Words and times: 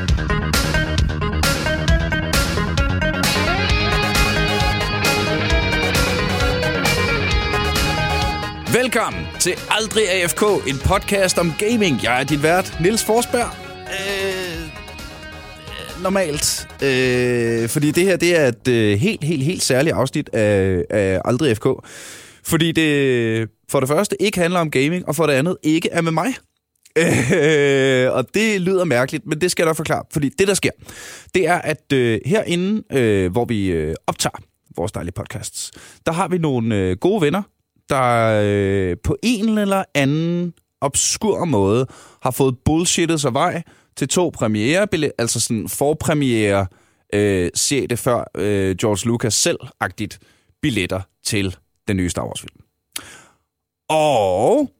Velkommen 0.00 0.12
til 9.40 9.52
Aldrig 9.70 10.10
AFK, 10.10 10.42
en 10.68 10.76
podcast 10.84 11.38
om 11.38 11.52
gaming. 11.58 12.02
Jeg 12.02 12.20
er 12.20 12.24
din 12.24 12.42
vært, 12.42 12.76
Nils 12.80 13.04
Forsberg. 13.04 13.50
Øh, 13.76 13.82
øh, 15.68 16.02
normalt. 16.02 16.68
Øh, 16.82 17.68
fordi 17.68 17.90
det 17.90 18.04
her 18.04 18.16
det 18.16 18.40
er 18.40 18.48
et 18.48 18.68
øh, 18.68 18.98
helt, 18.98 19.24
helt, 19.24 19.42
helt 19.42 19.62
særligt 19.62 19.96
afsnit 19.96 20.30
af, 20.32 20.84
af 20.90 21.20
Aldrig 21.24 21.50
AFK. 21.50 21.66
Fordi 22.44 22.72
det 22.72 22.82
øh, 22.82 23.46
for 23.70 23.80
det 23.80 23.88
første 23.88 24.22
ikke 24.22 24.38
handler 24.38 24.60
om 24.60 24.70
gaming, 24.70 25.08
og 25.08 25.16
for 25.16 25.26
det 25.26 25.34
andet 25.34 25.56
ikke 25.62 25.88
er 25.92 26.00
med 26.00 26.12
mig. 26.12 26.34
Øh, 26.98 28.12
og 28.12 28.34
det 28.34 28.60
lyder 28.60 28.84
mærkeligt, 28.84 29.26
men 29.26 29.40
det 29.40 29.50
skal 29.50 29.62
jeg 29.62 29.68
nok 29.68 29.76
forklare. 29.76 30.04
Fordi 30.12 30.28
det, 30.28 30.48
der 30.48 30.54
sker, 30.54 30.70
det 31.34 31.48
er, 31.48 31.54
at 31.58 31.92
øh, 31.92 32.20
herinde, 32.26 32.82
øh, 32.92 33.32
hvor 33.32 33.44
vi 33.44 33.66
øh, 33.66 33.94
optager 34.06 34.38
vores 34.76 34.92
dejlige 34.92 35.12
podcasts, 35.12 35.70
der 36.06 36.12
har 36.12 36.28
vi 36.28 36.38
nogle 36.38 36.76
øh, 36.76 36.96
gode 36.96 37.20
venner, 37.20 37.42
der 37.88 38.40
øh, 38.44 38.96
på 39.04 39.16
en 39.22 39.58
eller 39.58 39.84
anden 39.94 40.54
obskur 40.80 41.44
måde 41.44 41.86
har 42.22 42.30
fået 42.30 42.58
bullshittet 42.64 43.20
sig 43.20 43.34
vej 43.34 43.62
til 43.96 44.08
to 44.08 44.30
premiere, 44.34 44.86
altså 45.18 45.40
sådan 45.40 45.68
forpremiere, 45.68 46.66
øh, 47.14 47.50
se 47.54 47.86
det 47.86 47.98
før 47.98 48.24
øh, 48.34 48.76
George 48.76 49.08
Lucas 49.08 49.34
selv-agtigt 49.34 50.18
billetter 50.62 51.00
til 51.24 51.56
den 51.88 51.96
nye 51.96 52.10
Star 52.10 52.26
Wars-film. 52.26 52.56
Og 53.88 54.70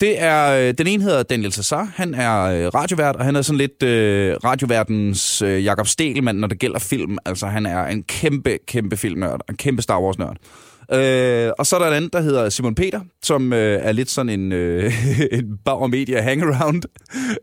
det 0.00 0.22
er, 0.22 0.68
øh, 0.68 0.74
den 0.78 0.86
ene 0.86 1.02
hedder 1.02 1.22
Daniel 1.22 1.52
Cesar, 1.52 1.92
han 1.94 2.14
er 2.14 2.42
øh, 2.42 2.66
radiovært, 2.74 3.16
og 3.16 3.24
han 3.24 3.36
er 3.36 3.42
sådan 3.42 3.58
lidt 3.58 3.82
øh, 3.82 4.36
radioverdens 4.44 5.42
øh, 5.42 5.64
Jakob 5.64 5.86
Stelmann, 5.86 6.38
når 6.38 6.48
det 6.48 6.58
gælder 6.58 6.78
film. 6.78 7.18
Altså 7.24 7.46
han 7.46 7.66
er 7.66 7.86
en 7.86 8.02
kæmpe, 8.02 8.58
kæmpe 8.66 8.96
filmnørd, 8.96 9.40
en 9.48 9.56
kæmpe 9.56 9.82
Star 9.82 10.00
Wars-nørd. 10.00 10.36
Øh, 10.92 11.52
og 11.58 11.66
så 11.66 11.76
er 11.76 11.80
der 11.80 11.86
en 11.86 11.94
anden, 11.94 12.10
der 12.12 12.20
hedder 12.20 12.48
Simon 12.48 12.74
Peter, 12.74 13.00
som 13.22 13.52
øh, 13.52 13.80
er 13.82 13.92
lidt 13.92 14.10
sådan 14.10 14.40
en, 14.40 14.52
øh, 14.52 14.92
en 15.38 15.58
Bauer 15.64 15.86
Media 15.86 16.20
hangaround, 16.20 16.82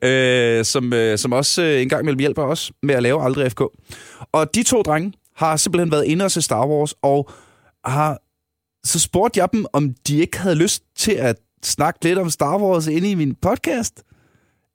øh, 0.10 0.66
som, 0.66 0.94
øh, 0.94 1.17
som 1.17 1.34
også 1.34 1.62
øh, 1.62 1.82
en 1.82 1.90
gang 1.90 2.02
imellem 2.04 2.20
hjælper 2.20 2.44
os 2.44 2.72
med 2.84 2.95
at 2.95 3.04
lave 3.04 3.23
Aldrig 3.23 3.52
FK. 3.52 3.62
Og 4.32 4.56
de 4.56 4.64
to 4.64 4.82
drenge 4.82 5.14
har 5.36 5.58
simpelthen 5.58 5.92
været 5.92 6.06
inde 6.06 6.26
og 6.26 6.32
se 6.32 6.42
Star 6.42 6.67
Wars, 6.67 6.94
og 7.02 7.30
har 7.86 8.20
så 8.86 9.00
spurgte 9.00 9.40
jeg 9.40 9.50
dem, 9.54 9.66
om 9.73 9.95
de 10.08 10.17
ikke 10.17 10.40
havde 10.40 10.56
lyst 10.56 10.84
til 10.95 11.12
at 11.12 11.36
snakke 11.64 12.06
lidt 12.06 12.19
om 12.19 12.30
Star 12.30 12.58
Wars 12.58 12.88
inde 12.88 13.11
i 13.11 13.16
min 13.16 13.36
podcast. 13.36 14.03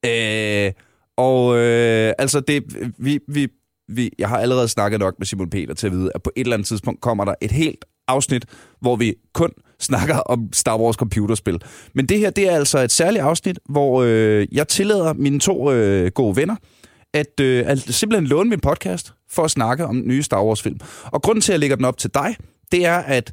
Øh, 0.07 0.73
og 1.17 1.57
øh, 1.57 2.13
altså, 2.19 2.41
det, 2.41 2.63
vi, 2.99 3.19
vi, 3.29 3.49
vi, 3.89 4.11
jeg 4.19 4.29
har 4.29 4.39
allerede 4.39 4.69
snakket 4.69 5.01
nok 5.01 5.15
med 5.19 5.27
Simon 5.27 5.51
Peter 5.51 5.75
til 5.75 5.87
at 5.87 5.93
vide, 5.93 6.11
at 6.15 6.23
på 6.23 6.31
et 6.37 6.41
eller 6.41 6.55
andet 6.55 6.69
tidspunkt 6.69 7.01
kommer 7.01 7.25
der 7.25 7.35
et 7.41 7.53
helt 7.53 7.85
afsnit, 8.09 8.45
hvor 8.81 8.97
vi 8.97 9.15
kun 9.35 9.51
snakker 9.81 10.15
om 10.15 10.49
Star 10.53 10.79
Wars 10.79 10.97
computerspil. 10.97 11.63
Men 11.95 12.07
det 12.07 12.19
her, 12.19 12.31
det 12.31 12.49
er 12.49 12.57
altså 12.57 12.79
et 12.79 12.93
særligt 12.93 13.25
afsnit, 13.25 13.59
hvor 13.69 14.03
øh, 14.03 14.47
jeg 14.53 14.69
tillader 14.69 15.13
mine 15.13 15.41
to 15.41 15.73
øh, 15.73 16.11
gode 16.11 16.37
venner 16.37 16.57
at, 17.15 17.41
øh, 17.41 17.65
at 17.67 17.79
simpelthen 17.79 18.27
låne 18.27 18.51
min 18.51 18.61
podcast 18.61 19.13
for 19.31 19.45
at 19.45 19.51
snakke 19.51 19.87
om 19.87 20.03
nye 20.07 20.23
Star 20.23 20.45
Wars-film. 20.45 20.81
Og 21.05 21.23
grunden 21.23 21.43
til, 21.43 21.53
at 21.53 21.55
jeg 21.55 21.61
lægger 21.61 21.77
den 21.77 21.85
op 21.85 21.99
til 21.99 22.11
dig, 22.15 22.37
det 22.73 22.87
er, 22.87 22.97
at 22.97 23.33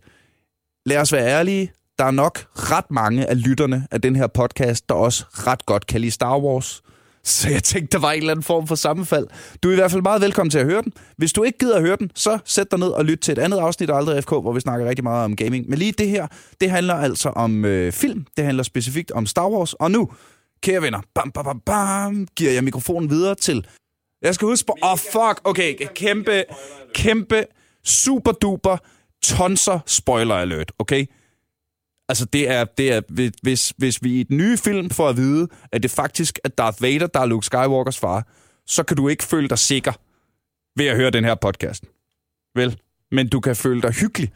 lad 0.86 0.98
os 0.98 1.14
være 1.14 1.28
ærlige, 1.28 1.72
der 2.00 2.06
er 2.06 2.12
nok 2.12 2.46
ret 2.56 2.92
mange 2.92 3.26
af 3.30 3.44
lytterne 3.48 3.88
af 3.92 4.02
den 4.02 4.16
her 4.16 4.28
podcast, 4.28 4.90
der 4.90 4.96
også 4.96 5.26
ret 5.30 5.66
godt 5.66 5.88
kan 5.88 6.02
lide 6.02 6.12
Star 6.12 6.40
Wars. 6.40 6.82
Så 7.24 7.50
jeg 7.50 7.64
tænkte, 7.64 7.92
der 7.92 8.02
var 8.02 8.12
en 8.12 8.18
eller 8.18 8.32
anden 8.32 8.44
form 8.44 8.68
for 8.68 8.76
sammenfald. 8.76 9.28
Du 9.64 9.68
er 9.70 9.72
i 9.72 9.76
hvert 9.76 9.92
fald 9.92 10.02
meget 10.02 10.22
velkommen 10.22 10.52
til 10.52 10.60
at 10.60 10.66
høre 10.66 10.82
den. 10.82 10.94
Hvis 11.18 11.34
du 11.34 11.44
ikke 11.44 11.58
gider 11.58 11.76
at 11.76 11.82
høre 11.82 11.96
den, 11.96 12.12
så 12.16 12.40
sæt 12.46 12.72
dig 12.72 12.80
ned 12.80 12.88
og 12.88 13.06
lyt 13.06 13.20
til 13.20 13.32
et 13.32 13.40
andet 13.40 13.58
afsnit 13.58 13.90
af 13.90 13.98
Aldrig 13.98 14.24
FK, 14.24 14.30
hvor 14.30 14.54
vi 14.54 14.60
snakker 14.60 14.90
rigtig 14.90 15.04
meget 15.04 15.26
om 15.26 15.36
gaming. 15.36 15.70
Men 15.70 15.80
lige 15.80 15.92
det 15.92 16.10
her, 16.10 16.28
det 16.62 16.72
handler 16.72 16.94
altså 16.94 17.30
om 17.30 17.66
øh, 17.66 17.92
film. 17.92 18.26
Det 18.38 18.46
handler 18.46 18.64
specifikt 18.64 19.12
om 19.12 19.26
Star 19.26 19.50
Wars. 19.50 19.74
Og 19.74 19.92
nu, 19.92 20.12
kære 20.62 20.82
venner, 20.82 21.02
bam, 21.16 21.32
bam, 21.32 21.44
bam, 21.46 21.60
bam, 21.60 22.28
giver 22.36 22.52
jeg 22.52 22.64
mikrofonen 22.64 23.10
videre 23.10 23.36
til... 23.36 23.68
Jeg 24.22 24.36
skal 24.36 24.46
huske 24.46 24.66
på... 24.68 24.78
Åh, 24.84 24.92
oh, 24.92 24.98
fuck. 24.98 25.42
Okay, 25.44 25.76
kæmpe, 25.96 26.44
kæmpe, 26.94 27.46
super 27.86 28.32
duper, 28.32 28.78
tonser 29.24 29.80
spoiler 29.86 30.36
alert, 30.36 30.72
okay? 30.80 31.06
Altså, 32.10 32.26
det 32.26 32.50
er, 32.50 32.64
det 32.64 32.94
er 32.94 33.02
hvis, 33.44 33.74
hvis 33.78 34.04
vi 34.04 34.20
i 34.20 34.24
den 34.24 34.38
nye 34.38 34.58
film 34.58 34.90
får 34.90 35.10
at 35.10 35.18
vide, 35.18 35.48
at 35.72 35.84
det 35.84 35.92
faktisk 35.92 36.40
er 36.44 36.50
Darth 36.50 36.82
Vader, 36.82 37.08
der 37.08 37.20
er 37.20 37.26
Luke 37.26 37.46
Skywalkers 37.46 38.00
far, 38.00 38.28
så 38.68 38.84
kan 38.84 38.98
du 38.98 39.08
ikke 39.08 39.24
føle 39.24 39.48
dig 39.48 39.60
sikker 39.60 39.94
ved 40.76 40.86
at 40.86 40.96
høre 40.96 41.10
den 41.10 41.24
her 41.24 41.36
podcast. 41.36 41.84
Vel? 42.56 42.80
Men 43.12 43.30
du 43.30 43.40
kan 43.40 43.56
føle 43.56 43.82
dig 43.82 43.92
hyggelig. 43.92 44.32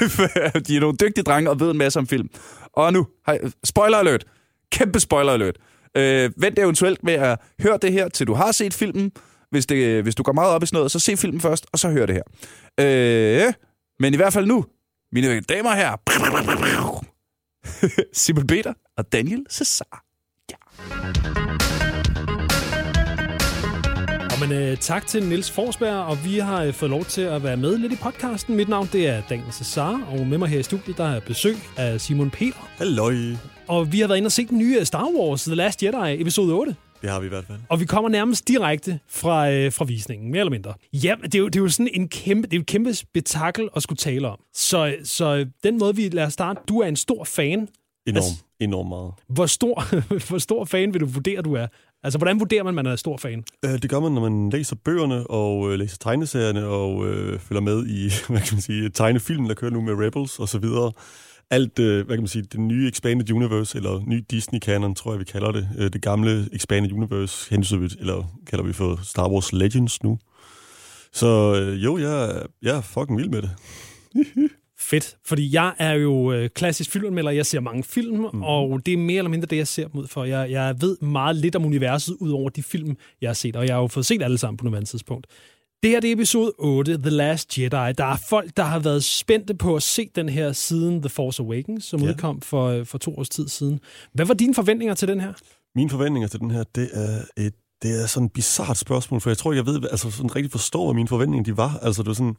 De 0.66 0.76
er 0.76 0.80
nogle 0.80 0.96
dygtige 0.96 1.24
drenge 1.24 1.50
og 1.50 1.60
ved 1.60 1.70
en 1.70 1.78
masse 1.78 1.98
om 1.98 2.06
film. 2.06 2.30
Og 2.72 2.92
nu, 2.92 3.06
spoiler 3.64 3.98
alert. 3.98 4.24
Kæmpe 4.72 5.00
spoiler 5.00 5.32
alert. 5.32 5.56
Øh, 5.96 6.30
vent 6.36 6.58
eventuelt 6.58 7.04
med 7.04 7.14
at 7.14 7.38
høre 7.62 7.78
det 7.82 7.92
her, 7.92 8.08
til 8.08 8.26
du 8.26 8.34
har 8.34 8.52
set 8.52 8.74
filmen. 8.74 9.12
Hvis, 9.50 9.66
det, 9.66 10.02
hvis 10.02 10.14
du 10.14 10.22
går 10.22 10.32
meget 10.32 10.50
op 10.50 10.62
i 10.62 10.66
sådan 10.66 10.76
noget, 10.76 10.90
så 10.90 10.98
se 10.98 11.16
filmen 11.16 11.40
først, 11.40 11.66
og 11.72 11.78
så 11.78 11.90
hør 11.90 12.06
det 12.06 12.14
her. 12.14 12.22
Øh, 12.80 13.52
men 14.00 14.14
i 14.14 14.16
hvert 14.16 14.32
fald 14.32 14.46
nu, 14.46 14.64
mine 15.12 15.40
damer 15.40 15.74
her. 15.74 15.96
Simon 18.12 18.46
Peter 18.46 18.72
og 18.96 19.12
Daniel 19.12 19.46
Cesar. 19.50 20.04
Ja. 20.50 20.56
Og 24.36 24.48
men, 24.48 24.52
øh, 24.52 24.76
tak 24.76 25.06
til 25.06 25.22
Nils 25.22 25.50
Forsberg, 25.50 25.94
og 25.94 26.24
vi 26.24 26.38
har 26.38 26.62
øh, 26.62 26.72
fået 26.72 26.90
lov 26.90 27.04
til 27.04 27.22
at 27.22 27.42
være 27.42 27.56
med 27.56 27.78
lidt 27.78 27.92
i 27.92 27.96
podcasten. 27.96 28.56
Mit 28.56 28.68
navn 28.68 28.88
det 28.92 29.08
er 29.08 29.22
Daniel 29.28 29.52
Cesar, 29.52 30.02
og 30.10 30.26
med 30.26 30.38
mig 30.38 30.48
her 30.48 30.58
i 30.58 30.62
studiet 30.62 30.96
der 30.98 31.04
er 31.04 31.20
besøg 31.20 31.56
af 31.76 32.00
Simon 32.00 32.30
Peter. 32.30 32.68
Halløj. 32.78 33.14
Og 33.68 33.92
vi 33.92 34.00
har 34.00 34.08
været 34.08 34.18
inde 34.18 34.28
og 34.28 34.32
set 34.32 34.48
den 34.48 34.58
nye 34.58 34.84
Star 34.84 35.08
Wars 35.18 35.44
The 35.44 35.54
Last 35.54 35.82
Jedi, 35.82 36.20
episode 36.20 36.54
8. 36.54 36.76
Det 37.06 37.12
har 37.12 37.20
vi 37.20 37.26
i 37.26 37.28
hvert 37.28 37.44
fald. 37.44 37.58
Og 37.68 37.80
vi 37.80 37.84
kommer 37.84 38.10
nærmest 38.10 38.48
direkte 38.48 38.98
fra, 39.08 39.50
øh, 39.50 39.72
fra 39.72 39.84
visningen, 39.84 40.30
mere 40.30 40.40
eller 40.40 40.50
mindre. 40.50 40.74
Ja, 40.92 41.14
det 41.22 41.34
er 41.34 41.38
jo, 41.38 41.46
det 41.46 41.56
er 41.56 41.60
jo 41.62 41.68
sådan 41.68 41.90
en 41.94 42.08
kæmpe, 42.08 42.42
det 42.46 42.52
er 42.52 42.56
jo 42.56 42.60
et 42.60 42.66
kæmpe 42.66 42.94
spektakel 42.94 43.68
at 43.76 43.82
skulle 43.82 43.96
tale 43.96 44.28
om. 44.28 44.38
Så, 44.54 44.96
så 45.04 45.46
den 45.62 45.78
måde, 45.78 45.96
vi 45.96 46.08
lader 46.08 46.28
starte, 46.28 46.60
du 46.68 46.80
er 46.80 46.86
en 46.86 46.96
stor 46.96 47.24
fan. 47.24 47.58
Enorm, 47.58 47.68
altså, 48.16 48.30
enorm 48.60 48.86
meget. 48.86 49.12
Hvor 49.28 49.46
stor, 49.46 49.84
hvor 50.28 50.38
stor 50.38 50.64
fan 50.64 50.92
vil 50.92 51.00
du 51.00 51.06
vurdere, 51.06 51.42
du 51.42 51.54
er? 51.54 51.66
Altså, 52.02 52.18
hvordan 52.18 52.40
vurderer 52.40 52.62
man, 52.62 52.70
at 52.70 52.74
man 52.74 52.86
er 52.86 52.96
stor 52.96 53.16
fan? 53.16 53.44
Øh, 53.64 53.82
det 53.82 53.90
gør 53.90 54.00
man, 54.00 54.12
når 54.12 54.28
man 54.28 54.50
læser 54.50 54.76
bøgerne 54.76 55.26
og 55.26 55.72
øh, 55.72 55.78
læser 55.78 55.96
tegneserierne 56.00 56.66
og 56.66 57.06
øh, 57.06 57.40
følger 57.40 57.60
med 57.60 57.86
i, 57.86 58.10
hvad 58.28 58.40
kan 58.40 58.54
man 58.54 58.62
sige, 58.62 58.88
tegnefilmen, 58.88 59.48
der 59.48 59.54
kører 59.54 59.70
nu 59.70 59.80
med 59.80 59.94
Rebels 60.06 60.38
og 60.38 60.48
så 60.48 60.58
videre 60.58 60.92
alt, 61.50 61.78
øh, 61.78 62.06
hvad 62.06 62.16
kan 62.16 62.22
man 62.22 62.28
sige, 62.28 62.42
det 62.42 62.60
nye 62.60 62.88
Expanded 62.88 63.30
Universe, 63.30 63.76
eller 63.78 64.02
ny 64.06 64.24
Disney-canon, 64.32 64.94
tror 64.94 65.12
jeg, 65.12 65.20
vi 65.20 65.24
kalder 65.24 65.52
det. 65.52 65.68
Øh, 65.78 65.92
det 65.92 66.02
gamle 66.02 66.48
Expanded 66.52 66.92
Universe, 66.92 67.96
eller 68.00 68.38
kalder 68.46 68.64
vi 68.64 68.72
for 68.72 69.00
Star 69.04 69.28
Wars 69.28 69.52
Legends 69.52 70.02
nu. 70.02 70.18
Så 71.12 71.54
øh, 71.54 71.84
jo, 71.84 71.98
jeg, 71.98 72.42
jeg 72.62 72.76
er 72.76 72.80
fucking 72.80 73.18
vild 73.18 73.28
med 73.28 73.42
det. 73.42 73.50
Fedt, 74.78 75.16
fordi 75.24 75.54
jeg 75.54 75.74
er 75.78 75.92
jo 75.92 76.32
øh, 76.32 76.50
klassisk 76.50 76.90
filmanmelder, 76.90 77.30
jeg 77.30 77.46
ser 77.46 77.60
mange 77.60 77.84
film, 77.84 78.26
mm. 78.32 78.42
og 78.42 78.86
det 78.86 78.94
er 78.94 78.98
mere 78.98 79.18
eller 79.18 79.30
mindre 79.30 79.46
det, 79.46 79.56
jeg 79.56 79.68
ser 79.68 79.88
mod 79.94 80.06
for. 80.06 80.24
Jeg, 80.24 80.50
jeg 80.50 80.74
ved 80.80 80.96
meget 81.02 81.36
lidt 81.36 81.56
om 81.56 81.64
universet, 81.64 82.16
ud 82.20 82.30
over 82.30 82.48
de 82.48 82.62
film, 82.62 82.96
jeg 83.20 83.28
har 83.28 83.34
set, 83.34 83.56
og 83.56 83.66
jeg 83.66 83.74
har 83.74 83.80
jo 83.80 83.86
fået 83.86 84.06
set 84.06 84.22
alle 84.22 84.38
sammen 84.38 84.56
på 84.56 84.64
nuværende 84.64 84.88
tidspunkt. 84.88 85.26
Det 85.86 85.92
her 85.92 86.00
det 86.00 86.10
er 86.10 86.14
episode 86.14 86.52
8, 86.58 86.98
The 86.98 87.10
Last 87.10 87.58
Jedi. 87.58 87.68
Der 87.70 88.04
er 88.04 88.16
folk, 88.28 88.56
der 88.56 88.62
har 88.62 88.78
været 88.78 89.04
spændte 89.04 89.54
på 89.54 89.76
at 89.76 89.82
se 89.82 90.10
den 90.14 90.28
her 90.28 90.52
siden 90.52 91.00
The 91.00 91.08
Force 91.08 91.42
Awakens, 91.42 91.84
som 91.84 92.00
ja. 92.00 92.08
udkom 92.08 92.40
for, 92.40 92.84
for 92.84 92.98
to 92.98 93.18
års 93.18 93.28
tid 93.28 93.48
siden. 93.48 93.80
Hvad 94.12 94.26
var 94.26 94.34
dine 94.34 94.54
forventninger 94.54 94.94
til 94.94 95.08
den 95.08 95.20
her? 95.20 95.32
Mine 95.74 95.90
forventninger 95.90 96.28
til 96.28 96.40
den 96.40 96.50
her, 96.50 96.64
det 96.74 96.90
er 96.92 97.22
et 97.36 97.52
det 97.82 98.02
er 98.02 98.06
sådan 98.06 98.26
et 98.26 98.32
bizart 98.32 98.76
spørgsmål, 98.76 99.20
for 99.20 99.30
jeg 99.30 99.38
tror, 99.38 99.52
jeg 99.52 99.66
ved, 99.66 99.82
altså 99.90 100.10
sådan 100.10 100.36
rigtig 100.36 100.52
forstår, 100.52 100.86
hvad 100.86 100.94
mine 100.94 101.08
forventninger 101.08 101.44
de 101.44 101.56
var. 101.56 101.78
Altså, 101.82 102.02
det 102.02 102.08
var 102.08 102.14
sådan, 102.14 102.36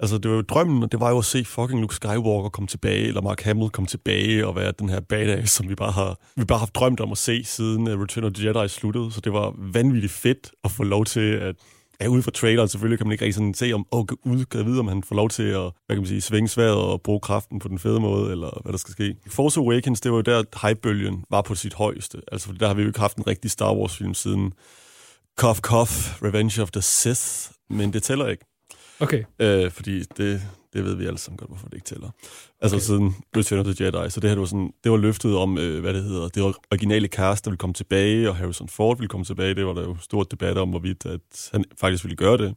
altså, 0.00 0.18
det 0.18 0.30
var 0.30 0.36
jo 0.36 0.42
drømmen, 0.42 0.82
og 0.82 0.92
det 0.92 1.00
var 1.00 1.10
jo 1.10 1.18
at 1.18 1.24
se 1.24 1.44
fucking 1.44 1.80
Luke 1.80 1.94
Skywalker 1.94 2.48
komme 2.48 2.68
tilbage, 2.68 3.06
eller 3.06 3.22
Mark 3.22 3.42
Hamill 3.42 3.70
komme 3.70 3.88
tilbage, 3.88 4.46
og 4.46 4.56
være 4.56 4.72
den 4.78 4.88
her 4.88 5.00
badass, 5.00 5.52
som 5.52 5.68
vi 5.68 5.74
bare 5.74 5.92
har, 5.92 6.18
vi 6.36 6.44
bare 6.44 6.58
har 6.58 6.66
drømt 6.66 7.00
om 7.00 7.12
at 7.12 7.18
se, 7.18 7.44
siden 7.44 7.88
uh, 7.88 8.00
Return 8.00 8.24
of 8.24 8.32
the 8.32 8.46
Jedi 8.46 8.68
sluttede. 8.68 9.12
Så 9.12 9.20
det 9.20 9.32
var 9.32 9.54
vanvittigt 9.72 10.12
fedt 10.12 10.52
at 10.64 10.70
få 10.70 10.82
lov 10.82 11.04
til 11.04 11.30
at 11.30 11.56
Ja, 12.00 12.06
ude 12.06 12.22
fra 12.22 12.30
traileren 12.30 12.68
selvfølgelig 12.68 12.98
kan 12.98 13.06
man 13.06 13.12
ikke 13.12 13.24
rigtig 13.24 13.34
sådan 13.34 13.54
se, 13.54 13.72
om 13.72 13.86
åh, 13.92 14.06
ud, 14.24 14.44
kan 14.44 14.66
vide, 14.66 14.80
om 14.80 14.88
han 14.88 15.02
får 15.02 15.16
lov 15.16 15.28
til 15.28 15.42
at 15.42 15.60
hvad 15.60 15.96
kan 15.96 15.98
man 15.98 16.06
sige, 16.06 16.20
svinge 16.20 16.48
sværet 16.48 16.76
og 16.76 17.02
bruge 17.02 17.20
kraften 17.20 17.58
på 17.58 17.68
den 17.68 17.78
fede 17.78 18.00
måde, 18.00 18.30
eller 18.30 18.60
hvad 18.62 18.72
der 18.72 18.78
skal 18.78 18.92
ske. 18.92 19.16
Force 19.26 19.60
Awakens, 19.60 20.00
det 20.00 20.12
var 20.12 20.18
jo 20.18 20.22
der, 20.22 20.68
hypebølgen 20.68 21.24
var 21.30 21.42
på 21.42 21.54
sit 21.54 21.74
højeste. 21.74 22.20
Altså, 22.32 22.52
der 22.60 22.66
har 22.66 22.74
vi 22.74 22.82
jo 22.82 22.88
ikke 22.88 23.00
haft 23.00 23.16
en 23.16 23.26
rigtig 23.26 23.50
Star 23.50 23.74
Wars-film 23.74 24.14
siden 24.14 24.52
Cough 25.38 25.58
Cough, 25.58 25.92
Revenge 26.22 26.62
of 26.62 26.70
the 26.70 26.82
Sith, 26.82 27.52
men 27.70 27.92
det 27.92 28.02
tæller 28.02 28.26
ikke. 28.28 28.44
Okay. 29.00 29.24
Øh, 29.38 29.70
fordi 29.70 30.02
det, 30.02 30.42
det 30.78 30.86
ved 30.86 30.94
vi 30.94 31.06
alle 31.06 31.18
sammen 31.18 31.36
godt, 31.36 31.50
hvorfor 31.50 31.68
det 31.68 31.74
ikke 31.74 31.84
tæller. 31.84 32.10
Altså 32.60 32.76
okay. 32.76 32.84
siden 32.84 33.16
Return 33.36 33.58
of 33.58 33.74
the 33.74 33.84
Jedi, 33.84 34.10
så 34.10 34.20
det 34.20 34.30
her 34.30 34.34
det 34.34 34.40
var, 34.40 34.46
sådan, 34.46 34.72
det 34.84 34.92
var 34.92 34.98
løftet 34.98 35.36
om, 35.36 35.58
øh, 35.58 35.80
hvad 35.80 35.94
det 35.94 36.02
hedder, 36.02 36.28
det 36.28 36.54
originale 36.70 37.08
cast, 37.08 37.44
der 37.44 37.50
ville 37.50 37.58
komme 37.58 37.74
tilbage, 37.74 38.28
og 38.28 38.36
Harrison 38.36 38.68
Ford 38.68 38.96
ville 38.98 39.08
komme 39.08 39.24
tilbage. 39.24 39.54
Det 39.54 39.66
var 39.66 39.72
der 39.72 39.82
jo 39.82 39.96
stort 40.00 40.30
debat 40.30 40.58
om, 40.58 40.68
hvorvidt 40.68 41.06
at 41.06 41.50
han 41.52 41.64
faktisk 41.80 42.04
ville 42.04 42.16
gøre 42.16 42.38
det. 42.38 42.54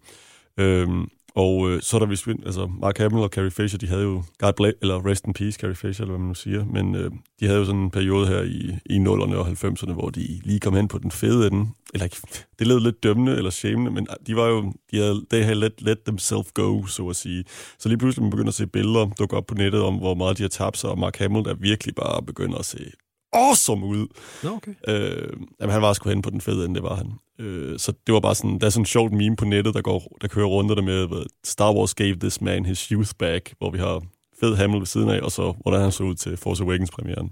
Øhm, 0.57 1.09
og 1.35 1.69
øh, 1.69 1.81
så 1.81 1.97
er 1.97 1.99
der 1.99 2.05
vist, 2.05 2.27
altså 2.27 2.71
Mark 2.79 2.97
Hamill 2.97 3.23
og 3.23 3.29
Carrie 3.29 3.51
Fisher, 3.51 3.79
de 3.79 3.87
havde 3.87 4.01
jo, 4.01 4.23
God 4.37 4.53
bless, 4.53 4.77
eller 4.81 5.05
rest 5.05 5.25
in 5.25 5.33
peace, 5.33 5.59
Carrie 5.59 5.75
Fisher, 5.75 6.03
eller 6.03 6.11
hvad 6.11 6.19
man 6.19 6.27
nu 6.27 6.33
siger, 6.33 6.65
men 6.65 6.95
øh, 6.95 7.11
de 7.39 7.45
havde 7.45 7.59
jo 7.59 7.65
sådan 7.65 7.81
en 7.81 7.91
periode 7.91 8.27
her 8.27 8.41
i, 8.41 8.77
i 8.85 8.97
0'erne 8.97 9.35
og 9.35 9.47
90'erne, 9.47 9.93
hvor 9.93 10.09
de 10.09 10.39
lige 10.43 10.59
kom 10.59 10.75
hen 10.75 10.87
på 10.87 10.97
den 10.97 11.11
fede 11.11 11.47
ende. 11.47 11.69
Eller 11.93 12.07
det 12.59 12.67
lød 12.67 12.79
lidt 12.79 13.03
dømmende 13.03 13.35
eller 13.35 13.49
shamende, 13.49 13.91
men 13.91 14.07
ah, 14.09 14.15
de 14.27 14.35
var 14.35 14.47
jo, 14.47 14.73
de 14.91 14.97
havde, 14.97 15.25
they 15.29 15.43
had 15.43 15.55
let, 15.55 15.81
let 15.81 15.99
themselves 16.05 16.51
go, 16.51 16.85
så 16.85 17.07
at 17.07 17.15
sige. 17.15 17.43
Så 17.79 17.89
lige 17.89 17.97
pludselig 17.97 18.23
man 18.23 18.31
begynder 18.31 18.49
at 18.49 18.53
se 18.53 18.67
billeder, 18.67 19.09
dukke 19.19 19.37
op 19.37 19.45
på 19.45 19.55
nettet 19.55 19.81
om, 19.81 19.95
hvor 19.95 20.13
meget 20.13 20.37
de 20.37 20.43
har 20.43 20.49
tabt 20.49 20.77
sig, 20.77 20.89
og 20.89 20.99
Mark 20.99 21.17
Hamill 21.17 21.45
der 21.45 21.53
virkelig 21.53 21.95
bare 21.95 22.23
begynder 22.23 22.57
at 22.57 22.65
se 22.65 22.91
awesome 23.33 23.85
ud. 23.85 24.07
Nå, 24.43 24.49
okay. 24.49 24.73
Øh, 24.87 25.29
jamen, 25.61 25.73
han 25.73 25.81
var 25.81 25.93
sgu 25.93 26.09
hen 26.09 26.21
på 26.21 26.29
den 26.29 26.41
fede 26.41 26.65
ende, 26.65 26.75
det 26.75 26.83
var 26.83 26.95
han. 26.95 27.11
Øh, 27.39 27.79
så 27.79 27.93
det 28.07 28.13
var 28.13 28.19
bare 28.19 28.35
sådan, 28.35 28.59
der 28.59 28.65
er 28.65 28.69
sådan 28.69 28.81
en 28.81 28.85
sjovt 28.85 29.13
meme 29.13 29.35
på 29.35 29.45
nettet, 29.45 29.73
der, 29.73 29.81
går, 29.81 30.17
der 30.21 30.27
kører 30.27 30.47
rundt 30.47 30.77
der 30.77 30.81
med, 30.81 31.25
Star 31.43 31.73
Wars 31.73 31.93
gave 31.93 32.15
this 32.15 32.41
man 32.41 32.65
his 32.65 32.79
youth 32.79 33.11
back, 33.19 33.53
hvor 33.57 33.71
vi 33.71 33.77
har 33.77 34.01
fed 34.39 34.55
Hamill 34.55 34.79
ved 34.79 34.87
siden 34.87 35.09
af, 35.09 35.21
og 35.21 35.31
så 35.31 35.53
hvordan 35.61 35.81
han 35.81 35.91
så 35.91 36.03
ud 36.03 36.15
til 36.15 36.37
Force 36.37 36.63
Awakens-premieren, 36.63 37.31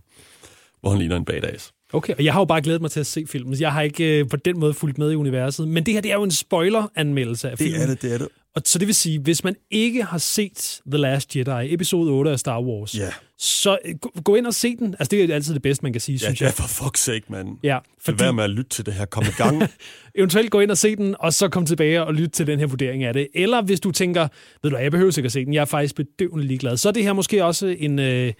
hvor 0.81 0.89
han 0.89 0.99
ligner 0.99 1.15
en 1.15 1.25
badass. 1.25 1.71
Okay, 1.93 2.13
og 2.15 2.23
jeg 2.23 2.33
har 2.33 2.41
jo 2.41 2.45
bare 2.45 2.61
glædet 2.61 2.81
mig 2.81 2.91
til 2.91 2.99
at 2.99 3.07
se 3.07 3.25
filmen. 3.27 3.59
Jeg 3.59 3.73
har 3.73 3.81
ikke 3.81 4.19
øh, 4.19 4.29
på 4.29 4.37
den 4.37 4.59
måde 4.59 4.73
fulgt 4.73 4.97
med 4.97 5.11
i 5.11 5.15
universet. 5.15 5.67
Men 5.67 5.85
det 5.85 5.93
her, 5.93 6.01
det 6.01 6.11
er 6.11 6.15
jo 6.15 6.23
en 6.23 6.31
spoiler-anmeldelse 6.31 7.49
af 7.49 7.57
filmen. 7.57 7.75
Det 7.75 7.83
er 7.83 7.87
det, 7.87 8.01
det 8.01 8.13
er 8.13 8.17
det. 8.17 8.27
Og 8.55 8.61
så 8.65 8.79
det 8.79 8.87
vil 8.87 8.95
sige, 8.95 9.19
hvis 9.19 9.43
man 9.43 9.55
ikke 9.71 10.03
har 10.03 10.17
set 10.17 10.81
The 10.91 10.97
Last 10.97 11.35
Jedi, 11.35 11.73
episode 11.73 12.11
8 12.11 12.31
af 12.31 12.39
Star 12.39 12.61
Wars, 12.61 12.95
Ja. 12.97 13.09
Så 13.39 13.77
øh, 13.85 13.95
gå- 14.23 14.35
ind 14.35 14.47
og 14.47 14.53
se 14.53 14.75
den. 14.75 14.95
Altså, 14.99 15.07
det 15.11 15.23
er 15.29 15.35
altid 15.35 15.53
det 15.53 15.61
bedste, 15.61 15.83
man 15.83 15.91
kan 15.93 16.01
sige, 16.01 16.13
Ja, 16.13 16.25
synes 16.25 16.41
ja, 16.41 16.45
jeg. 16.45 16.53
for 16.53 16.63
fuck's 16.63 16.97
sake, 16.99 17.21
mand. 17.29 17.47
Ja, 17.63 17.77
Fordi... 18.05 18.23
Vær 18.23 18.31
med 18.31 18.43
at 18.43 18.49
lytte 18.49 18.69
til 18.69 18.85
det 18.85 18.93
her. 18.93 19.05
Kom 19.05 19.23
i 19.23 19.31
gang. 19.37 19.63
eventuelt 20.15 20.51
gå 20.51 20.59
ind 20.59 20.71
og 20.71 20.77
se 20.77 20.95
den, 20.95 21.15
og 21.19 21.33
så 21.33 21.47
komme 21.49 21.65
tilbage 21.67 22.03
og 22.05 22.13
lytte 22.13 22.29
til 22.29 22.47
den 22.47 22.59
her 22.59 22.65
vurdering 22.67 23.03
af 23.03 23.13
det. 23.13 23.27
Eller 23.35 23.61
hvis 23.61 23.79
du 23.79 23.91
tænker, 23.91 24.27
ved 24.63 24.71
du 24.71 24.77
jeg 24.77 24.91
behøver 24.91 25.11
sikkert 25.11 25.31
se 25.31 25.45
den, 25.45 25.53
jeg 25.53 25.61
er 25.61 25.65
faktisk 25.65 25.95
bedøvende 25.95 26.45
ligeglad, 26.47 26.77
så 26.77 26.87
er 26.89 26.93
det 26.93 27.03
her 27.03 27.13
måske 27.13 27.45
også 27.45 27.67
en... 27.79 27.99
Øh, 27.99 28.33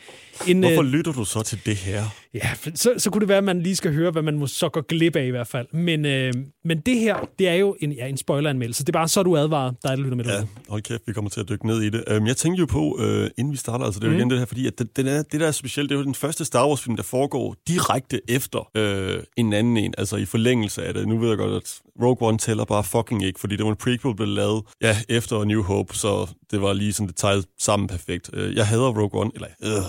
en 0.48 0.60
Hvorfor 0.60 0.82
øh, 0.82 0.88
lytter 0.88 1.12
du 1.12 1.26
så 1.26 1.42
til 1.42 1.60
det 1.66 1.76
her? 1.76 2.04
ja, 2.34 2.50
så, 2.76 2.94
så 2.98 3.10
kunne 3.10 3.20
det 3.20 3.28
være, 3.30 3.38
at 3.38 3.44
man 3.44 3.62
lige 3.62 3.76
skal 3.76 3.94
høre, 3.94 4.12
hvad 4.12 4.22
man 4.22 4.38
må 4.38 4.48
så 4.48 4.70
går 4.70 4.82
glip 4.82 5.16
af 5.16 5.26
i 5.26 5.30
hvert 5.30 5.48
fald. 5.48 5.68
Men, 5.74 6.06
øh, 6.06 6.34
men 6.66 6.80
det 6.80 7.00
her, 7.00 7.30
det 7.40 7.48
er 7.48 7.54
jo 7.54 7.76
en, 7.80 7.92
ja, 7.92 8.08
en 8.08 8.18
spoileranmeldelse. 8.18 8.84
Det 8.84 8.90
er 8.90 9.00
bare 9.00 9.08
så, 9.08 9.24
du 9.24 9.38
advarer 9.38 9.70
dig, 9.72 9.80
der 9.84 9.96
lytter 9.96 10.16
med 10.16 10.26
Ja, 10.26 10.32
hold 10.70 10.82
kæft, 10.82 11.02
vi 11.08 11.14
kommer 11.14 11.30
til 11.30 11.40
at 11.40 11.50
dykke 11.50 11.68
ned 11.68 11.82
i 11.82 11.90
det. 11.90 12.04
Um, 12.18 12.28
jeg 12.28 12.38
tænkte 12.38 12.60
jo 12.60 12.66
på, 12.66 12.96
uh, 13.00 13.28
inden 13.38 13.52
vi 13.52 13.58
starter, 13.58 13.86
altså 13.86 14.00
det 14.00 14.06
er 14.08 14.12
jo 14.12 14.14
Mm. 14.14 14.20
igen 14.20 14.30
det 14.30 14.40
her, 14.40 14.46
fordi 14.46 14.68
at 14.68 14.80
det, 14.80 14.89
det, 14.96 15.08
er, 15.08 15.24
det 15.24 15.40
der 15.40 15.48
er 15.48 15.52
specielt, 15.52 15.90
det 15.90 15.96
er 15.96 16.00
jo 16.00 16.06
den 16.06 16.16
første 16.16 16.46
Star 16.46 16.68
Wars-film, 16.68 16.96
der 16.96 17.04
foregår 17.04 17.56
direkte 17.68 18.22
efter 18.28 18.60
uh, 18.60 19.24
en 19.38 19.54
anden 19.54 19.78
en, 19.78 19.94
altså 19.98 20.18
i 20.18 20.26
forlængelse 20.26 20.84
af 20.84 20.94
det. 20.94 21.08
Nu 21.08 21.18
ved 21.18 21.30
jeg 21.30 21.38
godt, 21.38 21.64
at 21.64 21.82
Rogue 22.04 22.28
One 22.28 22.38
tæller 22.38 22.66
bare 22.66 22.84
fucking 22.84 23.24
ikke, 23.24 23.40
fordi 23.40 23.56
det 23.56 23.66
var 23.66 23.72
en 23.72 23.78
prequel, 23.78 24.16
blev 24.16 24.28
lavet 24.28 24.64
ja, 24.82 24.98
efter 25.10 25.44
New 25.44 25.62
Hope, 25.62 25.96
så 25.96 26.28
det 26.52 26.62
var 26.62 26.74
lige 26.74 26.94
sådan 26.94 27.08
det 27.08 27.16
tegnet 27.16 27.46
sammen 27.60 27.88
perfekt. 27.88 28.30
Uh, 28.34 28.56
jeg 28.56 28.68
hader 28.68 29.02
Rogue 29.02 29.22
One, 29.22 29.32
eller 29.36 29.48
øh, 29.64 29.84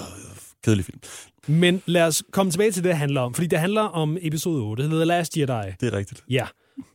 kedelig 0.65 0.85
film. 0.85 1.01
Men 1.47 1.83
lad 1.87 2.07
os 2.07 2.23
komme 2.33 2.53
tilbage 2.53 2.71
til 2.71 2.85
det, 2.85 2.89
det 2.89 2.97
handler 2.97 3.21
om. 3.21 3.35
Fordi 3.35 3.47
det 3.47 3.59
handler 3.59 3.83
om 3.83 4.19
episode 4.21 4.63
8, 4.63 4.83
det 4.83 4.91
hedder 4.91 5.05
Last 5.05 5.37
Jedi. 5.37 5.71
Det 5.81 5.93
er 5.93 5.93
rigtigt. 5.93 6.25
Ja. 6.31 6.47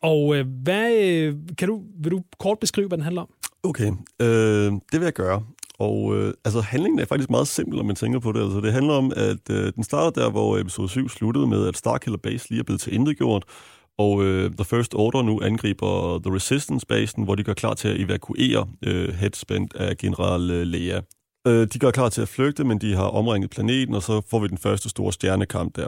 Og 0.02 0.36
øh, 0.36 0.46
hvad, 0.64 0.94
øh, 0.94 1.36
kan 1.58 1.68
du, 1.68 1.82
vil 2.04 2.12
du 2.12 2.24
kort 2.40 2.60
beskrive, 2.60 2.88
hvad 2.88 2.98
den 2.98 3.04
handler 3.04 3.22
om? 3.22 3.30
Okay, 3.64 3.92
øh, 4.20 4.72
det 4.92 5.00
vil 5.00 5.02
jeg 5.02 5.14
gøre. 5.14 5.44
Og 5.80 6.16
øh, 6.16 6.34
altså, 6.46 6.62
handlingen 6.62 7.00
er 7.00 7.06
faktisk 7.06 7.30
meget 7.30 7.48
simpel, 7.48 7.78
når 7.78 7.84
man 7.84 7.96
tænker 7.96 8.20
på 8.20 8.32
det. 8.32 8.44
Altså, 8.44 8.62
det 8.62 8.74
handler 8.74 8.94
om, 8.94 9.12
at 9.16 9.50
øh, 9.50 9.74
den 9.76 9.84
starter 9.84 10.22
der, 10.22 10.32
hvor 10.32 10.58
episode 10.58 10.90
7 10.90 11.10
sluttede 11.10 11.48
med, 11.48 11.68
at 11.68 11.78
Starkiller 11.78 12.18
Base 12.18 12.50
lige 12.50 12.60
er 12.60 12.64
blevet 12.64 12.82
til 12.82 12.94
intetgjort, 12.94 13.44
og 13.98 14.24
øh, 14.24 14.52
The 14.52 14.66
First 14.66 14.94
Order 14.96 15.22
nu 15.22 15.42
angriber 15.42 16.20
The 16.20 16.36
Resistance-basen, 16.36 17.24
hvor 17.24 17.36
de 17.36 17.44
gør 17.44 17.54
klar 17.54 17.74
til 17.74 17.88
at 17.88 18.02
evakuere 18.02 18.68
øh, 18.86 19.14
headspændt 19.14 19.76
af 19.76 19.98
general 19.98 20.52
øh, 20.52 20.62
Leia. 20.62 21.02
Øh, 21.48 21.68
de 21.74 21.80
gør 21.80 21.92
klar 21.92 22.10
til 22.10 22.22
at 22.22 22.28
flygte, 22.28 22.64
men 22.64 22.78
de 22.78 22.96
har 22.96 23.08
omringet 23.08 23.50
planeten, 23.50 23.96
og 23.96 24.04
så 24.04 24.22
får 24.30 24.40
vi 24.40 24.48
den 24.48 24.58
første 24.58 24.90
store 24.90 25.14
stjernekamp 25.14 25.76
der. 25.76 25.88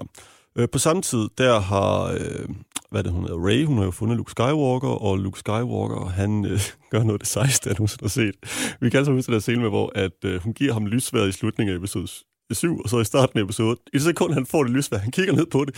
Øh, 0.58 0.70
på 0.70 0.80
samme 0.80 1.02
tid, 1.02 1.28
der 1.38 1.60
har, 1.60 2.04
øh, 2.04 2.50
hvad 2.92 3.04
det 3.04 3.12
hun 3.12 3.22
hedder, 3.22 3.46
Ray, 3.48 3.66
hun 3.66 3.78
har 3.78 3.86
jo 3.86 3.92
fundet 3.92 4.18
Luke 4.18 4.32
Skywalker, 4.32 4.88
og 4.88 5.18
Luke 5.18 5.40
Skywalker, 5.40 6.06
han 6.06 6.46
øh, 6.46 6.60
gør 6.92 7.00
noget 7.04 7.14
af 7.14 7.20
det 7.20 7.28
sejeste, 7.28 7.70
jeg 7.70 7.76
nogensinde 7.80 8.04
har 8.04 8.10
set. 8.10 8.36
Vi 8.82 8.90
kan 8.90 8.98
altså 8.98 9.12
huske 9.12 9.26
den 9.28 9.34
der 9.34 9.40
scene 9.40 9.62
med, 9.62 9.70
hvor 9.70 9.92
at, 9.96 10.12
øh, 10.26 10.42
hun 10.44 10.54
giver 10.54 10.74
ham 10.74 10.86
lysværet 10.86 11.30
i 11.30 11.32
slutningen 11.32 11.74
af 11.74 11.78
episode 11.80 12.08
7, 12.52 12.80
og 12.82 12.90
så 12.90 13.00
i 13.00 13.06
starten 13.06 13.40
af 13.40 13.44
episode 13.44 13.70
8. 13.70 13.82
I 13.94 13.98
det 13.98 14.02
sekund, 14.02 14.34
han 14.34 14.46
får 14.46 14.64
det 14.64 14.72
lysvær, 14.74 14.98
han 14.98 15.12
kigger 15.12 15.34
ned 15.34 15.46
på 15.46 15.66
det, 15.66 15.76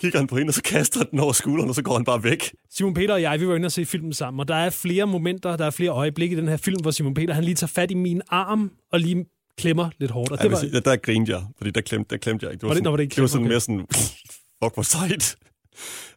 kigger 0.00 0.18
han 0.18 0.26
på 0.26 0.36
hende, 0.36 0.50
og 0.50 0.54
så 0.54 0.62
kaster 0.62 0.98
han 1.00 1.06
den 1.10 1.20
over 1.20 1.32
skulderen, 1.32 1.68
og 1.68 1.74
så 1.74 1.82
går 1.82 1.94
han 1.94 2.04
bare 2.04 2.24
væk. 2.24 2.52
Simon 2.70 2.94
Peter 2.94 3.14
og 3.14 3.22
jeg, 3.22 3.40
vi 3.40 3.48
var 3.48 3.54
inde 3.54 3.66
og 3.66 3.72
se 3.72 3.84
filmen 3.86 4.12
sammen, 4.12 4.40
og 4.40 4.48
der 4.48 4.54
er 4.54 4.70
flere 4.70 5.06
momenter, 5.06 5.56
der 5.56 5.66
er 5.66 5.70
flere 5.70 5.90
øjeblikke 5.90 6.36
i 6.36 6.40
den 6.40 6.48
her 6.48 6.56
film, 6.56 6.80
hvor 6.82 6.90
Simon 6.90 7.14
Peter 7.14 7.34
han 7.34 7.44
lige 7.44 7.54
tager 7.54 7.68
fat 7.68 7.90
i 7.90 7.94
min 7.94 8.22
arm 8.28 8.70
og 8.92 9.00
lige 9.00 9.24
klemmer 9.58 9.90
lidt 9.98 10.10
hårdt. 10.10 10.30
Og 10.32 10.38
Det 10.38 10.42
det 10.44 10.50
var... 10.52 10.58
sige, 10.58 10.72
der, 10.72 10.80
der 10.80 10.96
grinede 10.96 11.32
jeg, 11.32 11.42
fordi 11.58 11.70
der 11.70 11.80
klemte, 11.80 12.10
der 12.10 12.16
klemte 12.16 12.44
jeg 12.46 12.52
ikke. 12.52 12.60
Det 12.60 12.68
var, 12.68 12.68
Var 12.68 12.74
det- 12.74 12.78
sådan, 12.78 12.90
var 12.90 12.96
det 12.96 13.02
ikke 13.02 13.14
det 13.14 13.22
var 13.22 13.28
sådan 13.28 13.44
Okay. 13.46 13.52
mere 13.52 13.60
sådan, 13.60 13.86
fuck 14.64 14.74
hvor 14.74 14.82
sejt. 14.82 15.36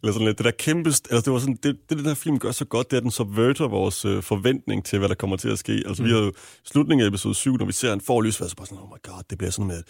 Eller 0.01 0.13
sådan 0.13 0.27
lidt, 0.27 0.37
det 0.37 0.45
der 0.45 0.51
kæmpe, 0.51 0.89
altså 0.89 1.21
det 1.25 1.33
var 1.33 1.39
sådan, 1.39 1.59
det, 1.63 1.77
det, 1.89 1.97
den 1.97 2.05
her 2.05 2.13
film 2.13 2.39
gør 2.39 2.51
så 2.51 2.65
godt, 2.65 2.91
det 2.91 2.97
er, 2.97 2.97
at 2.97 3.03
den 3.03 3.11
subverter 3.11 3.67
vores 3.67 4.05
øh, 4.05 4.23
forventning 4.23 4.85
til, 4.85 4.99
hvad 4.99 5.09
der 5.09 5.15
kommer 5.15 5.37
til 5.37 5.49
at 5.49 5.59
ske. 5.59 5.83
Altså 5.85 6.03
mm. 6.03 6.09
vi 6.09 6.13
har 6.13 6.19
jo 6.19 6.31
slutningen 6.63 7.03
af 7.03 7.07
episode 7.07 7.35
7, 7.35 7.57
når 7.57 7.65
vi 7.65 7.71
ser 7.71 7.93
en 7.93 8.01
får 8.01 8.21
lysvær, 8.21 8.47
så 8.47 8.55
bare 8.55 8.67
sådan, 8.67 8.83
oh 8.83 8.89
my 8.89 9.11
god, 9.11 9.23
det 9.29 9.37
bliver 9.37 9.51
sådan 9.51 9.67
med, 9.67 9.83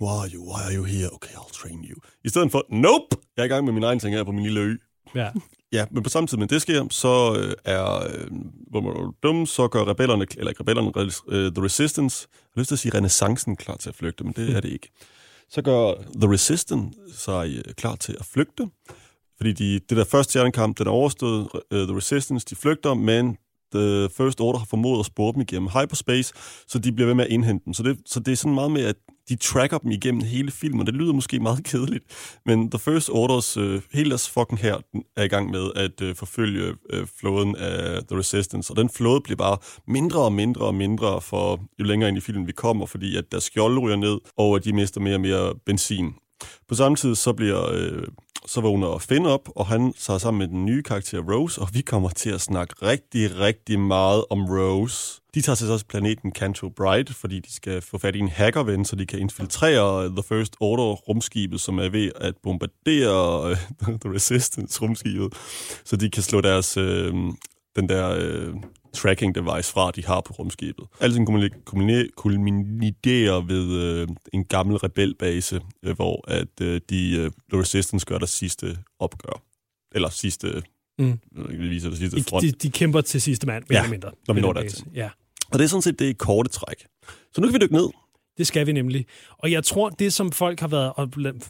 who 0.00 0.08
are 0.08 0.28
you, 0.34 0.52
why 0.52 0.62
are 0.66 0.74
you 0.76 0.84
here, 0.84 1.08
okay, 1.12 1.34
I'll 1.34 1.62
train 1.62 1.84
you. 1.90 1.98
I 2.24 2.28
stedet 2.28 2.50
for, 2.50 2.66
nope, 2.70 3.16
jeg 3.36 3.42
er 3.42 3.46
i 3.46 3.48
gang 3.48 3.64
med 3.64 3.72
min 3.72 3.82
egen 3.82 3.98
ting 3.98 4.14
her 4.14 4.24
på 4.24 4.32
min 4.32 4.44
lille 4.44 4.60
ø. 4.60 4.74
ja. 5.14 5.30
Ja, 5.72 5.86
men 5.90 6.02
på 6.02 6.10
samme 6.10 6.26
tid 6.26 6.38
med 6.38 6.48
det 6.48 6.62
sker, 6.62 6.86
så 6.90 7.36
øh, 7.38 7.54
er, 7.64 8.06
øh, 8.06 8.30
hvor 8.70 8.80
man 8.80 8.92
er 8.92 9.14
dum, 9.22 9.46
så 9.46 9.68
gør 9.68 9.84
rebellerne, 9.84 10.26
eller 10.36 10.50
ikke 10.50 10.60
rebellerne, 10.60 11.12
øh, 11.28 11.52
The 11.52 11.64
Resistance, 11.64 12.28
jeg 12.32 12.50
har 12.54 12.60
lyst 12.60 12.68
til 12.68 12.74
at 12.74 12.78
sige 12.78 12.94
renaissancen 12.94 13.56
klar 13.56 13.76
til 13.76 13.88
at 13.88 13.94
flygte, 13.94 14.24
men 14.24 14.32
det 14.32 14.56
er 14.56 14.60
det 14.60 14.68
ikke. 14.68 14.90
Så 15.48 15.62
gør 15.62 15.94
The 15.94 16.32
Resistance 16.32 16.98
sig 17.12 17.62
øh, 17.66 17.74
klar 17.74 17.96
til 17.96 18.16
at 18.20 18.26
flygte, 18.26 18.68
fordi 19.36 19.52
de, 19.52 19.80
det 19.88 19.96
der 19.96 20.04
første 20.04 20.30
stjernekamp, 20.30 20.78
den 20.78 20.86
er 20.86 20.90
overstået, 20.90 21.48
uh, 21.54 21.78
øh, 21.78 21.86
The 21.88 21.96
Resistance, 21.96 22.46
de 22.50 22.56
flygter, 22.56 22.94
men 22.94 23.36
The 23.74 24.08
First 24.16 24.40
Order 24.40 24.58
har 24.58 24.66
formået 24.66 25.00
at 25.00 25.06
spore 25.06 25.32
dem 25.32 25.40
igennem 25.40 25.68
hyperspace, 25.68 26.34
så 26.68 26.78
de 26.78 26.92
bliver 26.92 27.06
ved 27.06 27.14
med 27.14 27.24
at 27.24 27.30
indhente 27.30 27.64
dem. 27.64 27.74
Så 27.74 27.82
det, 27.82 27.98
så 28.06 28.20
det 28.20 28.32
er 28.32 28.36
sådan 28.36 28.54
meget 28.54 28.70
med, 28.70 28.84
at 28.84 28.96
de 29.28 29.36
tracker 29.36 29.78
dem 29.78 29.90
igennem 29.90 30.22
hele 30.22 30.50
filmen, 30.50 30.80
og 30.80 30.86
det 30.86 30.94
lyder 30.94 31.12
måske 31.12 31.40
meget 31.40 31.64
kedeligt, 31.70 32.04
men 32.46 32.70
The 32.70 32.78
First 32.78 33.10
Orders, 33.10 33.56
øh, 33.56 33.82
hele 33.92 34.10
deres 34.10 34.30
fucking 34.30 34.58
her 34.58 34.76
er 35.16 35.22
i 35.22 35.28
gang 35.28 35.50
med 35.50 35.70
at 35.76 36.00
øh, 36.00 36.14
forfølge 36.14 36.74
øh, 36.90 37.06
flåden 37.20 37.56
af 37.56 38.06
The 38.08 38.18
Resistance, 38.18 38.72
og 38.72 38.76
den 38.76 38.88
flåde 38.88 39.20
bliver 39.20 39.36
bare 39.36 39.58
mindre 39.88 40.20
og 40.20 40.32
mindre 40.32 40.64
og 40.64 40.74
mindre 40.74 41.20
for 41.20 41.60
jo 41.80 41.84
længere 41.84 42.08
ind 42.08 42.18
i 42.18 42.20
filmen 42.20 42.46
vi 42.46 42.52
kommer, 42.52 42.86
fordi 42.86 43.16
at 43.16 43.24
deres 43.32 43.44
skjold 43.44 43.78
ryger 43.78 43.96
ned, 43.96 44.18
og 44.36 44.56
at 44.56 44.64
de 44.64 44.72
mister 44.72 45.00
mere 45.00 45.14
og 45.14 45.20
mere 45.20 45.54
benzin. 45.66 46.14
På 46.68 46.74
samme 46.74 46.96
tid 46.96 47.14
så 47.14 47.32
bliver 47.32 47.72
øh, 47.72 48.02
så 48.46 48.60
vågner 48.60 48.98
Finn 48.98 49.26
op, 49.26 49.48
og 49.56 49.66
han 49.66 49.92
tager 49.92 50.18
sammen 50.18 50.38
med 50.38 50.48
den 50.48 50.64
nye 50.64 50.82
karakter 50.82 51.20
Rose, 51.20 51.60
og 51.60 51.68
vi 51.72 51.80
kommer 51.80 52.08
til 52.08 52.30
at 52.30 52.40
snakke 52.40 52.74
rigtig, 52.82 53.38
rigtig 53.38 53.80
meget 53.80 54.24
om 54.30 54.44
Rose. 54.44 55.20
De 55.34 55.40
tager 55.40 55.56
sig 55.56 55.70
også 55.70 55.86
planeten 55.86 56.32
Canto 56.32 56.68
Bright, 56.68 57.14
fordi 57.14 57.40
de 57.40 57.52
skal 57.52 57.82
få 57.82 57.98
fat 57.98 58.16
i 58.16 58.18
en 58.18 58.28
hackerven, 58.28 58.84
så 58.84 58.96
de 58.96 59.06
kan 59.06 59.18
infiltrere 59.18 60.04
øh, 60.04 60.10
The 60.10 60.22
First 60.28 60.56
Order 60.60 60.84
rumskibet, 60.84 61.60
som 61.60 61.78
er 61.78 61.88
ved 61.88 62.10
at 62.16 62.34
bombardere 62.42 63.50
øh, 63.50 63.56
The 64.02 64.14
Resistance 64.14 64.82
rumskibet, 64.82 65.32
så 65.84 65.96
de 65.96 66.10
kan 66.10 66.22
slå 66.22 66.40
deres 66.40 66.76
øh, 66.76 67.14
den 67.76 67.88
der 67.88 68.16
øh, 68.18 68.54
tracking 68.94 69.34
device 69.34 69.72
fra, 69.72 69.90
de 69.90 70.04
har 70.04 70.20
på 70.20 70.32
rumskibet. 70.32 70.84
Alting 71.00 71.26
kulminerer 72.16 73.46
ved 73.46 73.82
øh, 73.82 74.08
en 74.32 74.44
gammel 74.44 74.76
rebelbase, 74.76 75.60
øh, 75.84 75.96
hvor 75.96 76.30
at 76.30 76.60
øh, 76.60 76.80
de 76.90 77.16
øh, 77.16 77.30
Resistance 77.60 78.06
gør 78.06 78.18
deres 78.18 78.30
sidste 78.30 78.78
opgør. 78.98 79.42
Eller 79.94 80.08
sidste... 80.08 80.62
Mm. 80.98 81.18
Jeg 81.36 81.58
vil 81.58 81.70
vise 81.70 81.90
det 81.90 81.98
sidste 81.98 82.22
front. 82.22 82.42
De, 82.42 82.50
de 82.52 82.70
kæmper 82.70 83.00
til 83.00 83.20
sidste 83.20 83.46
mand, 83.46 83.64
mere 83.68 83.78
Ja, 83.78 83.82
eller 83.84 83.90
mindre. 83.90 84.10
når 84.26 84.34
vi 84.34 84.40
når 84.40 84.52
dertil. 84.52 84.70
base. 84.70 84.84
Ja. 84.94 85.08
Og 85.52 85.58
det 85.58 85.64
er 85.64 85.68
sådan 85.68 85.82
set 85.82 85.98
det 85.98 86.18
korte 86.18 86.48
træk. 86.48 86.86
Så 87.34 87.40
nu 87.40 87.46
kan 87.46 87.54
vi 87.54 87.58
dykke 87.58 87.74
ned. 87.74 87.88
Det 88.38 88.46
skal 88.46 88.66
vi 88.66 88.72
nemlig. 88.72 89.06
Og 89.38 89.50
jeg 89.52 89.64
tror, 89.64 89.88
det 89.90 90.12
som 90.12 90.32
folk 90.32 90.60
har 90.60 90.68
været, 90.68 90.92
og 90.96 91.08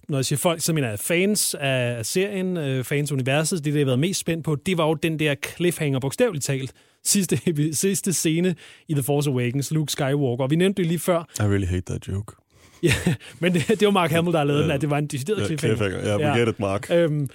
når 0.08 0.18
jeg 0.18 0.24
siger 0.24 0.38
folk, 0.38 0.60
så 0.60 0.72
mener 0.72 0.88
jeg 0.88 0.98
fans 0.98 1.54
af 1.60 2.06
serien, 2.06 2.56
øh, 2.56 2.84
fans 2.84 3.10
af 3.10 3.14
universet, 3.14 3.64
det 3.64 3.72
det 3.72 3.80
har 3.80 3.84
været 3.86 3.98
mest 3.98 4.20
spændt 4.20 4.44
på, 4.44 4.54
det 4.56 4.78
var 4.78 4.86
jo 4.86 4.94
den 4.94 5.18
der 5.18 5.34
cliffhanger, 5.56 6.00
bogstaveligt 6.00 6.44
talt, 6.44 6.72
sidste, 7.04 7.38
sidste 7.72 8.12
scene 8.12 8.54
i 8.88 8.94
The 8.94 9.02
Force 9.02 9.30
Awakens, 9.30 9.70
Luke 9.70 9.92
Skywalker. 9.92 10.46
Vi 10.46 10.56
nævnte 10.56 10.82
det 10.82 10.88
lige 10.88 10.98
før, 10.98 11.20
I 11.38 11.42
really 11.42 11.66
hate 11.66 11.82
that 11.86 12.08
joke. 12.08 12.32
ja, 12.82 12.92
men 13.40 13.54
det, 13.54 13.68
det 13.68 13.82
var 13.86 13.90
Mark 13.90 14.10
Hamill, 14.10 14.32
der 14.32 14.38
har 14.38 14.44
lavet 14.44 14.62
den, 14.62 14.70
at 14.70 14.80
det 14.80 14.90
var 14.90 14.98
en 14.98 15.06
decideret 15.06 15.40
Ja, 15.40 15.46
cliffhanger. 15.46 15.76
cliffhanger. 15.76 16.10
Ja, 16.10 16.16
we 16.18 16.26
Ja. 16.26 16.38
get 16.38 16.48
it, 16.48 16.60
Mark. 16.60 16.90
Øhm, 16.90 17.28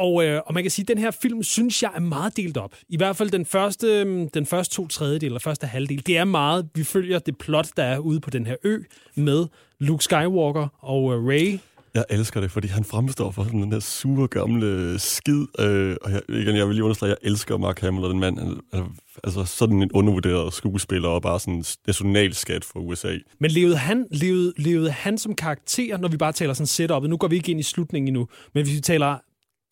Og, 0.00 0.24
øh, 0.24 0.40
og 0.46 0.54
man 0.54 0.62
kan 0.64 0.70
sige, 0.70 0.84
at 0.84 0.88
den 0.88 0.98
her 0.98 1.10
film, 1.10 1.42
synes 1.42 1.82
jeg, 1.82 1.90
er 1.94 2.00
meget 2.00 2.36
delt 2.36 2.56
op. 2.56 2.74
I 2.88 2.96
hvert 2.96 3.16
fald 3.16 3.30
den 3.30 3.46
første, 3.46 3.86
øhm, 3.86 4.28
den 4.28 4.46
første 4.46 4.74
to 4.74 4.86
tredjedel, 4.88 5.26
eller 5.26 5.38
første 5.40 5.66
halvdel, 5.66 6.06
det 6.06 6.16
er 6.16 6.24
meget, 6.24 6.68
vi 6.74 6.84
følger 6.84 7.18
det 7.18 7.38
plot, 7.38 7.68
der 7.76 7.82
er 7.82 7.98
ude 7.98 8.20
på 8.20 8.30
den 8.30 8.46
her 8.46 8.56
ø, 8.64 8.78
med 9.14 9.46
Luke 9.80 10.04
Skywalker 10.04 10.68
og 10.80 11.14
øh, 11.14 11.24
Rey, 11.26 11.58
Jeg 11.98 12.04
elsker 12.18 12.40
det, 12.40 12.50
fordi 12.50 12.68
han 12.68 12.84
fremstår 12.84 13.30
for 13.30 13.44
sådan 13.44 13.62
den 13.62 13.72
der 13.72 13.80
sure 13.80 14.28
gamle 14.28 14.98
skid. 14.98 15.46
Øh, 15.58 15.96
og 16.02 16.10
jeg, 16.12 16.22
igen, 16.28 16.56
jeg 16.56 16.66
vil 16.66 16.74
lige 16.74 16.84
understrege, 16.84 17.12
at 17.12 17.18
jeg 17.22 17.30
elsker 17.30 17.56
Mark 17.56 17.80
Hamill 17.80 18.04
og 18.04 18.10
den 18.10 18.20
mand. 18.20 18.38
Han, 18.38 18.60
er- 18.72 18.94
altså 19.24 19.44
sådan 19.44 19.82
en 19.82 19.90
undervurderet 19.92 20.52
skuespiller 20.54 21.08
og 21.08 21.22
bare 21.22 21.40
sådan 21.40 21.54
en 21.54 21.64
nationalskat 21.86 22.64
for 22.64 22.80
USA. 22.80 23.16
Men 23.40 23.50
levede 23.50 23.76
han, 23.76 24.06
levede, 24.10 24.52
levede 24.56 24.90
han 24.90 25.18
som 25.18 25.34
karakter, 25.34 25.96
når 25.98 26.08
vi 26.08 26.16
bare 26.16 26.32
taler 26.32 26.54
sådan 26.54 26.90
setup'et? 26.96 27.06
Nu 27.06 27.16
går 27.16 27.28
vi 27.28 27.36
ikke 27.36 27.50
ind 27.50 27.60
i 27.60 27.62
slutningen 27.62 28.08
endnu, 28.08 28.28
men 28.54 28.64
hvis 28.64 28.76
vi 28.76 28.80
taler 28.80 29.16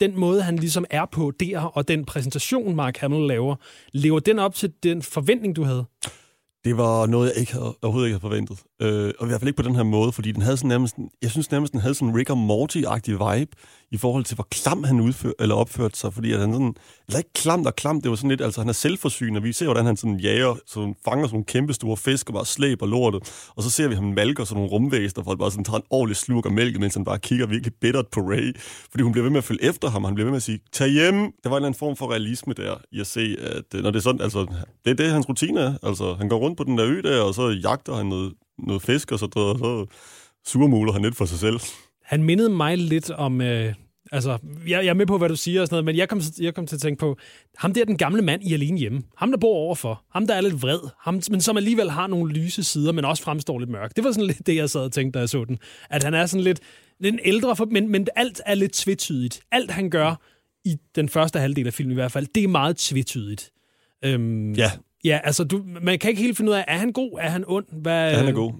den 0.00 0.20
måde, 0.20 0.42
han 0.42 0.56
ligesom 0.56 0.84
er 0.90 1.04
på 1.12 1.32
der, 1.40 1.58
og 1.60 1.88
den 1.88 2.04
præsentation, 2.04 2.76
Mark 2.76 2.96
Hamill 2.96 3.26
laver, 3.26 3.56
lever 3.92 4.18
den 4.18 4.38
op 4.38 4.54
til 4.54 4.72
den 4.82 5.02
forventning, 5.02 5.56
du 5.56 5.62
havde? 5.64 5.84
Det 6.64 6.76
var 6.76 7.06
noget, 7.06 7.28
jeg 7.28 7.40
ikke 7.40 7.52
havde, 7.52 7.74
overhovedet 7.82 8.08
ikke 8.08 8.14
havde 8.14 8.20
forventet. 8.20 8.58
Øh, 8.82 9.12
og 9.18 9.26
i 9.26 9.28
hvert 9.28 9.40
fald 9.40 9.48
ikke 9.48 9.62
på 9.62 9.68
den 9.68 9.76
her 9.76 9.82
måde, 9.82 10.12
fordi 10.12 10.32
den 10.32 10.42
havde 10.42 10.56
sådan 10.56 10.68
nærmest, 10.68 10.96
jeg 11.22 11.30
synes 11.30 11.50
nærmest, 11.50 11.72
den 11.72 11.80
havde 11.80 11.94
sådan 11.94 12.08
en 12.08 12.16
Rick 12.16 12.30
og 12.30 12.36
Morty-agtig 12.36 13.10
vibe 13.10 13.52
i 13.90 13.96
forhold 13.96 14.24
til, 14.24 14.34
hvor 14.34 14.46
klam 14.50 14.84
han 14.84 15.00
udfør, 15.00 15.30
eller 15.38 15.54
opførte 15.54 15.98
sig, 15.98 16.14
fordi 16.14 16.32
at 16.32 16.40
han 16.40 16.52
sådan, 16.52 16.74
eller 17.08 17.18
ikke 17.18 17.32
klamt 17.32 17.66
og 17.66 17.76
klamt, 17.76 18.02
det 18.02 18.10
var 18.10 18.16
sådan 18.16 18.30
lidt, 18.30 18.40
altså 18.40 18.60
han 18.60 18.68
er 18.68 18.72
selvforsynende, 18.72 19.42
vi 19.42 19.52
ser, 19.52 19.66
hvordan 19.66 19.86
han 19.86 19.96
sådan 19.96 20.20
jager, 20.20 20.54
så 20.66 20.94
fanger 21.04 21.26
sådan 21.26 21.34
nogle 21.34 21.44
kæmpe 21.44 21.72
store 21.72 21.96
fisk 21.96 22.28
og 22.28 22.34
bare 22.34 22.46
slæber 22.46 22.86
lortet, 22.86 23.50
og 23.56 23.62
så 23.62 23.70
ser 23.70 23.88
vi 23.88 23.94
ham 23.94 24.04
malker 24.04 24.44
sådan 24.44 24.56
nogle 24.56 24.70
rumvæsener, 24.70 25.22
hvor 25.22 25.32
han 25.32 25.38
bare 25.38 25.50
sådan 25.50 25.64
tager 25.64 25.76
en 25.76 25.86
ordentlig 25.90 26.16
slurk 26.16 26.46
af 26.46 26.52
mælk, 26.52 26.80
mens 26.80 26.94
han 26.94 27.04
bare 27.04 27.18
kigger 27.18 27.46
virkelig 27.46 27.74
bittert 27.80 28.06
på 28.08 28.20
Ray, 28.20 28.56
fordi 28.90 29.02
hun 29.02 29.12
bliver 29.12 29.22
ved 29.22 29.30
med 29.30 29.38
at 29.38 29.44
følge 29.44 29.64
efter 29.64 29.90
ham, 29.90 30.04
og 30.04 30.08
han 30.08 30.14
bliver 30.14 30.26
ved 30.26 30.32
med 30.32 30.36
at 30.36 30.42
sige, 30.42 30.60
tag 30.72 30.88
hjem. 30.88 31.14
Der 31.14 31.48
var 31.48 31.56
en 31.56 31.56
eller 31.56 31.56
anden 31.56 31.78
form 31.78 31.96
for 31.96 32.10
realisme 32.10 32.54
der, 32.54 32.74
i 32.92 33.00
at 33.00 33.06
se, 33.06 33.36
at 33.40 33.74
øh, 33.74 33.82
når 33.82 33.90
det 33.90 33.98
er 33.98 34.02
sådan, 34.02 34.20
altså, 34.20 34.46
det 34.84 34.90
er 34.90 34.94
det, 34.94 35.10
hans 35.10 35.28
rutine 35.28 35.60
er, 35.60 35.74
altså, 35.82 36.14
han 36.14 36.28
går 36.28 36.38
rundt 36.38 36.56
på 36.56 36.64
den 36.64 36.78
der 36.78 36.86
ø 36.86 37.02
der, 37.02 37.20
og 37.20 37.34
så 37.34 37.48
jagter 37.48 37.94
han 37.94 38.06
noget, 38.06 38.32
noget 38.58 38.82
fisk, 38.82 39.12
og 39.12 39.18
så, 39.18 39.28
og 39.34 39.58
så 39.58 39.86
surmuler 40.46 40.92
han 40.92 41.02
lidt 41.02 41.16
for 41.16 41.24
sig 41.24 41.38
selv. 41.38 41.60
Han 42.04 42.22
mindede 42.22 42.48
mig 42.48 42.78
lidt 42.78 43.10
om... 43.10 43.40
Øh, 43.40 43.74
altså, 44.12 44.38
jeg, 44.68 44.84
jeg 44.84 44.86
er 44.86 44.94
med 44.94 45.06
på, 45.06 45.18
hvad 45.18 45.28
du 45.28 45.36
siger 45.36 45.60
og 45.60 45.66
sådan 45.66 45.74
noget, 45.74 45.84
men 45.84 45.96
jeg 45.96 46.08
kom, 46.08 46.20
jeg 46.40 46.54
kom 46.54 46.66
til 46.66 46.76
at 46.76 46.82
tænke 46.82 47.00
på, 47.00 47.16
ham 47.56 47.74
der 47.74 47.84
den 47.84 47.96
gamle 47.96 48.22
mand 48.22 48.42
i 48.44 48.52
Alene 48.52 48.78
Hjemme, 48.78 49.02
ham 49.16 49.30
der 49.30 49.38
bor 49.38 49.54
overfor, 49.54 50.04
ham 50.12 50.26
der 50.26 50.34
er 50.34 50.40
lidt 50.40 50.62
vred, 50.62 50.78
ham, 51.00 51.20
men 51.30 51.40
som 51.40 51.56
alligevel 51.56 51.90
har 51.90 52.06
nogle 52.06 52.32
lyse 52.32 52.64
sider, 52.64 52.92
men 52.92 53.04
også 53.04 53.22
fremstår 53.22 53.58
lidt 53.58 53.70
mørk. 53.70 53.96
Det 53.96 54.04
var 54.04 54.12
sådan 54.12 54.26
lidt 54.26 54.46
det, 54.46 54.56
jeg 54.56 54.70
sad 54.70 54.80
og 54.80 54.92
tænkte, 54.92 55.16
da 55.16 55.20
jeg 55.20 55.28
så 55.28 55.44
den. 55.44 55.58
At 55.90 56.02
han 56.04 56.14
er 56.14 56.26
sådan 56.26 56.44
lidt, 56.44 56.60
lidt 57.00 57.12
en 57.12 57.20
ældre, 57.24 57.56
for, 57.56 57.64
men, 57.64 57.88
men 57.88 58.06
alt 58.16 58.40
er 58.46 58.54
lidt 58.54 58.72
tvetydigt. 58.72 59.40
Alt 59.52 59.70
han 59.70 59.90
gør, 59.90 60.14
i 60.64 60.76
den 60.94 61.08
første 61.08 61.38
halvdel 61.38 61.66
af 61.66 61.74
filmen 61.74 61.92
i 61.92 61.94
hvert 61.94 62.12
fald, 62.12 62.26
det 62.34 62.44
er 62.44 62.48
meget 62.48 62.76
tvetydigt. 62.76 63.50
Øhm, 64.04 64.52
Ja. 64.52 64.70
Ja, 65.04 65.20
altså, 65.24 65.44
du, 65.44 65.62
man 65.82 65.98
kan 65.98 66.10
ikke 66.10 66.22
helt 66.22 66.36
finde 66.36 66.50
ud 66.50 66.56
af, 66.56 66.64
er 66.68 66.78
han 66.78 66.92
god, 66.92 67.18
er 67.20 67.28
han 67.28 67.44
ond? 67.46 67.64
Hvad, 67.82 68.10
Ja, 68.10 68.16
han 68.16 68.28
er 68.28 68.32
god. 68.32 68.52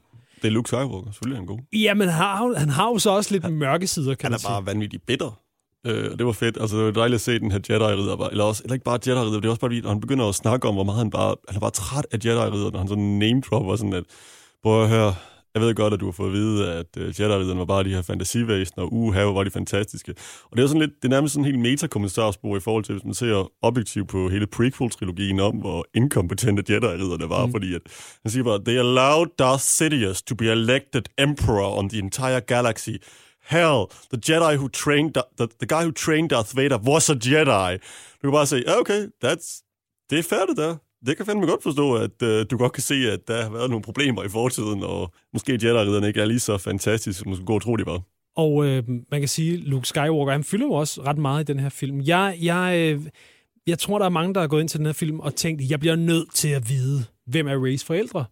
Det 0.42 0.48
er 0.48 0.52
Luke 0.52 0.68
Skywalker, 0.68 1.12
selvfølgelig 1.12 1.34
er 1.36 1.40
han 1.40 1.46
god. 1.46 1.58
Ja, 1.72 1.94
men 1.94 2.08
han 2.08 2.16
har, 2.22 2.58
han 2.58 2.68
har 2.68 2.88
jo 2.88 2.98
så 2.98 3.10
også 3.10 3.32
lidt 3.34 3.52
mørke 3.52 3.86
sider, 3.86 4.14
kan 4.14 4.26
Han 4.26 4.32
er 4.34 4.38
sige. 4.38 4.48
bare 4.48 4.66
vanvittigt 4.66 5.06
bitter. 5.06 5.40
Øh, 5.86 6.12
og 6.12 6.18
det 6.18 6.26
var 6.26 6.32
fedt. 6.32 6.58
Altså, 6.60 6.76
det 6.76 6.84
var 6.84 6.90
dejligt 6.90 7.14
at 7.14 7.20
se 7.20 7.38
den 7.38 7.50
her 7.52 7.58
Jedi-ridder. 7.58 8.28
Eller, 8.30 8.44
også, 8.44 8.62
eller 8.64 8.74
ikke 8.74 8.84
bare 8.84 8.98
Jedi-ridder, 9.06 9.40
det 9.40 9.44
er 9.44 9.50
også 9.50 9.60
bare 9.60 9.70
fordi, 9.70 9.88
han 9.88 10.00
begynder 10.00 10.28
at 10.28 10.34
snakke 10.34 10.68
om, 10.68 10.74
hvor 10.74 10.84
meget 10.84 10.98
han 10.98 11.10
bare... 11.10 11.34
Han 11.48 11.60
bare 11.60 11.70
træt 11.70 12.06
af 12.12 12.18
Jedi-ridder, 12.24 12.70
når 12.70 12.78
han 12.78 12.88
sådan 12.88 13.18
name-dropper 13.18 13.76
sådan, 13.76 13.92
at... 13.92 14.04
Prøv 14.62 14.82
at 14.82 14.88
høre, 14.88 15.14
jeg 15.56 15.64
ved 15.64 15.74
godt, 15.74 15.94
at 15.94 16.00
du 16.00 16.04
har 16.04 16.12
fået 16.12 16.28
at 16.28 16.32
vide, 16.32 16.72
at 16.72 16.86
uh, 16.96 17.20
Jedi-ridderne 17.20 17.58
var 17.58 17.64
bare 17.64 17.84
de 17.84 17.88
her 17.94 18.02
fantasivæsener, 18.02 18.84
og 18.84 18.92
uha, 18.92 19.24
hvor 19.24 19.32
var 19.32 19.44
de 19.44 19.50
fantastiske. 19.50 20.14
Og 20.50 20.56
det 20.56 20.62
er 20.62 20.66
sådan 20.66 20.80
lidt, 20.80 20.90
det 21.02 21.04
er 21.04 21.08
nærmest 21.08 21.34
sådan 21.34 21.44
en 21.44 21.52
helt 21.52 21.58
metakommentarspor 21.58 22.56
i 22.56 22.60
forhold 22.60 22.84
til, 22.84 22.94
hvis 22.94 23.04
man 23.04 23.14
ser 23.14 23.50
objektivt 23.62 24.08
på 24.08 24.28
hele 24.28 24.46
prequel-trilogien 24.46 25.40
om, 25.40 25.56
hvor 25.56 25.86
inkompetente 25.94 26.62
Jedi-ridderne 26.72 27.28
var, 27.28 27.46
mm. 27.46 27.52
fordi 27.52 27.74
at, 27.74 27.80
han 28.22 28.30
siger 28.30 28.44
bare, 28.44 28.64
they 28.64 28.78
allowed 28.78 29.26
Darth 29.38 29.62
Sidious 29.62 30.22
to 30.22 30.34
be 30.34 30.46
elected 30.52 31.02
emperor 31.18 31.78
on 31.78 31.88
the 31.88 31.98
entire 31.98 32.40
galaxy. 32.40 32.96
Hell, 33.48 33.80
the 34.12 34.20
Jedi 34.28 34.56
who 34.56 34.68
trained, 34.68 35.14
the, 35.38 35.48
the 35.60 35.66
guy 35.74 35.82
who 35.86 35.92
trained 35.92 36.28
Darth 36.30 36.56
Vader 36.56 36.78
was 36.78 37.10
a 37.10 37.14
Jedi. 37.14 37.72
Du 38.18 38.22
kan 38.22 38.32
bare 38.32 38.46
sige, 38.46 38.62
"Ja, 38.66 38.80
okay, 38.80 39.02
that's, 39.24 39.48
det 40.10 40.18
er 40.18 40.22
færdigt 40.22 40.58
der. 40.58 40.76
Det 41.06 41.16
kan 41.16 41.26
fandme 41.26 41.46
godt 41.46 41.62
forstå, 41.62 41.94
at 41.94 42.22
uh, 42.22 42.28
du 42.50 42.56
godt 42.56 42.72
kan 42.72 42.82
se, 42.82 42.94
at 42.94 43.28
der 43.28 43.42
har 43.42 43.50
været 43.50 43.70
nogle 43.70 43.82
problemer 43.82 44.24
i 44.24 44.28
fortiden, 44.28 44.82
og 44.82 45.12
måske 45.32 45.52
Jedi-ridderne 45.52 46.06
ikke 46.08 46.20
er 46.20 46.24
lige 46.24 46.40
så 46.40 46.58
fantastiske, 46.58 47.18
som 47.18 47.28
man 47.28 47.36
skulle 47.36 47.46
gå 47.46 47.54
og 47.54 47.62
tro, 47.62 47.76
de 47.76 47.86
var. 47.86 48.00
Og 48.36 48.66
øh, 48.66 48.82
man 49.10 49.20
kan 49.20 49.28
sige, 49.28 49.56
Luke 49.56 49.88
Skywalker, 49.88 50.32
han 50.32 50.44
fylder 50.44 50.66
jo 50.66 50.72
også 50.72 51.02
ret 51.02 51.18
meget 51.18 51.48
i 51.48 51.52
den 51.52 51.60
her 51.60 51.68
film. 51.68 52.00
Jeg, 52.00 52.38
jeg, 52.42 52.74
øh, 52.78 53.02
jeg 53.66 53.78
tror, 53.78 53.98
der 53.98 54.06
er 54.06 54.10
mange, 54.10 54.34
der 54.34 54.40
er 54.40 54.46
gået 54.46 54.60
ind 54.60 54.68
til 54.68 54.78
den 54.78 54.86
her 54.86 54.92
film 54.92 55.20
og 55.20 55.34
tænkt, 55.34 55.70
jeg 55.70 55.80
bliver 55.80 55.96
nødt 55.96 56.34
til 56.34 56.48
at 56.48 56.68
vide, 56.68 57.04
hvem 57.26 57.48
er 57.48 57.62
Rays 57.62 57.84
forældre. 57.84 58.24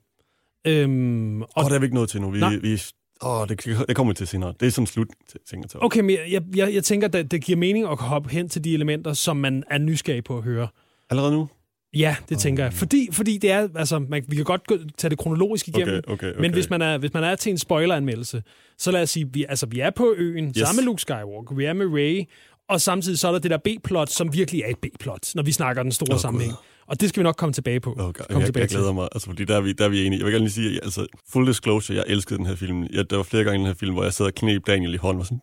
Øhm, 0.67 1.43
og, 1.43 1.49
Og 1.55 1.65
det 1.65 1.73
er 1.73 1.79
vi 1.79 1.85
ikke 1.85 1.95
nået 1.95 2.09
til 2.09 2.21
nu. 2.21 2.31
Vi, 2.31 2.41
Nej. 2.41 2.57
vi, 2.57 2.81
åh, 3.23 3.49
det, 3.49 3.65
det 3.89 3.97
kommer 3.97 4.13
vi 4.13 4.17
til 4.17 4.27
senere. 4.27 4.55
Det 4.61 4.67
er 4.67 4.71
sådan 4.71 4.87
slut, 4.87 5.09
ting 5.51 5.65
jeg 5.75 5.83
okay, 5.83 6.01
men 6.01 6.17
jeg, 6.31 6.43
jeg, 6.57 6.75
jeg 6.75 6.85
tænker, 6.85 7.09
at 7.13 7.31
det 7.31 7.45
giver 7.45 7.59
mening 7.59 7.87
at 7.87 7.99
hoppe 7.99 8.31
hen 8.31 8.49
til 8.49 8.65
de 8.65 8.75
elementer, 8.75 9.13
som 9.13 9.37
man 9.37 9.65
er 9.71 9.79
nysgerrig 9.79 10.25
på 10.25 10.37
at 10.39 10.45
høre. 10.45 10.69
Allerede 11.11 11.33
nu? 11.33 11.49
Ja, 11.95 12.17
det 12.29 12.39
tænker 12.39 12.65
jeg. 12.65 12.73
Fordi, 12.73 13.09
fordi 13.13 13.39
det 13.39 13.51
er, 13.51 13.69
altså, 13.75 13.99
man, 13.99 14.25
vi 14.29 14.37
kan 14.37 14.45
godt 14.45 14.67
gå, 14.67 14.79
tage 14.99 15.11
det 15.11 15.19
kronologisk 15.19 15.69
igennem, 15.69 15.95
Okay, 15.95 16.13
okay, 16.13 16.31
okay. 16.31 16.41
men 16.41 16.53
hvis 16.53 16.71
man, 16.71 16.83
er, 16.83 16.99
hvis 16.99 17.15
man 17.15 17.25
er 17.25 17.35
til 17.35 17.51
en 17.51 17.59
spoileranmeldelse, 17.59 18.43
så 18.79 18.91
lad 18.91 19.03
os 19.03 19.11
sige, 19.11 19.29
vi, 19.33 19.45
altså, 19.49 19.67
vi 19.67 19.81
er 19.81 19.91
på 19.91 20.15
øen, 20.17 20.49
yes. 20.49 20.57
sammen 20.57 20.77
med 20.77 20.85
Luke 20.85 21.03
Skywalker, 21.03 21.55
vi 21.55 21.65
er 21.65 21.73
med 21.73 21.87
Ray, 21.87 22.23
og 22.69 22.81
samtidig 22.81 23.19
så 23.19 23.29
er 23.29 23.33
der 23.33 23.39
det 23.39 23.51
der 23.51 23.57
B-plot, 23.57 24.11
som 24.11 24.33
virkelig 24.33 24.63
er 24.63 24.69
et 24.69 24.79
B-plot, 24.79 25.35
når 25.35 25.43
vi 25.43 25.53
snakker 25.53 25.83
den 25.83 25.93
store 25.93 26.15
oh, 26.15 26.21
sammenhæng. 26.21 26.53
Og 26.87 27.01
det 27.01 27.09
skal 27.09 27.21
vi 27.21 27.25
nok 27.25 27.37
komme 27.37 27.53
tilbage 27.53 27.81
på. 27.81 27.91
Okay, 27.99 28.25
komme 28.25 28.41
jeg, 28.41 28.47
tilbage 28.47 28.63
jeg 28.63 28.69
glæder 28.69 28.93
mig, 28.93 29.09
altså, 29.13 29.29
fordi 29.29 29.45
der 29.45 29.57
er, 29.57 29.61
vi, 29.61 29.73
der 29.73 29.85
er 29.85 29.89
vi 29.89 30.07
enige. 30.07 30.19
Jeg 30.19 30.27
vil 30.27 30.33
gerne 30.33 30.45
lige 30.45 30.53
sige, 30.53 30.85
altså, 30.85 31.07
full 31.33 31.47
disclosure, 31.47 31.97
jeg 31.97 32.05
elskede 32.09 32.39
den 32.39 32.47
her 32.47 32.57
film. 32.57 32.87
Jeg, 32.93 33.11
der 33.11 33.17
var 33.17 33.23
flere 33.23 33.45
gange 33.45 33.57
i 33.57 33.59
den 33.59 33.67
her 33.67 33.75
film, 33.75 33.93
hvor 33.93 34.03
jeg 34.03 34.13
sad 34.13 34.27
og 34.27 34.35
knep 34.35 34.67
Daniel 34.67 34.95
i 34.95 34.97
hånden 34.97 35.21
og 35.21 35.27
sådan, 35.27 35.41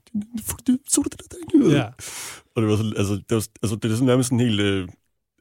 så 0.88 1.02
du 1.02 1.10
det 1.12 1.22
der, 1.22 1.38
Daniel? 1.38 1.76
Ja. 1.76 1.86
Og 2.56 2.62
det 2.62 2.70
var 2.70 2.76
sådan, 2.76 2.94
altså, 2.98 3.14
det, 3.14 3.36
var, 3.36 3.46
altså, 3.64 3.76
det 3.76 3.92
er 3.92 3.96
sådan 3.96 4.06
nærmest 4.06 4.30
sådan 4.30 4.40
helt, 4.40 4.62
øh, 4.62 4.88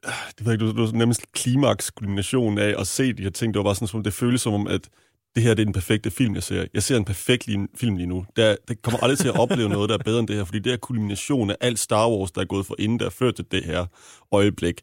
det, 0.03 0.45
ved 0.45 0.53
jeg 0.53 0.61
ikke, 0.61 0.67
det 0.67 0.75
var 0.75 0.91
nærmest 0.91 1.31
klimaks 1.31 1.91
kulmination 1.91 2.57
af 2.57 2.75
at 2.79 2.87
se 2.87 3.13
de 3.13 3.23
her 3.23 3.29
ting. 3.29 3.53
Det 3.53 3.59
var 3.59 3.63
bare 3.63 3.75
sådan, 3.75 3.87
som 3.87 4.03
det 4.03 4.13
føles 4.13 4.41
som 4.41 4.53
om, 4.53 4.67
at 4.67 4.89
det 5.35 5.43
her 5.43 5.53
det 5.53 5.61
er 5.61 5.65
den 5.65 5.73
perfekte 5.73 6.11
film, 6.11 6.35
jeg 6.35 6.43
ser. 6.43 6.65
Jeg 6.73 6.83
ser 6.83 6.97
en 6.97 7.05
perfekt 7.05 7.47
lige, 7.47 7.67
film 7.75 7.97
lige 7.97 8.07
nu. 8.07 8.25
Der, 8.35 8.55
det 8.67 8.81
kommer 8.81 8.99
aldrig 9.03 9.19
til 9.19 9.27
at 9.27 9.39
opleve 9.39 9.69
noget, 9.69 9.89
der 9.89 9.97
er 9.97 10.03
bedre 10.03 10.19
end 10.19 10.27
det 10.27 10.35
her, 10.35 10.43
fordi 10.43 10.59
det 10.59 10.73
er 10.73 10.77
kulmination 10.77 11.49
af 11.49 11.55
alt 11.61 11.79
Star 11.79 12.09
Wars, 12.09 12.31
der 12.31 12.41
er 12.41 12.45
gået 12.45 12.65
for 12.65 12.75
inden, 12.79 12.99
der 12.99 13.05
er 13.05 13.09
ført 13.09 13.35
til 13.35 13.45
det 13.51 13.63
her 13.63 13.85
øjeblik. 14.31 14.81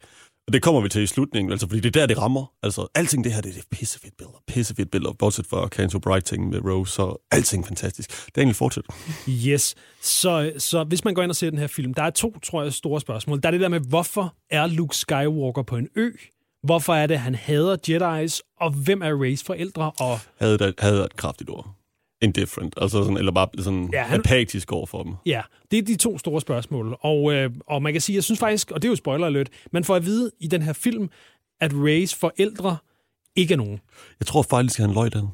Og 0.48 0.52
det 0.52 0.62
kommer 0.62 0.80
vi 0.80 0.88
til 0.88 1.02
i 1.02 1.06
slutningen, 1.06 1.52
altså, 1.52 1.66
fordi 1.68 1.80
det 1.80 1.96
er 1.96 2.00
der, 2.00 2.06
det 2.06 2.18
rammer. 2.18 2.52
Altså, 2.62 2.86
alting 2.94 3.24
det 3.24 3.32
her, 3.32 3.40
det 3.40 3.56
er 3.56 3.62
pissefedt 3.70 4.16
billeder. 4.16 4.38
Pissefedt 4.46 4.90
billeder, 4.90 5.12
bortset 5.12 5.46
fra 5.46 5.68
Canto 5.68 5.98
Bright-ting 5.98 6.48
med 6.48 6.60
Rose, 6.64 6.92
så 6.92 7.26
alting 7.30 7.66
fantastisk. 7.66 8.36
Daniel, 8.36 8.54
fortsæt. 8.54 8.84
Yes. 9.28 9.74
Så, 10.02 10.52
så 10.58 10.84
hvis 10.84 11.04
man 11.04 11.14
går 11.14 11.22
ind 11.22 11.30
og 11.30 11.36
ser 11.36 11.50
den 11.50 11.58
her 11.58 11.66
film, 11.66 11.94
der 11.94 12.02
er 12.02 12.10
to, 12.10 12.38
tror 12.38 12.62
jeg, 12.62 12.72
store 12.72 13.00
spørgsmål. 13.00 13.42
Der 13.42 13.48
er 13.48 13.50
det 13.50 13.60
der 13.60 13.68
med, 13.68 13.80
hvorfor 13.80 14.34
er 14.50 14.66
Luke 14.66 14.96
Skywalker 14.96 15.62
på 15.62 15.76
en 15.76 15.88
ø? 15.96 16.10
Hvorfor 16.62 16.94
er 16.94 17.06
det, 17.06 17.18
han 17.18 17.34
hader 17.34 17.76
Jedi's? 17.88 18.40
Og 18.60 18.70
hvem 18.70 19.02
er 19.02 19.20
Rays 19.20 19.44
forældre? 19.44 19.92
Og 20.00 20.20
Havde 20.38 20.58
der, 20.58 20.72
havde 20.78 21.04
et 21.04 21.16
kraftigt 21.16 21.50
ord. 21.50 21.77
Indifferent, 22.22 22.74
altså 22.76 23.02
sådan, 23.02 23.16
eller 23.16 23.32
bare 23.32 23.48
sådan 23.58 23.90
Ja, 23.92 24.02
han- 24.02 24.20
apatisk 24.20 24.72
over 24.72 24.86
for 24.86 25.02
dem. 25.02 25.14
ja, 25.26 25.42
det 25.70 25.78
er 25.78 25.82
de 25.82 25.96
to 25.96 26.18
store 26.18 26.40
spørgsmål. 26.40 26.96
Og, 27.00 27.32
øh, 27.32 27.50
og 27.66 27.82
man 27.82 27.92
kan 27.92 28.00
sige, 28.00 28.16
jeg 28.16 28.24
synes 28.24 28.38
faktisk, 28.40 28.70
og 28.70 28.82
det 28.82 28.88
er 28.88 28.92
jo 28.92 28.96
spoiler 28.96 29.26
alert, 29.26 29.48
man 29.72 29.84
får 29.84 29.96
at 29.96 30.04
vide 30.04 30.30
i 30.40 30.46
den 30.46 30.62
her 30.62 30.72
film, 30.72 31.10
at 31.60 31.72
Rays 31.74 32.14
forældre 32.14 32.76
ikke 33.36 33.52
er 33.54 33.58
nogen. 33.58 33.80
Jeg 34.20 34.26
tror 34.26 34.42
faktisk, 34.42 34.80
at 34.80 34.86
han 34.86 34.94
løg 34.94 35.12
den. 35.12 35.28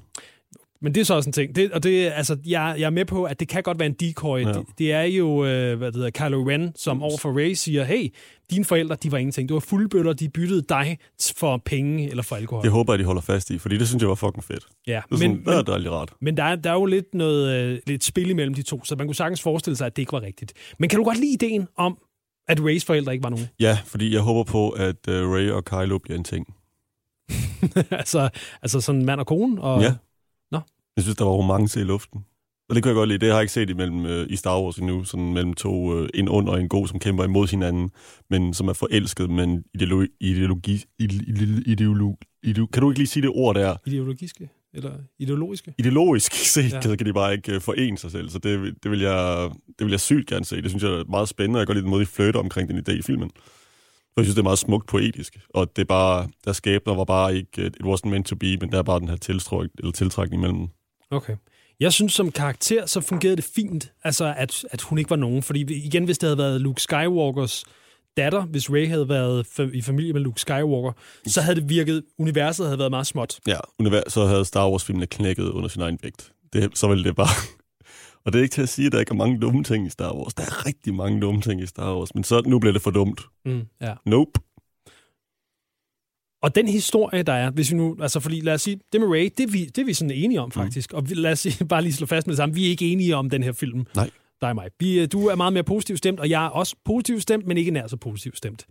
Men 0.85 0.95
det 0.95 1.00
er 1.00 1.05
så 1.05 1.14
også 1.14 1.29
en 1.29 1.33
ting. 1.33 1.57
Det, 1.57 1.73
og 1.73 1.83
det, 1.83 2.12
altså, 2.14 2.37
jeg, 2.47 2.75
jeg 2.79 2.87
er 2.87 2.91
med 2.91 3.05
på, 3.05 3.25
at 3.25 3.41
det 3.41 3.49
kan 3.49 3.62
godt 3.62 3.79
være 3.79 3.87
en 3.87 3.93
decoy. 3.93 4.41
Ja. 4.41 4.53
Det, 4.53 4.67
det 4.79 4.93
er 4.93 5.03
jo, 5.03 5.45
øh, 5.45 5.79
hvad 5.79 5.93
det 5.93 5.97
hedder, 5.97 6.11
Kylo 6.11 6.49
Ren, 6.49 6.73
som 6.76 7.03
overfor 7.03 7.33
Ray 7.38 7.53
siger, 7.53 7.85
hey, 7.85 8.14
dine 8.50 8.64
forældre, 8.64 8.97
de 9.03 9.12
var 9.12 9.19
ingenting. 9.19 9.49
Du 9.49 9.55
var 9.55 9.61
fuldbøtter, 9.61 10.12
de 10.12 10.29
byttede 10.29 10.62
dig 10.69 10.99
for 11.37 11.62
penge 11.64 12.11
eller 12.11 12.23
for 12.23 12.37
alkohol. 12.37 12.64
Det 12.64 12.73
håber 12.73 12.93
jeg, 12.93 12.99
de 12.99 13.05
holder 13.05 13.23
fast 13.23 13.50
i, 13.50 13.59
fordi 13.59 13.79
det 13.79 13.88
synes 13.88 14.00
jeg 14.03 14.09
var 14.09 14.14
fucking 14.14 14.45
fedt. 14.45 14.67
Ja, 14.87 14.93
Det 14.93 14.97
er 14.97 15.03
men, 15.11 15.19
sådan, 15.19 15.31
men, 15.37 15.47
det 15.47 15.55
er 15.55 15.62
dejligt 15.62 15.91
rart. 15.91 16.12
men 16.21 16.37
der, 16.37 16.45
er, 16.45 16.57
der 16.57 16.71
er 16.71 16.75
jo 16.75 16.85
lidt 16.85 17.14
noget 17.14 17.57
øh, 17.57 17.79
lidt 17.87 18.05
spil 18.05 18.31
imellem 18.31 18.55
de 18.55 18.62
to, 18.62 18.85
så 18.85 18.97
man 18.97 19.07
kunne 19.07 19.14
sagtens 19.14 19.43
forestille 19.43 19.76
sig, 19.76 19.87
at 19.87 19.97
det 19.97 20.03
ikke 20.03 20.12
var 20.12 20.23
rigtigt. 20.23 20.53
Men 20.79 20.88
kan 20.88 20.97
du 20.99 21.05
godt 21.05 21.19
lide 21.21 21.33
ideen 21.33 21.69
om, 21.76 21.99
at 22.49 22.61
Rays 22.64 22.85
forældre 22.85 23.12
ikke 23.12 23.23
var 23.23 23.31
nogen? 23.31 23.47
Ja, 23.61 23.79
fordi 23.87 24.14
jeg 24.14 24.21
håber 24.21 24.45
på, 24.45 24.71
at 24.71 24.97
uh, 25.09 25.14
Ray 25.14 25.50
og 25.50 25.64
Kylo 25.64 25.99
bliver 25.99 26.19
en 26.19 26.25
ting. 26.25 26.55
altså, 27.91 28.29
altså 28.62 28.81
sådan 28.81 29.05
mand 29.05 29.21
og 29.21 29.26
kone? 29.26 29.62
Og, 29.62 29.83
Ja. 29.83 29.95
Jeg 30.97 31.03
synes, 31.05 31.17
der 31.17 31.25
var 31.25 31.33
romance 31.33 31.81
i 31.81 31.85
luften. 31.85 32.25
Og 32.69 32.75
det 32.75 32.83
kan 32.83 32.91
jeg 32.91 32.95
godt 32.95 33.09
lide. 33.09 33.19
Det 33.19 33.29
har 33.29 33.37
jeg 33.37 33.43
ikke 33.43 33.53
set 33.53 33.71
imellem, 33.71 34.07
øh, 34.07 34.27
i 34.31 34.37
Star 34.37 34.63
Wars 34.63 34.77
endnu. 34.77 35.05
Sådan 35.05 35.33
mellem 35.33 35.55
to, 35.55 35.99
øh, 35.99 36.09
en 36.15 36.29
ond 36.29 36.49
og 36.49 36.61
en 36.61 36.69
god, 36.69 36.89
som 36.89 36.99
kæmper 36.99 37.25
imod 37.25 37.49
hinanden, 37.51 37.91
men 38.31 38.55
som 38.55 38.69
er 38.69 38.73
forelsket, 38.73 39.31
men 39.31 39.65
ideologi... 39.75 40.09
ideologi, 40.21 40.85
ideologi, 40.99 41.63
ideologi, 41.67 42.17
ideologi 42.43 42.71
kan 42.73 42.83
du 42.83 42.91
ikke 42.91 42.99
lige 42.99 43.07
sige 43.09 43.23
det 43.23 43.31
ord 43.35 43.55
der? 43.55 43.77
Ideologiske? 43.87 44.49
Eller 44.75 44.93
ideologiske? 45.19 45.75
Ideologisk 45.79 46.33
set 46.55 46.73
Ja. 46.73 46.97
kan 46.97 47.07
de 47.07 47.13
bare 47.13 47.35
ikke 47.35 47.55
øh, 47.55 47.61
forene 47.61 47.99
sig 47.99 48.11
selv, 48.11 48.31
så 48.31 48.39
det, 48.39 48.75
det, 48.83 48.91
vil 48.91 49.01
jeg, 49.01 49.51
det 49.79 49.85
vil 49.85 49.91
jeg 49.91 50.01
sygt 50.01 50.29
gerne 50.29 50.45
se. 50.45 50.63
Det 50.63 50.71
synes 50.71 50.83
jeg 50.83 50.93
er 50.93 51.05
meget 51.05 51.29
spændende, 51.29 51.57
og 51.57 51.61
jeg 51.61 51.67
kan 51.67 51.75
godt 51.75 51.77
lide 51.77 51.85
den 51.85 51.91
måde, 51.91 52.01
de 52.01 52.07
flytter 52.07 52.41
omkring 52.41 52.69
den 52.69 52.79
idé 52.79 52.93
i 52.93 53.03
filmen. 53.03 53.31
For 53.35 54.21
jeg 54.21 54.25
synes, 54.25 54.35
det 54.35 54.41
er 54.41 54.45
meget 54.45 54.59
smukt 54.59 54.87
poetisk, 54.87 55.39
og 55.55 55.77
det 55.77 55.83
er 55.83 55.87
bare, 55.87 56.29
der 56.45 56.53
skæbner 56.53 56.95
var 56.95 57.05
bare 57.05 57.37
ikke, 57.37 57.63
øh, 57.63 57.67
it 57.67 57.83
wasn't 57.83 58.09
meant 58.09 58.27
to 58.27 58.37
be, 58.37 58.57
men 58.57 58.73
der 58.73 58.79
er 58.79 58.83
bare 58.83 59.01
den 59.01 59.09
her 59.09 59.17
tiltræk, 59.17 59.69
eller 59.79 59.93
tiltrækning 59.93 60.43
mellem. 60.43 60.69
Okay. 61.14 61.37
Jeg 61.80 61.92
synes, 61.92 62.12
som 62.12 62.33
karakter, 62.33 62.87
så 62.87 63.00
fungerede 63.00 63.37
det 63.37 63.44
fint, 63.44 63.92
altså 64.04 64.35
at, 64.37 64.64
at 64.71 64.80
hun 64.80 64.99
ikke 64.99 65.11
var 65.11 65.16
nogen. 65.16 65.42
Fordi 65.42 65.87
igen, 65.87 66.04
hvis 66.04 66.18
det 66.18 66.26
havde 66.26 66.38
været 66.38 66.61
Luke 66.61 66.83
Skywalkers 66.83 67.64
datter, 68.16 68.42
hvis 68.42 68.71
Rey 68.71 68.88
havde 68.88 69.09
været 69.09 69.47
i 69.75 69.83
familie 69.83 70.12
med 70.12 70.21
Luke 70.21 70.40
Skywalker, 70.40 70.92
så 71.26 71.40
havde 71.40 71.61
det 71.61 71.68
virket, 71.68 72.02
universet 72.18 72.66
havde 72.66 72.78
været 72.78 72.90
meget 72.90 73.06
småt. 73.06 73.40
Ja, 73.47 73.59
univers, 73.78 74.12
så 74.12 74.26
havde 74.26 74.44
Star 74.44 74.71
Wars-filmene 74.71 75.06
knækket 75.06 75.49
under 75.49 75.68
sin 75.68 75.83
egen 75.83 75.99
vægt. 76.02 76.33
Det, 76.52 76.78
så 76.78 76.88
ville 76.88 77.04
det 77.04 77.16
bare... 77.16 77.28
Og 78.25 78.33
det 78.33 78.38
er 78.38 78.42
ikke 78.42 78.52
til 78.52 78.62
at 78.62 78.68
sige, 78.68 78.87
at 78.87 78.92
der 78.92 79.00
ikke 79.00 79.11
er 79.11 79.16
mange 79.16 79.40
dumme 79.40 79.64
ting 79.64 79.87
i 79.87 79.90
Star 79.90 80.14
Wars. 80.14 80.35
Der 80.35 80.42
er 80.42 80.66
rigtig 80.66 80.94
mange 80.94 81.21
dumme 81.21 81.40
ting 81.40 81.62
i 81.62 81.66
Star 81.66 81.97
Wars, 81.97 82.14
men 82.14 82.25
så 82.25 82.42
nu 82.47 82.59
bliver 82.59 82.73
det 82.73 82.83
for 82.83 82.90
dumt. 82.90 83.21
Mm, 83.44 83.62
ja. 83.80 83.94
Nope. 84.06 84.40
Og 86.45 86.55
den 86.55 86.69
historie, 86.69 87.23
der 87.23 87.33
er, 87.33 87.51
hvis 87.51 87.71
vi 87.73 87.77
nu, 87.77 87.97
altså 88.01 88.21
fordi 88.21 88.41
lad 88.41 88.55
os 88.55 88.63
sige, 88.63 88.81
det 88.93 89.01
med 89.01 89.09
Ray, 89.09 89.31
det 89.39 89.41
er 89.47 89.51
vi, 89.53 89.65
det 89.65 89.79
er 89.79 89.85
vi 89.85 89.95
sådan 89.95 90.11
enige 90.11 90.41
om 90.41 90.51
faktisk. 90.51 90.93
Mm. 90.93 90.97
Og 90.97 91.11
vi, 91.11 91.15
lad 91.15 91.33
os 91.33 91.39
sige, 91.39 91.65
bare 91.69 91.83
lige 91.83 91.93
slå 91.93 92.07
fast 92.07 92.27
med 92.27 92.33
det 92.33 92.37
samme, 92.37 92.55
vi 92.55 92.67
er 92.67 92.71
ikke 92.71 92.93
enige 92.93 93.17
om 93.17 93.31
den 93.31 93.43
her 93.43 93.53
film. 93.53 93.87
Nej. 93.97 94.11
Dig 94.41 94.49
og 94.49 94.55
mig. 94.55 94.69
Vi, 94.81 95.01
øh, 95.01 95.09
du 95.13 95.27
er 95.27 95.35
meget 95.35 95.53
mere 95.53 95.65
positivt 95.65 95.99
stemt, 95.99 96.21
og 96.21 96.31
jeg 96.31 96.45
er 96.45 96.49
også 96.49 96.77
positivt 96.85 97.23
stemt, 97.23 97.47
men 97.47 97.57
ikke 97.57 97.71
nær 97.71 97.87
så 97.87 97.97
positivt 97.97 98.37
stemt. 98.37 98.67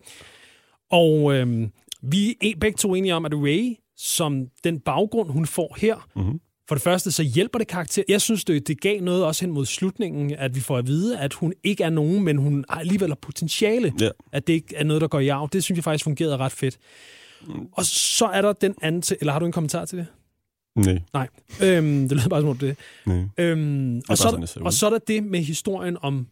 Og 0.91 1.33
øhm, 1.33 1.71
vi 2.01 2.35
er 2.41 2.51
begge 2.61 2.77
to 2.77 2.95
enige 2.95 3.15
om, 3.15 3.25
at 3.25 3.31
Ray, 3.35 3.75
som 3.97 4.47
den 4.63 4.79
baggrund, 4.79 5.31
hun 5.31 5.45
får 5.45 5.77
her, 5.81 6.07
Mhm. 6.15 6.39
for 6.67 6.75
det 6.75 6.81
første, 6.81 7.11
så 7.11 7.23
hjælper 7.23 7.59
det 7.59 7.67
karakter. 7.67 8.03
Jeg 8.09 8.21
synes, 8.21 8.45
det, 8.45 8.67
det 8.67 8.81
gav 8.81 9.01
noget 9.01 9.25
også 9.25 9.45
hen 9.45 9.53
mod 9.53 9.65
slutningen, 9.65 10.31
at 10.37 10.55
vi 10.55 10.59
får 10.59 10.77
at 10.77 10.87
vide, 10.87 11.19
at 11.19 11.33
hun 11.33 11.53
ikke 11.63 11.83
er 11.83 11.89
nogen, 11.89 12.23
men 12.23 12.37
hun 12.37 12.65
har 12.69 12.79
alligevel 12.79 13.09
har 13.09 13.15
potentiale. 13.21 13.93
Ja. 13.99 14.09
At 14.31 14.47
det 14.47 14.53
ikke 14.53 14.75
er 14.75 14.83
noget, 14.83 15.01
der 15.01 15.07
går 15.07 15.19
i 15.19 15.27
arv. 15.27 15.49
Det 15.53 15.63
synes 15.63 15.77
jeg 15.77 15.83
faktisk 15.83 16.03
fungerede 16.03 16.37
ret 16.37 16.51
fedt. 16.51 16.77
Og 17.71 17.85
så 17.85 18.25
er 18.25 18.41
der 18.41 18.53
den 18.53 18.75
anden 18.81 19.01
til, 19.01 19.17
eller 19.19 19.33
har 19.33 19.39
du 19.39 19.45
en 19.45 19.51
kommentar 19.51 19.85
til 19.85 19.97
det? 19.97 20.07
Nej, 20.75 20.99
Nej. 21.13 21.27
Øhm, 21.63 22.09
det 22.09 22.11
lyder 22.11 22.29
bare 22.29 22.41
som 22.41 22.49
om 22.49 22.57
det. 22.57 22.77
nej. 23.05 23.23
Øhm, 23.37 24.01
og, 24.09 24.17
så, 24.17 24.23
sådan, 24.23 24.65
og 24.65 24.73
så 24.73 24.85
er 24.85 24.89
der 24.89 24.99
det 25.07 25.23
med 25.23 25.39
historien 25.39 25.97
om 26.01 26.27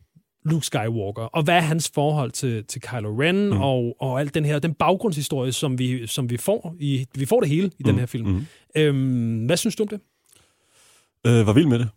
Luke 0.46 0.66
Skywalker, 0.66 1.22
og 1.22 1.44
hvad 1.44 1.56
er 1.56 1.60
hans 1.60 1.92
forhold 1.94 2.32
til, 2.32 2.66
til 2.66 2.82
Kylo 2.82 3.22
Ren, 3.22 3.46
mm. 3.46 3.62
og, 3.62 3.96
og 4.00 4.20
alt 4.20 4.34
den 4.34 4.46
her, 4.46 4.60
den 4.60 4.74
baggrundshistorie, 4.74 5.52
som 5.52 5.80
vi, 5.80 6.08
som 6.08 6.30
vi 6.30 6.38
får 6.38 6.76
i, 6.80 7.06
vi 7.16 7.26
får 7.26 7.40
det 7.40 7.50
hele 7.50 7.68
i 7.68 7.72
mm. 7.80 7.86
den 7.86 8.00
her 8.00 8.06
film. 8.06 8.28
Mm. 8.28 8.46
Øhm, 8.76 9.46
hvad 9.46 9.58
synes 9.58 9.76
du 9.76 9.84
om 9.84 9.88
det? 9.88 10.00
Øh, 11.28 11.48
var 11.48 11.54
vild 11.54 11.68
med 11.68 11.80
det. 11.80 11.90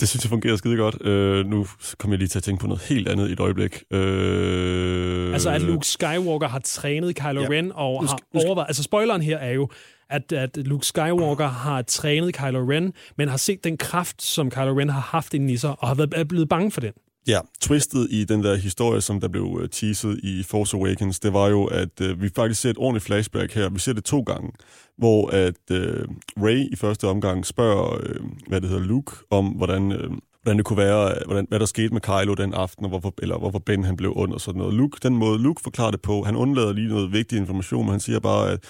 Det 0.00 0.08
synes 0.08 0.24
jeg 0.24 0.28
fungerer 0.30 0.56
skide 0.56 0.76
godt. 0.76 1.06
Øh, 1.06 1.46
nu 1.46 1.66
kommer 1.98 2.14
jeg 2.14 2.18
lige 2.18 2.28
til 2.28 2.38
at 2.38 2.42
tænke 2.42 2.60
på 2.60 2.66
noget 2.66 2.82
helt 2.82 3.08
andet 3.08 3.28
i 3.28 3.32
et 3.32 3.40
øjeblik. 3.40 3.82
Øh, 3.90 5.32
Altså, 5.32 5.50
at 5.50 5.62
Luke 5.62 5.86
Skywalker 5.86 6.48
har 6.48 6.58
trænet 6.58 7.16
Kylo 7.16 7.40
Ja. 7.40 7.48
Ren, 7.50 7.72
og 7.74 7.92
Nu 8.02 8.08
har 8.08 8.16
skal- 8.16 8.40
skal- 8.40 8.46
overvejet... 8.48 8.68
Altså, 8.68 8.82
spoileren 8.82 9.22
her 9.22 9.38
er 9.38 9.52
jo, 9.52 9.68
at, 10.10 10.32
at 10.32 10.56
Luke 10.56 10.86
Skywalker 10.86 11.46
har 11.48 11.82
trænet 11.82 12.34
Kylo 12.34 12.58
Ren, 12.70 12.92
men 13.18 13.28
har 13.28 13.36
set 13.36 13.64
den 13.64 13.76
kraft, 13.76 14.22
som 14.22 14.50
Kylo 14.50 14.78
Ren 14.78 14.88
har 14.88 15.00
haft 15.00 15.34
i 15.34 15.56
sig, 15.56 15.74
og 15.78 15.88
har 15.88 15.94
været, 15.94 16.14
er 16.16 16.24
blevet 16.24 16.48
bange 16.48 16.70
for 16.70 16.80
den. 16.80 16.92
Ja, 17.26 17.40
twistet 17.60 18.06
i 18.10 18.24
den 18.24 18.44
der 18.44 18.56
historie, 18.56 19.00
som 19.00 19.20
der 19.20 19.28
blev 19.28 19.58
øh, 19.62 19.68
teaset 19.68 20.20
i 20.22 20.42
Force 20.42 20.76
Awakens, 20.76 21.20
det 21.20 21.32
var 21.32 21.48
jo, 21.48 21.64
at 21.64 22.00
øh, 22.00 22.22
vi 22.22 22.28
faktisk 22.36 22.60
ser 22.60 22.70
et 22.70 22.78
ordentligt 22.78 23.04
flashback 23.04 23.54
her. 23.54 23.68
Vi 23.68 23.78
ser 23.78 23.92
det 23.92 24.04
to 24.04 24.20
gange, 24.20 24.52
hvor 24.98 25.28
at 25.28 25.70
øh, 25.70 26.08
Ray 26.36 26.72
i 26.72 26.76
første 26.76 27.08
omgang 27.08 27.46
spørger, 27.46 27.98
øh, 28.02 28.20
hvad 28.48 28.60
det 28.60 28.68
hedder, 28.68 28.84
Luke, 28.84 29.12
om 29.30 29.46
hvordan, 29.46 29.92
øh, 29.92 30.10
hvordan 30.42 30.56
det 30.56 30.64
kunne 30.64 30.76
være, 30.76 31.14
hvordan, 31.26 31.46
hvad 31.48 31.60
der 31.60 31.66
skete 31.66 31.92
med 31.92 32.00
Kylo 32.00 32.34
den 32.34 32.54
aften, 32.54 32.84
og 32.84 32.88
hvorfor, 32.88 33.14
eller 33.22 33.38
hvorfor 33.38 33.58
Ben 33.58 33.84
han 33.84 33.96
blev 33.96 34.12
ond 34.16 34.32
og 34.32 34.40
sådan 34.40 34.58
noget. 34.58 34.74
Luke, 34.74 34.98
den 35.02 35.16
måde 35.16 35.42
Luke 35.42 35.62
forklarer 35.62 35.90
det 35.90 36.02
på, 36.02 36.22
han 36.22 36.36
undlader 36.36 36.72
lige 36.72 36.88
noget 36.88 37.12
vigtig 37.12 37.38
information, 37.38 37.84
men 37.84 37.90
han 37.90 38.00
siger 38.00 38.20
bare, 38.20 38.50
at 38.50 38.64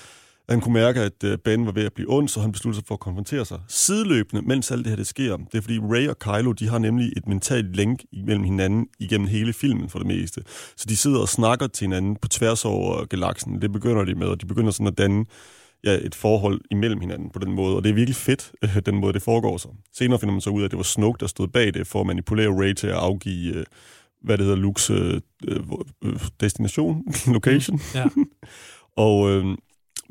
han 0.48 0.60
kunne 0.60 0.74
mærke, 0.74 1.00
at 1.00 1.24
øh, 1.24 1.38
Ben 1.38 1.66
var 1.66 1.72
ved 1.72 1.84
at 1.84 1.92
blive 1.92 2.10
ond, 2.10 2.28
så 2.28 2.40
han 2.40 2.52
besluttede 2.52 2.80
sig 2.80 2.86
for 2.88 2.94
at 2.94 3.00
konfrontere 3.00 3.44
sig. 3.44 3.60
Sideløbende, 3.68 4.42
mens 4.42 4.70
alt 4.70 4.84
det 4.84 4.90
her 4.90 4.96
det 4.96 5.06
sker, 5.06 5.36
det 5.36 5.58
er 5.58 5.60
fordi 5.60 5.78
Ray 5.78 6.08
og 6.08 6.18
Kylo, 6.18 6.52
de 6.52 6.68
har 6.68 6.78
nemlig 6.78 7.12
et 7.16 7.26
mentalt 7.26 7.76
link 7.76 8.04
mellem 8.26 8.44
hinanden 8.44 8.86
igennem 8.98 9.28
hele 9.28 9.52
filmen 9.52 9.88
for 9.88 9.98
det 9.98 10.08
meste. 10.08 10.42
Så 10.76 10.86
de 10.88 10.96
sidder 10.96 11.20
og 11.20 11.28
snakker 11.28 11.66
til 11.66 11.84
hinanden 11.84 12.16
på 12.16 12.28
tværs 12.28 12.64
over 12.64 13.04
galaksen. 13.04 13.62
Det 13.62 13.72
begynder 13.72 14.04
de 14.04 14.14
med, 14.14 14.26
og 14.26 14.40
de 14.40 14.46
begynder 14.46 14.70
sådan 14.70 14.86
at 14.86 14.98
danne 14.98 15.24
ja, 15.84 15.98
et 16.02 16.14
forhold 16.14 16.60
imellem 16.70 17.00
hinanden 17.00 17.30
på 17.30 17.38
den 17.38 17.52
måde, 17.52 17.76
og 17.76 17.84
det 17.84 17.90
er 17.90 17.94
virkelig 17.94 18.16
fedt, 18.16 18.52
øh, 18.62 18.76
den 18.86 18.96
måde, 18.96 19.12
det 19.12 19.22
foregår 19.22 19.56
så. 19.56 19.68
Senere 19.92 20.18
finder 20.18 20.32
man 20.32 20.40
så 20.40 20.50
ud 20.50 20.60
af, 20.60 20.64
at 20.64 20.70
det 20.70 20.76
var 20.76 20.82
Snoke, 20.82 21.20
der 21.20 21.26
stod 21.26 21.48
bag 21.48 21.74
det, 21.74 21.86
for 21.86 22.00
at 22.00 22.06
manipulere 22.06 22.48
Ray 22.48 22.72
til 22.72 22.86
at 22.86 22.94
afgive, 22.94 23.54
øh, 23.54 23.64
hvad 24.22 24.38
det 24.38 24.46
hedder, 24.46 24.90
øh, 24.90 25.20
øh, 25.48 25.60
øh, 26.04 26.20
destination, 26.40 27.04
location. 27.36 27.80
Ja. 27.94 28.04
Og, 28.96 29.30
øh, 29.30 29.56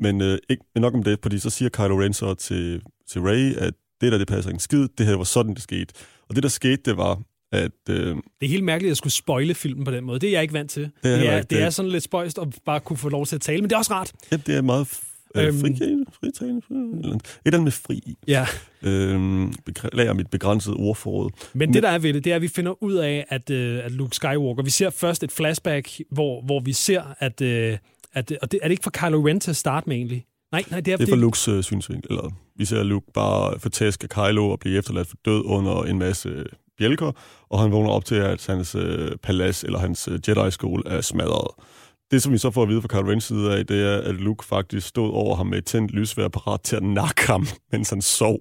men 0.00 0.20
øh, 0.20 0.38
ikke 0.50 0.64
men 0.74 0.80
nok 0.82 0.94
om 0.94 1.02
det, 1.02 1.18
fordi 1.22 1.38
så 1.38 1.50
siger 1.50 1.68
Kylo 1.68 2.00
Ren 2.00 2.12
så 2.12 2.34
til, 2.34 2.82
til 3.10 3.20
Ray, 3.20 3.54
at 3.54 3.74
det 4.00 4.12
der, 4.12 4.18
det 4.18 4.28
passer 4.28 4.50
ikke 4.50 4.56
en 4.56 4.60
skid, 4.60 4.88
det 4.98 5.06
her 5.06 5.16
var 5.16 5.24
sådan, 5.24 5.54
det 5.54 5.62
skete. 5.62 5.94
Og 6.28 6.34
det, 6.34 6.42
der 6.42 6.48
skete, 6.48 6.76
det 6.84 6.96
var, 6.96 7.22
at... 7.52 7.70
Øh, 7.90 7.96
Det 8.06 8.16
er 8.42 8.48
helt 8.48 8.64
mærkeligt 8.64 8.90
at 8.90 8.96
skulle 8.96 9.12
spoile 9.12 9.54
filmen 9.54 9.84
på 9.84 9.90
den 9.90 10.04
måde. 10.04 10.18
Det 10.18 10.26
er 10.26 10.32
jeg 10.32 10.42
ikke 10.42 10.54
vant 10.54 10.70
til. 10.70 10.90
Det 11.02 11.12
er 11.12 11.18
det 11.18 11.28
er, 11.28 11.42
det 11.42 11.62
er 11.62 11.70
sådan 11.70 11.90
lidt 11.90 12.04
spøjst 12.04 12.38
at 12.38 12.48
bare 12.66 12.80
kunne 12.80 12.96
få 12.96 13.08
lov 13.08 13.26
til 13.26 13.34
at 13.36 13.40
tale, 13.40 13.60
men 13.60 13.70
det 13.70 13.74
er 13.74 13.78
også 13.78 13.92
rart. 13.94 14.12
ja, 14.32 14.36
det 14.36 14.56
er 14.56 14.62
meget 14.62 14.88
øh, 15.36 15.46
Øhm. 15.46 15.60
fritalende, 15.60 16.04
fritalende, 16.20 16.62
fri- 16.62 16.74
eller 17.02 17.14
et 17.14 17.22
eller 17.44 17.58
andet 17.58 17.62
med 17.62 17.72
fri. 17.72 18.14
Ja. 18.28 18.46
Øh, 18.82 19.52
beklager 19.66 20.12
mit 20.12 20.30
begrænsede 20.30 20.76
ordforråd. 20.76 21.30
Men 21.54 21.74
det, 21.74 21.82
der 21.82 21.88
er 21.88 21.98
ved 21.98 22.12
det, 22.12 22.24
det 22.24 22.32
er, 22.32 22.36
at 22.36 22.42
vi 22.42 22.48
finder 22.48 22.82
ud 22.82 22.94
af, 22.94 23.24
at, 23.28 23.50
øh, 23.50 23.84
at 23.84 23.92
Luke 23.92 24.16
Skywalker... 24.16 24.62
Vi 24.62 24.70
ser 24.70 24.90
først 24.90 25.22
et 25.22 25.32
flashback, 25.32 26.00
hvor, 26.10 26.42
hvor 26.42 26.60
vi 26.60 26.72
ser, 26.72 27.02
at... 27.18 27.40
Øh, 27.40 27.78
at 28.16 28.32
og 28.42 28.52
det, 28.52 28.60
er 28.62 28.68
det 28.68 28.72
ikke 28.72 28.82
for 28.82 28.90
Kylo 28.90 29.26
Ren 29.26 29.40
til 29.40 29.50
at 29.50 29.56
starte 29.56 29.88
med, 29.88 29.96
egentlig? 29.96 30.24
Nej, 30.52 30.64
nej, 30.70 30.80
det 30.80 30.92
er, 30.92 30.96
Det 30.96 31.08
er 31.08 31.12
for 31.12 31.16
Lukes 31.16 31.48
øh, 31.48 31.62
synsvinkel. 31.62 32.10
Eller, 32.10 32.30
vi 32.56 32.64
ser 32.64 32.82
Luke 32.82 33.06
bare 33.14 33.60
fortæske 33.60 34.08
Kylo 34.08 34.50
og 34.50 34.58
blive 34.60 34.78
efterladt 34.78 35.08
for 35.08 35.16
død 35.24 35.42
under 35.44 35.82
en 35.82 35.98
masse 35.98 36.44
bjælker, 36.78 37.12
og 37.50 37.60
han 37.60 37.72
vågner 37.72 37.90
op 37.90 38.04
til, 38.04 38.14
at 38.14 38.46
hans 38.46 38.74
øh, 38.74 39.10
palads 39.22 39.64
eller 39.64 39.78
hans 39.78 40.08
øh, 40.08 40.18
Jedi-skole 40.28 40.82
er 40.86 41.00
smadret. 41.00 41.64
Det, 42.10 42.22
som 42.22 42.32
vi 42.32 42.38
så 42.38 42.50
får 42.50 42.62
at 42.62 42.68
vide 42.68 42.82
fra 42.82 42.88
Kylo 42.88 43.14
Ren's 43.14 43.20
side 43.20 43.52
af, 43.58 43.66
det 43.66 43.80
er, 43.82 43.98
at 44.00 44.14
Luke 44.14 44.44
faktisk 44.44 44.86
stod 44.88 45.10
over 45.12 45.36
ham 45.36 45.46
med 45.46 45.58
et 45.58 45.64
tændt 45.64 45.90
lysvær 45.92 46.28
parat 46.28 46.60
til 46.60 46.76
at 46.76 46.82
nakke 46.82 47.26
ham, 47.26 47.46
mens 47.72 47.90
han 47.90 48.02
sov. 48.02 48.38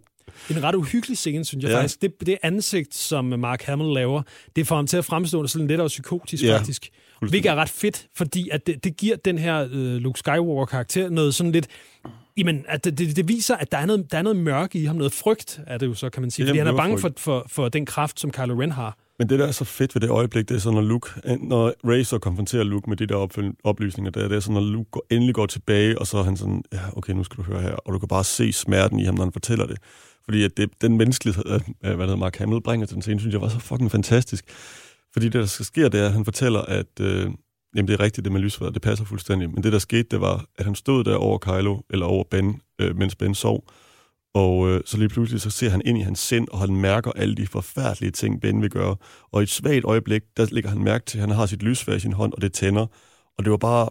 En 0.50 0.64
ret 0.64 0.76
uhyggelig 0.76 1.18
scene, 1.18 1.46
synes 1.46 1.64
jeg 1.64 1.72
Ja. 1.72 1.78
faktisk. 1.78 2.02
Det, 2.02 2.14
det 2.26 2.38
ansigt, 2.44 2.96
som 2.96 3.26
Mark 3.26 3.62
Hamill 3.62 3.94
laver, 3.94 4.22
det 4.56 4.68
får 4.68 4.76
ham 4.76 4.88
til 4.88 4.98
at 4.98 5.06
fremstå 5.06 5.48
sådan 5.48 5.68
lidt 5.68 5.82
og 5.82 5.88
psykotisk, 5.88 6.44
ja. 6.44 6.58
faktisk. 6.58 6.90
Hvilket 7.30 7.52
er 7.52 7.56
ret 7.56 7.70
fedt, 7.70 8.08
fordi 8.16 8.50
at 8.52 8.68
det, 8.68 8.84
det 8.84 8.98
giver 8.98 9.16
den 9.16 9.38
her 9.38 9.68
øh, 9.72 9.96
Luke 9.96 10.20
Skywalker-karakter 10.20 11.10
noget 11.10 11.36
sådan 11.36 11.52
lidt... 11.52 11.68
Jamen, 12.38 12.66
at 12.68 12.86
det, 12.86 12.98
det, 12.98 13.16
det 13.16 13.28
viser, 13.28 13.56
at 13.56 13.72
der 13.72 13.78
er, 13.78 13.86
noget, 13.86 14.12
der 14.12 14.18
er 14.18 14.22
noget 14.22 14.38
mørke 14.38 14.80
i 14.80 14.86
ham, 14.86 14.96
noget 14.96 15.14
frygt 15.14 15.60
er 15.68 15.78
det 15.78 15.88
jo 15.88 15.94
så, 15.94 16.10
kan 16.10 16.22
man 16.22 16.32
sige. 16.32 16.48
Fordi 16.48 16.58
han 16.58 16.68
er 16.68 16.76
bange 16.76 17.00
for, 17.00 17.12
for, 17.18 17.46
for 17.50 17.70
den 17.70 17.86
kraft, 17.86 18.20
som 18.20 18.32
Kylo 18.32 18.62
Ren 18.62 18.72
har. 18.72 18.98
Men 19.20 19.30
det, 19.30 19.40
der 19.40 19.48
er 19.48 19.52
så 19.52 19.66
fedt 19.66 19.96
ved 19.96 20.02
det 20.02 20.10
øjeblik, 20.10 20.50
det 20.50 20.56
er 20.56 20.60
så, 20.60 20.72
når, 20.72 20.82
Luke, 20.82 21.10
når 21.40 21.74
Ray 21.84 22.04
så 22.04 22.20
konfronterer 22.20 22.64
Luke 22.64 22.90
med 22.90 22.98
de 22.98 23.06
der 23.08 23.16
opføl- 23.16 23.62
oplysninger, 23.64 24.12
der, 24.12 24.28
det 24.28 24.36
er 24.36 24.40
så, 24.40 24.52
når 24.52 24.62
Luke 24.62 24.90
går, 24.92 25.06
endelig 25.10 25.36
går 25.36 25.46
tilbage, 25.46 26.00
og 26.00 26.08
så 26.08 26.18
er 26.18 26.24
han 26.24 26.38
sådan, 26.38 26.64
ja, 26.74 26.80
okay, 26.94 27.14
nu 27.14 27.24
skal 27.24 27.38
du 27.38 27.44
høre 27.44 27.62
her, 27.62 27.72
og 27.72 27.94
du 27.94 28.00
kan 28.00 28.08
bare 28.08 28.24
se 28.24 28.54
smerten 28.54 29.00
i 29.00 29.04
ham, 29.04 29.16
når 29.16 29.24
han 29.24 29.32
fortæller 29.32 29.66
det. 29.66 29.78
Fordi 30.26 30.44
at 30.44 30.58
det, 30.58 30.70
den 30.82 30.98
menneskelighed, 30.98 31.46
øh, 31.46 31.60
hvad 31.82 31.92
det 31.92 32.00
hedder, 32.00 32.16
Mark 32.16 32.38
Hamill 32.38 32.62
bringer 32.62 32.88
til 32.88 32.94
den 32.94 33.02
scene, 33.02 33.20
synes 33.20 33.34
jeg 33.34 33.42
var 33.42 33.50
så 33.50 33.60
fucking 33.60 33.92
fantastisk. 33.92 34.46
Fordi 35.16 35.30
det, 35.30 35.34
der 35.34 35.46
sker, 35.46 35.90
det 35.90 36.00
er, 36.02 36.06
at 36.06 36.14
han 36.14 36.26
fortæller, 36.26 36.62
at 36.62 37.00
øh, 37.02 37.32
jamen, 37.76 37.88
det 37.88 37.94
er 37.94 38.00
rigtigt, 38.00 38.26
det 38.26 38.32
med 38.34 38.42
lysværet, 38.42 38.74
det 38.74 38.82
passer 38.82 39.06
fuldstændig. 39.06 39.50
Men 39.50 39.64
det, 39.64 39.74
der 39.74 39.80
skete, 39.80 40.04
det 40.12 40.22
var, 40.22 40.46
at 40.58 40.66
han 40.66 40.76
stod 40.76 41.04
der 41.04 41.16
over 41.16 41.38
Kylo, 41.38 41.80
eller 41.90 42.06
over 42.06 42.24
Ben, 42.32 42.62
øh, 42.80 42.98
mens 42.98 43.16
Ben 43.16 43.36
sov, 43.36 43.68
og 44.34 44.70
øh, 44.70 44.82
så 44.86 44.98
lige 44.98 45.10
pludselig 45.10 45.42
så 45.42 45.50
ser 45.50 45.70
han 45.70 45.82
ind 45.86 45.98
i 45.98 46.02
hans 46.02 46.20
sind, 46.20 46.48
og 46.52 46.60
han 46.60 46.76
mærker 46.76 47.12
alle 47.12 47.36
de 47.36 47.48
forfærdelige 47.48 48.12
ting, 48.12 48.42
Ben 48.42 48.62
vil 48.62 48.70
gøre. 48.70 48.96
Og 49.32 49.42
i 49.42 49.44
et 49.44 49.50
svagt 49.50 49.86
øjeblik, 49.86 50.22
der 50.38 50.48
lægger 50.52 50.70
han 50.70 50.84
mærke 50.84 51.06
til, 51.06 51.18
at 51.18 51.22
han 51.22 51.30
har 51.30 51.46
sit 51.46 51.64
lysvær 51.64 51.94
i 51.94 52.00
sin 52.00 52.14
hånd, 52.14 52.34
og 52.34 52.42
det 52.42 52.54
tænder. 52.54 52.86
Og 53.38 53.44
det 53.44 53.52
var 53.52 53.58
bare... 53.58 53.90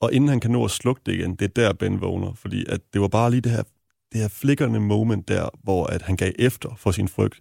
Og 0.00 0.12
inden 0.12 0.28
han 0.28 0.40
kan 0.40 0.50
nå 0.50 0.64
at 0.64 0.70
slukke 0.70 1.02
det 1.06 1.12
igen, 1.12 1.34
det 1.34 1.44
er 1.44 1.48
der, 1.62 1.72
Ben 1.72 2.00
vågner. 2.00 2.34
Fordi 2.34 2.64
at 2.68 2.80
det 2.92 3.00
var 3.00 3.08
bare 3.08 3.30
lige 3.30 3.40
det 3.40 3.52
her, 3.52 3.62
det 4.12 4.20
her 4.20 4.28
flikkerne 4.28 4.80
moment 4.80 5.28
der, 5.28 5.48
hvor 5.62 5.86
at 5.86 6.02
han 6.02 6.16
gav 6.16 6.32
efter 6.38 6.74
for 6.76 6.90
sin 6.90 7.08
frygt. 7.08 7.40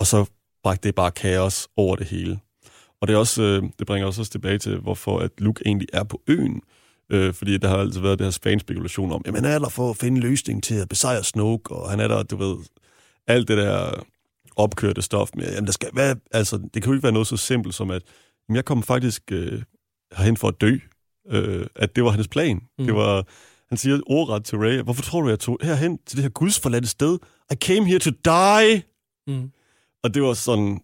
Og 0.00 0.06
så 0.06 0.24
bragte 0.62 0.88
det 0.88 0.94
bare 0.94 1.10
kaos 1.10 1.68
over 1.76 1.96
det 1.96 2.06
hele. 2.06 2.38
Og 3.02 3.08
det, 3.08 3.14
er 3.14 3.18
også, 3.18 3.42
øh, 3.42 3.62
det 3.78 3.86
bringer 3.86 4.08
os 4.08 4.18
også 4.18 4.32
tilbage 4.32 4.58
til, 4.58 4.78
hvorfor 4.78 5.18
at 5.18 5.30
Luke 5.38 5.62
egentlig 5.66 5.88
er 5.92 6.02
på 6.04 6.22
øen. 6.26 6.62
Øh, 7.10 7.34
fordi 7.34 7.58
der 7.58 7.68
har 7.68 7.76
altid 7.76 8.00
været 8.00 8.18
det 8.18 8.26
her 8.26 8.38
fanspekulation 8.42 9.12
om, 9.12 9.22
jamen 9.26 9.44
han 9.44 9.52
er 9.52 9.58
der 9.58 9.68
for 9.68 9.90
at 9.90 9.96
finde 9.96 10.20
løsning 10.20 10.62
til 10.62 10.74
at 10.74 10.88
besejre 10.88 11.24
Snoke, 11.24 11.74
og 11.74 11.90
han 11.90 12.00
er 12.00 12.08
der, 12.08 12.22
du 12.22 12.36
ved, 12.36 12.56
alt 13.26 13.48
det 13.48 13.56
der 13.56 14.04
opkørte 14.56 15.02
stof 15.02 15.30
med, 15.34 15.52
jamen 15.52 15.66
der 15.66 15.72
skal, 15.72 15.88
hvad, 15.92 16.16
altså, 16.30 16.56
det 16.74 16.82
kan 16.82 16.90
jo 16.90 16.92
ikke 16.92 17.02
være 17.02 17.12
noget 17.12 17.26
så 17.26 17.36
simpelt 17.36 17.74
som, 17.74 17.90
at 17.90 18.02
jamen, 18.48 18.56
jeg 18.56 18.64
kom 18.64 18.82
faktisk 18.82 19.22
øh, 19.32 19.62
herhen 20.16 20.36
for 20.36 20.48
at 20.48 20.60
dø. 20.60 20.78
Øh, 21.30 21.66
at 21.76 21.96
det 21.96 22.04
var 22.04 22.10
hans 22.10 22.28
plan. 22.28 22.60
Mm. 22.78 22.84
Det 22.84 22.94
var, 22.94 23.24
Han 23.68 23.78
siger 23.78 24.00
ordret 24.06 24.44
til 24.44 24.58
Ray, 24.58 24.82
hvorfor 24.82 25.02
tror 25.02 25.20
du, 25.20 25.28
jeg 25.28 25.40
tog 25.40 25.58
herhen 25.62 25.98
til 26.06 26.16
det 26.16 26.22
her 26.22 26.30
gudsforladte 26.30 26.88
sted? 26.88 27.18
I 27.52 27.54
came 27.54 27.86
here 27.86 27.98
to 27.98 28.10
die. 28.10 28.82
Mm. 29.26 29.50
Og 30.02 30.14
det 30.14 30.22
var 30.22 30.34
sådan... 30.34 30.80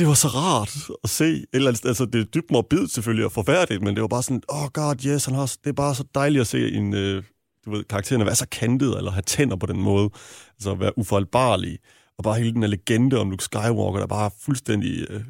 Det 0.00 0.08
var 0.08 0.14
så 0.14 0.28
rart 0.28 0.90
at 1.04 1.10
se. 1.10 1.24
Et 1.24 1.46
eller 1.52 1.68
andet, 1.68 1.86
altså, 1.86 2.04
det 2.04 2.20
er 2.20 2.24
dybt 2.24 2.50
morbidt 2.50 2.90
selvfølgelig 2.90 3.24
og 3.24 3.32
forfærdeligt, 3.32 3.82
men 3.82 3.94
det 3.94 4.02
var 4.02 4.08
bare 4.08 4.22
sådan, 4.22 4.42
oh 4.48 4.68
god, 4.72 4.94
yes, 5.06 5.24
han 5.24 5.34
har, 5.34 5.56
det 5.64 5.70
er 5.70 5.72
bare 5.72 5.94
så 5.94 6.04
dejligt 6.14 6.40
at 6.40 6.46
se 6.46 6.72
en, 6.72 6.94
øh, 6.94 7.22
du 7.64 7.70
ved, 7.70 7.84
karakteren 7.84 8.22
at 8.22 8.26
være 8.26 8.34
så 8.34 8.46
kantet, 8.48 8.96
eller 8.96 9.10
have 9.10 9.22
tænder 9.22 9.56
på 9.56 9.66
den 9.66 9.82
måde. 9.82 10.10
Altså 10.54 10.70
at 10.70 10.80
være 10.80 10.98
uforholdbarlig. 10.98 11.78
Og 12.18 12.24
bare 12.24 12.38
hele 12.38 12.52
den 12.52 12.62
her 12.62 12.68
legende 12.68 13.18
om 13.18 13.30
Luke 13.30 13.44
Skywalker, 13.44 13.98
der 13.98 14.06
bare 14.06 14.30
fuldstændig 14.44 15.06
øh, 15.10 15.20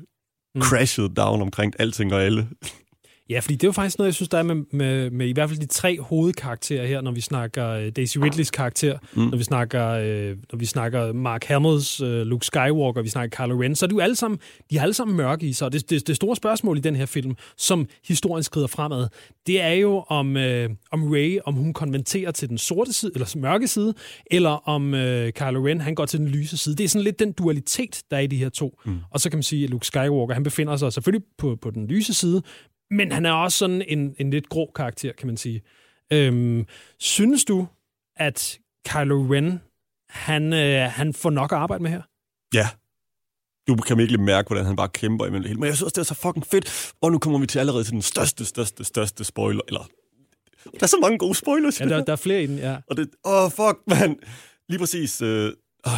mm. 0.54 0.62
crashed 0.62 1.08
down 1.08 1.42
omkring 1.42 1.80
alting 1.80 2.14
og 2.14 2.22
alle. 2.22 2.48
Ja, 3.30 3.40
fordi 3.40 3.54
det 3.54 3.64
er 3.64 3.68
jo 3.68 3.72
faktisk 3.72 3.98
noget, 3.98 4.06
jeg 4.06 4.14
synes, 4.14 4.28
der 4.28 4.38
er 4.38 4.42
med, 4.42 4.54
med, 4.70 5.10
med 5.10 5.28
i 5.28 5.32
hvert 5.32 5.48
fald 5.48 5.60
de 5.60 5.66
tre 5.66 6.00
hovedkarakterer 6.00 6.86
her, 6.86 7.00
når 7.00 7.12
vi 7.12 7.20
snakker 7.20 7.78
uh, 7.78 7.88
Daisy 7.96 8.18
Ridleys 8.18 8.50
karakter, 8.50 8.98
mm. 9.12 9.22
når 9.22 9.36
vi 9.38 9.44
snakker 9.44 9.98
uh, 9.98 10.38
når 10.52 10.56
vi 10.56 10.66
snakker 10.66 11.12
Mark 11.12 11.44
Hamills 11.44 12.00
uh, 12.00 12.08
Luke 12.08 12.46
Skywalker, 12.46 13.02
vi 13.02 13.08
snakker 13.08 13.44
Kylo 13.44 13.62
Ren, 13.62 13.74
så 13.76 13.86
er 13.86 13.88
de 13.88 13.94
jo 13.94 14.00
alle 14.00 14.16
sammen, 14.16 14.38
de 14.70 14.76
er 14.76 14.82
alle 14.82 14.94
sammen 14.94 15.16
mørke 15.16 15.46
i 15.46 15.52
sig. 15.52 15.66
Og 15.66 15.72
det, 15.72 15.90
det, 15.90 16.06
det 16.06 16.16
store 16.16 16.36
spørgsmål 16.36 16.78
i 16.78 16.80
den 16.80 16.96
her 16.96 17.06
film, 17.06 17.36
som 17.56 17.88
historien 18.04 18.42
skrider 18.42 18.66
fremad, 18.66 19.08
det 19.46 19.60
er 19.60 19.72
jo 19.72 20.04
om, 20.08 20.36
uh, 20.36 20.42
om 20.90 21.10
Rey, 21.10 21.38
om 21.44 21.54
hun 21.54 21.72
konverterer 21.72 22.30
til 22.30 22.48
den 22.48 22.58
sorte 22.58 22.92
side, 22.92 23.12
eller 23.14 23.36
mørke 23.36 23.68
side, 23.68 23.94
eller 24.30 24.68
om 24.68 24.92
uh, 24.92 24.98
Kylo 25.30 25.66
Ren, 25.66 25.80
han 25.80 25.94
går 25.94 26.06
til 26.06 26.18
den 26.18 26.28
lyse 26.28 26.56
side. 26.56 26.76
Det 26.76 26.84
er 26.84 26.88
sådan 26.88 27.04
lidt 27.04 27.18
den 27.18 27.32
dualitet, 27.32 28.02
der 28.10 28.16
er 28.16 28.20
i 28.20 28.26
de 28.26 28.36
her 28.36 28.48
to. 28.48 28.80
Mm. 28.84 28.98
Og 29.10 29.20
så 29.20 29.30
kan 29.30 29.36
man 29.36 29.42
sige, 29.42 29.64
at 29.64 29.70
Luke 29.70 29.86
Skywalker, 29.86 30.34
han 30.34 30.42
befinder 30.42 30.76
sig 30.76 30.92
selvfølgelig 30.92 31.26
på, 31.38 31.56
på 31.62 31.70
den 31.70 31.86
lyse 31.86 32.14
side, 32.14 32.42
men 32.90 33.12
han 33.12 33.26
er 33.26 33.32
også 33.32 33.58
sådan 33.58 33.82
en, 33.88 34.14
en 34.18 34.30
lidt 34.30 34.48
grå 34.48 34.72
karakter, 34.74 35.12
kan 35.12 35.26
man 35.26 35.36
sige. 35.36 35.62
Øhm, 36.12 36.66
synes 36.98 37.44
du, 37.44 37.66
at 38.16 38.58
Kylo 38.88 39.26
Ren, 39.34 39.60
han, 40.08 40.52
øh, 40.52 40.90
han 40.90 41.14
får 41.14 41.30
nok 41.30 41.52
at 41.52 41.58
arbejde 41.58 41.82
med 41.82 41.90
her? 41.90 42.02
Ja. 42.54 42.68
Du 43.68 43.76
kan 43.76 43.98
virkelig 43.98 44.20
mærke, 44.20 44.46
hvordan 44.46 44.66
han 44.66 44.76
bare 44.76 44.88
kæmper 44.88 45.26
imellem 45.26 45.42
det 45.42 45.48
hele. 45.48 45.60
Men 45.60 45.66
jeg 45.66 45.76
synes 45.76 45.92
det 45.92 46.00
er 46.00 46.04
så 46.04 46.14
fucking 46.14 46.46
fedt. 46.46 46.92
Og 47.00 47.12
nu 47.12 47.18
kommer 47.18 47.38
vi 47.38 47.46
til 47.46 47.58
allerede 47.58 47.84
til 47.84 47.92
den 47.92 48.02
største, 48.02 48.44
største, 48.44 48.84
største 48.84 49.24
spoiler. 49.24 49.60
Eller, 49.68 49.88
der 50.64 50.82
er 50.82 50.86
så 50.86 50.98
mange 51.02 51.18
gode 51.18 51.34
spoilers. 51.34 51.80
Ja, 51.80 51.84
der, 51.84 52.04
der 52.04 52.12
er 52.12 52.16
flere 52.16 52.42
i 52.42 52.46
den, 52.46 52.58
ja. 52.58 52.76
Og 52.86 52.96
det, 52.96 53.10
åh, 53.24 53.44
oh, 53.44 53.50
fuck, 53.50 53.78
man. 53.86 54.18
Lige 54.68 54.78
præcis. 54.78 55.22
Øh, 55.22 55.52
oh, 55.84 55.92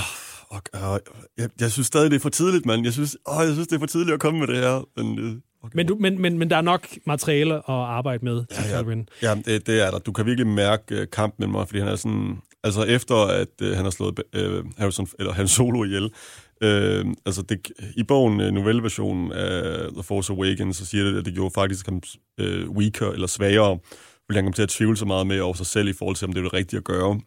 fuck, 0.52 0.68
uh, 0.74 0.98
jeg, 1.38 1.50
jeg 1.60 1.72
synes 1.72 1.86
stadig, 1.86 2.10
det 2.10 2.16
er 2.16 2.20
for 2.20 2.28
tidligt, 2.28 2.66
mand. 2.66 2.84
Jeg 2.84 2.92
synes, 2.92 3.16
oh, 3.24 3.46
jeg 3.46 3.52
synes, 3.52 3.68
det 3.68 3.74
er 3.74 3.80
for 3.80 3.86
tidligt 3.86 4.14
at 4.14 4.20
komme 4.20 4.40
med 4.40 4.46
det 4.46 4.56
her. 4.56 4.88
Men, 4.96 5.18
øh, 5.18 5.36
Okay. 5.64 5.76
Men, 5.76 5.86
du, 5.86 5.96
men, 6.00 6.20
men, 6.20 6.38
men 6.38 6.50
der 6.50 6.56
er 6.56 6.60
nok 6.60 6.88
materiale 7.06 7.54
at 7.54 7.62
arbejde 7.68 8.24
med 8.24 8.44
til 8.46 8.64
ja, 8.70 8.78
ja. 8.78 9.02
Ja, 9.22 9.34
det, 9.34 9.66
det 9.66 9.86
er 9.86 9.90
der. 9.90 9.98
Du 9.98 10.12
kan 10.12 10.26
virkelig 10.26 10.46
mærke 10.46 11.00
uh, 11.00 11.06
kampen 11.12 11.42
med 11.46 11.52
mig, 11.58 11.68
fordi 11.68 11.80
han 11.80 11.88
er 11.88 11.96
sådan... 11.96 12.38
Altså 12.64 12.82
efter, 12.82 13.16
at 13.16 13.48
uh, 13.62 13.68
han 13.68 13.84
har 13.84 13.90
slået 13.90 14.20
uh, 14.36 14.64
Harrison, 14.78 15.06
eller 15.18 15.32
Han 15.32 15.48
Solo 15.48 15.84
ihjel, 15.84 16.04
uh, 16.04 17.12
altså 17.26 17.42
det, 17.48 17.70
i 17.96 18.02
bogen, 18.02 18.40
uh, 18.40 18.46
novelleversionen 18.46 19.32
af 19.32 19.88
The 19.92 20.02
Force 20.02 20.32
Awakens, 20.32 20.76
så 20.76 20.86
siger 20.86 21.04
det, 21.04 21.18
at 21.18 21.24
det 21.24 21.34
gjorde 21.34 21.54
faktisk 21.54 21.86
ham 21.86 22.02
uh, 22.42 22.76
weaker, 22.76 23.10
eller 23.10 23.26
svagere, 23.26 23.78
fordi 24.26 24.36
han 24.36 24.44
kom 24.44 24.52
til 24.52 24.62
at 24.62 24.68
tvivle 24.68 24.96
så 24.96 25.04
meget 25.04 25.26
med 25.26 25.40
over 25.40 25.54
sig 25.54 25.66
selv 25.66 25.88
i 25.88 25.92
forhold 25.92 26.16
til, 26.16 26.26
om 26.26 26.32
det 26.32 26.40
er 26.40 26.44
det 26.44 26.52
rigtige 26.52 26.78
at 26.78 26.84
gøre. 26.84 27.20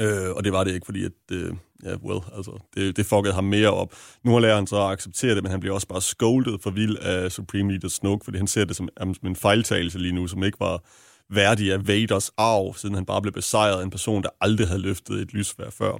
Øh, 0.00 0.30
og 0.30 0.44
det 0.44 0.52
var 0.52 0.64
det 0.64 0.74
ikke, 0.74 0.84
fordi 0.84 1.04
at, 1.04 1.12
øh, 1.32 1.54
ja, 1.84 1.96
well, 1.96 2.20
altså, 2.36 2.62
det, 2.74 2.96
det 2.96 3.06
fuckede 3.06 3.34
ham 3.34 3.44
mere 3.44 3.70
op. 3.70 3.94
Nu 4.24 4.32
har 4.32 4.40
læreren 4.40 4.66
så 4.66 4.76
accepteret 4.76 5.36
det, 5.36 5.44
men 5.44 5.50
han 5.50 5.60
bliver 5.60 5.74
også 5.74 5.88
bare 5.88 6.02
scolded 6.02 6.58
for 6.62 6.70
vild 6.70 6.96
af 6.96 7.32
Supreme 7.32 7.70
Leader 7.72 7.88
Snoke, 7.88 8.24
fordi 8.24 8.38
han 8.38 8.46
ser 8.46 8.64
det 8.64 8.76
som, 8.76 8.88
som 8.98 9.28
en 9.28 9.36
fejltagelse 9.36 9.98
lige 9.98 10.12
nu, 10.12 10.26
som 10.26 10.44
ikke 10.44 10.60
var 10.60 10.82
værdig 11.34 11.72
af 11.72 11.88
Vaders 11.88 12.30
arv, 12.36 12.74
siden 12.74 12.94
han 12.94 13.06
bare 13.06 13.22
blev 13.22 13.32
besejret 13.32 13.80
af 13.80 13.84
en 13.84 13.90
person, 13.90 14.22
der 14.22 14.28
aldrig 14.40 14.66
havde 14.68 14.82
løftet 14.82 15.20
et 15.20 15.32
lysvær 15.32 15.70
før. 15.70 15.92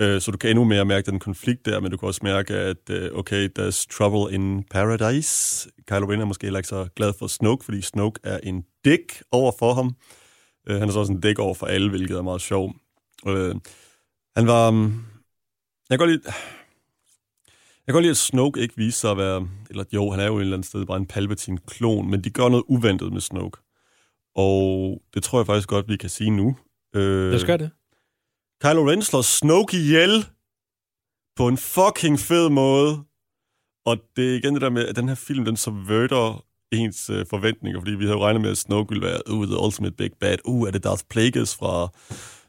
Øh, 0.00 0.20
så 0.20 0.30
du 0.30 0.38
kan 0.38 0.50
endnu 0.50 0.64
mere 0.64 0.84
mærke 0.84 1.10
den 1.10 1.18
konflikt 1.18 1.66
der, 1.66 1.80
men 1.80 1.90
du 1.90 1.96
kan 1.96 2.06
også 2.06 2.20
mærke, 2.22 2.54
at 2.54 2.90
øh, 2.90 3.10
okay, 3.14 3.48
there's 3.58 3.86
trouble 3.96 4.34
in 4.34 4.64
paradise. 4.70 5.68
Kylo 5.86 6.10
Ren 6.10 6.20
er 6.20 6.24
måske 6.24 6.46
heller 6.46 6.58
ikke 6.58 6.68
så 6.68 6.88
glad 6.96 7.12
for 7.18 7.26
Snoke, 7.26 7.64
fordi 7.64 7.82
Snoke 7.82 8.20
er 8.24 8.38
en 8.42 8.64
dick 8.84 9.22
over 9.32 9.52
for 9.58 9.74
ham. 9.74 9.96
Øh, 10.68 10.78
han 10.80 10.88
er 10.88 10.92
så 10.92 10.98
også 10.98 11.12
en 11.12 11.20
dick 11.20 11.38
over 11.38 11.54
for 11.54 11.66
alle, 11.66 11.90
hvilket 11.90 12.16
er 12.16 12.22
meget 12.22 12.40
sjovt. 12.40 12.76
Øh, 13.26 13.54
han 14.36 14.46
var... 14.46 14.68
Um, 14.68 15.04
jeg 15.90 15.98
kan 15.98 16.06
godt 16.08 16.10
lide... 16.10 16.22
Jeg 17.86 17.92
kan 17.92 17.94
godt 17.94 18.02
lide, 18.02 18.10
at 18.10 18.16
Snoke 18.16 18.60
ikke 18.60 18.76
viser 18.76 19.00
sig 19.00 19.10
at 19.10 19.16
være... 19.16 19.48
Eller 19.70 19.84
jo, 19.92 20.10
han 20.10 20.20
er 20.20 20.26
jo 20.26 20.36
et 20.36 20.40
eller 20.40 20.56
andet 20.56 20.68
sted 20.68 20.86
bare 20.86 20.96
en 20.96 21.06
Palpatine-klon, 21.06 22.10
men 22.10 22.24
de 22.24 22.30
gør 22.30 22.48
noget 22.48 22.64
uventet 22.68 23.12
med 23.12 23.20
Snoke. 23.20 23.58
Og 24.34 25.02
det 25.14 25.22
tror 25.22 25.38
jeg 25.38 25.46
faktisk 25.46 25.68
godt, 25.68 25.88
vi 25.88 25.96
kan 25.96 26.10
sige 26.10 26.30
nu. 26.30 26.56
Øh, 26.94 27.32
det 27.32 27.40
skal 27.40 27.58
det. 27.58 27.70
Kylo 28.62 28.90
Ren 28.90 29.02
slår 29.02 29.22
Snoke 29.22 29.76
ihjel 29.76 30.26
på 31.36 31.48
en 31.48 31.56
fucking 31.56 32.18
fed 32.18 32.48
måde. 32.48 33.04
Og 33.86 33.98
det 34.16 34.30
er 34.30 34.38
igen 34.38 34.54
det 34.54 34.62
der 34.62 34.70
med, 34.70 34.86
at 34.86 34.96
den 34.96 35.08
her 35.08 35.14
film, 35.14 35.44
den 35.44 35.56
subverter 35.56 36.44
ens 36.72 37.10
øh, 37.10 37.26
forventninger, 37.30 37.80
fordi 37.80 37.90
vi 37.90 38.04
havde 38.04 38.16
jo 38.16 38.24
regnet 38.24 38.42
med, 38.42 38.50
at 38.50 38.58
Snoke 38.58 38.88
ville 38.88 39.06
være, 39.06 39.20
uh, 39.30 39.46
the 39.46 39.60
ultimate 39.64 39.96
big 39.96 40.10
bad, 40.20 40.36
uh, 40.44 40.68
er 40.68 40.72
det 40.72 40.84
Darth 40.84 41.04
Plagueis 41.10 41.56
fra 41.56 41.88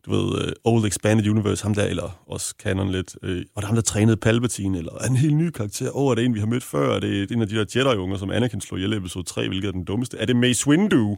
du 0.06 0.12
ved, 0.12 0.48
uh, 0.66 0.74
Old 0.74 0.86
Expanded 0.86 1.28
Universe, 1.28 1.64
ham 1.64 1.74
der, 1.74 1.86
eller 1.86 2.24
også 2.28 2.56
canon 2.60 2.92
lidt, 2.92 3.16
uh, 3.24 3.30
og 3.56 3.62
der 3.62 3.68
ham 3.68 3.76
der 3.76 3.82
trænede 3.82 4.18
Palpatine, 4.18 4.78
eller 4.78 4.98
en 4.98 5.16
helt 5.16 5.36
ny 5.36 5.50
karakter, 5.50 5.96
åh, 5.96 6.06
oh, 6.06 6.12
er 6.12 6.16
det 6.16 6.26
en, 6.26 6.34
vi 6.34 6.40
har 6.40 6.48
mødt 6.48 6.64
før, 6.64 6.96
er 6.96 7.00
det 7.00 7.32
en 7.32 7.42
af 7.42 7.48
de 7.48 7.56
der 7.56 7.66
Jedi-unger, 7.76 8.18
som 8.18 8.32
Anakin 8.32 8.62
slog 8.62 8.80
ihjel 8.80 8.94
i 8.94 8.98
episode 8.98 9.26
3, 9.26 9.48
hvilket 9.48 9.68
er 9.68 9.72
den 9.72 9.84
dummeste, 9.84 10.18
er 10.18 10.26
det 10.26 10.36
Mace 10.36 10.68
Windu? 10.68 11.18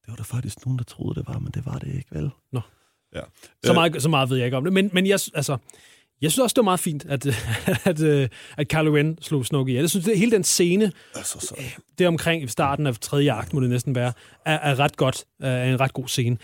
Det 0.00 0.08
var 0.08 0.14
der 0.14 0.24
faktisk 0.24 0.66
nogen, 0.66 0.78
der 0.78 0.84
troede, 0.84 1.20
det 1.20 1.28
var, 1.28 1.38
men 1.38 1.52
det 1.54 1.66
var 1.66 1.78
det 1.78 1.94
ikke, 1.94 2.08
vel? 2.10 2.30
Nå. 2.52 2.60
Ja. 3.14 3.20
Så, 3.64 3.72
meget, 3.72 4.02
så 4.02 4.08
meget 4.08 4.30
ved 4.30 4.36
jeg 4.36 4.46
ikke 4.46 4.56
om 4.56 4.64
det, 4.64 4.72
men, 4.72 4.90
men 4.92 5.06
jeg, 5.06 5.18
altså, 5.34 5.56
jeg 6.20 6.32
synes 6.32 6.42
også, 6.42 6.54
det 6.54 6.58
var 6.58 6.64
meget 6.64 6.80
fint, 6.80 7.04
at, 7.04 7.26
at, 7.84 8.02
at, 8.02 8.30
at 8.56 8.68
Kylo 8.68 8.96
Ren 8.96 9.18
slog 9.20 9.46
Snoke 9.46 9.70
ihjel. 9.70 9.82
Jeg 9.82 9.90
synes, 9.90 10.06
det, 10.06 10.18
hele 10.18 10.30
den 10.30 10.44
scene, 10.44 10.92
altså, 11.14 11.40
så. 11.40 11.54
det 11.98 12.06
omkring 12.06 12.42
i 12.42 12.46
starten 12.46 12.86
af 12.86 12.96
tredje 12.96 13.32
akt, 13.32 13.52
må 13.52 13.60
det 13.60 13.70
næsten 13.70 13.94
være, 13.94 14.12
er, 14.46 14.58
er 14.58 14.78
ret 14.78 14.96
godt, 14.96 15.24
er 15.40 15.64
en 15.64 15.80
ret 15.80 15.92
god 15.92 16.08
scene 16.08 16.36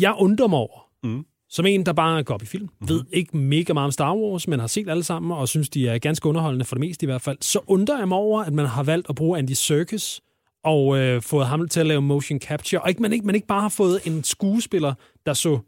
jeg 0.00 0.14
undrer 0.18 0.46
mig 0.46 0.58
over, 0.58 0.86
mm. 1.02 1.24
som 1.48 1.66
en, 1.66 1.86
der 1.86 1.92
bare 1.92 2.22
går 2.22 2.34
op 2.34 2.42
i 2.42 2.46
film, 2.46 2.68
mm. 2.80 2.88
ved 2.88 3.04
ikke 3.12 3.36
mega 3.36 3.72
meget 3.72 3.84
om 3.84 3.90
Star 3.90 4.16
Wars, 4.16 4.48
men 4.48 4.60
har 4.60 4.66
set 4.66 4.88
alle 4.88 5.04
sammen, 5.04 5.32
og 5.32 5.48
synes, 5.48 5.68
de 5.68 5.88
er 5.88 5.98
ganske 5.98 6.28
underholdende 6.28 6.64
for 6.64 6.74
det 6.74 6.80
meste 6.80 7.04
i 7.04 7.06
hvert 7.06 7.22
fald, 7.22 7.38
så 7.40 7.60
undrer 7.66 7.98
jeg 7.98 8.08
mig 8.08 8.18
over, 8.18 8.42
at 8.42 8.52
man 8.52 8.66
har 8.66 8.82
valgt 8.82 9.06
at 9.08 9.14
bruge 9.14 9.38
Andy 9.38 9.50
Serkis 9.50 10.20
og 10.64 10.98
øh, 10.98 11.22
fået 11.22 11.46
ham 11.46 11.68
til 11.68 11.80
at 11.80 11.86
lave 11.86 12.02
motion 12.02 12.40
capture, 12.40 12.82
og 12.82 12.88
ikke, 12.88 13.02
man, 13.02 13.12
ikke, 13.12 13.26
man 13.26 13.34
ikke 13.34 13.46
bare 13.46 13.60
har 13.60 13.68
fået 13.68 14.00
en 14.06 14.24
skuespiller, 14.24 14.94
der 15.26 15.32
så 15.32 15.58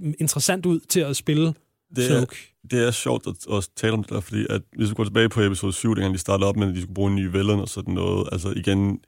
interessant 0.00 0.66
ud 0.66 0.80
til 0.80 1.00
at 1.00 1.16
spille 1.16 1.54
det 1.96 2.10
er, 2.10 2.24
det 2.70 2.86
er 2.86 2.90
sjovt 2.90 3.26
at, 3.26 3.56
at 3.56 3.68
tale 3.76 3.92
om 3.92 4.02
det 4.02 4.12
der, 4.12 4.20
fordi 4.20 4.46
at 4.50 4.62
hvis 4.76 4.90
vi 4.90 4.94
går 4.94 5.04
tilbage 5.04 5.28
på 5.28 5.40
episode 5.40 5.72
7, 5.72 5.94
dengang 5.94 6.14
de 6.14 6.18
startede 6.18 6.48
op 6.48 6.56
med, 6.56 6.68
at 6.68 6.74
de 6.74 6.80
skulle 6.80 6.94
bruge 6.94 7.10
en 7.10 7.16
ny 7.16 7.30
villain 7.30 7.60
og 7.60 7.68
sådan 7.68 7.94
noget, 7.94 8.28
altså 8.32 8.52
igen, 8.56 9.00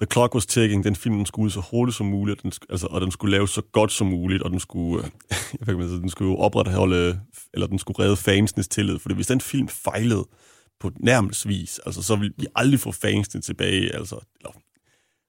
The 0.00 0.06
Clock 0.12 0.34
Was 0.34 0.46
Ticking, 0.46 0.84
den 0.84 0.96
film, 0.96 1.16
den 1.16 1.26
skulle 1.26 1.44
ud 1.44 1.50
så 1.50 1.60
hurtigt 1.70 1.96
som 1.96 2.06
muligt, 2.06 2.38
og 2.38 2.42
den, 2.42 2.52
altså, 2.70 2.86
og 2.86 3.00
den 3.00 3.10
skulle 3.10 3.30
laves 3.30 3.50
så 3.50 3.62
godt 3.72 3.92
som 3.92 4.06
muligt, 4.06 4.42
og 4.42 4.50
den 4.50 4.60
skulle, 4.60 5.04
øh, 5.04 5.10
jeg 5.58 5.66
kan 5.66 5.80
altså, 5.80 5.96
den 5.96 6.08
skulle 6.08 6.36
opretholde, 6.36 7.20
eller 7.54 7.66
den 7.66 7.78
skulle 7.78 8.04
redde 8.04 8.16
fansenes 8.16 8.68
tillid, 8.68 8.98
for 8.98 9.14
hvis 9.14 9.26
den 9.26 9.40
film 9.40 9.68
fejlede 9.68 10.28
på 10.80 10.90
nærmest 11.00 11.48
vis, 11.48 11.80
altså, 11.86 12.02
så 12.02 12.16
ville 12.16 12.34
vi 12.38 12.46
aldrig 12.56 12.80
få 12.80 12.92
fansene 12.92 13.42
tilbage, 13.42 13.94
altså, 13.96 14.14
eller, 14.40 14.50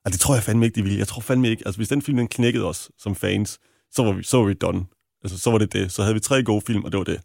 altså, 0.05 0.17
det 0.17 0.19
tror 0.19 0.33
jeg 0.33 0.43
fandme 0.43 0.65
ikke, 0.65 0.75
de 0.75 0.83
ville. 0.83 0.99
Jeg 0.99 1.07
tror 1.07 1.21
fandme 1.21 1.49
ikke, 1.49 1.63
altså, 1.65 1.79
hvis 1.79 1.89
den 1.89 2.01
film, 2.01 2.17
den 2.17 2.27
knækkede 2.27 2.65
os 2.65 2.91
som 2.97 3.15
fans, 3.15 3.59
så 3.91 4.03
var 4.03 4.11
vi, 4.11 4.23
så 4.23 4.37
var 4.37 4.45
vi 4.45 4.53
done. 4.53 4.85
Altså, 5.23 5.37
så 5.37 5.51
var 5.51 5.57
det 5.57 5.73
det. 5.73 5.91
Så 5.91 6.01
havde 6.01 6.13
vi 6.13 6.19
tre 6.19 6.43
gode 6.43 6.61
film, 6.67 6.83
og 6.83 6.91
det 6.91 6.97
var 6.97 7.03
det. 7.03 7.21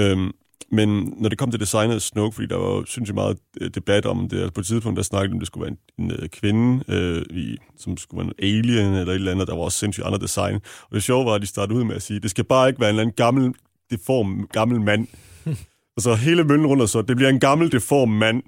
Øhm, 0.00 0.32
men 0.70 1.14
når 1.16 1.28
det 1.28 1.38
kom 1.38 1.50
til 1.50 1.60
designet 1.60 1.94
af 1.94 2.02
Snoke, 2.02 2.34
fordi 2.34 2.46
der 2.48 2.56
var 2.56 2.84
sindssygt 2.86 3.14
meget 3.14 3.38
øh, 3.60 3.70
debat 3.74 4.06
om 4.06 4.28
det, 4.28 4.36
altså 4.36 4.52
på 4.52 4.60
et 4.60 4.66
tidspunkt, 4.66 4.96
der 4.96 5.02
snakkede 5.02 5.32
om, 5.32 5.38
det 5.38 5.46
skulle 5.46 5.64
være 5.64 5.76
en, 5.98 6.04
en 6.04 6.10
øh, 6.10 6.28
kvinde, 6.28 6.84
øh, 6.88 7.22
i, 7.30 7.56
som 7.78 7.96
skulle 7.96 8.18
være 8.18 8.34
en 8.38 8.44
alien 8.58 8.94
eller 8.94 9.12
et 9.12 9.14
eller 9.14 9.32
andet, 9.32 9.48
der 9.48 9.54
var 9.54 9.62
også 9.62 9.78
sindssygt 9.78 10.06
andre 10.06 10.18
design. 10.18 10.54
Og 10.82 10.94
det 10.94 11.02
sjove 11.02 11.26
var, 11.26 11.32
at 11.32 11.42
de 11.42 11.46
startede 11.46 11.78
ud 11.78 11.84
med 11.84 11.96
at 11.96 12.02
sige, 12.02 12.20
det 12.20 12.30
skal 12.30 12.44
bare 12.44 12.68
ikke 12.68 12.80
være 12.80 12.90
en 12.90 12.94
eller 12.94 13.02
anden 13.02 13.16
gammel, 13.16 13.54
deform, 13.90 14.46
gammel 14.52 14.80
mand. 14.80 15.06
og 15.96 16.02
så 16.02 16.14
hele 16.14 16.44
møllen 16.44 16.66
rundt 16.66 16.82
og 16.82 16.88
så, 16.88 17.02
det 17.02 17.16
bliver 17.16 17.30
en 17.30 17.40
gammel, 17.40 17.72
deform 17.72 18.08
mand. 18.08 18.42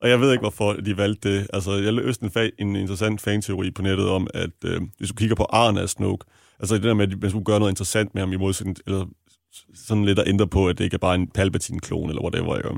Og 0.00 0.10
jeg 0.10 0.20
ved 0.20 0.32
ikke, 0.32 0.42
hvorfor 0.42 0.72
de 0.72 0.96
valgte 0.96 1.34
det. 1.34 1.46
Altså, 1.52 1.72
jeg 1.72 1.92
løste 1.92 2.24
en, 2.24 2.30
fa- 2.36 2.56
en 2.58 2.76
interessant 2.76 3.20
fanteori 3.20 3.70
på 3.70 3.82
nettet 3.82 4.08
om, 4.08 4.26
at 4.34 4.50
øh, 4.64 4.80
hvis 4.98 5.08
du 5.08 5.14
kigger 5.14 5.36
på 5.36 5.46
Arne 5.50 5.80
af 5.80 5.88
Snoke, 5.88 6.24
altså 6.60 6.74
det 6.74 6.82
der 6.82 6.94
med, 6.94 7.12
at 7.12 7.20
man 7.20 7.30
skulle 7.30 7.44
gøre 7.44 7.58
noget 7.58 7.72
interessant 7.72 8.14
med 8.14 8.22
ham 8.22 8.32
i 8.32 8.36
modsætning, 8.36 8.76
eller 8.86 9.06
sådan 9.74 10.04
lidt 10.04 10.18
at 10.18 10.28
ændre 10.28 10.46
på, 10.46 10.68
at 10.68 10.78
det 10.78 10.84
ikke 10.84 10.94
er 10.94 10.98
bare 10.98 11.14
en 11.14 11.26
Palpatine-klon, 11.26 12.08
eller 12.08 12.22
whatever, 12.22 12.56
ikke? 12.56 12.68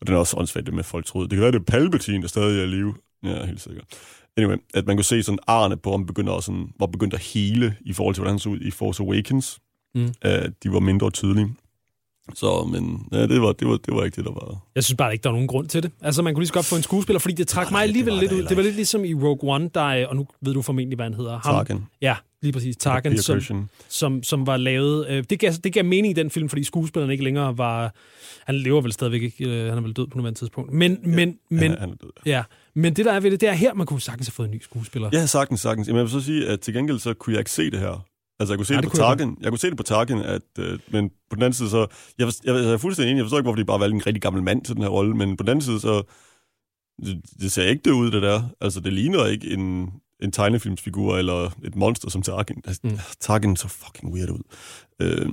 Og 0.00 0.06
den 0.06 0.14
er 0.14 0.18
også 0.18 0.36
åndssvagt, 0.36 0.66
det 0.66 0.74
med, 0.74 0.80
at 0.80 0.86
folk 0.86 1.06
troede. 1.06 1.28
Det 1.28 1.36
kan 1.36 1.42
være, 1.42 1.52
det 1.52 1.58
er 1.58 1.64
Palpatine, 1.64 2.22
der 2.22 2.28
stadig 2.28 2.60
er 2.60 2.64
i 2.64 2.66
live. 2.66 2.94
Ja, 3.22 3.46
helt 3.46 3.60
sikkert. 3.60 3.84
Anyway, 4.36 4.56
at 4.74 4.86
man 4.86 4.96
kunne 4.96 5.04
se 5.04 5.22
sådan 5.22 5.38
arne 5.46 5.76
på, 5.76 5.92
om 5.92 6.06
begynder 6.06 6.32
også 6.32 6.46
sådan, 6.46 6.68
var 6.80 6.86
begyndt 6.86 7.14
at 7.14 7.20
hele 7.20 7.76
i 7.80 7.92
forhold 7.92 8.14
til, 8.14 8.20
hvordan 8.20 8.32
han 8.32 8.38
så 8.38 8.48
ud 8.48 8.60
i 8.60 8.70
Force 8.70 9.02
Awakens. 9.02 9.58
Mm. 9.94 10.02
Uh, 10.04 10.30
de 10.62 10.72
var 10.72 10.80
mindre 10.80 11.10
tydelige. 11.10 11.54
Så, 12.34 12.68
men 12.72 13.06
ja, 13.12 13.26
det 13.26 13.42
var, 13.42 13.52
det, 13.52 13.68
var, 13.68 13.76
det 13.76 13.94
var 13.94 14.04
ikke 14.04 14.16
det, 14.16 14.24
der 14.24 14.32
var. 14.32 14.56
Jeg 14.74 14.84
synes 14.84 14.96
bare 14.96 15.12
ikke, 15.12 15.22
der 15.22 15.28
er 15.28 15.32
nogen 15.32 15.48
grund 15.48 15.68
til 15.68 15.82
det. 15.82 15.90
Altså, 16.00 16.22
man 16.22 16.34
kunne 16.34 16.40
lige 16.42 16.48
så 16.48 16.54
godt 16.54 16.66
få 16.66 16.76
en 16.76 16.82
skuespiller, 16.82 17.18
fordi 17.20 17.34
det 17.34 17.48
trak 17.48 17.64
Nej, 17.66 17.70
mig 17.72 17.82
alligevel 17.82 18.14
lidt 18.14 18.30
det 18.30 18.36
ud. 18.36 18.42
Det 18.42 18.56
var 18.56 18.62
lidt 18.62 18.74
ligesom 18.74 19.04
i 19.04 19.14
Rogue 19.14 19.54
One, 19.54 19.70
der 19.74 19.80
er, 19.80 20.06
og 20.06 20.16
nu 20.16 20.26
ved 20.40 20.54
du 20.54 20.62
formentlig, 20.62 20.96
hvad 20.96 21.06
han 21.06 21.14
hedder. 21.14 21.32
Ham, 21.32 21.54
Tarkin. 21.54 21.78
Ja, 22.02 22.14
lige 22.42 22.52
præcis. 22.52 22.76
Tarkin, 22.76 23.18
som, 23.18 23.36
Cushing. 23.36 23.70
som, 23.88 24.22
som 24.22 24.46
var 24.46 24.56
lavet... 24.56 25.06
Øh, 25.08 25.24
det, 25.30 25.38
gav, 25.38 25.52
det 25.64 25.72
gav 25.72 25.84
mening 25.84 26.10
i 26.10 26.14
den 26.14 26.30
film, 26.30 26.48
fordi 26.48 26.64
skuespilleren 26.64 27.10
ikke 27.12 27.24
længere 27.24 27.58
var... 27.58 27.94
Han 28.46 28.54
lever 28.54 28.80
vel 28.80 28.92
stadigvæk 28.92 29.22
ikke. 29.22 29.44
Øh, 29.48 29.68
han 29.68 29.78
er 29.78 29.82
vel 29.82 29.92
død 29.92 30.06
på 30.06 30.18
nuværende 30.18 30.38
tidspunkt. 30.38 30.72
Men, 30.72 30.98
men, 31.04 31.36
men, 31.50 31.58
han, 31.58 31.70
er- 31.72 31.80
han 31.80 31.90
er 31.90 31.94
død. 31.94 32.10
ja. 32.26 32.42
men 32.74 32.94
det, 32.96 33.04
der 33.04 33.12
er 33.12 33.20
ved 33.20 33.30
det, 33.30 33.40
det 33.40 33.48
er 33.48 33.52
her, 33.52 33.74
man 33.74 33.86
kunne 33.86 34.00
sagtens 34.00 34.26
have 34.28 34.32
fået 34.32 34.46
en 34.48 34.54
ny 34.54 34.62
skuespiller. 34.62 35.10
Ja, 35.12 35.26
sagtens, 35.26 35.60
sagtens. 35.60 35.88
Jamen, 35.88 35.96
jeg 35.96 36.04
vil 36.04 36.10
så 36.12 36.20
sige, 36.20 36.46
at 36.48 36.60
til 36.60 36.74
gengæld 36.74 36.98
så 36.98 37.14
kunne 37.14 37.32
jeg 37.32 37.40
ikke 37.40 37.50
se 37.50 37.70
det 37.70 37.78
her. 37.78 38.04
Altså, 38.40 38.52
jeg 38.52 38.58
kunne 38.58 38.66
se 38.66 38.72
Nej, 38.72 38.80
det, 38.80 38.90
det 38.90 38.98
på 38.98 39.16
kunne 39.16 39.36
jeg 39.40 39.50
kunne 39.50 39.58
se 39.58 39.68
det 39.70 39.76
på 39.76 39.82
Tarkin, 39.82 40.18
at, 40.18 40.42
øh, 40.58 40.78
men 40.88 41.08
på 41.30 41.34
den 41.34 41.42
anden 41.42 41.52
side 41.52 41.70
så... 41.70 41.86
Jeg, 42.18 42.32
jeg, 42.44 42.54
jeg 42.54 42.72
er 42.72 42.76
fuldstændig 42.78 43.10
enig. 43.10 43.18
Jeg 43.18 43.24
forstår 43.24 43.38
ikke, 43.38 43.46
hvorfor 43.46 43.56
de 43.56 43.64
bare 43.64 43.80
valgte 43.80 43.94
en 43.94 44.06
rigtig 44.06 44.22
gammel 44.22 44.42
mand 44.42 44.64
til 44.64 44.74
den 44.74 44.82
her 44.82 44.90
rolle, 44.90 45.14
men 45.16 45.36
på 45.36 45.42
den 45.42 45.50
anden 45.50 45.62
side 45.64 45.80
så... 45.80 46.02
Det, 47.04 47.22
det 47.40 47.52
ser 47.52 47.62
ikke 47.64 47.82
det 47.84 47.90
ud, 47.90 48.10
det 48.10 48.22
der. 48.22 48.42
Altså, 48.60 48.80
det 48.80 48.92
ligner 48.92 49.26
ikke 49.26 49.50
en, 49.50 49.92
en 50.22 50.32
tegnefilmsfigur 50.32 51.16
eller 51.18 51.50
et 51.64 51.76
monster 51.76 52.10
som 52.10 52.22
Tarkin. 52.22 52.62
Altså, 52.66 52.80
Mm. 52.84 52.98
Tarkin 53.20 53.56
så 53.56 53.68
fucking 53.68 54.14
weird 54.14 54.30
ud. 54.30 54.42
Øh, 55.02 55.28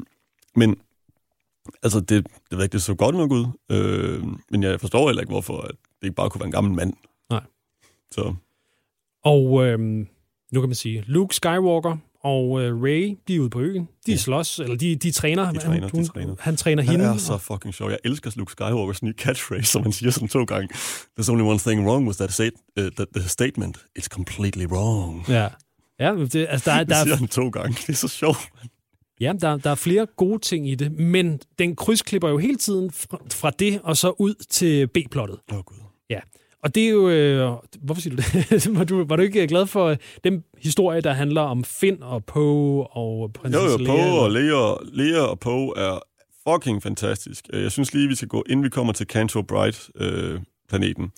men 0.55 0.75
altså, 1.83 1.99
det, 1.99 2.27
det, 2.49 2.57
ved 2.57 2.63
ikke, 2.63 2.73
det 2.73 2.81
så 2.81 2.95
godt 2.95 3.15
nok 3.15 3.31
ud. 3.31 3.45
Øh, 3.71 4.23
men 4.51 4.63
jeg 4.63 4.79
forstår 4.81 5.07
heller 5.07 5.21
ikke, 5.21 5.31
hvorfor 5.31 5.61
at 5.61 5.71
det 5.71 6.07
ikke 6.07 6.15
bare 6.15 6.29
kunne 6.29 6.39
være 6.39 6.47
en 6.47 6.51
gammel 6.51 6.73
mand. 6.73 6.93
Nej. 7.29 7.41
Så 8.11 8.35
Og 9.23 9.65
øhm, 9.65 10.07
nu 10.51 10.59
kan 10.61 10.69
man 10.69 10.75
sige, 10.75 11.03
Luke 11.07 11.35
Skywalker 11.35 11.97
og 12.27 12.61
øh, 12.61 12.81
Ray, 12.83 13.17
de 13.27 13.35
er 13.35 13.39
ude 13.39 13.49
på 13.49 13.61
øen. 13.61 13.87
De 14.05 14.11
ja. 14.11 14.17
Slås, 14.17 14.59
eller 14.59 14.75
de, 14.75 14.95
de 14.95 15.11
træner. 15.11 15.51
De 15.51 15.59
træner, 15.59 15.89
hun, 15.93 16.01
de 16.03 16.07
træner. 16.07 16.35
Han 16.39 16.57
træner 16.57 16.83
Han 16.83 16.91
hende. 16.91 17.05
er 17.05 17.17
så 17.17 17.37
fucking 17.37 17.73
sjov. 17.73 17.89
Jeg 17.89 17.97
elsker 18.03 18.31
Luke 18.35 18.51
Skywalkers 18.51 19.03
nye 19.03 19.13
catchphrase, 19.13 19.71
som 19.71 19.83
han 19.83 19.91
siger 19.91 20.11
sådan 20.11 20.27
to 20.27 20.43
gange. 20.43 20.69
There's 21.19 21.31
only 21.31 21.43
one 21.43 21.59
thing 21.59 21.87
wrong 21.87 22.07
with 22.07 22.17
that, 22.17 22.33
state, 22.33 22.51
uh, 22.79 22.87
that 22.87 23.07
the 23.15 23.29
statement. 23.29 23.77
It's 23.99 24.07
completely 24.07 24.65
wrong. 24.65 25.25
Ja. 25.29 25.47
Ja, 25.99 26.11
det, 26.15 26.47
altså, 26.49 26.69
der, 26.69 26.75
er- 26.75 26.79
Det 26.79 26.89
der, 26.89 27.03
siger 27.03 27.13
er, 27.13 27.17
han 27.17 27.27
to 27.27 27.49
gange. 27.49 27.77
Det 27.87 27.89
er 27.89 27.93
så 27.93 28.07
sjovt. 28.07 28.37
ja, 29.21 29.33
der, 29.41 29.57
der 29.57 29.69
er 29.69 29.75
flere 29.75 30.05
gode 30.17 30.39
ting 30.39 30.69
i 30.69 30.75
det, 30.75 30.91
men 30.91 31.39
den 31.59 31.75
krydsklipper 31.75 32.29
jo 32.29 32.37
hele 32.37 32.55
tiden 32.57 32.91
fra, 32.91 33.17
fra 33.33 33.49
det 33.49 33.79
og 33.83 33.97
så 33.97 34.09
ud 34.19 34.33
til 34.49 34.87
B-plottet. 34.87 35.37
Åh, 35.51 35.57
oh, 35.57 35.63
Gud. 35.63 35.77
Ja. 36.09 36.19
Og 36.63 36.75
det 36.75 36.85
er 36.85 36.89
jo... 36.89 37.09
Øh, 37.09 37.51
hvorfor 37.81 38.01
siger 38.01 38.15
du 38.15 38.21
det? 38.21 38.75
var, 38.77 38.83
du, 38.83 39.05
var 39.05 39.15
du 39.15 39.21
ikke 39.21 39.47
glad 39.47 39.65
for 39.67 39.85
øh, 39.85 39.97
den 40.23 40.43
historie, 40.57 41.01
der 41.01 41.13
handler 41.13 41.41
om 41.41 41.63
Finn 41.63 42.03
og 42.03 42.25
Poe 42.25 42.87
og 42.87 43.21
Jo, 43.21 43.27
prinsesse 43.27 43.67
jo, 43.71 43.77
Leia? 43.77 43.87
Poe 43.87 44.19
og 44.21 44.31
Lea, 44.31 44.75
Lea 44.83 45.21
og 45.21 45.39
Poe 45.39 45.73
er 45.77 45.99
fucking 46.49 46.83
fantastisk. 46.83 47.45
Øh, 47.53 47.63
Jeg 47.63 47.71
synes 47.71 47.93
lige, 47.93 48.07
vi 48.07 48.15
skal 48.15 48.27
gå, 48.27 48.43
inden 48.49 48.63
vi 48.63 48.69
kommer 48.69 48.93
til 48.93 49.07
Canto 49.07 49.41
Bright-planeten, 49.41 51.11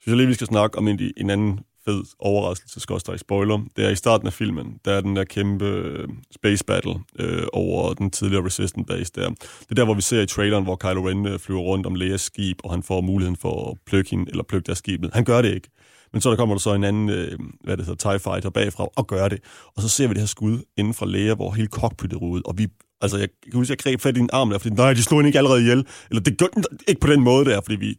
synes 0.00 0.06
jeg 0.12 0.16
lige, 0.16 0.26
vi 0.26 0.34
skal 0.34 0.46
snakke 0.46 0.78
om 0.78 0.88
en, 0.88 1.00
en 1.16 1.30
anden 1.30 1.60
fed 1.84 2.04
overraskelse, 2.18 2.80
skorstræk 2.80 3.18
spoiler. 3.18 3.64
Det 3.76 3.84
er 3.84 3.88
i 3.90 3.96
starten 3.96 4.26
af 4.26 4.32
filmen, 4.32 4.78
der 4.84 4.92
er 4.92 5.00
den 5.00 5.16
der 5.16 5.24
kæmpe 5.24 5.64
øh, 5.64 6.08
space 6.30 6.64
battle 6.64 6.94
øh, 7.18 7.46
over 7.52 7.94
den 7.94 8.10
tidligere 8.10 8.46
Resistance 8.46 8.86
base 8.88 9.12
der. 9.14 9.28
Det 9.28 9.70
er 9.70 9.74
der, 9.74 9.84
hvor 9.84 9.94
vi 9.94 10.02
ser 10.02 10.20
i 10.20 10.26
traileren, 10.26 10.64
hvor 10.64 10.76
Kylo 10.76 11.08
Ren 11.08 11.26
øh, 11.26 11.38
flyver 11.38 11.60
rundt 11.60 11.86
om 11.86 11.94
Leias 11.94 12.20
skib, 12.20 12.58
og 12.64 12.70
han 12.70 12.82
får 12.82 13.00
muligheden 13.00 13.36
for 13.36 13.70
at 13.70 13.76
plukke 13.86 14.10
hende, 14.10 14.30
eller 14.30 14.44
plukke 14.44 14.66
deres 14.66 14.78
skibet. 14.78 15.10
Han 15.14 15.24
gør 15.24 15.42
det 15.42 15.54
ikke. 15.54 15.68
Men 16.12 16.20
så 16.20 16.30
der 16.30 16.36
kommer 16.36 16.54
der 16.54 16.60
så 16.60 16.74
en 16.74 16.84
anden, 16.84 17.08
øh, 17.08 17.38
hvad 17.64 17.76
det 17.76 17.86
hedder, 17.86 18.10
TIE 18.10 18.18
Fighter 18.18 18.50
bagfra 18.50 18.88
og 18.96 19.06
gør 19.06 19.28
det. 19.28 19.40
Og 19.76 19.82
så 19.82 19.88
ser 19.88 20.08
vi 20.08 20.14
det 20.14 20.20
her 20.20 20.26
skud 20.26 20.58
inden 20.76 20.94
fra 20.94 21.06
Leia, 21.06 21.34
hvor 21.34 21.50
hele 21.52 21.68
cockpittet 21.68 22.16
ud. 22.16 22.42
Og 22.44 22.58
vi, 22.58 22.66
altså 23.00 23.18
jeg 23.18 23.28
kan 23.42 23.52
huske, 23.54 23.70
jeg 23.70 23.78
greb 23.78 24.00
fat 24.00 24.16
i 24.16 24.20
din 24.20 24.30
arm 24.32 24.50
der, 24.50 24.58
fordi 24.58 24.74
nej, 24.74 24.92
de 24.92 25.02
slog 25.02 25.18
hende 25.18 25.28
ikke 25.28 25.38
allerede 25.38 25.60
ihjel. 25.60 25.86
Eller 26.10 26.22
det 26.22 26.38
gør 26.38 26.46
den 26.46 26.64
ikke 26.88 27.00
på 27.00 27.06
den 27.06 27.20
måde 27.20 27.44
der, 27.44 27.60
fordi 27.60 27.76
vi 27.76 27.96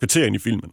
kvarterer 0.00 0.26
ind 0.26 0.36
i 0.36 0.38
filmen. 0.38 0.70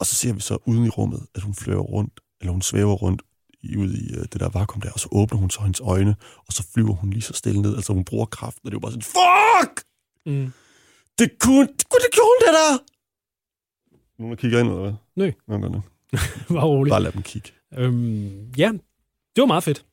Og 0.00 0.06
så 0.06 0.14
ser 0.14 0.32
vi 0.32 0.40
så 0.40 0.58
uden 0.66 0.84
i 0.84 0.88
rummet, 0.88 1.26
at 1.34 1.42
hun 1.42 1.54
flyver 1.54 1.80
rundt, 1.82 2.20
eller 2.40 2.52
hun 2.52 2.62
svæver 2.62 2.94
rundt 2.94 3.22
i, 3.62 3.76
ud 3.76 3.92
i 3.92 4.16
uh, 4.16 4.22
det 4.32 4.40
der 4.40 4.48
vakuum 4.48 4.80
der, 4.80 4.90
og 4.92 5.00
så 5.00 5.08
åbner 5.12 5.38
hun 5.38 5.50
så 5.50 5.60
hendes 5.60 5.80
øjne, 5.80 6.16
og 6.46 6.52
så 6.52 6.66
flyver 6.74 6.92
hun 6.92 7.10
lige 7.10 7.22
så 7.22 7.32
stille 7.32 7.62
ned. 7.62 7.76
Altså 7.76 7.92
hun 7.92 8.04
bruger 8.04 8.26
kraften, 8.26 8.60
og 8.64 8.70
det 8.70 8.76
er 8.76 8.80
jo 8.80 8.80
bare 8.80 8.92
sådan, 8.92 9.02
fuck! 9.02 9.84
Mm. 10.26 10.52
Det 11.18 11.38
kunne, 11.38 11.66
det 11.66 11.88
kunne 11.88 12.02
det 12.06 12.12
gjorde 12.12 12.30
hun, 12.32 12.40
det 12.46 12.52
der! 12.58 12.78
Nogen, 14.18 14.30
der 14.30 14.36
kigger 14.36 14.60
ind, 14.60 14.68
eller 14.68 14.82
hvad? 14.82 14.94
Nej. 15.16 15.32
Nå, 15.48 15.58
godt, 15.58 15.72
nå. 15.72 15.80
Var 16.48 16.64
rolig. 16.72 16.90
Bare 16.90 17.02
lad 17.02 17.12
dem 17.12 17.22
kigge. 17.22 17.50
Øhm, 17.74 18.52
ja, 18.56 18.72
det 19.36 19.40
var 19.40 19.46
meget 19.46 19.64
fedt. 19.64 19.84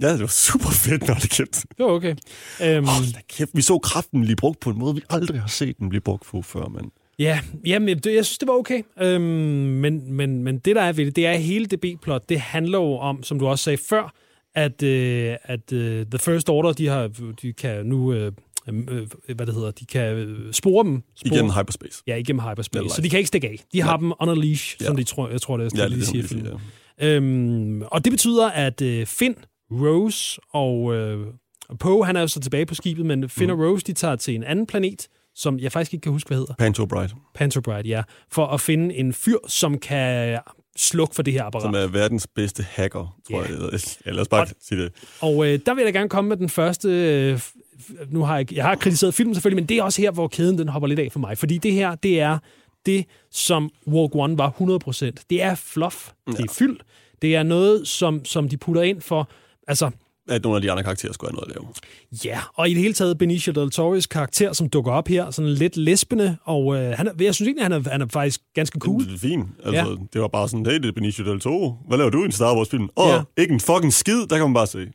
Ja, 0.00 0.12
det 0.12 0.20
var 0.20 0.26
super 0.26 0.70
fedt, 0.70 1.06
når 1.08 1.14
det 1.14 1.30
kæft. 1.30 1.52
Det 1.52 1.84
var 1.86 1.92
okay. 1.92 2.16
Øhm, 2.62 2.84
Hold 2.86 3.12
da 3.12 3.20
kæft, 3.28 3.50
vi 3.54 3.62
så 3.62 3.78
kraften 3.78 4.20
blive 4.20 4.36
brugt 4.36 4.60
på 4.60 4.70
en 4.70 4.78
måde, 4.78 4.94
vi 4.94 5.02
aldrig 5.10 5.40
har 5.40 5.48
set 5.48 5.78
den 5.78 5.88
blive 5.88 6.00
brugt 6.00 6.24
på 6.24 6.42
før, 6.42 6.68
men... 6.68 6.90
Ja, 7.18 7.40
jamen, 7.66 7.98
det, 7.98 8.14
jeg 8.14 8.24
synes, 8.24 8.38
det 8.38 8.48
var 8.48 8.54
okay. 8.54 8.82
Øhm, 9.02 9.22
men, 9.22 10.12
men, 10.12 10.42
men 10.42 10.58
det, 10.58 10.76
der 10.76 10.82
er 10.82 10.92
ved 10.92 11.06
det, 11.06 11.16
det 11.16 11.26
er 11.26 11.32
hele 11.36 11.66
det 11.66 11.80
B-plot. 11.80 12.28
Det 12.28 12.40
handler 12.40 12.78
jo 12.78 12.96
om, 12.96 13.22
som 13.22 13.38
du 13.38 13.46
også 13.46 13.64
sagde 13.64 13.78
før, 13.88 14.14
at, 14.54 14.82
øh, 14.82 15.36
at 15.42 15.72
øh, 15.72 16.06
The 16.06 16.18
First 16.18 16.48
Order, 16.48 16.72
de, 16.72 16.86
har, 16.86 17.10
de 17.42 17.52
kan 17.52 17.86
nu, 17.86 18.12
øh, 18.12 18.32
øh, 18.68 19.06
hvad 19.34 19.46
det 19.46 19.54
hedder, 19.54 19.70
de 19.70 19.84
kan 19.86 20.14
øh, 20.16 20.52
spore 20.52 20.84
dem. 20.84 21.02
Spore, 21.16 21.34
Igen 21.38 21.50
hyperspace. 21.50 22.02
Ja, 22.06 22.16
igennem 22.16 22.40
hyperspace. 22.42 22.88
Så 22.88 23.02
de 23.02 23.10
kan 23.10 23.18
ikke 23.18 23.28
stikke 23.28 23.48
af. 23.48 23.56
De 23.72 23.80
har 23.82 23.90
Nej. 23.90 23.96
dem 24.00 24.12
on 24.20 24.28
a 24.28 24.34
leash, 24.46 24.76
Ja. 24.80 24.86
som 24.86 24.96
de 24.96 25.04
tror, 25.04 25.28
jeg 25.28 25.40
tror, 25.40 25.56
det 25.56 25.66
er, 25.66 25.70
Ja, 25.76 25.82
ja, 25.82 25.88
det 25.88 25.92
de 25.94 25.98
det, 26.00 26.06
siger 26.06 26.18
i 26.18 26.22
de 26.22 26.28
filmen. 26.28 26.46
siger. 26.46 27.16
Øhm, 27.16 27.82
og 27.82 28.04
det 28.04 28.12
betyder, 28.12 28.50
at 28.50 28.80
øh, 28.82 29.06
Finn, 29.06 29.34
Rose 29.70 30.40
og 30.52 30.94
øh, 30.94 31.26
Poe, 31.80 32.06
han 32.06 32.16
er 32.16 32.20
jo 32.20 32.26
så 32.26 32.40
tilbage 32.40 32.66
på 32.66 32.74
skibet, 32.74 33.06
men 33.06 33.28
Finn 33.28 33.50
Mm. 33.52 33.60
og 33.60 33.66
Rose, 33.70 33.84
de 33.86 33.92
tager 33.92 34.16
til 34.16 34.34
en 34.34 34.44
anden 34.44 34.66
planet, 34.66 35.08
som 35.34 35.58
jeg 35.58 35.72
faktisk 35.72 35.92
ikke 35.94 36.02
kan 36.02 36.12
huske, 36.12 36.28
hvad 36.28 36.38
hedder. 36.38 36.54
Panto 36.58 36.86
Bright, 36.86 37.14
Panterbride, 37.34 37.88
ja. 37.88 38.02
For 38.32 38.46
at 38.46 38.60
finde 38.60 38.94
en 38.94 39.12
fyr, 39.12 39.36
som 39.48 39.78
kan 39.78 40.38
slukke 40.76 41.14
for 41.14 41.22
det 41.22 41.32
her 41.32 41.44
apparat. 41.44 41.62
som 41.62 41.74
er 41.74 41.86
verdens 41.86 42.26
bedste 42.26 42.62
hacker, 42.70 43.16
tror 43.30 43.36
Ja. 43.42 43.42
jeg. 43.42 43.50
Eller, 43.50 43.96
ja, 44.06 44.20
os 44.20 44.28
bare 44.28 44.42
Og- 44.42 44.48
sige 44.60 44.82
det. 44.82 44.92
Og 45.20 45.46
øh, 45.46 45.58
der 45.66 45.74
vil 45.74 45.84
jeg 45.84 45.94
da 45.94 45.98
gerne 45.98 46.08
komme 46.08 46.28
med 46.28 46.36
den 46.36 46.48
første... 46.48 46.88
Øh, 46.88 47.40
nu 48.10 48.24
har 48.24 48.36
jeg, 48.36 48.52
jeg 48.52 48.64
har 48.64 48.74
kritiseret 48.74 49.14
filmen 49.14 49.34
selvfølgelig, 49.34 49.62
men 49.62 49.68
det 49.68 49.76
er 49.78 49.82
også 49.82 50.02
her, 50.02 50.10
hvor 50.10 50.28
kæden 50.28 50.58
den 50.58 50.68
hopper 50.68 50.86
lidt 50.88 51.00
af 51.00 51.08
for 51.12 51.18
mig. 51.18 51.38
Fordi 51.38 51.58
det 51.58 51.72
her, 51.72 51.94
det 51.94 52.20
er 52.20 52.38
det, 52.86 53.04
som 53.30 53.70
Rogue 53.86 54.22
One 54.24 54.38
var 54.38 54.50
100%. 54.50 55.24
Det 55.30 55.42
er 55.42 55.54
fluff. 55.54 56.10
Det 56.26 56.40
er 56.40 56.52
fyld. 56.52 56.76
Det 57.22 57.36
er 57.36 57.42
noget, 57.42 57.88
som, 57.88 58.24
som 58.24 58.48
de 58.48 58.56
putter 58.56 58.82
ind 58.82 59.00
for... 59.00 59.30
Altså, 59.68 59.90
At 60.28 60.42
nogle 60.42 60.56
af 60.56 60.62
de 60.62 60.70
andre 60.70 60.82
karakterer 60.82 61.12
skulle 61.12 61.30
have 61.30 61.34
noget 61.36 61.50
at 61.50 61.56
lave. 61.56 61.72
ja, 62.24 62.40
og 62.54 62.70
i 62.70 62.74
det 62.74 62.82
hele 62.82 62.94
taget 62.94 63.18
Benicio 63.18 63.52
del 63.52 63.70
Toro's 63.74 64.06
karakter, 64.10 64.52
som 64.52 64.68
dukker 64.68 64.92
op 64.92 65.08
her, 65.08 65.30
sådan 65.30 65.50
lidt 65.50 65.76
lesbende, 65.76 66.36
og 66.44 66.76
øh, 66.76 66.92
han 66.96 67.06
er, 67.06 67.12
jeg 67.20 67.34
synes 67.34 67.46
egentlig, 67.48 67.64
han 67.64 67.72
er, 67.72 67.90
han 67.90 68.02
er 68.02 68.06
faktisk 68.12 68.40
ganske 68.54 68.78
cool. 68.78 69.04
Det 69.04 69.14
er 69.14 69.18
fint. 69.18 69.46
Altså, 69.64 69.72
Ja. 69.82 69.88
ja. 69.88 69.96
Det 70.12 70.20
var 70.20 70.28
bare 70.28 70.48
sådan, 70.48 70.66
hey, 70.66 70.74
det 70.78 70.84
er 70.88 70.92
Benicio 70.92 71.24
del 71.24 71.40
Toro. 71.40 71.74
Hvad 71.88 71.98
laver 71.98 72.10
du 72.10 72.22
i 72.22 72.24
en 72.24 72.32
Star 72.32 72.56
Wars-film? 72.56 72.88
Åh, 72.96 73.08
Ja. 73.08 73.16
oh, 73.18 73.22
ikke 73.38 73.54
en 73.54 73.60
fucking 73.60 73.92
skid, 73.92 74.20
der 74.30 74.36
kan 74.36 74.40
man 74.46 74.54
bare 74.54 74.66
se. 74.66 74.86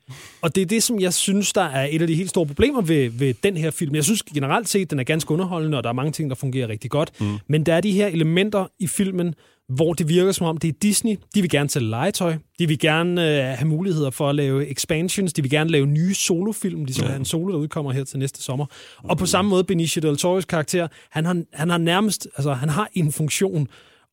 Og 0.41 0.55
det 0.55 0.61
er 0.61 0.65
det, 0.65 0.83
som 0.83 0.99
jeg 0.99 1.13
synes, 1.13 1.53
der 1.53 1.61
er 1.63 1.87
et 1.91 2.01
af 2.01 2.07
de 2.07 2.15
helt 2.15 2.29
store 2.29 2.45
problemer 2.45 2.81
ved, 2.81 3.09
ved 3.09 3.33
den 3.43 3.57
her 3.57 3.71
film. 3.71 3.95
Jeg 3.95 4.03
synes 4.03 4.23
generelt 4.23 4.69
set, 4.69 4.89
den 4.91 4.99
er 4.99 5.03
ganske 5.03 5.31
underholdende, 5.31 5.77
og 5.77 5.83
der 5.83 5.89
er 5.89 5.93
mange 5.93 6.11
ting, 6.11 6.29
der 6.29 6.35
fungerer 6.35 6.67
rigtig 6.67 6.91
godt. 6.91 7.11
Mm. 7.21 7.37
Men 7.47 7.65
der 7.65 7.73
er 7.73 7.81
de 7.81 7.91
her 7.91 8.07
elementer 8.07 8.67
i 8.79 8.87
filmen, 8.87 9.35
hvor 9.69 9.93
det 9.93 10.09
virker 10.09 10.31
som 10.31 10.47
om, 10.47 10.57
det 10.57 10.67
er 10.67 10.71
Disney. 10.81 11.17
De 11.35 11.41
vil 11.41 11.49
gerne 11.49 11.69
sælge 11.69 11.89
legetøj. 11.89 12.35
De 12.59 12.67
vil 12.67 12.79
gerne 12.79 13.21
øh, 13.21 13.57
have 13.57 13.67
muligheder 13.67 14.09
for 14.09 14.29
at 14.29 14.35
lave 14.35 14.67
expansions. 14.67 15.33
De 15.33 15.41
vil 15.41 15.51
gerne 15.51 15.69
lave 15.69 15.85
nye 15.85 16.13
solofilm, 16.13 16.85
ligesom 16.85 17.07
ja. 17.07 17.15
en 17.15 17.25
solo, 17.25 17.53
der 17.53 17.59
udkommer 17.59 17.91
her 17.91 18.03
til 18.03 18.19
næste 18.19 18.41
sommer. 18.41 18.65
Og 18.97 19.17
på 19.17 19.25
samme 19.25 19.49
måde, 19.49 19.63
Benicio 19.63 20.01
del 20.01 20.15
Toro's 20.15 20.45
karakter, 20.45 20.87
han 21.11 21.25
har, 21.25 21.43
han 21.53 21.69
har 21.69 21.77
nærmest, 21.77 22.27
altså 22.35 22.53
han 22.53 22.69
har 22.69 22.89
en 22.93 23.11
funktion, 23.11 23.67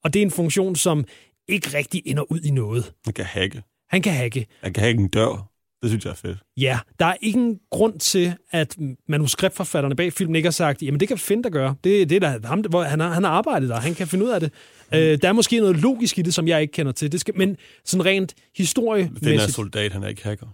og 0.04 0.14
det 0.14 0.22
er 0.22 0.26
en 0.26 0.30
funktion, 0.30 0.76
som 0.76 1.04
ikke 1.48 1.78
rigtig 1.78 2.02
ender 2.06 2.32
ud 2.32 2.40
i 2.40 2.50
noget. 2.50 2.92
Man 3.06 3.12
kan 3.12 3.24
hacke. 3.24 3.62
Han 3.90 4.02
kan 4.02 4.12
hacke. 4.12 4.46
Han 4.62 4.72
kan 4.72 4.82
hacke 4.82 5.00
en 5.00 5.08
dør. 5.08 5.55
Det 5.82 5.90
synes 5.90 6.04
jeg 6.04 6.10
er 6.10 6.14
fedt. 6.14 6.38
Ja, 6.56 6.78
der 7.00 7.06
er 7.06 7.16
ingen 7.20 7.58
grund 7.70 7.98
til, 7.98 8.34
at 8.50 8.76
manuskriptforfatterne 9.08 9.96
bag 9.96 10.12
filmen 10.12 10.36
ikke 10.36 10.46
har 10.46 10.52
sagt, 10.52 10.82
jamen 10.82 11.00
det 11.00 11.08
kan 11.08 11.18
Finn 11.18 11.44
der 11.44 11.50
gøre. 11.50 11.74
Det, 11.84 12.10
det 12.10 12.16
er 12.24 12.38
der, 12.38 12.48
ham, 12.48 12.60
hvor 12.60 12.82
han, 12.82 13.00
har, 13.00 13.08
han 13.12 13.24
har 13.24 13.30
arbejdet 13.30 13.68
der, 13.68 13.80
han 13.80 13.94
kan 13.94 14.06
finde 14.06 14.24
ud 14.24 14.30
af 14.30 14.40
det. 14.40 14.52
Mm. 14.92 14.98
Øh, 14.98 15.18
der 15.22 15.28
er 15.28 15.32
måske 15.32 15.58
noget 15.60 15.76
logisk 15.76 16.18
i 16.18 16.22
det, 16.22 16.34
som 16.34 16.48
jeg 16.48 16.60
ikke 16.60 16.72
kender 16.72 16.92
til. 16.92 17.12
Det 17.12 17.20
skal, 17.20 17.36
men 17.36 17.56
sådan 17.84 18.04
rent 18.04 18.34
Den 18.34 18.42
er 18.42 18.62
historiemæssigt. 18.62 19.54
soldat, 19.54 19.92
han 19.92 20.02
er 20.02 20.08
ikke 20.08 20.24
hacker. 20.24 20.46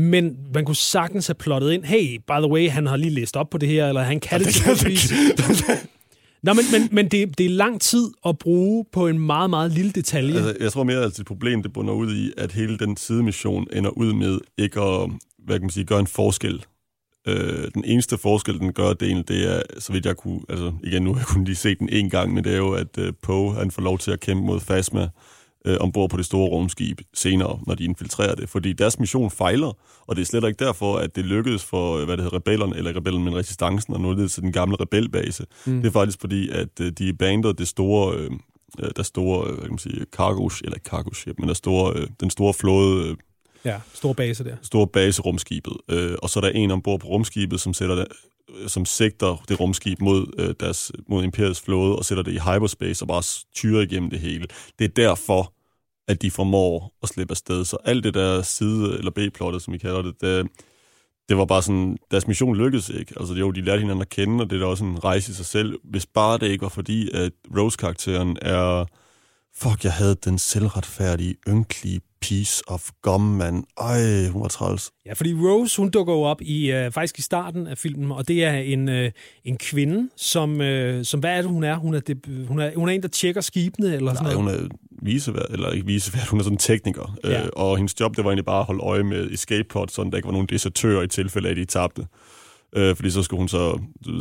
Men 0.00 0.36
man 0.54 0.64
kunne 0.64 0.76
sagtens 0.76 1.26
have 1.26 1.34
plottet 1.34 1.72
ind, 1.72 1.84
hey, 1.84 2.18
by 2.18 2.32
the 2.38 2.50
way, 2.50 2.70
han 2.70 2.86
har 2.86 2.96
lige 2.96 3.10
læst 3.10 3.36
op 3.36 3.50
på 3.50 3.58
det 3.58 3.68
her, 3.68 3.88
eller 3.88 4.02
han 4.02 4.20
kan 4.20 4.40
det 4.40 4.48
tilfældigvis. 4.54 5.12
Nå, 6.42 6.52
men, 6.52 6.64
men, 6.72 6.88
men 6.92 7.08
det, 7.08 7.38
det 7.38 7.46
er 7.46 7.50
lang 7.50 7.80
tid 7.80 8.10
at 8.26 8.38
bruge 8.38 8.84
på 8.92 9.08
en 9.08 9.18
meget, 9.18 9.50
meget 9.50 9.72
lille 9.72 9.92
detalje. 9.92 10.34
Altså, 10.34 10.56
jeg 10.60 10.72
tror 10.72 10.84
mere, 10.84 11.02
at 11.02 11.16
det 11.16 11.26
problem, 11.26 11.62
det 11.62 11.72
bunder 11.72 11.94
ud 11.94 12.14
i, 12.14 12.32
at 12.36 12.52
hele 12.52 12.78
den 12.78 12.96
sidemission 12.96 13.66
ender 13.72 13.90
ud 13.90 14.12
med 14.12 14.40
ikke 14.58 14.80
at 14.80 15.10
hvad 15.46 15.56
kan 15.58 15.62
man 15.62 15.70
sige, 15.70 15.84
gøre 15.84 16.00
en 16.00 16.06
forskel. 16.06 16.64
Øh, 17.28 17.70
den 17.74 17.84
eneste 17.84 18.18
forskel, 18.18 18.58
den 18.58 18.72
gør, 18.72 18.92
det, 18.92 19.08
egentlig, 19.08 19.28
det 19.28 19.56
er, 19.56 19.62
så 19.78 19.92
vidt 19.92 20.06
jeg 20.06 20.16
kunne, 20.16 20.40
altså 20.48 20.72
igen, 20.84 21.02
nu 21.02 21.12
har 21.12 21.20
jeg 21.20 21.26
kun 21.26 21.44
lige 21.44 21.56
set 21.56 21.78
den 21.78 21.88
en 21.88 22.10
gang, 22.10 22.34
men 22.34 22.44
det 22.44 22.52
er 22.52 22.56
jo, 22.56 22.72
at 22.72 22.98
øh, 22.98 23.12
Poe, 23.22 23.54
han 23.54 23.70
får 23.70 23.82
lov 23.82 23.98
til 23.98 24.10
at 24.10 24.20
kæmpe 24.20 24.44
mod 24.44 24.60
Fasma, 24.60 25.08
øh, 25.66 25.76
ombord 25.80 26.10
på 26.10 26.16
det 26.16 26.26
store 26.26 26.48
rumskib 26.48 27.00
senere, 27.14 27.60
når 27.66 27.74
de 27.74 27.84
infiltrerer 27.84 28.34
det. 28.34 28.48
Fordi 28.48 28.72
deres 28.72 28.98
mission 28.98 29.30
fejler, 29.30 29.72
og 30.06 30.16
det 30.16 30.22
er 30.22 30.26
slet 30.26 30.44
ikke 30.44 30.64
derfor, 30.64 30.96
at 30.96 31.16
det 31.16 31.24
lykkedes 31.24 31.64
for, 31.64 31.96
øh, 31.96 32.04
hvad 32.04 32.16
det 32.16 32.24
hedder, 32.24 32.36
rebellerne, 32.36 32.76
eller 32.76 32.96
rebellen, 32.96 33.24
men 33.24 33.36
resistancen, 33.36 33.94
og 33.94 34.00
nå 34.00 34.28
til 34.28 34.42
den 34.42 34.52
gamle 34.52 34.76
rebelbase. 34.80 35.46
Mm. 35.66 35.76
Det 35.76 35.86
er 35.86 35.92
faktisk 35.92 36.20
fordi, 36.20 36.48
at 36.48 36.80
øh, 36.80 36.92
de 36.92 37.14
bandede 37.14 37.54
det 37.54 37.68
store... 37.68 38.16
Øh, 38.16 38.30
øh 38.78 38.90
der 38.96 39.02
store, 39.02 39.46
øh, 39.46 39.52
hvad 39.52 39.62
kan 39.62 39.70
man 39.70 39.78
sige, 39.78 40.04
cargo, 40.12 40.48
eller 40.64 40.74
ikke 40.74 40.88
cargo 40.88 41.14
ship, 41.14 41.38
men 41.38 41.48
der 41.48 41.54
store, 41.54 41.92
øh, 41.96 42.08
den 42.20 42.30
store 42.30 42.54
flåde 42.54 43.08
øh, 43.08 43.16
Ja, 43.64 43.80
stor 43.94 44.12
base 44.12 44.44
der. 44.44 44.56
Stor 44.62 44.84
base 44.84 45.22
rumskibet. 45.22 45.72
Øh, 45.90 46.16
og 46.22 46.30
så 46.30 46.38
er 46.38 46.40
der 46.40 46.50
en 46.50 46.70
ombord 46.70 47.00
på 47.00 47.06
rumskibet, 47.06 47.60
som 47.60 47.74
sætter 47.74 47.94
det, 47.94 48.06
som 48.66 48.84
sigter 48.84 49.44
det 49.48 49.60
rumskib 49.60 50.00
mod, 50.00 50.26
øh, 50.38 50.54
deres, 50.60 50.92
mod 51.08 51.24
Imperiets 51.24 51.60
flåde 51.60 51.96
og 51.96 52.04
sætter 52.04 52.22
det 52.22 52.32
i 52.32 52.38
hyperspace 52.38 53.02
og 53.02 53.08
bare 53.08 53.22
tyrer 53.54 53.82
igennem 53.82 54.10
det 54.10 54.18
hele. 54.18 54.46
Det 54.78 54.84
er 54.84 54.88
derfor, 54.88 55.52
at 56.08 56.22
de 56.22 56.30
formår 56.30 56.96
at 57.02 57.08
slippe 57.08 57.32
afsted. 57.32 57.64
Så 57.64 57.76
alt 57.84 58.04
det 58.04 58.14
der 58.14 58.42
side- 58.42 58.98
eller 58.98 59.10
B-plottet, 59.10 59.62
som 59.62 59.72
vi 59.72 59.78
kalder 59.78 60.02
det, 60.02 60.14
det, 60.20 60.46
det 61.28 61.36
var 61.36 61.44
bare 61.44 61.62
sådan, 61.62 61.96
deres 62.10 62.26
mission 62.28 62.56
lykkedes 62.56 62.88
ikke. 62.88 63.14
Altså 63.16 63.34
jo, 63.34 63.50
de 63.50 63.60
lærte 63.60 63.80
hinanden 63.80 64.02
at 64.02 64.08
kende, 64.08 64.44
og 64.44 64.50
det 64.50 64.56
er 64.56 64.60
da 64.60 64.66
også 64.66 64.84
en 64.84 65.04
rejse 65.04 65.32
i 65.32 65.34
sig 65.34 65.46
selv. 65.46 65.78
Hvis 65.84 66.06
bare 66.06 66.38
det 66.38 66.48
ikke 66.48 66.62
var 66.62 66.68
fordi, 66.68 67.10
at 67.14 67.32
Rose-karakteren 67.58 68.38
er... 68.42 68.84
Fuck, 69.58 69.84
jeg 69.84 69.92
havde 69.92 70.14
den 70.24 70.38
selvretfærdige, 70.38 71.34
ynkelige 71.48 72.00
piece 72.20 72.62
of 72.66 72.90
gum, 73.02 73.20
mand. 73.20 73.64
Ej, 73.80 74.28
hun 74.28 74.42
var 74.42 74.48
træls. 74.48 74.90
Ja, 75.06 75.12
fordi 75.12 75.34
Rose, 75.34 75.76
hun 75.76 75.90
dukker 75.90 76.14
jo 76.14 76.20
op 76.20 76.42
i, 76.42 76.72
uh, 76.72 76.92
faktisk 76.92 77.18
i 77.18 77.22
starten 77.22 77.66
af 77.66 77.78
filmen, 77.78 78.12
og 78.12 78.28
det 78.28 78.44
er 78.44 78.52
en, 78.52 78.88
uh, 78.88 79.06
en 79.44 79.56
kvinde, 79.56 80.08
som, 80.16 80.60
uh, 80.60 81.02
som, 81.02 81.20
hvad 81.20 81.30
er 81.30 81.42
det, 81.42 81.50
hun 81.50 81.64
er? 81.64 81.76
Hun 81.76 81.94
er, 81.94 82.00
det, 82.00 82.46
hun 82.48 82.58
er, 82.58 82.70
hun 82.76 82.88
er 82.88 82.92
en, 82.92 83.02
der 83.02 83.08
tjekker 83.08 83.40
skibene, 83.40 83.94
eller 83.94 84.12
Nej, 84.12 84.14
sådan 84.14 84.36
noget? 84.44 84.60
hun 84.60 84.68
er 84.70 84.76
visevært, 85.02 85.46
eller 85.50 85.70
ikke 85.70 85.86
visevært, 85.86 86.26
hun 86.26 86.40
er 86.40 86.44
sådan 86.44 86.54
en 86.54 86.58
tekniker. 86.58 87.16
Ja. 87.24 87.42
Uh, 87.42 87.48
og 87.52 87.76
hendes 87.76 88.00
job, 88.00 88.16
det 88.16 88.24
var 88.24 88.30
egentlig 88.30 88.44
bare 88.44 88.60
at 88.60 88.66
holde 88.66 88.82
øje 88.82 89.02
med 89.02 89.30
escape 89.30 89.68
pod, 89.68 89.88
så 89.88 90.04
der 90.04 90.16
ikke 90.16 90.26
var 90.26 90.32
nogen 90.32 90.46
desertører 90.46 91.02
i 91.02 91.08
tilfælde 91.08 91.48
af, 91.48 91.50
at 91.50 91.56
de 91.56 91.64
tabte. 91.64 92.06
Uh, 92.76 92.96
fordi 92.96 93.10
så 93.10 93.22
skulle 93.22 93.38
hun 93.38 93.48
så 93.48 93.80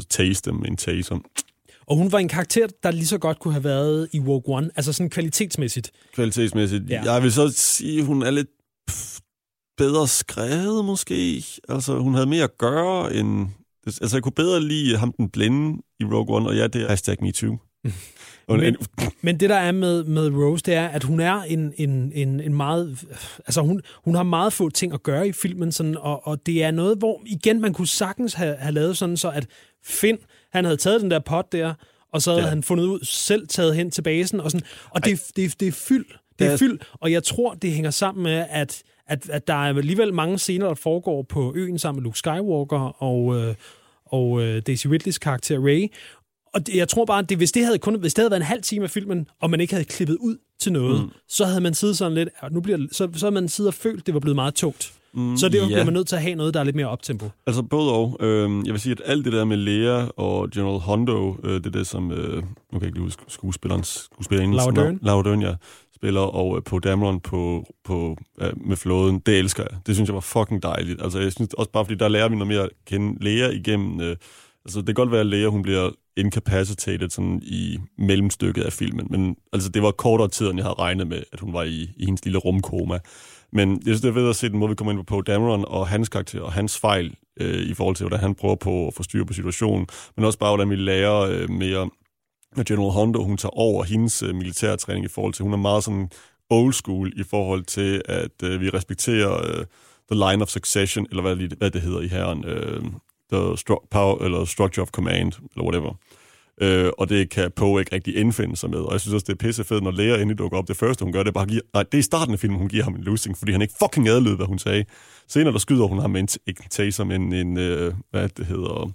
taste 0.10 0.52
dem 0.52 0.66
en 0.66 0.78
taser. 0.78 1.20
Og 1.88 1.98
hun 1.98 2.12
var 2.12 2.20
en 2.20 2.28
karakter, 2.28 2.68
der 2.84 2.92
lige 2.92 3.08
så 3.08 3.18
godt 3.18 3.40
kunne 3.40 3.54
have 3.54 3.64
været 3.64 4.10
i 4.14 4.20
Rogue 4.20 4.58
One, 4.58 4.70
altså 4.76 4.94
sådan 4.94 5.10
kvalitetsmæssigt. 5.10 5.92
Kvalitetsmæssigt. 6.14 6.90
Ja. 6.90 7.14
Jeg 7.14 7.24
vil 7.24 7.32
så 7.32 7.50
sige, 7.50 8.00
at 8.00 8.06
hun 8.06 8.22
er 8.22 8.32
lidt 8.32 8.48
bedre 9.78 10.08
skrevet 10.08 10.86
måske. 10.86 11.44
Altså, 11.70 12.00
hun 12.00 12.14
havde 12.14 12.28
mere 12.28 12.44
at 12.44 12.58
gøre 12.58 13.16
end... 13.16 13.48
Altså, 13.88 14.16
jeg 14.18 14.24
kunne 14.24 14.32
bedre 14.32 14.62
lide 14.62 14.98
ham 14.98 15.12
den 15.12 15.30
blinde 15.30 15.82
i 16.00 16.04
Rogue 16.04 16.36
One, 16.36 16.50
og 16.50 16.56
ja, 16.56 16.68
det 16.68 16.82
er 16.82 16.88
hashtag 16.88 17.18
MeToo. 17.22 17.58
men, 18.48 18.76
men 19.22 19.40
det 19.40 19.50
der 19.50 19.56
er 19.56 19.72
med, 19.72 20.04
med 20.04 20.30
Rose, 20.30 20.64
det 20.64 20.74
er, 20.74 20.88
at 20.88 21.04
hun 21.04 21.20
er 21.20 21.42
en, 21.42 21.74
en, 21.78 22.12
en, 22.16 22.40
en 22.40 22.54
meget... 22.54 23.06
Altså, 23.38 23.62
hun, 23.62 23.82
hun 24.06 24.16
har 24.16 24.24
meget 24.24 24.54
få 24.54 24.70
ting 24.70 24.94
at 24.94 25.04
gøre 25.04 25.28
i 25.28 25.32
filmen, 25.32 25.72
sådan, 25.72 25.98
og, 25.98 26.28
og 26.28 26.46
det 26.46 26.64
er 26.64 26.72
noget, 26.72 26.98
hvor 26.98 27.22
igen, 27.26 27.62
man 27.62 27.74
kunne 27.74 27.88
sagtens 27.88 28.34
have, 28.34 28.56
have 28.56 28.74
lavet 28.74 28.98
sådan, 28.98 29.18
så 29.18 29.30
at 29.30 29.48
Finn 29.84 30.18
han 30.52 30.66
havde 30.66 30.78
taget 30.78 31.02
den 31.02 31.12
der 31.12 31.20
pot 31.20 31.52
der, 31.52 31.74
og 32.12 32.22
så 32.22 32.32
havde 32.32 32.44
ja. 32.44 32.50
han 32.50 32.64
fundet 32.64 32.86
ud, 32.86 33.00
selv 33.04 33.48
taget 33.48 33.76
hen 33.76 33.92
til 33.92 34.02
basen, 34.02 34.40
og, 34.40 34.52
sådan, 34.52 34.68
og 34.90 35.06
det, 35.06 35.22
det, 35.36 35.60
det 35.60 35.68
er 35.68 35.72
fyld. 35.72 36.06
Det 36.40 36.48
er 36.48 36.52
ja. 36.52 36.58
fyld, 36.58 36.80
og 36.94 37.12
jeg 37.12 37.24
tror, 37.24 37.54
det 37.54 37.72
hænger 37.72 37.92
sammen 37.92 38.24
med, 38.24 38.46
at, 38.50 38.84
at, 39.08 39.30
at 39.30 39.48
der 39.48 39.54
er 39.54 39.78
alligevel 39.78 40.14
mange 40.14 40.40
scener, 40.40 40.68
der 40.68 40.76
foregår 40.76 41.22
på 41.22 41.54
øen 41.56 41.80
sammen 41.80 42.02
med 42.02 42.04
Luke 42.04 42.18
Skywalker 42.18 43.04
og, 43.04 43.36
øh, 43.36 43.56
og 44.06 44.42
øh, 44.42 44.62
Daisy 44.68 44.88
Ridleys 44.88 45.18
karakter 45.18 45.60
Ray. 45.60 45.92
Og 46.56 46.62
jeg 46.76 46.88
tror 46.88 47.06
bare, 47.06 47.20
at 47.20 47.30
det, 47.30 47.38
hvis, 47.38 47.52
det 47.52 47.66
havde 47.66 47.78
kun, 47.78 48.00
hvis 48.00 48.14
det 48.14 48.22
havde 48.22 48.32
været 48.32 48.42
en 48.42 48.46
halv 48.46 48.62
time 48.62 48.84
af 48.84 48.90
filmen, 48.90 49.28
og 49.42 49.50
man 49.50 49.62
ikke 49.62 49.74
havde 49.74 49.86
klippet 49.86 50.18
ud 50.20 50.38
til 50.60 50.72
noget, 50.72 51.02
mm. 51.02 51.10
så 51.30 51.46
havde 51.46 51.62
man 51.62 51.74
siddet 51.74 51.98
sådan 51.98 52.14
lidt, 52.14 52.30
nu 52.52 52.62
bliver, 52.62 52.88
så, 52.92 53.10
så 53.14 53.26
havde 53.26 53.34
man 53.34 53.50
siddet 53.50 53.68
og 53.68 53.74
følt, 53.74 54.00
at 54.00 54.06
det 54.06 54.14
var 54.14 54.20
blevet 54.20 54.36
meget 54.36 54.54
tungt. 54.54 54.94
Mm, 55.14 55.38
så 55.38 55.50
det 55.50 55.62
ja. 55.62 55.66
bliver 55.66 55.84
man 55.84 55.94
nødt 55.94 56.08
til 56.08 56.16
at 56.16 56.22
have 56.22 56.36
noget, 56.36 56.54
der 56.54 56.60
er 56.60 56.64
lidt 56.64 56.76
mere 56.76 56.88
optempo. 56.88 57.30
Altså 57.48 57.62
både 57.62 57.92
og. 57.92 58.18
Øh, 58.20 58.66
jeg 58.66 58.74
vil 58.74 58.82
sige, 58.82 58.92
at 58.92 59.02
alt 59.06 59.26
det 59.26 59.34
der 59.34 59.46
med 59.46 59.58
Lea 59.58 60.06
og 60.18 60.50
General 60.52 60.80
Hondo, 60.80 61.36
øh, 61.44 61.54
det 61.54 61.66
er 61.66 61.70
det, 61.70 61.88
som, 61.88 62.12
øh, 62.12 62.36
nu 62.36 62.42
kan 62.42 62.46
jeg 62.74 62.84
ikke 62.84 62.98
lige 62.98 63.04
huske 63.04 63.24
skuespillerens, 63.28 63.88
skuespillerens 64.14 64.56
Laura 64.56 64.72
Dern. 64.72 65.00
Laura 65.02 65.30
Dern, 65.30 65.42
ja, 65.42 65.54
spiller, 65.96 66.22
og 66.22 66.58
øh, 66.58 66.64
på 66.64 66.80
Dameron 66.80 67.20
på, 67.20 67.66
på, 67.84 68.18
øh, 68.42 68.68
med 68.68 68.78
flåden, 68.78 69.20
det 69.26 69.40
elsker 69.40 69.64
jeg. 69.70 69.80
Det 69.88 69.96
synes 69.96 70.08
jeg 70.08 70.16
var 70.16 70.22
fucking 70.22 70.64
dejligt. 70.64 71.02
Altså 71.02 71.20
jeg 71.20 71.32
synes 71.32 71.54
også 71.54 71.72
bare, 71.72 71.86
fordi 71.86 71.96
der 71.96 72.08
lærer 72.08 72.30
vi 72.30 72.36
noget 72.36 72.48
mere 72.48 72.64
at 72.64 72.70
kende 72.86 73.24
Lea 73.24 73.50
igennem... 73.50 74.02
Øh, 74.02 74.16
altså 74.66 74.80
det 74.80 74.86
kan 74.86 74.96
godt 74.96 75.12
være, 75.12 75.20
at 75.20 75.28
Lea, 75.28 75.48
hun 75.48 75.62
bliver 75.62 75.92
incapacitated 76.18 77.10
sådan 77.10 77.42
i 77.44 77.80
mellemstykket 77.98 78.64
af 78.64 78.74
filmen, 78.74 79.08
men 79.10 79.36
altså 79.54 79.70
det 79.70 79.82
var 79.82 79.92
kortere 79.92 80.28
tid, 80.28 80.48
end 80.48 80.58
jeg 80.58 80.66
havde 80.66 80.80
regnet 80.80 81.08
med, 81.08 81.24
at 81.34 81.40
hun 81.40 81.54
var 81.54 81.64
i, 81.64 81.90
i 81.98 82.06
hendes 82.06 82.26
lille 82.26 82.40
rumkoma. 82.40 83.00
Men 83.52 83.72
jeg 83.72 83.82
synes, 83.84 84.02
det 84.02 84.08
er 84.08 84.14
ved 84.14 84.30
at 84.30 84.36
se 84.36 84.50
den 84.50 84.60
måde, 84.60 84.70
vi 84.70 84.76
kommer 84.76 84.94
ind 84.94 85.06
på 85.06 85.22
Dameron 85.22 85.66
og 85.68 85.88
hans 85.88 86.10
karakter 86.10 86.42
og 86.42 86.54
hans 86.54 86.80
fejl 86.80 87.16
øh, 87.40 87.62
i 87.62 87.74
forhold 87.74 87.96
til, 87.96 88.04
hvordan 88.04 88.20
han 88.20 88.36
prøver 88.36 88.56
på 88.56 88.88
at 88.88 88.94
få 88.94 89.04
styr 89.04 89.24
på 89.24 89.34
situationen, 89.34 89.88
men 90.16 90.26
også 90.26 90.40
bare, 90.40 90.50
hvordan 90.50 90.70
vi 90.70 90.76
lærer 90.76 91.20
øh, 91.20 91.50
mere 91.50 91.90
med 92.56 92.66
General 92.66 92.92
Hondo, 92.92 93.24
hun 93.24 93.38
tager 93.38 93.60
over 93.60 93.84
hendes 93.84 94.24
øh, 94.24 94.36
militærtræning 94.36 95.06
i 95.06 95.10
forhold 95.10 95.34
til, 95.34 95.44
hun 95.44 95.54
er 95.54 95.58
meget 95.58 95.84
sådan 95.84 96.10
old 96.50 96.74
school 96.74 97.20
i 97.20 97.24
forhold 97.24 97.64
til, 97.64 98.02
at 98.06 98.44
øh, 98.44 98.62
vi 98.62 98.70
respekterer 98.70 99.34
øh, 99.34 99.66
the 100.12 100.30
line 100.30 100.42
of 100.42 100.50
succession, 100.50 101.08
eller 101.10 101.22
hvad, 101.22 101.36
hvad 101.58 101.72
det 101.72 101.82
hedder 101.82 102.02
i 102.02 102.08
herren, 102.08 102.46
øh, 102.46 102.84
the 103.32 103.54
stru- 103.54 103.88
power, 103.92 104.24
eller 104.24 104.46
structure 104.46 104.82
of 104.82 104.90
command, 104.90 105.34
eller 105.56 105.64
whatever. 105.64 105.94
Øh, 106.62 106.92
og 106.98 107.10
det 107.10 107.30
kan 107.30 107.52
Poe 107.56 107.82
ikke 107.82 107.96
rigtig 107.96 108.16
indfinde 108.16 108.56
sig 108.56 108.70
med. 108.70 108.80
Og 108.80 108.92
jeg 108.92 109.02
synes 109.02 109.14
også, 109.14 109.26
det 109.28 109.34
er 109.34 109.48
pissefedt, 109.48 109.84
når 109.84 109.92
Leia 109.92 110.16
endelig 110.16 110.38
dukker 110.38 110.58
op. 110.58 110.68
Det 110.68 110.78
første, 110.78 111.04
hun 111.04 111.12
gør, 111.14 111.24
det 111.24 111.28
er 111.28 111.34
bare 111.34 111.44
at 111.44 111.50
give... 111.50 111.62
Nej, 111.74 111.84
det 111.84 111.94
er 111.94 112.00
i 112.00 112.02
starten 112.02 112.34
af 112.34 112.40
filmen, 112.40 112.60
hun 112.60 112.70
giver 112.70 112.84
ham 112.84 112.96
en 112.96 113.04
losing, 113.04 113.38
fordi 113.38 113.52
han 113.52 113.62
ikke 113.62 113.74
fucking 113.84 114.08
adlød, 114.08 114.36
hvad 114.36 114.46
hun 114.46 114.60
sagde. 114.60 114.86
Senere 115.28 115.54
der 115.54 115.60
skyder 115.60 115.86
hun 115.86 116.00
ham 116.00 116.10
med 116.10 116.22
en, 116.22 116.28
ikke 116.48 116.62
en 116.64 116.70
taser, 116.70 117.04
men 117.04 117.34
en, 117.34 117.58
øh, 117.58 117.94
hvad 118.12 118.30
det 118.30 118.46
hedder, 118.46 118.92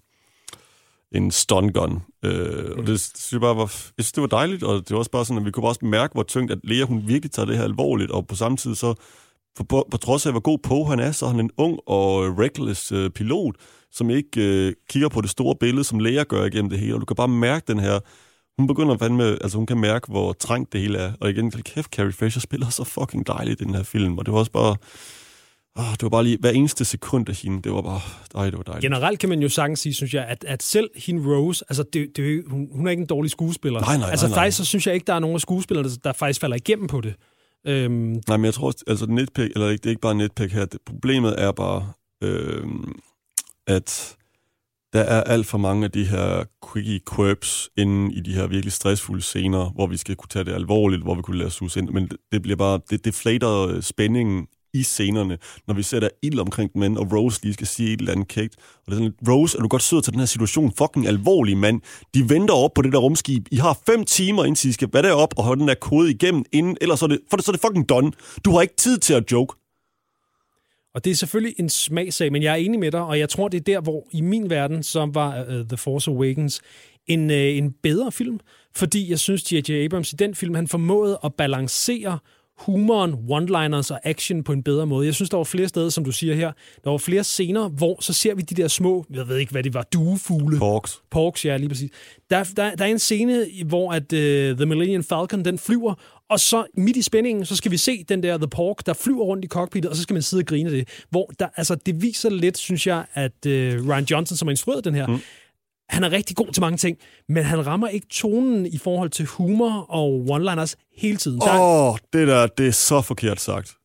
en 1.13 1.31
stun 1.31 1.69
gun. 1.69 2.03
Øh, 2.25 2.71
og 2.79 2.87
det 2.87 3.01
synes 3.01 3.33
jeg 3.33 3.41
bare 3.41 3.57
var, 3.57 3.63
jeg 3.63 4.05
synes, 4.05 4.13
det 4.13 4.21
var 4.21 4.27
dejligt, 4.27 4.63
og 4.63 4.75
det 4.75 4.91
var 4.91 4.99
også 4.99 5.11
bare 5.11 5.25
sådan, 5.25 5.39
at 5.39 5.47
vi 5.47 5.51
kunne 5.51 5.69
også 5.69 5.85
mærke, 5.85 6.13
hvor 6.13 6.23
tungt, 6.23 6.53
at 6.53 6.59
Lea, 6.65 6.85
hun 6.85 7.09
virkelig 7.09 7.31
tager 7.33 7.47
det 7.47 7.57
her 7.57 7.65
alvorligt, 7.65 8.11
og 8.11 8.27
på 8.27 8.35
samme 8.35 8.57
tid 8.57 8.75
så, 8.75 8.95
for, 9.57 9.65
på, 9.65 9.89
på 9.91 9.97
trods 9.97 10.27
af, 10.27 10.33
hvor 10.33 10.41
god 10.41 10.59
på 10.59 10.85
han 10.85 11.01
er, 11.01 11.13
så 11.13 11.27
er 11.27 11.31
han 11.31 11.41
en 11.41 11.51
ung 11.57 11.79
og 11.87 12.39
reckless 12.39 12.93
øh, 12.93 13.11
pilot, 13.11 13.55
som 13.93 14.11
ikke 14.11 14.41
øh, 14.41 14.73
kigger 14.91 15.09
på 15.09 15.21
det 15.21 15.31
store 15.31 15.57
billede, 15.61 15.85
som 15.85 15.99
læger 15.99 16.25
gør 16.25 16.45
igennem 16.45 16.71
det 16.71 16.79
hele. 16.79 16.95
Og 16.95 17.01
du 17.01 17.07
kan 17.07 17.17
bare 17.17 17.29
mærke 17.29 17.65
den 17.73 17.79
her... 17.79 18.01
Hun 18.59 18.67
begynder 18.67 18.95
at 18.95 19.13
med, 19.13 19.39
altså 19.41 19.59
hun 19.59 19.67
kan 19.67 19.79
mærke, 19.79 20.07
hvor 20.09 20.33
trængt 20.33 20.73
det 20.73 20.81
hele 20.81 20.99
er. 20.99 21.13
Og 21.21 21.31
igen, 21.31 21.51
kæft, 21.51 21.91
Carrie 21.91 22.13
Fisher 22.13 22.41
spiller 22.41 22.69
så 22.69 22.85
fucking 22.85 23.27
dejligt 23.27 23.61
i 23.61 23.65
den 23.65 23.75
her 23.75 23.83
film. 23.83 24.19
Og 24.19 24.27
det 24.27 24.33
var 24.33 24.39
også 24.39 24.53
bare... 24.53 24.77
Oh, 25.77 25.93
det 25.93 26.03
var 26.03 26.09
bare 26.09 26.25
lige 26.25 26.39
hver 26.41 26.51
eneste 26.51 26.85
sekund 26.85 27.29
af 27.29 27.35
hende, 27.35 27.63
det 27.63 27.73
var 27.73 27.83
bare, 27.83 28.01
ej, 28.35 28.45
det 28.45 28.57
var 28.57 28.63
dejligt. 28.63 28.83
Generelt 28.83 29.19
kan 29.19 29.29
man 29.29 29.41
jo 29.41 29.49
sagtens 29.49 29.81
sige, 29.81 29.95
synes 29.95 30.15
jeg, 30.15 30.25
at, 30.25 30.45
at 30.49 30.63
selv 30.63 30.91
hende 30.97 31.37
Rose, 31.37 31.65
altså 31.69 31.85
det, 31.93 32.17
det, 32.17 32.45
hun, 32.47 32.69
hun 32.73 32.87
er 32.87 32.91
ikke 32.91 33.01
en 33.01 33.07
dårlig 33.07 33.31
skuespiller. 33.31 33.81
Nej, 33.81 33.97
nej, 33.97 34.11
altså 34.11 34.27
nej, 34.27 34.31
nej. 34.31 34.37
faktisk 34.37 34.57
så 34.57 34.65
synes 34.65 34.87
jeg 34.87 34.95
ikke, 34.95 35.05
der 35.05 35.15
er 35.15 35.19
nogen 35.19 35.35
af 35.35 35.41
skuespillerne, 35.41 35.89
der, 35.89 35.97
der 36.05 36.13
faktisk 36.13 36.41
falder 36.41 36.57
igennem 36.57 36.87
på 36.87 37.01
det. 37.01 37.15
Øhm. 37.67 38.23
Nej, 38.29 38.37
men 38.37 38.45
jeg 38.45 38.55
tror, 38.55 38.73
altså 38.87 39.07
netpick, 39.07 39.53
eller 39.55 39.69
det 39.69 39.87
er 39.87 39.91
ikke 39.91 40.01
bare 40.01 40.15
netpick 40.15 40.53
her, 40.53 40.65
det, 40.65 40.81
problemet 40.87 41.35
er 41.43 41.53
bare, 41.53 41.93
øhm, 42.23 42.93
at 43.67 44.17
der 44.93 45.01
er 45.01 45.23
alt 45.23 45.47
for 45.47 45.59
mange 45.59 45.85
af 45.85 45.91
de 45.91 46.05
her 46.05 46.45
quickie 46.73 47.01
quirps 47.15 47.71
inde 47.77 48.15
i 48.15 48.21
de 48.21 48.35
her 48.35 48.47
virkelig 48.47 48.73
stressfulde 48.73 49.23
scener, 49.23 49.71
hvor 49.71 49.87
vi 49.87 49.97
skal 49.97 50.17
kunne 50.17 50.29
tage 50.29 50.45
det 50.45 50.53
alvorligt, 50.53 51.03
hvor 51.03 51.15
vi 51.15 51.23
kunne 51.23 51.39
lade 51.39 51.47
os 51.47 51.77
ind. 51.77 51.91
Men 51.91 52.11
det 52.33 52.43
bliver 52.43 52.57
bare, 52.57 52.81
det 52.91 53.05
deflater 53.05 53.67
øh, 53.67 53.83
spændingen 53.83 54.47
i 54.75 54.83
scenerne, 54.83 55.39
når 55.67 55.75
vi 55.75 55.83
sætter 55.83 56.09
ild 56.23 56.39
omkring 56.39 56.73
den 56.73 56.81
mand, 56.81 56.97
og 56.97 57.13
Rose 57.13 57.43
lige 57.43 57.55
skal 57.55 57.67
sige 57.67 57.93
et 57.93 58.01
eller 58.01 58.13
andet 58.13 58.29
kægt. 58.29 58.57
Og 58.57 58.83
det 58.87 58.93
er 58.93 58.97
sådan 58.97 59.15
Rose, 59.29 59.59
er 59.59 59.63
du 59.63 59.69
godt 59.69 59.83
sød 59.83 60.03
til 60.03 60.13
den 60.13 60.21
her 60.21 60.27
situation? 60.27 60.73
Fucking 60.79 61.07
alvorlig, 61.07 61.57
mand. 61.57 61.81
De 62.15 62.29
venter 62.29 62.55
op 62.55 62.71
på 62.75 62.83
det 62.83 62.93
der 62.93 62.99
rumskib. 62.99 63.47
I 63.51 63.57
har 63.57 63.79
fem 63.87 64.05
timer, 64.05 64.45
indtil 64.45 64.71
I 64.71 64.73
skal 64.73 64.89
være 64.93 65.03
deroppe 65.03 65.39
og 65.39 65.45
holde 65.45 65.61
den 65.61 65.69
der 65.69 65.75
kode 65.75 66.11
igennem, 66.11 66.45
inden, 66.53 66.77
ellers 66.81 67.03
er 67.03 67.07
det, 67.07 67.21
for 67.31 67.37
det, 67.37 67.47
så 67.47 67.51
er 67.51 67.53
det 67.53 67.63
fucking 67.67 67.89
done. 67.89 68.13
Du 68.45 68.51
har 68.51 68.61
ikke 68.63 68.77
tid 68.77 68.99
til 68.99 69.15
at 69.15 69.33
joke. 69.33 69.60
Og 70.95 71.05
det 71.05 71.11
er 71.11 71.15
selvfølgelig 71.15 71.55
en 71.59 71.69
smagsag, 71.69 72.33
men 72.33 72.43
jeg 72.43 72.53
er 72.53 72.57
enig 72.57 72.81
med 72.81 72.91
dig, 72.91 73.03
og 73.03 73.19
jeg 73.19 73.29
tror, 73.29 73.49
det 73.49 73.59
er 73.59 73.65
der, 73.65 73.81
hvor 73.81 74.09
i 74.13 74.21
min 74.21 74.51
verden, 74.51 74.83
så 74.83 75.11
var 75.13 75.43
uh, 75.43 75.67
The 75.69 75.77
Force 75.77 76.11
Awakens 76.11 76.61
en, 77.07 77.31
uh, 77.31 77.37
en 77.37 77.73
bedre 77.83 78.13
film, 78.13 78.41
fordi 78.75 79.11
jeg 79.11 79.19
synes, 79.19 79.53
J.J. 79.53 79.71
Abrams 79.71 80.13
i 80.13 80.17
den 80.17 80.35
film, 80.35 80.55
han 80.55 80.69
formåede 80.69 81.19
at 81.25 81.35
balancere 81.35 82.19
humoren, 82.61 83.13
one-liners 83.13 83.91
og 83.91 84.01
action 84.05 84.45
på 84.45 84.53
en 84.53 84.63
bedre 84.63 84.87
måde. 84.87 85.07
Jeg 85.07 85.15
synes, 85.15 85.31
der 85.31 85.37
var 85.37 85.45
flere 85.45 85.69
steder, 85.69 85.89
som 85.89 86.05
du 86.05 86.13
siger 86.13 86.35
her, 86.35 86.53
der 86.85 86.91
var 86.91 86.99
flere 86.99 87.25
scener, 87.25 87.69
hvor 87.69 87.97
så 88.01 88.13
ser 88.13 88.35
vi 88.35 88.43
de 88.43 88.63
der 88.63 88.69
små, 88.69 89.05
jeg 89.11 89.29
ved 89.29 89.37
ikke, 89.37 89.53
hvad 89.53 89.63
det 89.63 89.75
var, 89.75 89.83
duefugle. 89.83 90.59
Porks. 90.59 91.03
Porks, 91.11 91.45
ja, 91.45 91.57
lige 91.57 91.69
præcis. 91.69 91.91
Der, 92.31 92.45
der, 92.57 92.75
der 92.75 92.85
er 92.85 92.89
en 92.89 92.99
scene, 92.99 93.47
hvor 93.67 93.93
at 93.93 94.13
uh, 94.13 94.57
The 94.57 94.67
Millennium 94.67 95.05
Falcon, 95.05 95.45
den 95.45 95.59
flyver, 95.59 95.95
og 96.31 96.41
så 96.41 96.67
midt 96.75 96.97
i 96.97 97.03
spændingen, 97.03 97.47
så 97.47 97.57
skal 97.57 97.71
vi 97.71 97.77
se 97.77 98.05
den 98.05 98.23
der 98.23 98.39
The 98.39 98.49
Pork, 98.49 98.87
der 98.87 98.93
flyver 98.93 99.25
rundt 99.25 99.45
i 99.45 99.49
cockpittet, 99.49 99.91
og 99.91 99.97
så 99.97 100.03
skal 100.03 100.15
man 100.15 100.23
sidde 100.23 100.41
og 100.41 100.47
grine 100.47 100.71
det. 100.71 100.89
Hvor 101.11 101.31
der, 101.39 101.49
altså, 101.57 101.75
det 101.75 102.03
viser 102.03 102.31
lidt, 102.31 102.59
synes 102.59 102.87
jeg, 102.87 103.05
at 103.15 103.33
uh, 103.47 103.53
Ryan 103.89 104.05
Johnson, 104.05 104.37
som 104.37 104.49
har 104.49 104.51
instrueret 104.51 104.85
den 104.85 104.95
her, 104.95 105.07
mm 105.07 105.21
han 105.91 106.05
er 106.05 106.13
rigtig 106.13 106.37
god 106.37 106.47
til 106.47 106.61
mange 106.61 106.77
ting, 106.77 106.99
men 107.29 107.45
han 107.45 107.67
rammer 107.67 107.89
ikke 107.89 108.07
tonen 108.11 108.67
i 108.67 108.79
forhold 108.79 109.11
til 109.11 109.27
humor 109.27 109.87
og 109.89 110.27
one-liners 110.31 110.75
hele 110.97 111.17
tiden. 111.17 111.43
Åh, 111.43 111.61
oh, 111.61 111.99
det 112.13 112.29
der, 112.29 112.47
det 112.47 112.67
er 112.69 112.73
så 112.73 113.01
forkert 113.01 113.41
sagt. 113.41 113.77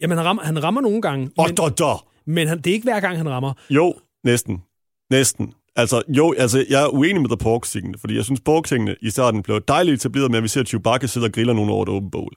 Jamen, 0.00 0.18
han 0.18 0.26
rammer, 0.26 0.42
han 0.42 0.62
rammer 0.62 0.80
nogle 0.80 1.02
gange, 1.02 1.30
Åh, 1.38 1.46
men, 1.46 1.54
da, 1.54 1.68
da. 1.68 1.94
men 2.26 2.48
han, 2.48 2.58
det 2.58 2.66
er 2.66 2.74
ikke 2.74 2.84
hver 2.84 3.00
gang, 3.00 3.16
han 3.16 3.28
rammer. 3.28 3.52
Jo, 3.70 3.94
næsten. 4.24 4.62
Næsten. 5.10 5.54
Altså, 5.76 6.02
jo, 6.08 6.34
altså, 6.38 6.64
jeg 6.68 6.82
er 6.82 6.88
uenig 6.88 7.22
med 7.22 7.28
The 7.28 7.36
pork 7.36 7.66
-tingene, 7.66 8.00
fordi 8.00 8.16
jeg 8.16 8.24
synes, 8.24 8.40
pork 8.40 8.96
i 9.02 9.10
starten 9.10 9.42
blev 9.42 9.60
dejligt 9.68 9.94
etableret 9.94 10.30
med, 10.30 10.38
at 10.38 10.42
vi 10.42 10.48
ser 10.48 10.64
Chewbacca 10.64 11.06
sidde 11.06 11.24
og 11.26 11.32
griller 11.32 11.52
nogen 11.52 11.70
over 11.70 11.82
et 11.82 11.88
åbent 11.88 12.12
bål. 12.12 12.32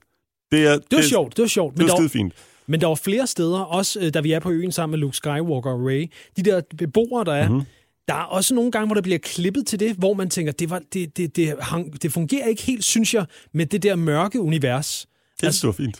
Det 0.51 0.67
er, 0.67 0.73
Det 0.77 0.95
var 0.95 1.01
sjovt, 1.01 1.37
det 1.37 1.41
var 1.41 1.47
sjovt. 1.47 1.77
Det 1.77 1.83
er 1.83 1.87
der, 1.87 1.95
skide 1.95 2.09
fint. 2.09 2.33
Men 2.67 2.81
der 2.81 2.87
var 2.87 2.95
flere 2.95 3.27
steder, 3.27 3.59
også 3.59 3.99
øh, 3.99 4.13
da 4.13 4.19
vi 4.21 4.31
er 4.31 4.39
på 4.39 4.51
øen 4.51 4.71
sammen 4.71 4.91
med 4.91 4.99
Luke 4.99 5.17
Skywalker 5.17 5.71
og 5.71 5.85
Ray, 5.85 6.11
de 6.37 6.43
der 6.43 6.61
beboere, 6.77 7.25
der 7.25 7.33
er, 7.33 7.43
Mhm. 7.47 7.53
mm-hmm. 7.55 7.67
der 8.07 8.13
er 8.13 8.23
også 8.23 8.55
nogle 8.55 8.71
gange, 8.71 8.85
hvor 8.87 8.93
der 8.93 9.01
bliver 9.01 9.19
klippet 9.19 9.67
til 9.67 9.79
det, 9.79 9.95
hvor 9.95 10.13
man 10.13 10.29
tænker, 10.29 10.51
det, 10.51 10.69
var, 10.69 10.81
det, 10.93 11.17
det, 11.17 11.35
det, 11.35 11.55
hang, 11.59 12.01
det 12.01 12.11
fungerer 12.11 12.47
ikke 12.47 12.61
helt, 12.61 12.83
synes 12.83 13.13
jeg, 13.13 13.25
med 13.53 13.65
det 13.65 13.83
der 13.83 13.95
mørke 13.95 14.41
univers. 14.41 15.07
Det 15.41 15.45
altså, 15.47 15.67
var 15.67 15.71
fint. 15.71 15.97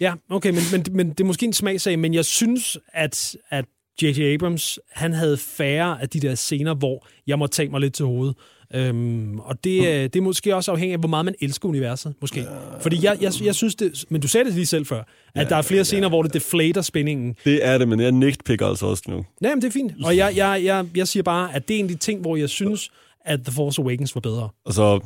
Ja, 0.00 0.14
okay, 0.30 0.50
men, 0.50 0.62
men, 0.72 0.84
men 0.92 1.08
det 1.10 1.20
er 1.20 1.24
måske 1.24 1.46
en 1.46 1.52
smagsag, 1.52 1.98
men 1.98 2.14
jeg 2.14 2.24
synes, 2.24 2.78
at, 2.92 3.36
at 3.50 3.64
J.J. 4.02 4.20
Abrams, 4.34 4.78
han 4.92 5.12
havde 5.12 5.36
færre 5.36 6.02
af 6.02 6.08
de 6.08 6.20
der 6.20 6.34
scener, 6.34 6.74
hvor 6.74 7.06
jeg 7.26 7.38
må 7.38 7.46
tage 7.46 7.68
mig 7.68 7.80
lidt 7.80 7.94
til 7.94 8.04
hovedet. 8.06 8.36
Øhm, 8.74 9.38
og 9.38 9.64
det, 9.64 9.94
er- 9.94 10.08
det 10.08 10.16
er 10.16 10.22
måske 10.22 10.56
også 10.56 10.70
afhængigt 10.72 10.94
af, 10.96 11.00
hvor 11.00 11.08
meget 11.08 11.24
man 11.24 11.34
elsker 11.40 11.68
universet, 11.68 12.14
måske. 12.20 12.46
Fordi 12.80 13.04
jeg, 13.04 13.18
jeg, 13.20 13.32
jeg 13.44 13.54
synes 13.54 13.74
det, 13.74 14.04
men 14.08 14.20
du 14.20 14.28
sagde 14.28 14.44
det 14.44 14.54
lige 14.54 14.66
selv 14.66 14.86
før, 14.86 15.02
at 15.34 15.48
der 15.48 15.56
er 15.56 15.62
flere 15.62 15.84
scener, 15.84 16.08
hvor 16.08 16.22
det 16.22 16.34
deflater 16.34 16.82
spændingen. 16.82 17.36
Det 17.44 17.66
er 17.66 17.78
det, 17.78 17.88
men 17.88 18.00
jeg 18.00 18.12
nitpicker 18.12 18.66
altså 18.66 18.86
også 18.86 19.02
nu. 19.08 19.24
Nej, 19.40 19.54
men 19.54 19.62
det 19.62 19.68
er 19.68 19.72
fint. 19.72 19.92
Og 20.04 20.16
jeg, 20.16 20.32
jeg, 20.36 20.60
jeg, 20.64 20.86
jeg 20.96 21.08
siger 21.08 21.22
bare, 21.22 21.54
at 21.54 21.68
det 21.68 21.74
er 21.74 21.78
en 21.78 21.84
af 21.84 21.88
de 21.88 21.96
ting, 21.96 22.20
hvor 22.20 22.36
jeg 22.36 22.48
synes, 22.48 22.90
at 23.24 23.40
The 23.44 23.52
Force 23.52 23.82
Awakens 23.82 24.14
var 24.14 24.20
bedre. 24.20 24.48
Altså, 24.66 25.00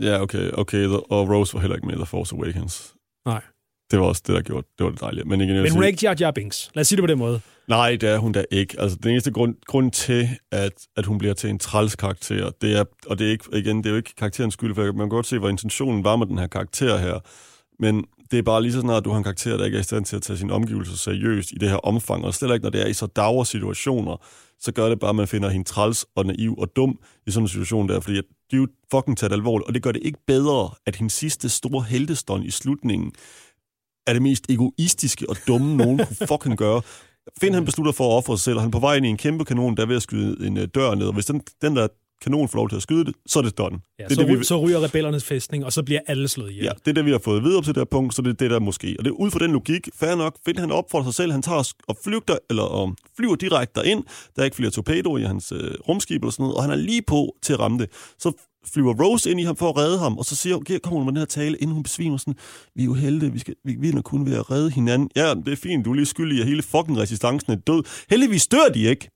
ja, 0.00 0.20
okay, 0.22 0.50
okay, 0.52 0.86
og 0.86 1.30
Rose 1.30 1.54
var 1.54 1.60
heller 1.60 1.76
ikke 1.76 1.86
med 1.86 1.94
i 1.94 1.98
The 1.98 2.06
Force 2.06 2.34
Awakens. 2.36 2.94
Nej. 3.26 3.42
Det 3.90 3.98
var 4.00 4.04
også 4.06 4.22
det, 4.26 4.34
der 4.34 4.42
gjorde, 4.42 4.66
det 4.78 4.84
var 4.84 4.90
det 4.90 5.00
dejlige. 5.00 5.24
Men, 5.24 5.40
igen, 5.40 5.48
Men 5.48 5.56
hun 5.58 5.66
er 5.66 5.70
sige- 5.70 5.86
ikke 5.86 6.06
Jar 6.06 6.16
Jar 6.20 6.30
Binks. 6.30 6.70
Lad 6.74 6.80
os 6.80 6.88
sige 6.88 6.96
det 6.96 7.02
på 7.02 7.06
den 7.06 7.18
måde. 7.18 7.40
Nej, 7.68 7.90
det 7.96 8.08
er 8.08 8.18
hun 8.18 8.32
da 8.32 8.44
ikke. 8.50 8.80
Altså, 8.80 8.98
den 9.02 9.10
eneste 9.10 9.30
grund, 9.32 9.54
grund 9.66 9.90
til, 9.92 10.28
at, 10.52 10.72
at 10.96 11.06
hun 11.06 11.18
bliver 11.18 11.34
til 11.34 11.50
en 11.50 11.58
træls 11.58 11.96
karakter, 11.96 12.50
det 12.60 12.76
er, 12.78 12.84
og 13.06 13.18
det 13.18 13.26
er 13.26 13.30
ikke, 13.30 13.44
igen, 13.52 13.76
det 13.78 13.86
er 13.86 13.90
jo 13.90 13.96
ikke 13.96 14.14
karakterens 14.16 14.54
skyld, 14.54 14.74
for 14.74 14.84
man 14.84 14.94
kan 14.94 15.08
godt 15.08 15.26
se, 15.26 15.38
hvad 15.38 15.50
intentionen 15.50 16.04
var 16.04 16.16
med 16.16 16.26
den 16.26 16.38
her 16.38 16.46
karakter 16.46 16.98
her. 16.98 17.18
Men 17.82 18.04
det 18.30 18.38
er 18.38 18.42
bare 18.42 18.62
lige 18.62 18.72
så 18.72 18.80
snart, 18.80 18.96
at 18.96 19.04
du 19.04 19.10
har 19.10 19.18
en 19.18 19.24
karakter, 19.24 19.56
der 19.56 19.64
ikke 19.64 19.76
er 19.76 19.80
i 19.80 19.84
stand 19.84 20.04
til 20.04 20.16
at 20.16 20.22
tage 20.22 20.36
sine 20.36 20.52
omgivelser 20.52 20.96
seriøst 20.96 21.52
i 21.52 21.54
det 21.54 21.68
her 21.68 21.76
omfang, 21.76 22.24
og 22.24 22.34
slet 22.34 22.52
ikke, 22.54 22.62
når 22.62 22.70
det 22.70 22.82
er 22.82 22.86
i 22.86 22.92
så 22.92 23.06
dagre 23.06 23.46
situationer, 23.46 24.16
så 24.60 24.72
gør 24.72 24.88
det 24.88 25.00
bare, 25.00 25.08
at 25.10 25.16
man 25.16 25.28
finder 25.28 25.48
hende 25.48 25.68
træls 25.68 26.06
og 26.16 26.26
naiv 26.26 26.54
og 26.58 26.68
dum 26.76 26.98
i 27.26 27.30
sådan 27.30 27.44
en 27.44 27.48
situation 27.48 27.88
der, 27.88 28.00
fordi 28.00 28.16
de 28.16 28.20
er 28.52 28.56
jo 28.56 28.66
fucking 28.90 29.18
taget 29.18 29.32
alvorligt, 29.32 29.68
og 29.68 29.74
det 29.74 29.82
gør 29.82 29.92
det 29.92 30.02
ikke 30.04 30.18
bedre, 30.26 30.70
at 30.86 30.96
hendes 30.96 31.12
sidste 31.12 31.48
store 31.48 31.82
heltestånd 31.82 32.44
i 32.44 32.50
slutningen 32.50 33.12
er 34.06 34.12
det 34.12 34.22
mest 34.22 34.44
egoistiske 34.48 35.30
og 35.30 35.36
dumme, 35.46 35.76
nogen 35.76 35.98
kunne 35.98 36.26
fucking 36.26 36.56
gøre. 36.56 36.82
Finn 37.40 37.54
han 37.54 37.64
beslutter 37.64 37.92
for 37.92 38.12
at 38.12 38.16
ofre 38.16 38.36
sig 38.38 38.44
selv, 38.44 38.56
og 38.56 38.62
han 38.62 38.68
er 38.68 38.72
på 38.72 38.78
vej 38.78 38.94
ind 38.94 39.06
i 39.06 39.08
en 39.08 39.16
kæmpe 39.16 39.44
kanon, 39.44 39.76
der 39.76 39.82
er 39.82 39.86
ved 39.86 39.96
at 39.96 40.02
skyde 40.02 40.46
en 40.46 40.56
uh, 40.56 40.64
dør 40.74 40.94
ned, 40.94 41.06
og 41.06 41.12
hvis 41.12 41.26
den, 41.26 41.42
den 41.62 41.76
der 41.76 41.88
kanon 42.22 42.48
får 42.48 42.58
lov 42.58 42.68
til 42.68 42.76
at 42.76 42.82
skyde 42.82 43.04
det, 43.04 43.14
så 43.26 43.38
er 43.38 43.42
det 43.42 43.58
done. 43.58 43.78
Ja, 43.98 44.04
det, 44.04 44.10
er 44.10 44.14
så, 44.14 44.22
det, 44.22 44.38
vi, 44.38 44.44
så 44.44 44.60
ryger 44.60 44.84
rebellernes 44.84 45.24
fæstning, 45.24 45.64
og 45.64 45.72
så 45.72 45.82
bliver 45.82 46.00
alle 46.06 46.28
slået 46.28 46.50
ihjel. 46.50 46.64
Ja, 46.64 46.70
det 46.84 46.88
er 46.88 46.92
det, 46.92 47.04
vi 47.04 47.10
har 47.10 47.18
fået 47.18 47.42
videre 47.42 47.58
op 47.58 47.64
til 47.64 47.74
det 47.74 47.80
her 47.80 47.84
punkt, 47.84 48.14
så 48.14 48.22
det 48.22 48.28
er 48.28 48.32
det, 48.32 48.50
der 48.50 48.58
måske. 48.58 48.96
Og 48.98 49.04
det 49.04 49.10
er 49.10 49.14
ud 49.14 49.30
fra 49.30 49.38
den 49.38 49.52
logik, 49.52 49.88
fair 49.94 50.14
nok, 50.14 50.36
finder 50.44 50.60
han 50.60 50.70
op 50.70 50.90
for 50.90 51.02
sig 51.02 51.14
selv, 51.14 51.32
han 51.32 51.42
tager 51.42 51.72
og 51.88 51.96
flygter, 52.04 52.38
eller 52.50 52.62
og 52.62 52.94
flyver 53.16 53.34
direkte 53.34 53.80
derind, 53.80 54.04
der 54.36 54.42
er 54.42 54.44
ikke 54.44 54.56
flere 54.56 54.70
torpedoer 54.70 55.18
i 55.18 55.22
hans 55.22 55.52
øh, 55.52 55.74
rumskib 55.88 56.22
eller 56.22 56.32
sådan 56.32 56.42
noget, 56.42 56.56
og 56.56 56.62
han 56.62 56.70
er 56.70 56.76
lige 56.76 57.02
på 57.02 57.36
til 57.42 57.52
at 57.52 57.60
ramme 57.60 57.78
det. 57.78 57.88
Så 58.18 58.32
flyver 58.64 58.94
Rose 59.04 59.30
ind 59.30 59.40
i 59.40 59.42
ham 59.44 59.56
for 59.56 59.68
at 59.68 59.76
redde 59.76 59.98
ham, 59.98 60.18
og 60.18 60.24
så 60.24 60.36
siger 60.36 60.56
okay, 60.56 60.78
kommer 60.78 60.98
hun 60.98 61.04
med 61.04 61.12
den 61.12 61.18
her 61.18 61.26
tale, 61.26 61.56
inden 61.56 61.74
hun 61.74 61.82
besvimer 61.82 62.16
sådan, 62.16 62.34
vi 62.74 62.82
er 62.82 62.86
jo 62.86 62.94
heldige, 62.94 63.32
vi, 63.32 63.38
skal, 63.38 63.54
vi 63.64 63.76
vinder 63.78 64.02
kun 64.02 64.26
ved 64.26 64.36
at 64.36 64.50
redde 64.50 64.70
hinanden. 64.70 65.10
Ja, 65.16 65.34
det 65.34 65.52
er 65.52 65.56
fint, 65.56 65.84
du 65.84 65.90
er 65.90 65.94
lige 65.94 66.06
skyldig 66.06 66.38
i, 66.38 66.40
at 66.40 66.46
hele 66.46 66.62
fucking 66.62 66.98
resistancen 66.98 67.52
er 67.52 67.56
død. 67.56 67.82
Heldigvis 68.10 68.46
dør 68.46 68.68
de 68.74 68.80
ikke. 68.80 69.10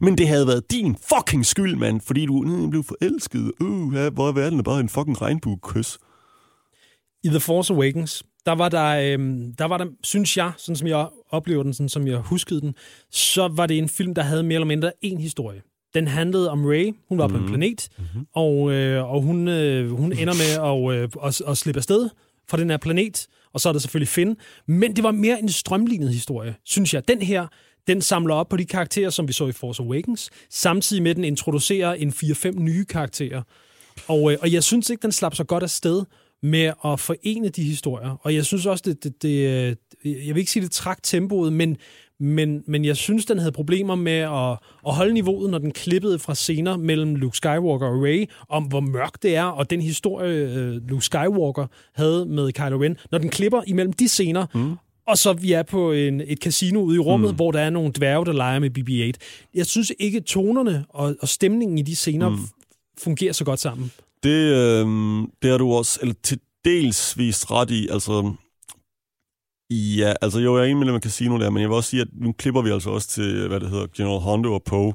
Men 0.00 0.18
det 0.18 0.28
havde 0.28 0.46
været 0.46 0.70
din 0.70 0.96
fucking 1.08 1.46
skyld, 1.46 1.76
mand, 1.76 2.00
fordi 2.00 2.26
du 2.26 2.68
blev 2.70 2.84
forelsket. 2.84 3.52
Uh, 3.60 3.94
ja, 3.94 4.10
hvor 4.10 4.28
er 4.28 4.32
verden 4.32 4.62
bare 4.62 4.80
en 4.80 4.88
fucking 4.88 5.22
regnbuekys. 5.22 5.98
I 7.24 7.28
The 7.28 7.40
Force 7.40 7.74
Awakens, 7.74 8.22
der 8.46 8.52
var 8.52 8.68
der, 8.68 9.12
øhm, 9.12 9.54
der 9.58 9.64
var 9.64 9.78
der, 9.78 9.86
synes 10.02 10.36
jeg, 10.36 10.52
sådan 10.56 10.76
som 10.76 10.88
jeg 10.88 11.08
oplever 11.30 11.62
den, 11.62 11.74
sådan 11.74 11.88
som 11.88 12.06
jeg 12.06 12.18
huskede 12.18 12.60
den, 12.60 12.74
så 13.10 13.48
var 13.48 13.66
det 13.66 13.78
en 13.78 13.88
film, 13.88 14.14
der 14.14 14.22
havde 14.22 14.42
mere 14.42 14.54
eller 14.54 14.66
mindre 14.66 14.92
en 15.02 15.20
historie. 15.20 15.62
Den 15.94 16.06
handlede 16.06 16.50
om 16.50 16.64
Ray. 16.66 16.94
Hun 17.08 17.18
var 17.18 17.26
mm. 17.26 17.34
på 17.34 17.38
en 17.38 17.48
planet, 17.48 17.88
mm-hmm. 17.98 18.26
og, 18.32 18.72
øh, 18.72 19.10
og 19.12 19.22
hun, 19.22 19.48
øh, 19.48 19.90
hun 19.90 20.12
ender 20.12 20.34
med 20.34 20.92
at, 20.94 21.02
øh, 21.02 21.08
at, 21.24 21.42
at 21.48 21.58
slippe 21.58 21.78
afsted 21.78 22.08
fra 22.48 22.56
den 22.56 22.70
her 22.70 22.76
planet, 22.76 23.26
og 23.52 23.60
så 23.60 23.68
er 23.68 23.72
der 23.72 23.80
selvfølgelig 23.80 24.08
Finn. 24.08 24.36
Men 24.66 24.96
det 24.96 25.04
var 25.04 25.10
mere 25.10 25.40
en 25.40 25.48
strømlignet 25.48 26.12
historie, 26.12 26.54
synes 26.64 26.94
jeg. 26.94 27.08
Den 27.08 27.22
her, 27.22 27.46
den 27.86 28.02
samler 28.02 28.34
op 28.34 28.48
på 28.48 28.56
de 28.56 28.64
karakterer, 28.64 29.10
som 29.10 29.28
vi 29.28 29.32
så 29.32 29.46
i 29.46 29.52
Force 29.52 29.82
Awakens, 29.82 30.30
samtidig 30.50 31.02
med, 31.02 31.10
at 31.10 31.16
den 31.16 31.24
introducerer 31.24 31.94
en 31.94 32.08
4-5 32.08 32.50
nye 32.50 32.84
karakterer. 32.84 33.42
Og, 34.06 34.32
øh, 34.32 34.38
og 34.40 34.52
jeg 34.52 34.62
synes 34.64 34.90
ikke, 34.90 35.02
den 35.02 35.12
slap 35.12 35.34
så 35.34 35.44
godt 35.44 35.62
af 35.62 35.70
sted 35.70 36.04
med 36.42 36.72
at 36.84 37.00
forene 37.00 37.48
de 37.48 37.62
historier. 37.62 38.16
Og 38.22 38.34
jeg 38.34 38.44
synes 38.44 38.66
også, 38.66 38.82
det, 38.86 39.04
det, 39.04 39.22
det 39.22 39.48
øh, 39.48 39.76
jeg 40.26 40.34
vil 40.34 40.40
ikke 40.40 40.50
sige, 40.50 40.62
det 40.62 40.70
trak 40.70 41.02
tempoet, 41.02 41.52
men, 41.52 41.76
men, 42.24 42.62
men 42.66 42.84
jeg 42.84 42.96
synes, 42.96 43.24
den 43.24 43.38
havde 43.38 43.52
problemer 43.52 43.94
med 43.94 44.12
at, 44.12 44.50
at 44.86 44.94
holde 44.94 45.14
niveauet, 45.14 45.50
når 45.50 45.58
den 45.58 45.72
klippede 45.72 46.18
fra 46.18 46.34
scener 46.34 46.76
mellem 46.76 47.14
Luke 47.14 47.36
Skywalker 47.36 47.86
og 47.86 48.02
Rey, 48.02 48.30
om 48.48 48.64
hvor 48.64 48.80
mørkt 48.80 49.22
det 49.22 49.36
er, 49.36 49.44
og 49.44 49.70
den 49.70 49.82
historie, 49.82 50.48
øh, 50.48 50.88
Luke 50.88 51.04
Skywalker 51.04 51.66
havde 51.94 52.26
med 52.26 52.52
Kylo 52.52 52.82
Ren. 52.82 52.96
Når 53.10 53.18
den 53.18 53.28
klipper 53.28 53.62
imellem 53.66 53.92
de 53.92 54.08
scener, 54.08 54.46
mm. 54.54 54.74
og 55.06 55.18
så 55.18 55.32
vi 55.32 55.52
er 55.52 55.62
på 55.62 55.92
en, 55.92 56.20
et 56.20 56.38
casino 56.38 56.80
ude 56.80 56.96
i 56.96 56.98
rummet, 56.98 57.30
mm. 57.30 57.36
hvor 57.36 57.50
der 57.50 57.60
er 57.60 57.70
nogle 57.70 57.92
dværge, 57.96 58.26
der 58.26 58.32
leger 58.32 58.58
med 58.58 58.70
BB-8. 58.78 59.48
Jeg 59.54 59.66
synes 59.66 59.92
ikke, 59.98 60.20
tonerne 60.20 60.84
og, 60.88 61.16
og 61.20 61.28
stemningen 61.28 61.78
i 61.78 61.82
de 61.82 61.96
scener 61.96 62.28
mm. 62.28 62.38
fungerer 62.98 63.32
så 63.32 63.44
godt 63.44 63.60
sammen. 63.60 63.92
Det, 64.22 64.30
øh, 64.30 64.86
det 65.42 65.50
har 65.50 65.58
du 65.58 65.72
også, 65.72 65.98
eller 66.02 66.14
til 66.22 66.38
dels 66.64 67.18
vist 67.18 67.50
ret 67.50 67.70
i, 67.70 67.88
altså... 67.88 68.34
Ja, 69.70 70.14
altså 70.22 70.40
jo, 70.40 70.56
jeg 70.56 70.66
er 70.66 70.70
enig 70.70 70.92
med 70.92 71.00
Casino 71.00 71.38
der, 71.38 71.50
men 71.50 71.60
jeg 71.60 71.68
vil 71.68 71.76
også 71.76 71.90
sige, 71.90 72.00
at 72.00 72.08
nu 72.12 72.32
klipper 72.32 72.62
vi 72.62 72.70
altså 72.70 72.90
også 72.90 73.08
til, 73.08 73.48
hvad 73.48 73.60
det 73.60 73.70
hedder, 73.70 73.86
General 73.96 74.20
Hondo 74.20 74.54
og 74.54 74.62
Poe, 74.62 74.92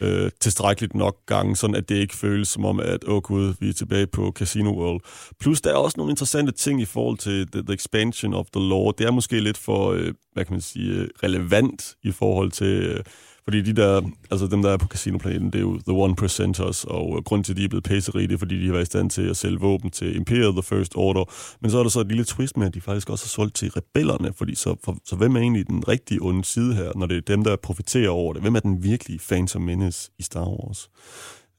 øh, 0.00 0.30
tilstrækkeligt 0.40 0.94
nok 0.94 1.16
gange, 1.26 1.56
sådan 1.56 1.76
at 1.76 1.88
det 1.88 1.94
ikke 1.94 2.16
føles 2.16 2.48
som 2.48 2.64
om, 2.64 2.80
at 2.80 3.04
åh 3.08 3.14
oh, 3.14 3.22
gud, 3.22 3.54
vi 3.60 3.68
er 3.68 3.72
tilbage 3.72 4.06
på 4.06 4.32
Casino 4.36 4.70
World. 4.70 5.00
Plus, 5.40 5.60
der 5.60 5.70
er 5.70 5.74
også 5.74 5.94
nogle 5.96 6.10
interessante 6.12 6.52
ting 6.52 6.80
i 6.80 6.84
forhold 6.84 7.18
til 7.18 7.50
the, 7.52 7.62
the 7.62 7.74
expansion 7.74 8.34
of 8.34 8.46
the 8.54 8.68
law. 8.68 8.90
Det 8.98 9.06
er 9.06 9.10
måske 9.10 9.40
lidt 9.40 9.58
for, 9.58 9.92
øh, 9.92 10.14
hvad 10.32 10.44
kan 10.44 10.54
man 10.54 10.60
sige, 10.60 10.94
øh, 10.94 11.08
relevant 11.22 11.94
i 12.02 12.10
forhold 12.10 12.50
til... 12.50 12.66
Øh, 12.66 13.00
fordi 13.44 13.62
de 13.62 13.72
der, 13.72 14.02
altså 14.30 14.46
dem, 14.46 14.62
der 14.62 14.70
er 14.70 14.76
på 14.76 14.86
Casinoplaneten, 14.86 15.46
det 15.46 15.54
er 15.54 15.60
jo 15.60 15.78
the 15.88 15.92
one 15.92 16.16
percenters, 16.16 16.84
og 16.84 17.16
øh, 17.16 17.24
grund 17.24 17.44
til, 17.44 17.52
at 17.52 17.56
de 17.56 17.64
er 17.64 17.68
blevet 17.68 17.84
pæserige, 17.84 18.28
det 18.28 18.34
er, 18.34 18.38
fordi 18.38 18.60
de 18.60 18.66
har 18.66 18.72
været 18.72 18.82
i 18.82 18.86
stand 18.86 19.10
til 19.10 19.22
at 19.22 19.36
sælge 19.36 19.60
våben 19.60 19.90
til 19.90 20.16
Imperiet, 20.16 20.52
The 20.52 20.62
First 20.62 20.92
Order. 20.96 21.24
Men 21.60 21.70
så 21.70 21.78
er 21.78 21.82
der 21.82 21.90
så 21.90 22.00
et 22.00 22.08
lille 22.08 22.24
twist 22.24 22.56
med, 22.56 22.66
at 22.66 22.74
de 22.74 22.80
faktisk 22.80 23.10
også 23.10 23.24
har 23.24 23.28
solgt 23.28 23.54
til 23.54 23.70
rebellerne, 23.70 24.32
fordi 24.32 24.54
så, 24.54 24.76
for, 24.84 24.96
så 25.04 25.16
hvem 25.16 25.36
er 25.36 25.40
egentlig 25.40 25.66
den 25.68 25.88
rigtige 25.88 26.22
onde 26.22 26.44
side 26.44 26.74
her, 26.74 26.92
når 26.96 27.06
det 27.06 27.16
er 27.16 27.20
dem, 27.20 27.44
der 27.44 27.56
profiterer 27.56 28.10
over 28.10 28.32
det? 28.32 28.42
Hvem 28.42 28.54
er 28.54 28.60
den 28.60 28.82
virkelige 28.82 29.20
Phantom 29.28 29.62
Menace 29.62 30.10
i 30.18 30.22
Star 30.22 30.48
Wars? 30.48 30.90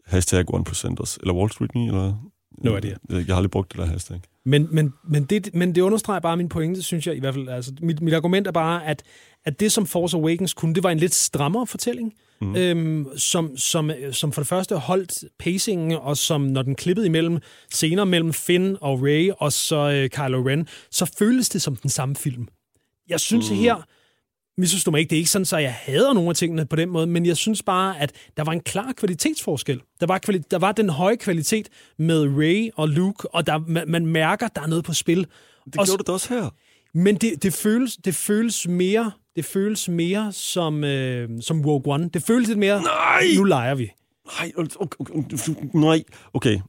Hashtag 0.06 0.54
one 0.54 0.64
percenters. 0.64 1.18
Eller 1.22 1.34
Wall 1.34 1.52
Street 1.52 1.76
Me, 1.76 1.86
eller... 1.88 2.31
Nu 2.64 2.74
er 2.74 2.80
det. 2.80 2.98
Jeg 3.10 3.26
har 3.28 3.36
aldrig 3.36 3.52
brugt 3.52 3.72
det 3.72 3.80
der 3.80 3.86
hashtag. 3.86 4.22
Men, 4.46 4.68
men, 4.72 4.94
men, 5.04 5.24
det, 5.24 5.50
men 5.54 5.76
det 5.76 5.82
understreger 5.82 6.20
bare 6.20 6.38
min 6.38 6.50
pointe, 6.50 6.82
synes 6.82 7.08
jeg 7.08 7.16
i 7.16 7.20
hvert 7.20 7.34
fald. 7.34 7.50
Altså, 7.50 7.74
mit, 7.82 8.02
mit 8.02 8.14
argument 8.14 8.48
er 8.48 8.52
bare, 8.52 8.86
at, 8.86 9.04
at 9.46 9.60
det, 9.60 9.72
som 9.72 9.86
Force 9.86 10.18
Awakens 10.18 10.54
kunne, 10.54 10.76
det 10.76 10.84
var 10.84 10.90
en 10.90 10.98
lidt 10.98 11.14
strammere 11.14 11.68
fortælling, 11.68 12.14
mm. 12.42 12.56
øhm, 12.56 13.08
som, 13.18 13.58
som, 13.58 13.92
som 14.12 14.32
for 14.32 14.42
det 14.42 14.48
første 14.48 14.76
holdt 14.76 15.24
pacingen, 15.40 15.92
og 15.92 16.18
som 16.18 16.42
når 16.42 16.62
den 16.62 16.76
klippede 16.76 17.06
imellem 17.06 17.40
scener 17.72 18.04
mellem 18.04 18.34
Finn 18.34 18.78
og 18.82 19.04
Rey, 19.04 19.32
og 19.38 19.54
så 19.54 19.92
øh, 19.92 20.10
Kylo 20.10 20.48
Ren, 20.48 20.68
så 20.92 21.12
føles 21.20 21.50
det 21.50 21.62
som 21.62 21.76
den 21.76 21.90
samme 21.90 22.16
film. 22.16 22.48
Jeg 23.10 23.20
synes 23.20 23.50
mm. 23.52 23.56
her, 23.56 23.76
misforstå 24.62 24.92
mig 24.92 25.00
ikke, 25.00 25.10
det 25.10 25.16
er 25.16 25.20
ikke 25.20 25.30
sådan, 25.30 25.46
så 25.46 25.58
jeg 25.58 25.74
hader 25.74 26.14
nogle 26.14 26.30
af 26.30 26.36
tingene 26.36 26.66
på 26.66 26.76
den 26.76 26.90
måde, 26.90 27.08
men 27.08 27.26
jeg 27.26 27.38
synes 27.38 27.64
bare, 27.64 28.00
at 28.00 28.12
der 28.38 28.44
var 28.44 28.52
en 28.52 28.60
klar 28.60 28.92
kvalitetsforskel. 28.98 29.82
Der 30.00 30.06
var, 30.06 30.20
kvali- 30.30 30.48
der 30.52 30.60
var 30.60 30.72
den 30.72 30.90
høje 30.90 31.16
kvalitet 31.16 31.70
med 31.98 32.28
Ray 32.38 32.70
og 32.76 32.90
Luke, 32.90 33.36
og 33.36 33.48
der, 33.48 33.58
man, 33.68 33.84
man 33.88 34.06
mærker, 34.06 34.48
der 34.48 34.62
er 34.62 34.68
noget 34.68 34.84
på 34.84 34.94
spil. 34.94 35.18
Det 35.66 35.78
og, 35.78 35.86
gjorde 35.86 35.98
det 35.98 36.08
da 36.08 36.12
også 36.12 36.34
her. 36.34 36.50
Men 36.94 37.16
det, 37.16 37.44
det, 37.44 37.54
føles, 37.54 37.96
det 38.06 38.16
føles 38.16 38.68
mere 38.68 39.12
det 39.36 39.46
føles 39.46 39.90
mere 39.90 40.32
som, 40.34 40.84
øh, 40.84 41.30
som 41.42 41.66
Rogue 41.66 41.94
One. 41.94 42.10
Det 42.14 42.24
føles 42.24 42.48
lidt 42.48 42.60
mere, 42.60 42.82
Nej! 42.82 43.24
nu 43.38 43.44
leger 43.44 43.76
vi. 43.76 43.92
Nej, 44.40 44.52
okay, 44.58 44.76
okay, 45.00 45.54
nej. 45.74 46.04
Okay. 46.34 46.60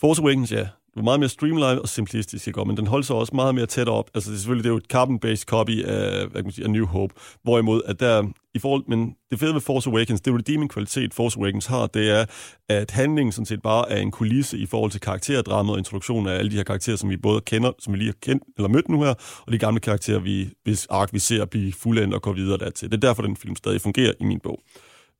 Force 0.00 0.22
Awakens, 0.22 0.52
ja. 0.52 0.66
Det 0.96 1.00
var 1.00 1.04
meget 1.04 1.20
mere 1.20 1.28
streamlined 1.28 1.78
og 1.78 1.88
simplistisk, 1.88 2.46
ikke? 2.46 2.64
men 2.64 2.76
den 2.76 2.86
holdt 2.86 3.06
sig 3.06 3.16
også 3.16 3.34
meget 3.34 3.54
mere 3.54 3.66
tæt 3.66 3.88
op. 3.88 4.10
Altså, 4.14 4.30
det 4.30 4.36
er 4.36 4.38
selvfølgelig 4.38 4.64
det 4.64 4.70
er 4.70 4.72
jo 4.72 4.76
et 4.76 4.92
carbon-based 4.94 5.44
copy 5.44 5.84
af, 5.84 6.26
hvad 6.26 6.30
kan 6.30 6.44
man 6.44 6.52
sige, 6.52 6.64
af 6.64 6.70
New 6.70 6.86
Hope. 6.86 7.14
Hvorimod, 7.42 7.82
at 7.86 8.00
der 8.00 8.22
i 8.54 8.58
forhold, 8.58 8.84
men 8.88 9.14
det 9.30 9.38
fede 9.38 9.54
ved 9.54 9.60
Force 9.60 9.90
Awakens, 9.90 10.20
det 10.20 10.34
redeeming-kvalitet 10.34 11.14
Force 11.14 11.38
Awakens 11.38 11.66
har, 11.66 11.86
det 11.86 12.10
er, 12.10 12.24
at 12.68 12.90
handlingen 12.90 13.32
sådan 13.32 13.46
set 13.46 13.62
bare 13.62 13.90
er 13.90 14.00
en 14.00 14.10
kulisse 14.10 14.58
i 14.58 14.66
forhold 14.66 14.90
til 14.90 15.00
karakterdrama 15.00 15.72
og 15.72 15.78
introduktionen 15.78 16.28
af 16.28 16.38
alle 16.38 16.50
de 16.50 16.56
her 16.56 16.64
karakterer, 16.64 16.96
som 16.96 17.10
vi 17.10 17.16
både 17.16 17.40
kender, 17.40 17.72
som 17.78 17.92
vi 17.92 17.98
lige 17.98 18.08
har 18.08 18.16
kendt 18.22 18.42
eller 18.56 18.68
mødt 18.68 18.88
nu 18.88 19.02
her, 19.02 19.14
og 19.46 19.52
de 19.52 19.58
gamle 19.58 19.80
karakterer, 19.80 20.18
vi, 20.18 20.48
hvis 20.64 20.86
ark 20.86 21.12
vi 21.12 21.18
ser 21.18 21.44
blive 21.44 21.72
fuldendt 21.72 22.14
og 22.14 22.22
går 22.22 22.32
videre 22.32 22.58
dertil. 22.58 22.90
Det 22.90 22.96
er 22.96 23.08
derfor, 23.08 23.22
den 23.22 23.36
film 23.36 23.56
stadig 23.56 23.80
fungerer 23.80 24.12
i 24.20 24.24
min 24.24 24.40
bog. 24.40 24.60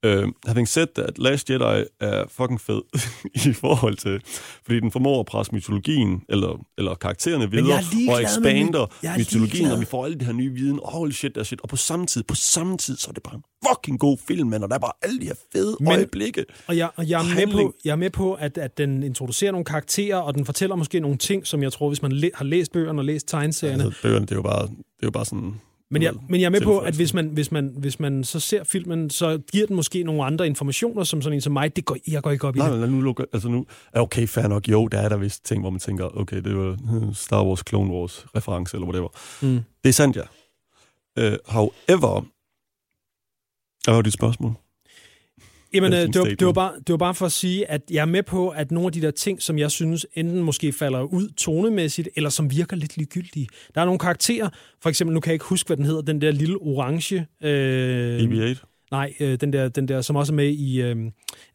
Uh, 0.07 0.28
having 0.47 0.68
said 0.68 0.86
that, 0.94 1.18
Last 1.18 1.51
Jedi 1.51 1.84
er 2.01 2.24
fucking 2.28 2.61
fed 2.61 2.80
i 3.51 3.53
forhold 3.53 3.97
til, 3.97 4.20
fordi 4.64 4.80
den 4.80 4.90
formår 4.90 5.20
at 5.20 5.26
presse 5.26 5.55
mytologien, 5.55 6.22
eller, 6.28 6.64
eller 6.78 6.94
karaktererne 6.94 7.51
videre, 7.51 7.80
og 8.09 8.22
expander 8.22 9.16
mytologien, 9.18 9.70
og 9.70 9.80
vi 9.80 9.84
får 9.84 10.05
alle 10.05 10.18
det 10.18 10.26
her 10.26 10.32
nye 10.32 10.51
viden, 10.51 10.80
og 10.82 10.92
holy 10.92 11.11
shit, 11.11 11.34
der 11.34 11.42
shit, 11.42 11.61
og 11.61 11.68
på 11.68 11.76
samme 11.76 12.07
tid, 12.07 12.22
på 12.22 12.34
samme 12.34 12.76
tid, 12.78 12.97
så 12.97 13.07
er 13.11 13.12
det 13.12 13.22
bare 13.22 13.34
en 13.34 13.42
fucking 13.68 14.01
god 14.01 14.18
film, 14.28 14.49
man, 14.49 14.62
og 14.62 14.68
der 14.68 14.74
er 14.74 14.78
bare 14.78 14.92
alle 15.03 15.20
de 15.20 15.26
her 15.26 15.34
fede 15.53 15.76
Men, 15.80 15.88
øjeblikke. 15.88 16.44
Og 16.66 16.76
jeg, 16.76 16.90
og 16.97 17.09
jeg, 17.09 17.20
er 17.20 17.47
med 17.47 17.53
på, 17.53 17.74
jeg 17.84 17.92
er 17.92 17.97
med 17.97 18.11
på, 18.11 18.34
at, 18.34 18.59
at 18.59 18.78
den 18.78 19.03
introducerer 19.03 19.53
nogle 19.53 19.64
karakterer, 19.64 20.16
og 20.16 20.34
den 20.34 20.44
fortæller 20.44 20.76
måske 20.76 21.01
nogle 21.01 21.16
ting, 21.16 21.47
som 21.47 21.62
jeg 21.62 21.72
tror, 21.72 21.88
hvis 21.88 22.03
man 22.03 22.12
læ- 22.12 22.30
har 22.34 22.44
læst 22.44 22.72
bøgerne 22.72 23.01
og 23.01 23.05
læst 23.05 23.28
tegneserierne... 23.28 23.84
Altså, 23.84 24.03
bøgerne, 24.03 24.26
det 24.26 24.32
er 24.32 24.36
jo 24.36 24.42
bare, 24.42 24.62
det 24.62 25.03
er 25.03 25.07
jo 25.07 25.11
bare 25.11 25.24
sådan 25.24 25.61
men 25.91 26.03
jeg, 26.03 26.14
men 26.28 26.41
jeg 26.41 26.47
er 26.47 26.51
med 26.51 26.61
på, 26.61 26.78
at 26.78 26.95
hvis 26.95 27.14
man, 27.14 27.28
hvis, 27.28 27.53
man, 27.53 27.74
hvis 27.78 28.01
man 28.01 28.24
så 28.24 28.41
ser 28.41 28.64
filmen, 28.64 29.11
så 29.11 29.39
giver 29.53 29.66
den 29.66 29.76
måske 29.76 30.03
nogle 30.03 30.24
andre 30.24 30.47
informationer, 30.47 31.05
som 31.05 31.22
sådan 31.22 31.37
en 31.37 31.41
som 31.41 31.53
mig. 31.53 31.76
Det 31.76 31.84
går, 31.84 31.97
jeg 32.09 32.22
går 32.22 32.30
ikke 32.30 32.49
op 32.49 32.57
i 32.57 32.59
nej, 32.59 32.70
det. 32.70 32.78
Nej, 32.78 32.89
nu 32.89 33.01
lukker, 33.01 33.24
altså 33.32 33.49
nu 33.49 33.66
okay, 33.93 34.26
fair 34.26 34.47
nok. 34.47 34.68
Jo, 34.68 34.89
der 34.89 34.99
er 34.99 35.09
der 35.09 35.16
vist 35.16 35.45
ting, 35.45 35.61
hvor 35.61 35.70
man 35.70 35.80
tænker, 35.80 36.18
okay, 36.20 36.43
det 36.43 36.57
var 36.57 36.76
Star 37.12 37.45
Wars, 37.45 37.62
Clone 37.68 37.93
Wars 37.93 38.26
reference, 38.37 38.76
eller 38.76 38.87
whatever. 38.87 39.09
Mm. 39.43 39.61
Det 39.82 39.89
er 39.89 39.93
sandt, 39.93 40.16
ja. 40.16 40.22
Uh, 41.20 41.39
however, 41.47 42.26
hvad 43.84 43.95
var 43.95 44.03
dit 44.03 44.12
spørgsmål? 44.12 44.55
Jamen, 45.75 45.93
øh, 45.93 45.99
det, 45.99 46.19
var, 46.21 46.25
det, 46.25 46.47
var 46.47 46.53
bare, 46.53 46.73
det 46.77 46.89
var 46.89 46.97
bare 46.97 47.14
for 47.14 47.27
at 47.27 47.33
sige, 47.33 47.71
at 47.71 47.83
jeg 47.91 48.01
er 48.01 48.07
med 48.07 48.23
på, 48.23 48.49
at 48.49 48.71
nogle 48.71 48.87
af 48.87 48.93
de 48.93 49.01
der 49.01 49.11
ting, 49.11 49.43
som 49.43 49.59
jeg 49.59 49.71
synes 49.71 50.07
enten 50.14 50.43
måske 50.43 50.73
falder 50.73 51.03
ud 51.03 51.29
tonemæssigt, 51.29 52.09
eller 52.17 52.31
som 52.31 52.51
virker 52.51 52.77
lidt 52.77 52.97
ligegyldige. 52.97 53.49
Der 53.75 53.81
er 53.81 53.85
nogle 53.85 53.99
karakterer, 53.99 54.49
for 54.83 54.89
eksempel, 54.89 55.14
nu 55.14 55.21
kan 55.21 55.31
jeg 55.31 55.35
ikke 55.35 55.45
huske, 55.45 55.67
hvad 55.67 55.77
den 55.77 55.85
hedder, 55.85 56.03
den 56.03 56.21
der 56.21 56.31
lille 56.31 56.57
orange... 56.57 57.27
Øh, 57.43 58.19
BB-8? 58.19 58.89
Nej, 58.91 59.14
øh, 59.21 59.41
den, 59.41 59.53
der, 59.53 59.69
den 59.69 59.89
der, 59.89 60.01
som 60.01 60.17
også 60.17 60.33
er 60.33 60.37
med 60.37 60.49
i 60.49 60.83
øh, 60.83 60.97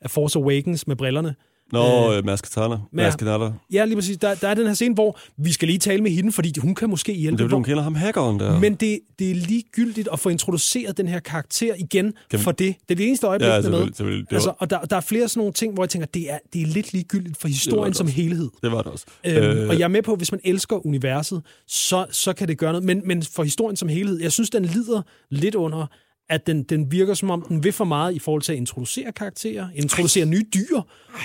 Force 0.08 0.40
Awakens 0.40 0.88
med 0.88 0.96
brillerne. 0.96 1.36
Nå, 1.72 2.14
øh, 2.14 2.26
Maskatana. 2.26 2.78
Maskatana. 2.92 3.52
Ja, 3.74 3.86
lige 3.86 3.96
præcis. 3.96 4.18
Der, 4.18 4.36
der 4.36 4.48
er 4.48 4.54
den 4.54 4.68
her 4.68 4.74
scene, 4.74 4.94
hvor 4.94 5.20
vi 5.38 5.52
skal 5.52 5.68
lige 5.68 5.80
tale 5.80 6.02
med 6.04 6.12
hende, 6.12 6.32
fordi 6.32 6.54
hun 6.60 6.76
kan 6.76 6.90
måske 6.90 7.14
hjælpe. 7.14 7.32
Men 7.32 7.38
det 7.38 7.46
er 7.46 7.50
jo, 7.50 7.56
hun 7.56 7.64
kender 7.64 7.84
ham 7.84 7.96
hackeren 7.96 8.40
der. 8.40 8.60
Men 8.60 8.76
det, 8.76 9.00
det 9.20 9.32
er 9.32 9.36
ligegyldigt 9.36 10.10
at 10.14 10.20
få 10.20 10.30
introduceret 10.30 10.98
den 10.98 11.08
her 11.08 11.20
karakter 11.20 11.74
igen 11.78 12.14
kan 12.30 12.40
for 12.40 12.52
det. 12.52 12.76
Det 12.90 12.92
er 12.92 12.96
det 12.96 13.08
eneste 13.08 13.28
øjeblik, 13.28 13.50
ja, 13.50 13.62
der 13.62 13.70
med. 13.70 13.80
Det 13.80 14.06
var... 14.06 14.24
Altså, 14.32 14.54
og 14.60 14.70
der, 14.70 14.80
der 14.80 14.96
er 14.96 15.02
flere 15.02 15.28
sådan 15.28 15.40
nogle 15.40 15.54
ting, 15.54 15.74
hvor 15.74 15.84
jeg 15.84 15.90
tænker, 15.90 16.06
det 16.06 16.32
er, 16.32 16.38
det 16.54 16.62
er 16.62 16.66
lidt 16.66 16.94
ligegyldigt 16.94 17.38
for 17.38 17.48
historien 17.48 17.94
som 17.94 18.08
helhed. 18.08 18.50
Det 18.62 18.72
var 18.72 18.82
det 18.82 18.92
også. 18.92 19.06
Øhm, 19.26 19.38
øh... 19.38 19.70
Og 19.70 19.80
jeg 19.80 19.84
er 19.84 19.88
med 19.88 20.02
på, 20.02 20.12
at 20.12 20.20
hvis 20.20 20.32
man 20.32 20.42
elsker 20.44 20.86
universet, 20.86 21.42
så, 21.68 22.06
så 22.12 22.34
kan 22.34 22.48
det 22.48 22.58
gøre 22.58 22.72
noget. 22.72 22.86
Men, 22.86 23.02
men 23.06 23.24
for 23.24 23.44
historien 23.44 23.78
som 23.78 23.90
helhed, 23.90 24.22
jeg 24.22 24.32
synes, 24.32 24.50
den 24.50 24.66
lider 24.66 25.02
lidt 25.30 25.56
under 25.56 25.86
at 26.32 26.48
den, 26.48 26.64
den 26.64 26.92
virker 26.92 27.14
som 27.14 27.30
om, 27.30 27.42
den 27.42 27.64
vil 27.64 27.72
for 27.72 27.86
meget 27.86 28.16
i 28.16 28.20
forhold 28.20 28.42
til 28.42 28.52
at 28.52 28.58
introducere 28.58 29.12
karakterer, 29.12 29.68
introducere 29.76 30.26
nye 30.26 30.46
dyr, 30.54 30.82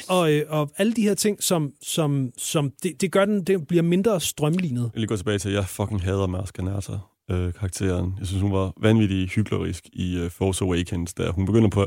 og, 0.09 0.33
øh, 0.33 0.43
og 0.49 0.71
alle 0.79 0.93
de 0.93 1.03
her 1.03 1.15
ting, 1.15 1.43
som, 1.43 1.73
som, 1.83 2.31
som 2.39 2.73
det, 2.83 3.01
det 3.01 3.13
gør 3.13 3.25
den, 3.25 3.45
det 3.45 3.67
bliver 3.67 3.83
mindre 3.83 4.21
strømlignet. 4.21 4.91
Jeg 4.95 5.01
vil 5.01 5.09
gå 5.09 5.17
tilbage 5.17 5.39
til, 5.39 5.49
at 5.49 5.55
jeg 5.55 5.67
fucking 5.67 6.03
hader 6.03 6.27
Mærsk 6.27 6.55
Kanata, 6.55 6.93
øh, 7.31 7.53
karakteren. 7.53 8.15
Jeg 8.19 8.27
synes, 8.27 8.43
hun 8.43 8.53
var 8.53 8.73
vanvittig 8.83 9.29
hyklerisk 9.29 9.89
i 9.93 10.19
øh, 10.19 10.31
Force 10.31 10.65
Awakens, 10.65 11.15
da 11.15 11.31
hun 11.31 11.47
begynder 11.47 11.69
på... 11.69 11.81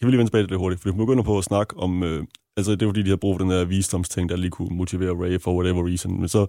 Jeg 0.00 0.06
vil 0.06 0.10
lige 0.10 0.18
vende 0.18 0.30
tilbage 0.30 0.42
til 0.42 0.48
det 0.50 0.58
hurtigt, 0.58 0.82
for 0.82 0.90
hun 0.90 0.98
begynder 0.98 1.22
på 1.22 1.38
at 1.38 1.44
snakke 1.44 1.76
om... 1.76 2.02
Øh, 2.02 2.24
altså, 2.56 2.72
det 2.72 2.82
er 2.82 2.86
fordi, 2.86 3.02
de 3.02 3.08
har 3.08 3.16
brug 3.16 3.34
for 3.34 3.44
den 3.44 3.50
der 3.50 3.64
visdomsting, 3.64 4.28
der 4.28 4.36
lige 4.36 4.50
kunne 4.50 4.76
motivere 4.76 5.10
Ray 5.10 5.40
for 5.40 5.54
whatever 5.54 5.88
reason. 5.88 6.20
Men 6.20 6.28
så 6.28 6.46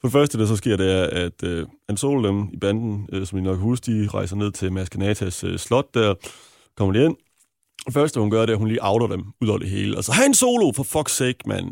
for 0.00 0.08
det 0.08 0.12
første, 0.12 0.38
der 0.38 0.46
så 0.46 0.56
sker, 0.56 0.76
det 0.76 0.92
er, 0.92 1.04
at 1.04 1.42
øh, 1.44 1.66
Han 1.88 1.96
Solo 1.96 2.28
dem 2.28 2.48
i 2.52 2.56
banden, 2.56 3.08
øh, 3.12 3.26
som 3.26 3.38
I 3.38 3.40
nok 3.40 3.58
husker, 3.58 3.92
de 3.92 4.08
rejser 4.08 4.36
ned 4.36 4.52
til 4.52 4.72
Maskanatas 4.72 5.44
øh, 5.44 5.58
slot 5.58 5.94
der, 5.94 6.14
kommer 6.76 6.94
de 6.94 7.04
ind. 7.04 7.16
Det 7.86 7.94
første, 7.94 8.20
hun 8.20 8.30
gør, 8.30 8.40
det 8.40 8.48
er, 8.48 8.52
at 8.52 8.58
hun 8.58 8.68
lige 8.68 8.82
outer 8.82 9.06
dem 9.06 9.24
ud 9.40 9.48
over 9.48 9.58
det 9.58 9.70
hele. 9.70 9.96
Altså, 9.96 10.12
Han 10.12 10.34
Solo, 10.34 10.72
for 10.72 10.84
fuck's 10.84 11.12
sake, 11.12 11.38
mand. 11.46 11.66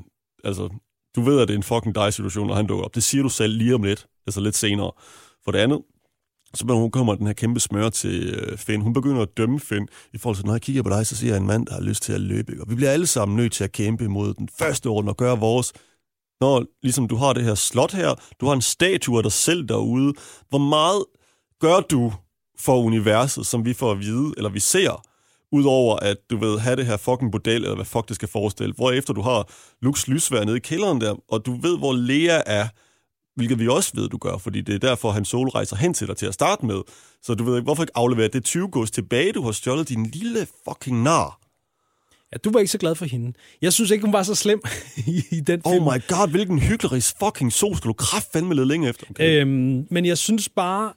Altså, 0.44 0.68
du 1.16 1.20
ved, 1.20 1.40
at 1.40 1.48
det 1.48 1.54
er 1.54 1.58
en 1.58 1.62
fucking 1.62 1.94
dig-situation, 1.94 2.46
når 2.46 2.54
han 2.54 2.66
dukker 2.66 2.84
op. 2.84 2.94
Det 2.94 3.02
siger 3.02 3.22
du 3.22 3.28
selv 3.28 3.56
lige 3.56 3.74
om 3.74 3.82
lidt, 3.82 4.06
altså 4.26 4.40
lidt 4.40 4.56
senere. 4.56 4.92
For 5.44 5.52
det 5.52 5.58
andet, 5.58 5.80
så 6.54 6.64
hun 6.64 6.90
kommer 6.90 7.14
den 7.14 7.26
her 7.26 7.34
kæmpe 7.34 7.60
smør 7.60 7.88
til 7.88 8.34
øh, 8.34 8.58
Finn. 8.58 8.82
Hun 8.82 8.92
begynder 8.92 9.22
at 9.22 9.36
dømme 9.36 9.60
Finn 9.60 9.88
i 10.12 10.18
forhold 10.18 10.36
til, 10.36 10.46
når 10.46 10.54
jeg 10.54 10.62
kigger 10.62 10.82
på 10.82 10.90
dig, 10.90 11.06
så 11.06 11.16
ser 11.16 11.28
jeg 11.28 11.36
en 11.36 11.46
mand, 11.46 11.66
der 11.66 11.74
har 11.74 11.80
lyst 11.80 12.02
til 12.02 12.12
at 12.12 12.20
løbe. 12.20 12.56
Og 12.60 12.70
vi 12.70 12.74
bliver 12.74 12.90
alle 12.90 13.06
sammen 13.06 13.36
nødt 13.36 13.52
til 13.52 13.64
at 13.64 13.72
kæmpe 13.72 14.08
mod 14.08 14.34
den 14.34 14.48
første 14.58 14.86
orden 14.86 15.08
og 15.08 15.16
gøre 15.16 15.38
vores 15.38 15.72
når 16.40 16.64
ligesom 16.82 17.08
du 17.08 17.16
har 17.16 17.32
det 17.32 17.44
her 17.44 17.54
slot 17.54 17.92
her, 17.92 18.14
du 18.40 18.46
har 18.46 18.52
en 18.52 18.62
statue 18.62 19.16
af 19.16 19.22
dig 19.22 19.32
selv 19.32 19.68
derude, 19.68 20.12
hvor 20.48 20.58
meget 20.58 21.04
gør 21.60 21.80
du 21.80 22.12
for 22.58 22.76
universet, 22.82 23.46
som 23.46 23.64
vi 23.64 23.74
får 23.74 23.92
at 23.92 24.00
vide, 24.00 24.34
eller 24.36 24.50
vi 24.50 24.60
ser, 24.60 25.02
udover 25.52 25.96
at 25.96 26.16
du 26.30 26.36
ved 26.36 26.58
have 26.58 26.76
det 26.76 26.86
her 26.86 26.96
fucking 26.96 27.32
bordel, 27.32 27.62
eller 27.62 27.74
hvad 27.74 27.84
fuck 27.84 28.08
det 28.08 28.16
skal 28.16 28.28
forestille, 28.28 28.74
hvor 28.74 28.90
efter 28.90 29.14
du 29.14 29.22
har 29.22 29.48
Lux 29.82 30.08
lysvær 30.08 30.44
nede 30.44 30.56
i 30.56 30.60
kælderen 30.60 31.00
der, 31.00 31.14
og 31.28 31.46
du 31.46 31.60
ved, 31.60 31.78
hvor 31.78 31.92
Lea 31.92 32.42
er, 32.46 32.68
hvilket 33.36 33.58
vi 33.58 33.68
også 33.68 33.92
ved, 33.94 34.08
du 34.08 34.18
gør, 34.18 34.38
fordi 34.38 34.60
det 34.60 34.74
er 34.74 34.78
derfor, 34.78 35.10
han 35.10 35.24
Solo 35.24 35.48
rejser 35.48 35.76
hen 35.76 35.94
til 35.94 36.06
dig 36.06 36.16
til 36.16 36.26
at 36.26 36.34
starte 36.34 36.66
med. 36.66 36.82
Så 37.22 37.34
du 37.34 37.44
ved 37.44 37.56
ikke, 37.56 37.64
hvorfor 37.64 37.82
ikke 37.82 37.96
aflevere 37.96 38.28
det 38.28 38.44
20 38.44 38.68
gods 38.68 38.90
tilbage, 38.90 39.32
du 39.32 39.42
har 39.42 39.52
stjålet 39.52 39.88
din 39.88 40.06
lille 40.06 40.46
fucking 40.68 41.02
nar. 41.02 41.45
Ja, 42.36 42.40
du 42.44 42.52
var 42.52 42.60
ikke 42.60 42.72
så 42.72 42.78
glad 42.78 42.94
for 42.94 43.04
hende. 43.04 43.32
Jeg 43.62 43.72
synes 43.72 43.90
ikke, 43.90 44.04
hun 44.04 44.12
var 44.12 44.22
så 44.22 44.34
slem 44.34 44.62
i, 45.06 45.22
i 45.30 45.40
den 45.40 45.60
oh 45.64 45.72
film. 45.72 45.86
Oh 45.86 45.94
my 45.94 46.00
god, 46.08 46.30
hvilken 46.30 46.58
hyggelig 46.58 47.02
fucking 47.02 47.52
sol 47.52 47.76
skal 47.76 47.88
du 47.88 47.92
kraft 47.92 48.32
fandme 48.32 48.54
lidt 48.54 48.68
længe 48.68 48.88
efter. 48.88 49.06
Okay. 49.10 49.40
Øhm, 49.40 49.86
men 49.90 50.06
jeg 50.06 50.18
synes 50.18 50.48
bare, 50.48 50.92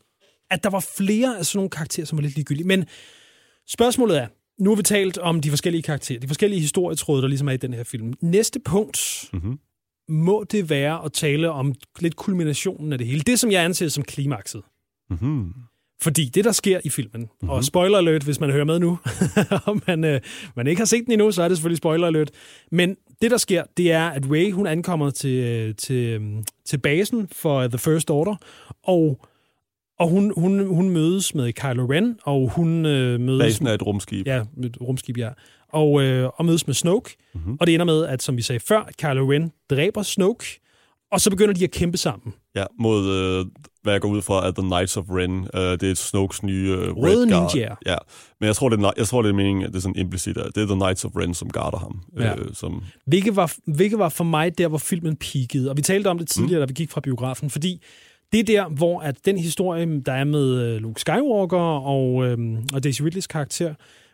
at 0.51 0.63
der 0.63 0.69
var 0.69 0.87
flere 0.97 1.37
af 1.37 1.45
sådan 1.45 1.57
nogle 1.57 1.69
karakterer, 1.69 2.05
som 2.05 2.17
var 2.17 2.21
lidt 2.21 2.35
ligegyldige. 2.35 2.67
Men 2.67 2.85
spørgsmålet 3.67 4.17
er, 4.17 4.27
nu 4.59 4.69
har 4.69 4.75
vi 4.75 4.83
talt 4.83 5.17
om 5.17 5.41
de 5.41 5.49
forskellige 5.49 5.81
karakterer, 5.81 6.19
de 6.19 6.27
forskellige 6.27 6.61
historietråde, 6.61 7.21
der 7.21 7.27
ligesom 7.27 7.47
er 7.47 7.53
i 7.53 7.57
den 7.57 7.73
her 7.73 7.83
film. 7.83 8.13
Næste 8.21 8.59
punkt 8.59 9.29
mm-hmm. 9.33 9.59
må 10.09 10.45
det 10.51 10.69
være 10.69 11.05
at 11.05 11.13
tale 11.13 11.51
om 11.51 11.75
lidt 11.99 12.15
kulminationen 12.15 12.91
af 12.91 12.97
det 12.97 13.07
hele. 13.07 13.21
Det, 13.21 13.39
som 13.39 13.51
jeg 13.51 13.63
anser 13.63 13.87
som 13.87 14.03
klimakset. 14.03 14.61
Mm-hmm. 15.09 15.53
Fordi 16.01 16.25
det, 16.25 16.45
der 16.45 16.51
sker 16.51 16.79
i 16.83 16.89
filmen, 16.89 17.21
mm-hmm. 17.21 17.49
og 17.49 17.63
spoiler 17.63 17.97
alert, 17.97 18.23
hvis 18.23 18.39
man 18.39 18.51
hører 18.51 18.65
med 18.65 18.79
nu, 18.79 18.99
og 19.65 19.81
man, 19.87 20.03
øh, 20.03 20.21
man 20.55 20.67
ikke 20.67 20.79
har 20.79 20.85
set 20.85 21.05
den 21.05 21.11
endnu, 21.11 21.31
så 21.31 21.43
er 21.43 21.47
det 21.47 21.57
selvfølgelig 21.57 21.77
spoiler 21.77 22.07
alert. 22.07 22.31
Men 22.71 22.95
det, 23.21 23.31
der 23.31 23.37
sker, 23.37 23.63
det 23.77 23.91
er, 23.91 24.07
at 24.07 24.23
Ray, 24.31 24.51
hun 24.51 24.67
ankommer 24.67 25.09
til, 25.09 25.43
øh, 25.43 25.75
til, 25.75 25.95
øh, 25.95 26.21
til 26.65 26.77
basen 26.77 27.27
for 27.31 27.67
The 27.67 27.77
First 27.77 28.09
Order, 28.09 28.35
og 28.83 29.25
og 29.99 30.09
hun, 30.09 30.33
hun, 30.37 30.67
hun 30.67 30.89
mødes 30.89 31.35
med 31.35 31.53
Kylo 31.53 31.85
Ren, 31.85 32.19
og 32.23 32.49
hun 32.49 32.85
øh, 32.85 33.19
mødes... 33.19 33.43
Basen 33.43 33.67
er 33.67 33.73
et 33.73 33.85
rumskib. 33.85 34.27
Ja, 34.27 34.43
et 34.63 34.77
rumskib, 34.81 35.17
ja. 35.17 35.29
Og, 35.69 36.03
øh, 36.03 36.29
og 36.35 36.45
mødes 36.45 36.67
med 36.67 36.75
Snoke. 36.75 37.15
Mm-hmm. 37.33 37.57
Og 37.59 37.67
det 37.67 37.73
ender 37.73 37.85
med, 37.85 38.05
at 38.05 38.23
som 38.23 38.37
vi 38.37 38.41
sagde 38.41 38.59
før, 38.59 38.89
Kylo 38.97 39.31
Ren 39.31 39.51
dræber 39.69 40.03
Snoke, 40.03 40.59
og 41.11 41.21
så 41.21 41.29
begynder 41.29 41.53
de 41.53 41.63
at 41.63 41.71
kæmpe 41.71 41.97
sammen. 41.97 42.33
Ja, 42.55 42.63
mod, 42.79 43.07
øh, 43.07 43.45
hvad 43.83 43.93
jeg 43.93 44.01
går 44.01 44.09
ud 44.09 44.21
fra, 44.21 44.47
er 44.47 44.51
The 44.51 44.61
Knights 44.61 44.97
of 44.97 45.05
Ren. 45.09 45.31
Uh, 45.39 45.47
det 45.53 45.83
er 45.83 45.93
Snokes 45.95 46.43
nye 46.43 46.77
uh, 46.77 47.03
Røde 47.03 47.21
Red 47.21 47.29
Guard. 47.29 47.55
Ninja. 47.55 47.75
Ja, 47.85 47.95
men 48.39 48.47
jeg 48.47 48.55
tror, 48.55 48.69
det 48.69 48.79
er, 48.79 48.91
jeg 48.97 49.07
tror, 49.07 49.21
det 49.21 49.29
er 49.29 49.33
meningen, 49.33 49.63
at 49.63 49.69
det 49.69 49.77
er 49.77 49.81
sådan 49.81 49.95
implicit, 49.95 50.37
at 50.37 50.55
det 50.55 50.63
er 50.63 50.67
The 50.67 50.75
Knights 50.75 51.05
of 51.05 51.11
Ren, 51.15 51.33
som 51.33 51.49
guarder 51.49 51.77
ham. 51.77 52.01
Ja. 52.19 52.33
Uh, 52.35 52.45
som... 52.53 52.83
hvilket, 53.05 53.35
var, 53.35 53.53
hvilket 53.65 53.99
var 53.99 54.09
for 54.09 54.23
mig 54.23 54.57
der, 54.57 54.67
hvor 54.67 54.77
filmen 54.77 55.15
peakede. 55.15 55.69
Og 55.69 55.77
vi 55.77 55.81
talte 55.81 56.07
om 56.07 56.17
det 56.17 56.27
tidligere, 56.27 56.59
mm. 56.59 56.67
da 56.67 56.71
vi 56.71 56.73
gik 56.73 56.91
fra 56.91 57.01
biografen, 57.01 57.49
fordi 57.49 57.81
det 58.31 58.39
er 58.39 58.43
der, 58.43 58.69
hvor 58.69 58.99
at 58.99 59.25
den 59.25 59.37
historie, 59.37 60.01
der 60.05 60.13
er 60.13 60.23
med 60.23 60.79
Luke 60.79 61.01
Skywalker 61.01 61.57
og, 61.57 62.25
øhm, 62.25 62.57
og 62.73 62.83
Daisy 62.83 63.01
Ridleys 63.01 63.27
karakter, 63.27 63.73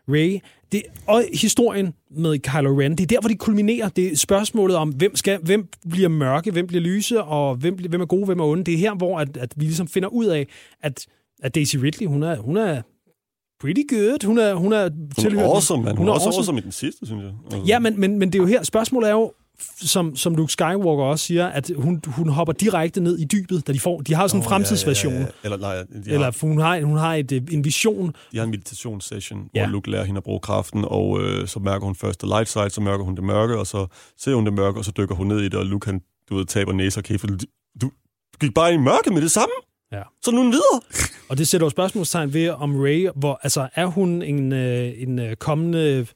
Ray. 0.09 0.39
Det, 0.71 0.81
og 1.07 1.23
historien 1.33 1.93
med 2.11 2.39
Kylo 2.39 2.79
Ren, 2.79 2.91
det 2.91 3.03
er 3.03 3.07
der, 3.07 3.19
hvor 3.19 3.29
de 3.29 3.35
kulminerer. 3.35 3.89
Det 3.89 4.11
er 4.11 4.17
spørgsmålet 4.17 4.77
om, 4.77 4.89
hvem, 4.89 5.15
skal, 5.15 5.39
hvem 5.43 5.67
bliver 5.89 6.09
mørke, 6.09 6.51
hvem 6.51 6.67
bliver 6.67 6.81
lyse, 6.81 7.23
og 7.23 7.55
hvem, 7.55 7.75
hvem 7.89 8.01
er 8.01 8.05
gode, 8.05 8.25
hvem 8.25 8.39
er 8.39 8.45
onde. 8.45 8.63
Det 8.63 8.73
er 8.73 8.77
her, 8.77 8.95
hvor 8.95 9.19
at, 9.19 9.37
at 9.37 9.53
vi 9.55 9.65
ligesom 9.65 9.87
finder 9.87 10.09
ud 10.09 10.25
af, 10.25 10.47
at, 10.81 11.05
at 11.43 11.55
Daisy 11.55 11.77
Ridley, 11.77 12.07
hun 12.07 12.23
er, 12.23 12.37
hun 12.37 12.57
er 12.57 12.81
pretty 13.59 13.81
good. 13.89 14.25
Hun 14.25 14.37
er, 14.37 14.53
hun 14.53 14.73
er, 14.73 14.89
hun 15.21 15.37
er 15.37 15.43
awesome, 15.43 15.83
man. 15.83 15.91
Hun, 15.91 15.97
hun 15.97 16.07
er, 16.07 16.13
også 16.13 16.25
awesome. 16.25 16.41
awesome 16.41 16.59
i 16.59 16.61
den 16.61 16.71
sidste, 16.71 17.05
synes 17.05 17.23
jeg. 17.23 17.31
Altså. 17.43 17.61
Ja, 17.67 17.79
men, 17.79 17.99
men, 17.99 18.19
men 18.19 18.33
det 18.33 18.39
er 18.39 18.43
jo 18.43 18.47
her, 18.47 18.63
spørgsmålet 18.63 19.09
er 19.09 19.13
jo, 19.13 19.33
som, 19.81 20.15
som 20.15 20.35
Luke 20.35 20.51
Skywalker 20.51 21.03
også 21.03 21.25
siger, 21.25 21.47
at 21.47 21.71
hun, 21.75 22.01
hun 22.07 22.29
hopper 22.29 22.53
direkte 22.53 23.01
ned 23.01 23.19
i 23.19 23.25
dybet, 23.25 23.67
da 23.67 23.73
de 23.73 23.79
får... 23.79 24.01
De 24.01 24.13
har 24.13 24.27
sådan 24.27 24.41
en 24.41 24.45
oh, 24.45 24.49
fremtidsversion. 24.49 25.13
Ja, 25.13 25.19
ja, 25.19 25.25
ja. 25.25 25.31
Eller, 25.43 25.57
nej, 25.57 25.75
de 25.75 26.11
Eller 26.11 26.23
har, 26.23 26.37
hun, 26.41 26.59
har, 26.59 26.81
hun 26.81 26.97
har 26.97 27.15
et, 27.15 27.31
en 27.31 27.63
vision. 27.63 28.15
De 28.31 28.37
har 28.37 28.43
en 28.43 28.51
meditationssession, 28.51 29.49
ja. 29.53 29.63
hvor 29.63 29.71
Luke 29.71 29.91
lærer 29.91 30.03
hende 30.03 30.17
at 30.17 30.23
bruge 30.23 30.39
kraften, 30.39 30.85
og 30.87 31.21
øh, 31.21 31.47
så 31.47 31.59
mærker 31.59 31.85
hun 31.85 31.95
først 31.95 32.21
det 32.21 32.29
light 32.29 32.49
side, 32.49 32.69
så 32.69 32.81
mærker 32.81 33.05
hun 33.05 33.15
det 33.15 33.23
mørke, 33.23 33.57
og 33.57 33.67
så 33.67 33.87
ser 34.17 34.35
hun 34.35 34.45
det 34.45 34.53
mørke, 34.53 34.79
og 34.79 34.85
så 34.85 34.91
dykker 34.97 35.15
hun 35.15 35.27
ned 35.27 35.39
i 35.39 35.43
det, 35.43 35.55
og 35.55 35.65
Luke, 35.65 35.85
han, 35.85 36.01
du 36.29 36.35
ved, 36.35 36.45
taber 36.45 36.73
næse 36.73 36.99
og 36.99 37.03
kæft. 37.03 37.23
Du, 37.23 37.37
du, 37.81 37.91
gik 38.39 38.53
bare 38.53 38.73
i 38.73 38.77
mørke 38.77 39.09
med 39.09 39.21
det 39.21 39.31
samme? 39.31 39.53
Ja. 39.91 40.01
Så 40.23 40.31
nu 40.31 40.41
er 40.41 40.45
videre. 40.45 40.81
Og 41.29 41.37
det 41.37 41.47
sætter 41.47 41.65
jo 41.65 41.69
spørgsmålstegn 41.69 42.33
ved, 42.33 42.49
om 42.49 42.79
Ray, 42.79 43.09
hvor, 43.15 43.39
altså, 43.43 43.69
er 43.75 43.85
hun 43.85 44.21
en, 44.21 44.53
øh, 44.53 45.01
en 45.01 45.19
øh, 45.19 45.35
kommende 45.35 46.07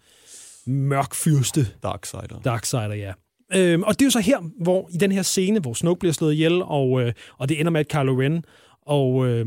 mørk 0.65 1.15
fyrste 1.15 1.67
Darksider. 1.83 2.39
Darksider, 2.45 2.93
ja. 2.93 3.13
Øhm, 3.55 3.83
og 3.83 3.93
det 3.93 4.01
er 4.01 4.05
jo 4.05 4.11
så 4.11 4.19
her, 4.19 4.37
hvor 4.63 4.89
i 4.93 4.97
den 4.97 5.11
her 5.11 5.21
scene, 5.21 5.59
hvor 5.59 5.73
Snoke 5.73 5.99
bliver 5.99 6.13
slået 6.13 6.33
ihjel, 6.33 6.61
og, 6.63 7.01
øh, 7.01 7.13
og 7.37 7.49
det 7.49 7.59
ender 7.59 7.71
med, 7.71 7.79
at 7.79 7.87
Kylo 7.87 8.21
Ren 8.21 8.43
og 8.85 9.27
øh, 9.27 9.45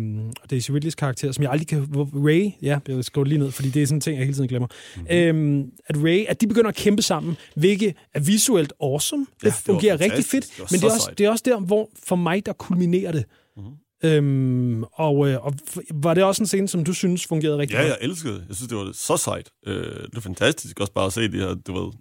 Daisy 0.51 0.71
Ridleys 0.71 0.95
karakter, 0.95 1.33
som 1.33 1.43
jeg 1.43 1.51
aldrig 1.51 1.67
kan... 1.69 1.87
Ray, 2.15 2.51
ja, 2.63 2.79
jeg 2.89 3.05
skriver 3.05 3.25
lige 3.27 3.39
ned, 3.39 3.51
fordi 3.51 3.69
det 3.71 3.83
er 3.83 3.87
sådan 3.87 3.97
en 3.97 4.01
ting, 4.01 4.17
jeg 4.17 4.25
hele 4.25 4.35
tiden 4.37 4.49
glemmer. 4.49 4.69
Mm-hmm. 4.97 5.07
Øhm, 5.17 5.71
at 5.87 5.97
Ray, 5.97 6.25
at 6.29 6.41
de 6.41 6.47
begynder 6.47 6.69
at 6.69 6.75
kæmpe 6.77 7.03
sammen, 7.03 7.37
hvilket 7.57 7.95
er 8.15 8.21
visuelt 8.21 8.73
awesome. 8.83 9.27
Det, 9.41 9.45
Ja, 9.45 9.49
det 9.49 9.57
det 9.57 9.65
fungerer 9.65 9.93
rigtig 10.01 10.11
fantastisk. 10.25 10.31
fedt, 10.57 10.71
Det 10.71 10.73
men 10.73 10.81
det 10.81 10.87
er, 10.87 10.91
også, 10.93 11.05
sejt. 11.05 11.19
det 11.19 11.27
er 11.27 11.31
også 11.31 11.43
der, 11.47 11.61
hvor 11.61 11.91
for 12.07 12.17
mig, 12.17 12.47
der 12.47 12.53
kulminerer 12.53 13.13
det. 13.13 13.25
Mhm. 13.57 13.65
Øhm, 14.05 14.83
og, 14.93 15.29
øh, 15.29 15.47
og 15.47 15.55
var 15.95 16.15
det 16.15 16.25
også 16.25 16.43
en 16.43 16.47
scene, 16.47 16.69
som 16.69 16.85
du 16.85 16.93
synes 16.93 17.27
fungerede 17.27 17.59
rigtig 17.59 17.75
Ja, 17.75 17.81
godt? 17.81 17.89
jeg 17.89 17.99
elskede 18.01 18.35
det. 18.35 18.45
Jeg 18.49 18.57
synes, 18.57 18.69
det 18.69 18.79
var 18.79 18.91
så 18.95 19.17
sejt. 19.17 19.51
Øh, 19.67 19.75
det 19.85 20.09
var 20.15 20.21
fantastisk 20.21 20.81
også 20.81 20.93
bare 20.93 21.07
at 21.07 21.13
se 21.13 21.21
det 21.21 21.41
her, 21.41 21.55
du 21.55 21.73
ved... 21.85 21.93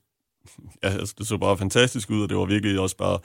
Ja, 0.83 0.89
altså, 0.89 1.15
det 1.17 1.27
så 1.27 1.37
bare 1.37 1.57
fantastisk 1.57 2.09
ud, 2.09 2.23
og 2.23 2.29
det 2.29 2.37
var 2.37 2.45
virkelig 2.45 2.79
også 2.79 2.97
bare 2.97 3.19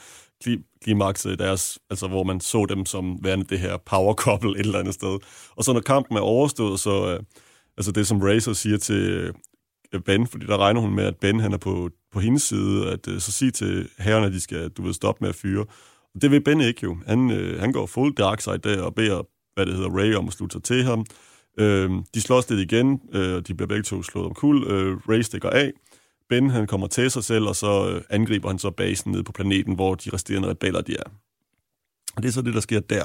klimakset 0.83 1.33
i 1.33 1.37
deres... 1.37 1.79
Altså, 1.91 2.09
hvor 2.09 2.25
man 2.25 2.41
så 2.41 2.67
dem 2.69 2.87
som 2.87 3.19
værende 3.23 3.45
det 3.45 3.59
her 3.59 3.77
power 3.77 4.15
couple 4.15 4.51
et 4.51 4.67
eller 4.67 4.79
andet 4.79 4.95
sted. 4.95 5.19
Og 5.57 5.65
så 5.65 5.73
når 5.73 5.81
kampen 5.81 6.17
er 6.17 6.21
overstået, 6.21 6.81
så... 6.81 7.13
Øh, 7.13 7.21
altså 7.77 7.93
det, 7.93 8.07
som 8.07 8.21
Racer 8.21 8.53
siger 8.53 8.79
til 8.79 9.35
øh, 9.93 10.01
Ben, 10.01 10.27
fordi 10.27 10.47
der 10.47 10.57
regner 10.57 10.81
hun 10.81 10.95
med, 10.95 11.05
at 11.05 11.17
Ben 11.17 11.41
han 11.41 11.53
er 11.53 11.59
på, 11.59 11.91
på 12.13 12.21
hendes 12.21 12.43
side, 12.43 12.91
at 12.91 13.09
øh, 13.09 13.21
så 13.21 13.33
sige 13.33 13.51
til 13.51 13.89
herrerne, 13.99 14.27
at 14.27 14.33
de 14.33 14.41
skal, 14.41 14.69
du 14.69 14.83
ved, 14.83 14.93
stoppe 14.93 15.19
med 15.25 15.29
at 15.29 15.35
fyre. 15.35 15.65
Og 16.15 16.23
det 16.23 16.31
vil 16.31 16.41
Ben 16.41 16.61
ikke 16.61 16.81
jo. 16.83 16.97
Han, 17.07 17.31
øh, 17.31 17.61
han 17.61 17.73
går 17.73 17.87
full 17.87 18.13
dark 18.13 18.41
side 18.41 18.59
der 18.59 18.83
og 18.83 18.95
beder, 18.95 19.23
hvad 19.55 19.67
det 19.67 19.75
hedder, 19.75 19.91
Ray 19.91 20.15
om 20.15 20.27
at 20.27 20.33
slutte 20.33 20.55
sig 20.55 20.63
til 20.63 20.85
ham. 20.85 21.05
Øh, 21.59 21.91
de 22.15 22.21
slås 22.21 22.51
lidt 22.51 22.73
igen, 22.73 23.01
øh, 23.13 23.35
og 23.35 23.49
de 23.49 23.55
bliver 23.55 23.69
begge 23.69 23.83
to 23.83 24.03
slået 24.03 24.27
om 24.27 24.35
kul. 24.35 24.65
Øh, 24.71 24.97
Ray 25.09 25.21
stikker 25.21 25.51
af. 25.51 25.73
Ben 26.29 26.51
han 26.51 26.67
kommer 26.67 26.87
til 26.87 27.11
sig 27.11 27.25
selv, 27.25 27.45
og 27.45 27.57
så 27.57 27.91
øh, 27.91 28.03
angriber 28.11 28.49
han 28.49 28.59
så 28.59 28.71
basen 28.71 29.13
nede 29.13 29.25
på 29.25 29.33
planeten, 29.33 29.75
hvor 29.75 29.95
de 29.95 30.11
resterende 30.13 30.49
rebeller 30.49 30.81
de 30.81 30.93
er. 30.93 31.11
Og 32.17 32.23
det 32.23 32.29
er 32.29 32.33
så 32.33 32.43
det, 32.43 32.55
der 32.55 32.61
sker 32.61 32.81
der. 32.81 33.05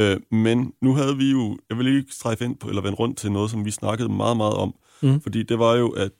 Øh, 0.00 0.20
men 0.30 0.72
nu 0.82 0.94
havde 0.94 1.16
vi 1.16 1.30
jo, 1.30 1.58
jeg 1.70 1.78
vil 1.78 1.96
ikke 1.96 2.14
strejfe 2.14 2.44
ind 2.44 2.56
på, 2.56 2.68
eller 2.68 2.82
vende 2.82 2.96
rundt 2.96 3.18
til 3.18 3.32
noget, 3.32 3.50
som 3.50 3.64
vi 3.64 3.70
snakkede 3.70 4.08
meget, 4.08 4.36
meget 4.36 4.54
om. 4.54 4.74
Mhm. 5.02 5.20
Fordi 5.20 5.42
det 5.42 5.58
var 5.58 5.74
jo, 5.74 5.88
at 5.88 6.12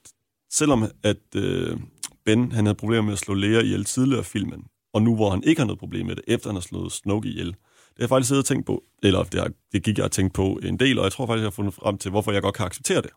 selvom 0.51 0.83
at 1.03 1.35
øh, 1.35 1.77
Ben 2.25 2.51
han 2.51 2.65
havde 2.65 2.75
problemer 2.75 3.01
med 3.03 3.13
at 3.13 3.19
slå 3.19 3.33
Lea 3.33 3.61
ihjel 3.61 3.83
tidligere 3.85 4.21
i 4.21 4.23
filmen, 4.23 4.63
og 4.93 5.01
nu 5.01 5.15
hvor 5.15 5.29
han 5.29 5.43
ikke 5.43 5.59
har 5.59 5.65
noget 5.65 5.79
problem 5.79 6.05
med 6.05 6.15
det, 6.15 6.23
efter 6.27 6.49
han 6.49 6.55
har 6.55 6.61
slået 6.61 6.91
Snoke 6.91 7.29
ihjel, 7.29 7.47
det 7.47 7.55
har 7.97 8.03
jeg 8.03 8.09
faktisk 8.09 8.27
siddet 8.27 8.41
og 8.41 8.45
tænkt 8.45 8.65
på, 8.65 8.83
eller 9.03 9.23
det, 9.23 9.39
har, 9.39 9.51
det 9.71 9.83
gik 9.83 9.97
jeg 9.97 10.05
og 10.05 10.11
tænkt 10.11 10.33
på 10.33 10.59
en 10.63 10.79
del, 10.79 10.97
og 10.99 11.03
jeg 11.03 11.11
tror 11.11 11.25
faktisk, 11.25 11.41
jeg 11.41 11.45
har 11.45 11.51
fundet 11.51 11.73
frem 11.73 11.97
til, 11.97 12.11
hvorfor 12.11 12.31
jeg 12.31 12.41
godt 12.41 12.55
kan 12.55 12.65
acceptere 12.65 13.01
det. 13.01 13.09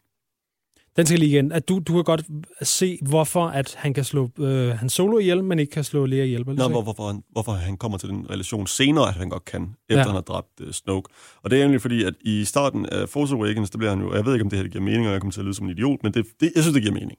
Den 0.96 1.06
skal 1.06 1.18
lige 1.18 1.30
igen. 1.30 1.52
At 1.52 1.68
du, 1.68 1.78
du 1.78 1.92
kan 1.92 2.04
godt 2.04 2.22
se, 2.62 2.98
hvorfor 3.02 3.46
at 3.46 3.74
han 3.78 3.94
kan 3.94 4.04
slå 4.04 4.30
øh, 4.38 4.68
han 4.68 4.88
solo 4.88 5.18
ihjel, 5.18 5.44
men 5.44 5.58
ikke 5.58 5.70
kan 5.70 5.84
slå 5.84 6.06
Lea 6.06 6.24
ihjel. 6.24 6.44
sige? 6.44 6.68
hvor, 6.72 6.82
hvorfor, 6.82 7.06
han, 7.06 7.22
hvorfor 7.32 7.52
han 7.52 7.76
kommer 7.76 7.98
til 7.98 8.08
den 8.08 8.30
relation 8.30 8.66
senere, 8.66 9.08
at 9.08 9.14
han 9.14 9.28
godt 9.28 9.44
kan, 9.44 9.62
efter 9.88 9.98
Ja. 10.00 10.06
han 10.06 10.14
har 10.14 10.20
dræbt 10.20 10.60
uh, 10.60 10.70
Snoke. 10.70 11.08
Og 11.42 11.50
det 11.50 11.56
er 11.56 11.60
egentlig 11.60 11.80
fordi, 11.80 12.04
at 12.04 12.14
i 12.20 12.44
starten 12.44 12.86
af 12.86 13.08
Force 13.08 13.34
Awakens, 13.34 13.70
der 13.70 13.78
bliver 13.78 13.90
han 13.90 14.00
jo, 14.00 14.14
jeg 14.14 14.24
ved 14.26 14.32
ikke, 14.32 14.44
om 14.44 14.50
det 14.50 14.56
her 14.56 14.62
det 14.62 14.72
giver 14.72 14.84
mening, 14.84 15.06
og 15.06 15.12
jeg 15.12 15.20
kommer 15.20 15.32
til 15.32 15.40
at 15.40 15.44
lyde 15.44 15.54
som 15.54 15.66
en 15.66 15.72
idiot, 15.72 16.02
men 16.02 16.14
det, 16.14 16.26
det, 16.40 16.52
jeg 16.54 16.62
synes, 16.62 16.74
det 16.74 16.82
giver 16.82 16.94
mening. 16.94 17.18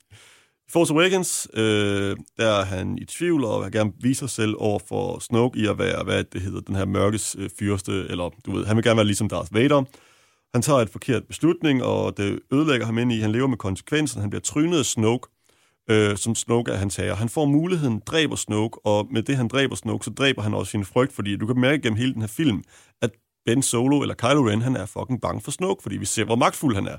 I 0.67 0.71
Force 0.71 0.93
Awakens, 0.93 1.47
øh, 1.53 2.15
der 2.37 2.45
er 2.47 2.65
han 2.65 2.97
i 2.97 3.05
tvivl, 3.05 3.43
og 3.43 3.63
vil 3.63 3.71
gerne 3.71 3.91
vise 4.01 4.19
sig 4.19 4.29
selv 4.29 4.55
over 4.57 4.79
for 4.89 5.19
Snoke 5.19 5.59
i 5.59 5.65
at 5.67 5.77
være, 5.79 6.03
hvad 6.03 6.23
det 6.23 6.41
hedder, 6.41 6.59
den 6.61 6.75
her 6.75 6.85
mørkes 6.85 7.35
øh, 7.39 7.49
fyrste, 7.59 7.91
eller 8.09 8.29
du 8.45 8.51
ved, 8.51 8.65
han 8.65 8.75
vil 8.75 8.83
gerne 8.83 8.97
være 8.97 9.05
ligesom 9.05 9.29
Darth 9.29 9.53
Vader. 9.53 9.83
Han 10.57 10.61
tager 10.61 10.79
et 10.79 10.89
forkert 10.89 11.27
beslutning, 11.27 11.83
og 11.83 12.17
det 12.17 12.39
ødelægger 12.53 12.85
ham 12.85 12.97
ind 12.97 13.11
i, 13.11 13.19
han 13.19 13.31
lever 13.31 13.47
med 13.47 13.57
konsekvensen, 13.57 14.21
han 14.21 14.29
bliver 14.29 14.41
trynet 14.41 14.79
af 14.79 14.85
Snoke, 14.85 15.27
øh, 15.89 16.17
som 16.17 16.35
Snoke 16.35 16.71
er 16.71 16.75
hans 16.75 16.95
herre. 16.95 17.15
Han 17.15 17.29
får 17.29 17.45
muligheden, 17.45 18.01
dræber 18.05 18.35
Snoke, 18.35 18.85
og 18.85 19.07
med 19.11 19.23
det, 19.23 19.37
han 19.37 19.47
dræber 19.47 19.75
Snoke, 19.75 20.05
så 20.05 20.11
dræber 20.11 20.41
han 20.41 20.53
også 20.53 20.71
sin 20.71 20.85
frygt, 20.85 21.13
fordi 21.13 21.35
du 21.35 21.47
kan 21.47 21.59
mærke 21.59 21.81
gennem 21.81 21.97
hele 21.97 22.13
den 22.13 22.21
her 22.21 22.27
film, 22.27 22.63
at 23.01 23.11
Ben 23.45 23.61
Solo, 23.61 24.01
eller 24.01 24.15
Kylo 24.15 24.49
Ren, 24.49 24.61
han 24.61 24.75
er 24.75 24.85
fucking 24.85 25.21
bange 25.21 25.41
for 25.41 25.51
Snoke, 25.51 25.83
fordi 25.83 25.97
vi 25.97 26.05
ser, 26.05 26.25
hvor 26.25 26.35
magtfuld 26.35 26.75
han 26.75 26.87
er. 26.87 26.97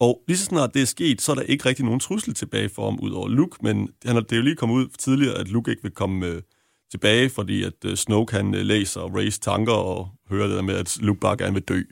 Og 0.00 0.22
lige 0.28 0.38
så 0.38 0.44
snart 0.44 0.74
det 0.74 0.82
er 0.82 0.86
sket, 0.86 1.22
så 1.22 1.32
er 1.32 1.36
der 1.36 1.42
ikke 1.42 1.68
rigtig 1.68 1.84
nogen 1.84 2.00
trussel 2.00 2.34
tilbage 2.34 2.68
for 2.68 2.84
ham, 2.84 2.98
ud 3.02 3.10
over 3.10 3.28
Luke, 3.28 3.56
men 3.62 3.88
han 4.04 4.16
er, 4.16 4.20
det 4.20 4.32
er 4.32 4.36
jo 4.36 4.42
lige 4.42 4.56
kommet 4.56 4.76
ud 4.76 4.88
tidligere, 4.98 5.38
at 5.38 5.48
Luke 5.48 5.70
ikke 5.70 5.82
vil 5.82 5.92
komme 5.92 6.26
øh, 6.26 6.42
tilbage, 6.90 7.30
fordi 7.30 7.62
at 7.62 7.84
øh, 7.84 7.96
Snoke 7.96 8.36
han 8.36 8.54
øh, 8.54 8.60
læser 8.60 9.00
Rays 9.00 9.38
tanker 9.38 9.72
og 9.72 10.08
hører 10.28 10.46
det 10.46 10.56
der 10.56 10.62
med, 10.62 10.74
at 10.74 10.98
Luke 11.00 11.20
bare 11.20 11.36
gerne 11.36 11.54
vil 11.54 11.62
dø 11.62 11.82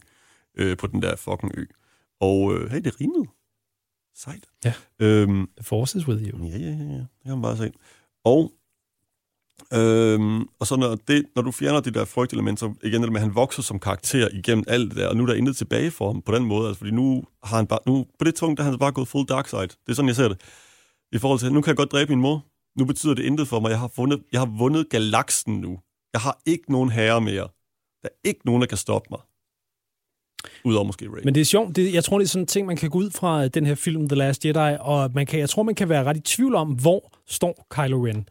øh, 0.59 0.77
på 0.77 0.87
den 0.87 1.03
der 1.03 1.17
fucking 1.17 1.53
ø. 1.59 1.65
Og 2.21 2.55
øh, 2.55 2.71
hey, 2.71 2.81
det 2.81 3.01
rimede. 3.01 3.25
Sejt. 4.17 4.45
Ja. 4.65 4.75
Øhm, 4.99 5.49
The 5.57 5.65
force 5.65 5.99
is 5.99 6.09
with 6.09 6.23
you. 6.23 6.47
Ja, 6.47 6.59
ja, 6.59 6.71
ja, 6.71 6.85
ja. 6.85 6.99
Det 6.99 7.25
kan 7.25 7.33
man 7.33 7.43
bare 7.43 7.57
se. 7.57 7.73
Og, 8.25 8.53
øhm, 9.73 10.41
og 10.43 10.67
så 10.67 10.77
når, 10.77 10.95
det, 11.09 11.25
når 11.37 11.43
du 11.43 11.51
fjerner 11.51 11.81
de 11.81 11.91
der 11.91 12.05
frygtelementer, 12.05 12.67
så 12.67 12.75
igen 12.83 13.03
det 13.03 13.13
med, 13.13 13.21
at 13.21 13.27
han 13.27 13.35
vokser 13.35 13.63
som 13.63 13.79
karakter 13.79 14.29
igennem 14.33 14.65
alt 14.69 14.91
det 14.91 14.97
der, 14.97 15.09
og 15.09 15.17
nu 15.17 15.23
er 15.23 15.27
der 15.27 15.35
intet 15.35 15.57
tilbage 15.57 15.91
for 15.91 16.13
ham 16.13 16.23
på 16.23 16.35
den 16.35 16.45
måde, 16.45 16.67
altså 16.69 16.79
fordi 16.79 16.91
nu 16.91 17.25
har 17.45 17.57
han 17.57 17.67
bare, 17.67 17.79
nu, 17.87 18.07
på 18.19 18.25
det 18.25 18.35
punkt, 18.41 18.59
der 18.59 18.65
har 18.65 18.71
han 18.71 18.79
bare 18.79 18.93
gået 18.93 19.09
full 19.09 19.27
dark 19.27 19.49
side. 19.49 19.63
Det 19.63 19.89
er 19.89 19.95
sådan, 19.95 20.09
jeg 20.09 20.17
ser 20.17 20.29
det. 20.29 20.41
I 21.13 21.19
forhold 21.19 21.41
til, 21.41 21.53
nu 21.53 21.61
kan 21.61 21.69
jeg 21.69 21.77
godt 21.77 21.93
dræbe 21.93 22.13
min 22.13 22.21
mor. 22.21 22.45
Nu 22.79 22.85
betyder 22.85 23.15
det 23.15 23.23
intet 23.23 23.49
for 23.49 23.61
mig. 23.61 23.71
Jeg 23.71 23.79
har 23.79 23.91
vundet, 23.97 24.23
jeg 24.33 24.41
har 24.41 24.51
vundet 24.59 24.91
galaksen 24.91 25.61
nu. 25.61 25.79
Jeg 26.13 26.21
har 26.21 26.41
ikke 26.47 26.73
nogen 26.73 26.91
herre 26.91 27.21
mere. 27.21 27.49
Der 28.03 28.09
er 28.09 28.29
ikke 28.29 28.41
nogen, 28.45 28.61
der 28.61 28.67
kan 28.67 28.79
stoppe 28.79 29.09
mig. 29.11 29.21
Udover 30.65 30.85
måske 30.85 31.09
Ray. 31.09 31.25
Men 31.25 31.35
det 31.35 31.41
er 31.41 31.45
sjovt. 31.45 31.77
Det, 31.77 31.95
jeg 31.95 32.05
tror, 32.05 32.19
det 32.19 32.25
er 32.25 32.29
sådan 32.29 32.43
en 32.43 32.47
ting, 32.47 32.67
man 32.67 32.77
kan 32.77 32.91
gå 32.91 32.99
ud 32.99 33.11
fra 33.11 33.49
den 33.49 33.67
her 33.67 33.75
film, 33.75 34.09
The 34.09 34.17
Last 34.17 34.45
Jedi, 34.45 34.77
og 34.81 35.11
man 35.15 35.27
kan, 35.27 35.41
jeg 35.41 35.49
tror, 35.49 35.63
man 35.63 35.75
kan 35.75 35.89
være 35.89 36.05
ret 36.05 36.17
i 36.17 36.21
tvivl 36.21 36.55
om, 36.55 36.69
hvor 36.69 37.13
står 37.27 37.67
Kylo 37.71 38.07
Ren. 38.07 38.29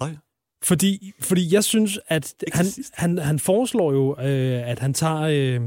Nej. 0.00 0.16
Fordi, 0.64 1.12
fordi 1.20 1.54
jeg 1.54 1.64
synes, 1.64 2.00
at 2.08 2.34
han, 2.52 2.66
han, 2.92 3.18
han 3.18 3.38
foreslår 3.38 3.92
jo, 3.92 4.16
øh, 4.20 4.68
at 4.68 4.78
han 4.78 4.94
tager, 4.94 5.20
øh, 5.20 5.60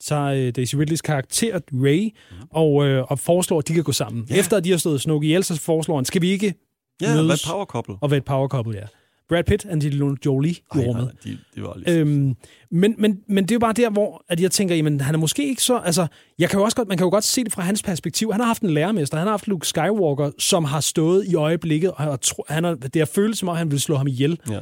tager 0.00 0.26
øh, 0.26 0.52
Daisy 0.56 0.74
Ridleys 0.76 1.00
karakter, 1.00 1.60
Ray, 1.72 2.04
mm. 2.30 2.46
og, 2.50 2.86
øh, 2.86 3.04
og 3.10 3.18
foreslår, 3.18 3.58
at 3.58 3.68
de 3.68 3.74
kan 3.74 3.84
gå 3.84 3.92
sammen. 3.92 4.26
Ja. 4.30 4.38
Efter 4.38 4.56
at 4.56 4.64
de 4.64 4.70
har 4.70 4.78
stået 4.78 5.00
Snoke 5.00 5.26
ihjel, 5.26 5.44
så 5.44 5.60
foreslår 5.60 5.96
han, 5.96 6.04
skal 6.04 6.22
vi 6.22 6.30
ikke 6.30 6.54
ja, 7.00 7.12
hvad 7.12 7.22
mødes 7.22 7.44
er 7.44 7.50
power 7.50 7.64
couple? 7.64 7.94
og 8.00 8.10
være 8.10 8.18
et 8.18 8.24
power 8.24 8.48
couple, 8.48 8.78
ja. 8.78 8.84
Brad 9.28 9.44
Pitt 9.44 9.64
og 9.64 9.72
Angelina 9.72 10.14
Jolie 10.26 10.52
i 10.52 10.62
Ej, 10.74 10.80
rummet. 10.86 11.04
nej, 11.04 11.12
de, 11.24 11.38
de 11.54 11.62
var 11.62 11.76
lidt... 11.76 11.88
Øhm, 11.88 12.36
men, 12.70 12.94
men, 12.98 13.20
men 13.28 13.44
det 13.44 13.50
er 13.50 13.54
jo 13.54 13.58
bare 13.60 13.72
der, 13.72 13.90
hvor 13.90 14.24
at 14.28 14.40
jeg 14.40 14.50
tænker, 14.50 14.74
jamen, 14.74 15.00
han 15.00 15.14
er 15.14 15.18
måske 15.18 15.48
ikke 15.48 15.62
så... 15.62 15.78
Altså, 15.78 16.06
jeg 16.38 16.50
kan 16.50 16.58
jo 16.58 16.64
også 16.64 16.76
godt, 16.76 16.88
man 16.88 16.96
kan 16.98 17.04
jo 17.04 17.10
godt 17.10 17.24
se 17.24 17.44
det 17.44 17.52
fra 17.52 17.62
hans 17.62 17.82
perspektiv. 17.82 18.32
Han 18.32 18.40
har 18.40 18.46
haft 18.46 18.62
en 18.62 18.70
lærermester, 18.70 19.18
han 19.18 19.26
har 19.26 19.32
haft 19.32 19.48
Luke 19.48 19.66
Skywalker, 19.66 20.30
som 20.38 20.64
har 20.64 20.80
stået 20.80 21.26
i 21.26 21.34
øjeblikket, 21.34 21.90
og 21.90 21.96
har, 21.96 22.18
han 22.52 22.64
har, 22.64 22.74
det 22.74 22.96
har 22.96 23.06
følt 23.06 23.38
som 23.38 23.48
om, 23.48 23.56
han 23.56 23.70
vil 23.70 23.80
slå 23.80 23.96
ham 23.96 24.06
ihjel. 24.06 24.40
ja. 24.50 24.60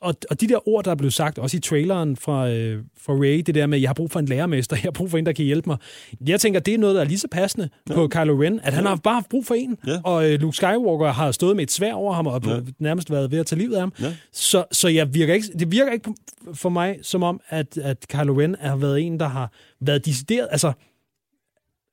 Og, 0.00 0.14
og 0.30 0.40
de 0.40 0.48
der 0.48 0.68
ord, 0.68 0.84
der 0.84 0.90
er 0.90 0.94
blevet 0.94 1.12
sagt, 1.14 1.38
også 1.38 1.56
i 1.56 1.60
traileren 1.60 2.16
fra, 2.16 2.48
øh, 2.50 2.84
fra 3.00 3.12
Ray, 3.12 3.42
det 3.46 3.54
der 3.54 3.66
med, 3.66 3.78
jeg 3.78 3.88
har 3.88 3.94
brug 3.94 4.10
for 4.10 4.18
en 4.20 4.26
lærermester, 4.26 4.76
jeg 4.82 4.82
har 4.82 4.90
brug 4.90 5.10
for 5.10 5.18
en, 5.18 5.26
der 5.26 5.32
kan 5.32 5.44
hjælpe 5.44 5.70
mig. 5.70 5.78
Jeg 6.26 6.40
tænker, 6.40 6.60
det 6.60 6.74
er 6.74 6.78
noget, 6.78 6.94
der 6.94 7.00
er 7.00 7.04
lige 7.04 7.18
så 7.18 7.28
passende 7.28 7.68
ja. 7.88 7.94
på 7.94 8.08
Kylo 8.08 8.42
Ren, 8.42 8.60
at 8.62 8.72
han 8.72 8.86
har 8.86 8.96
bare 8.96 9.14
haft 9.14 9.28
brug 9.28 9.46
for 9.46 9.54
en. 9.54 9.76
Ja. 9.86 10.00
Og 10.04 10.30
øh, 10.30 10.40
Luke 10.40 10.56
Skywalker 10.56 11.12
har 11.12 11.32
stået 11.32 11.56
med 11.56 11.64
et 11.64 11.70
svær 11.70 11.92
over 11.94 12.12
ham, 12.14 12.26
og 12.26 12.42
Ja. 12.46 12.54
ja. 12.54 12.60
nærmest 12.78 13.10
været 13.10 13.30
ved 13.30 13.38
at 13.38 13.46
tage 13.46 13.58
livet 13.58 13.74
af 13.74 13.80
ham. 13.80 13.92
Ja. 14.00 14.14
Så, 14.32 14.64
så 14.72 14.88
jeg 14.88 15.14
virker 15.14 15.34
ikke, 15.34 15.46
det 15.58 15.72
virker 15.72 15.92
ikke 15.92 16.14
for 16.54 16.68
mig 16.68 16.98
som 17.02 17.22
om, 17.22 17.40
at, 17.48 17.78
at 17.78 18.08
Kylo 18.08 18.40
Ren 18.40 18.56
har 18.60 18.76
været 18.76 19.00
en, 19.00 19.20
der 19.20 19.28
har 19.28 19.52
været 19.80 20.06
decideret... 20.06 20.48
Altså, 20.50 20.72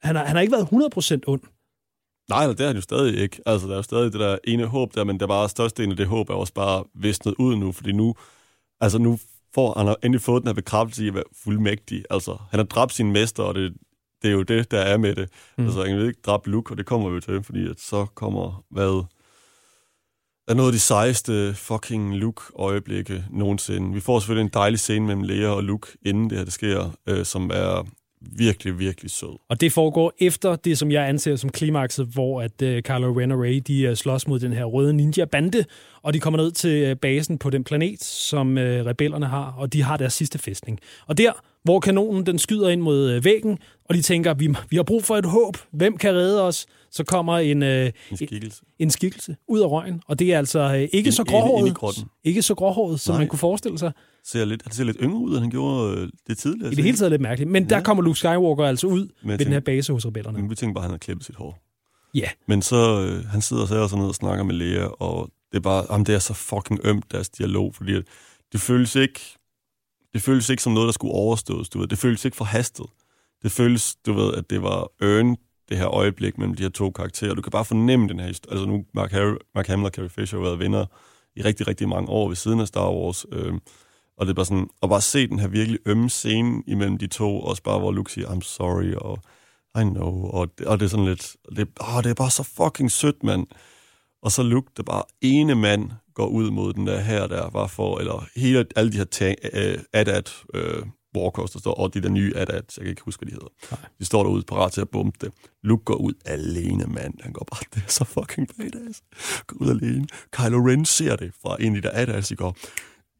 han 0.01 0.15
har, 0.15 0.25
han 0.25 0.35
har 0.35 0.41
ikke 0.41 0.51
været 0.51 1.17
100% 1.17 1.19
ond. 1.27 1.41
Nej, 2.29 2.47
det 2.47 2.59
er 2.59 2.67
han 2.67 2.75
jo 2.75 2.81
stadig 2.81 3.17
ikke. 3.19 3.41
Altså, 3.45 3.67
der 3.67 3.73
er 3.73 3.77
jo 3.77 3.83
stadig 3.83 4.11
det 4.13 4.19
der 4.19 4.37
ene 4.43 4.65
håb 4.65 4.95
der, 4.95 5.03
men 5.03 5.19
der 5.19 5.27
bare 5.27 5.49
størstedelen 5.49 5.91
af 5.91 5.97
det 5.97 6.07
håb 6.07 6.29
er 6.29 6.33
også 6.33 6.53
bare 6.53 6.83
visnet 6.93 7.35
ud 7.39 7.55
nu, 7.55 7.71
fordi 7.71 7.91
nu, 7.91 8.15
altså 8.79 8.97
nu 8.97 9.19
får 9.53 9.73
han 9.77 9.95
endelig 10.03 10.21
fået 10.21 10.41
den 10.41 10.47
her 10.47 10.53
bekræftelse 10.53 11.05
i 11.05 11.07
at 11.07 11.13
være 11.13 11.23
fuldmægtig. 11.43 12.03
Altså, 12.09 12.37
han 12.49 12.59
har 12.59 12.65
dræbt 12.65 12.93
sin 12.93 13.11
mester, 13.11 13.43
og 13.43 13.55
det, 13.55 13.73
det 14.21 14.27
er 14.27 14.33
jo 14.33 14.43
det, 14.43 14.71
der 14.71 14.79
er 14.79 14.97
med 14.97 15.15
det. 15.15 15.29
Mm. 15.57 15.65
Altså, 15.65 15.83
han 15.83 15.97
vil 15.97 16.07
ikke 16.07 16.21
dræbe 16.25 16.49
Luke, 16.49 16.73
og 16.73 16.77
det 16.77 16.85
kommer 16.85 17.09
vi 17.09 17.15
jo 17.15 17.21
til, 17.21 17.43
fordi 17.43 17.69
at 17.69 17.79
så 17.79 18.05
kommer, 18.05 18.63
hvad 18.69 19.03
er 20.47 20.53
noget 20.53 20.69
af 20.69 20.73
de 20.73 20.79
sejeste 20.79 21.53
fucking 21.53 22.15
Luke-øjeblikke 22.15 23.25
nogensinde. 23.29 23.93
Vi 23.93 23.99
får 23.99 24.19
selvfølgelig 24.19 24.45
en 24.45 24.53
dejlig 24.53 24.79
scene 24.79 25.05
mellem 25.05 25.23
Leia 25.23 25.47
og 25.47 25.63
Luke, 25.63 25.97
inden 26.05 26.29
det 26.29 26.37
her 26.37 26.45
det 26.45 26.53
sker, 26.53 26.91
øh, 27.07 27.25
som 27.25 27.51
er 27.53 27.87
virkelig, 28.21 28.79
virkelig 28.79 29.11
sød. 29.11 29.39
Og 29.49 29.61
det 29.61 29.71
foregår 29.71 30.13
efter 30.19 30.55
det, 30.55 30.77
som 30.77 30.91
jeg 30.91 31.07
anser 31.07 31.35
som 31.35 31.49
klimakset, 31.49 32.05
hvor 32.05 32.41
at 32.41 32.61
uh, 32.61 32.67
Kylo 32.67 33.19
Ren 33.19 33.31
og 33.31 33.39
Rey, 33.41 33.61
de 33.67 33.89
uh, 33.89 33.95
slås 33.95 34.27
mod 34.27 34.39
den 34.39 34.53
her 34.53 34.63
røde 34.65 34.93
ninja-bande, 34.93 35.65
og 36.01 36.13
de 36.13 36.19
kommer 36.19 36.37
ned 36.37 36.51
til 36.51 36.91
uh, 36.91 36.97
basen 36.97 37.37
på 37.37 37.49
den 37.49 37.63
planet, 37.63 38.03
som 38.03 38.49
uh, 38.57 38.63
rebellerne 38.63 39.25
har, 39.25 39.53
og 39.57 39.73
de 39.73 39.83
har 39.83 39.97
deres 39.97 40.13
sidste 40.13 40.39
fæstning. 40.39 40.79
Og 41.07 41.17
der, 41.17 41.31
hvor 41.63 41.79
kanonen 41.79 42.25
den 42.25 42.39
skyder 42.39 42.69
ind 42.69 42.81
mod 42.81 43.11
øh, 43.11 43.25
væggen, 43.25 43.57
og 43.85 43.95
de 43.95 44.01
tænker, 44.01 44.33
vi, 44.33 44.55
vi 44.69 44.75
har 44.75 44.83
brug 44.83 45.03
for 45.03 45.15
et 45.17 45.25
håb. 45.25 45.57
Hvem 45.71 45.97
kan 45.97 46.13
redde 46.15 46.43
os? 46.43 46.65
Så 46.91 47.03
kommer 47.03 47.37
en, 47.37 47.63
øh, 47.63 47.91
En 48.11 48.17
skikkelse. 48.17 48.61
en 48.79 48.89
skikkelse 48.89 49.35
ud 49.47 49.59
af 49.59 49.67
røgen, 49.71 50.01
og 50.07 50.19
det 50.19 50.33
er 50.33 50.37
altså 50.37 50.59
øh, 50.59 50.81
ikke, 50.81 50.97
Ind- 50.97 51.11
så 51.11 51.23
gråhåret, 51.23 52.05
ikke 52.23 52.41
så 52.41 52.55
gråhåret, 52.55 52.99
som 52.99 53.13
Nej. 53.13 53.19
man 53.19 53.27
kunne 53.27 53.39
forestille 53.39 53.79
sig. 53.79 53.91
Ser 54.31 54.45
lidt, 54.45 54.63
han 54.63 54.71
ser 54.71 54.83
lidt 54.83 54.97
yngre 55.01 55.17
ud, 55.19 55.31
end 55.31 55.39
han 55.39 55.49
gjorde 55.49 55.97
øh, 55.97 56.09
det 56.27 56.37
tidligere. 56.37 56.71
I 56.71 56.75
det 56.75 56.83
hele 56.83 56.97
taget 56.97 57.11
lidt 57.11 57.21
mærkeligt. 57.21 57.51
Men 57.51 57.69
der 57.69 57.75
Ja. 57.77 57.83
kommer 57.83 58.03
Luke 58.03 58.19
Skywalker 58.19 58.65
altså 58.65 58.87
ud 58.87 59.07
ved 59.23 59.37
den 59.37 59.47
her 59.47 59.59
base 59.59 59.93
hos 59.93 60.05
rebellerne. 60.05 60.37
Men 60.39 60.49
vi 60.49 60.55
tænker 60.55 60.73
bare, 60.73 60.81
at 60.81 60.85
han 60.87 60.91
har 60.91 60.97
klippet 60.97 61.25
sit 61.25 61.35
hår. 61.35 61.59
Ja. 62.13 62.29
Men 62.47 62.61
så, 62.61 63.01
øh, 63.07 63.25
han 63.25 63.41
sidder 63.41 63.81
og 63.81 63.89
så 63.89 63.95
ned 63.97 64.05
og 64.05 64.15
snakker 64.15 64.43
med 64.43 64.55
Lea, 64.55 64.85
og 64.85 65.29
det 65.51 65.57
er 65.57 65.61
bare, 65.61 65.85
jamen, 65.91 66.05
det 66.05 66.15
er 66.15 66.19
så 66.19 66.33
fucking 66.33 66.79
ømt, 66.83 67.11
deres 67.11 67.29
dialog, 67.29 67.75
fordi 67.75 67.93
at 67.95 68.03
det 68.51 68.61
føles 68.61 68.95
ikke, 68.95 69.19
det 70.13 70.21
føles 70.21 70.49
ikke 70.49 70.63
som 70.63 70.73
noget, 70.73 70.87
der 70.87 70.91
skulle 70.91 71.13
overstås, 71.13 71.69
du 71.69 71.79
ved. 71.79 71.87
Det 71.87 71.97
føles 71.97 72.25
ikke 72.25 72.37
forhastet. 72.37 72.85
Det 73.43 73.51
føles, 73.51 73.95
du 74.05 74.13
ved, 74.13 74.33
at 74.33 74.49
det 74.49 74.61
var 74.61 74.87
earned, 75.01 75.35
det 75.69 75.77
her 75.77 75.87
øjeblik 75.87 76.37
mellem 76.37 76.55
de 76.55 76.63
her 76.63 76.69
to 76.69 76.91
karakterer. 76.91 77.33
Du 77.33 77.41
kan 77.41 77.51
bare 77.51 77.65
fornemme 77.65 78.07
den 78.09 78.19
her 78.19 78.27
historie. 78.27 78.53
Altså 78.53 78.65
nu, 78.69 78.85
Mark, 78.93 79.11
Harry, 79.11 79.35
Mark 79.55 79.67
Hamill 79.67 79.85
og 79.85 79.91
Carrie 79.91 80.09
Fisher 80.09 80.39
har 80.39 80.45
været 80.45 80.59
venner 80.59 80.85
i 81.35 81.41
rigtig, 81.41 81.67
rigtig 81.67 81.89
mange 81.89 82.09
år 82.09 82.27
ved 82.27 82.35
siden 82.35 82.59
af 82.59 82.67
Star 82.67 82.91
Wars. 82.91 83.25
Øh, 83.31 83.53
og 84.17 84.25
det 84.25 84.29
er 84.31 84.35
bare 84.35 84.45
sådan, 84.45 84.69
at 84.83 84.89
bare 84.89 85.01
se 85.01 85.27
den 85.27 85.39
her 85.39 85.47
virkelig 85.47 85.79
ømme 85.85 86.09
scene 86.09 86.63
imellem 86.67 86.97
de 86.97 87.07
to, 87.07 87.41
også 87.41 87.63
bare 87.63 87.79
hvor 87.79 87.91
Luke 87.91 88.11
siger, 88.11 88.27
I'm 88.27 88.41
sorry, 88.41 88.93
og 88.93 89.19
I 89.81 89.83
know, 89.83 90.29
og 90.29 90.49
det, 90.57 90.67
og 90.67 90.79
det 90.79 90.85
er 90.85 90.89
sådan 90.89 91.05
lidt, 91.05 91.35
det, 91.55 91.67
åh, 91.81 92.03
det 92.03 92.09
er 92.09 92.13
bare 92.13 92.31
så 92.31 92.43
fucking 92.43 92.91
sødt, 92.91 93.23
mand. 93.23 93.47
Og 94.21 94.31
så 94.31 94.43
Luke, 94.43 94.71
der 94.77 94.83
bare 94.83 95.03
ene 95.21 95.55
mand 95.55 95.91
går 96.13 96.27
ud 96.27 96.51
mod 96.51 96.73
den 96.73 96.87
der 96.87 96.99
her, 96.99 97.27
der 97.27 97.49
var 97.49 97.67
for, 97.67 97.99
eller 97.99 98.27
hele, 98.35 98.65
alle 98.75 98.91
de 98.91 98.97
her 98.97 99.03
tang, 99.03 99.35
uh, 99.43 99.81
AT-AT 99.93 100.43
uh, 100.53 100.87
walkers, 101.17 101.51
der 101.51 101.59
står, 101.59 101.73
og 101.73 101.93
de 101.93 102.01
der 102.01 102.09
nye 102.09 102.33
AT-AT, 102.35 102.77
jeg 102.77 102.83
kan 102.83 102.89
ikke 102.89 103.01
huske, 103.05 103.21
hvad 103.21 103.31
de 103.31 103.33
hedder. 103.33 103.47
Nej. 103.71 103.89
De 103.99 104.05
står 104.05 104.23
derude 104.23 104.43
parat 104.43 104.71
til 104.71 104.81
at 104.81 104.89
bombe 104.89 105.17
det. 105.21 105.31
Luke 105.63 105.83
går 105.83 105.95
ud 105.95 106.13
alene, 106.25 106.85
mand. 106.85 107.13
Han 107.21 107.33
går 107.33 107.47
bare, 107.51 107.63
det 107.73 107.83
er 107.87 107.91
så 107.91 108.03
fucking 108.03 108.47
badass. 108.57 109.01
Går 109.47 109.57
ud 109.61 109.69
alene. 109.69 110.07
Kylo 110.31 110.57
Ren 110.67 110.85
ser 110.85 111.15
det 111.15 111.31
fra 111.41 111.57
en 111.59 111.75
af 111.75 111.81
de 111.81 111.87
der 111.87 111.93
AT-ATs 111.93 112.31
i 112.31 112.35
går. 112.35 112.57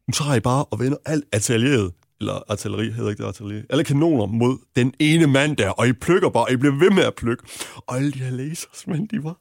Nu 0.08 0.12
tager 0.12 0.34
I 0.34 0.40
bare 0.40 0.64
og 0.64 0.78
vender 0.78 0.98
alt 1.04 1.24
artilleriet, 1.32 1.92
eller 2.20 2.42
artilleri, 2.48 2.90
hedder 2.90 3.10
ikke 3.10 3.22
det 3.22 3.28
artilleri, 3.28 3.62
alle 3.70 3.84
kanoner 3.84 4.26
mod 4.26 4.58
den 4.76 4.94
ene 4.98 5.26
mand 5.26 5.56
der, 5.56 5.70
og 5.70 5.88
I 5.88 5.92
plukker 5.92 6.28
bare, 6.28 6.44
og 6.44 6.52
I 6.52 6.56
bliver 6.56 6.78
ved 6.78 6.90
med 6.90 7.02
at 7.02 7.14
plukke. 7.14 7.44
Og 7.76 7.96
alle 7.96 8.12
de 8.12 8.18
her 8.18 8.30
lasers, 8.30 8.86
men 8.86 9.06
de 9.06 9.24
var, 9.24 9.36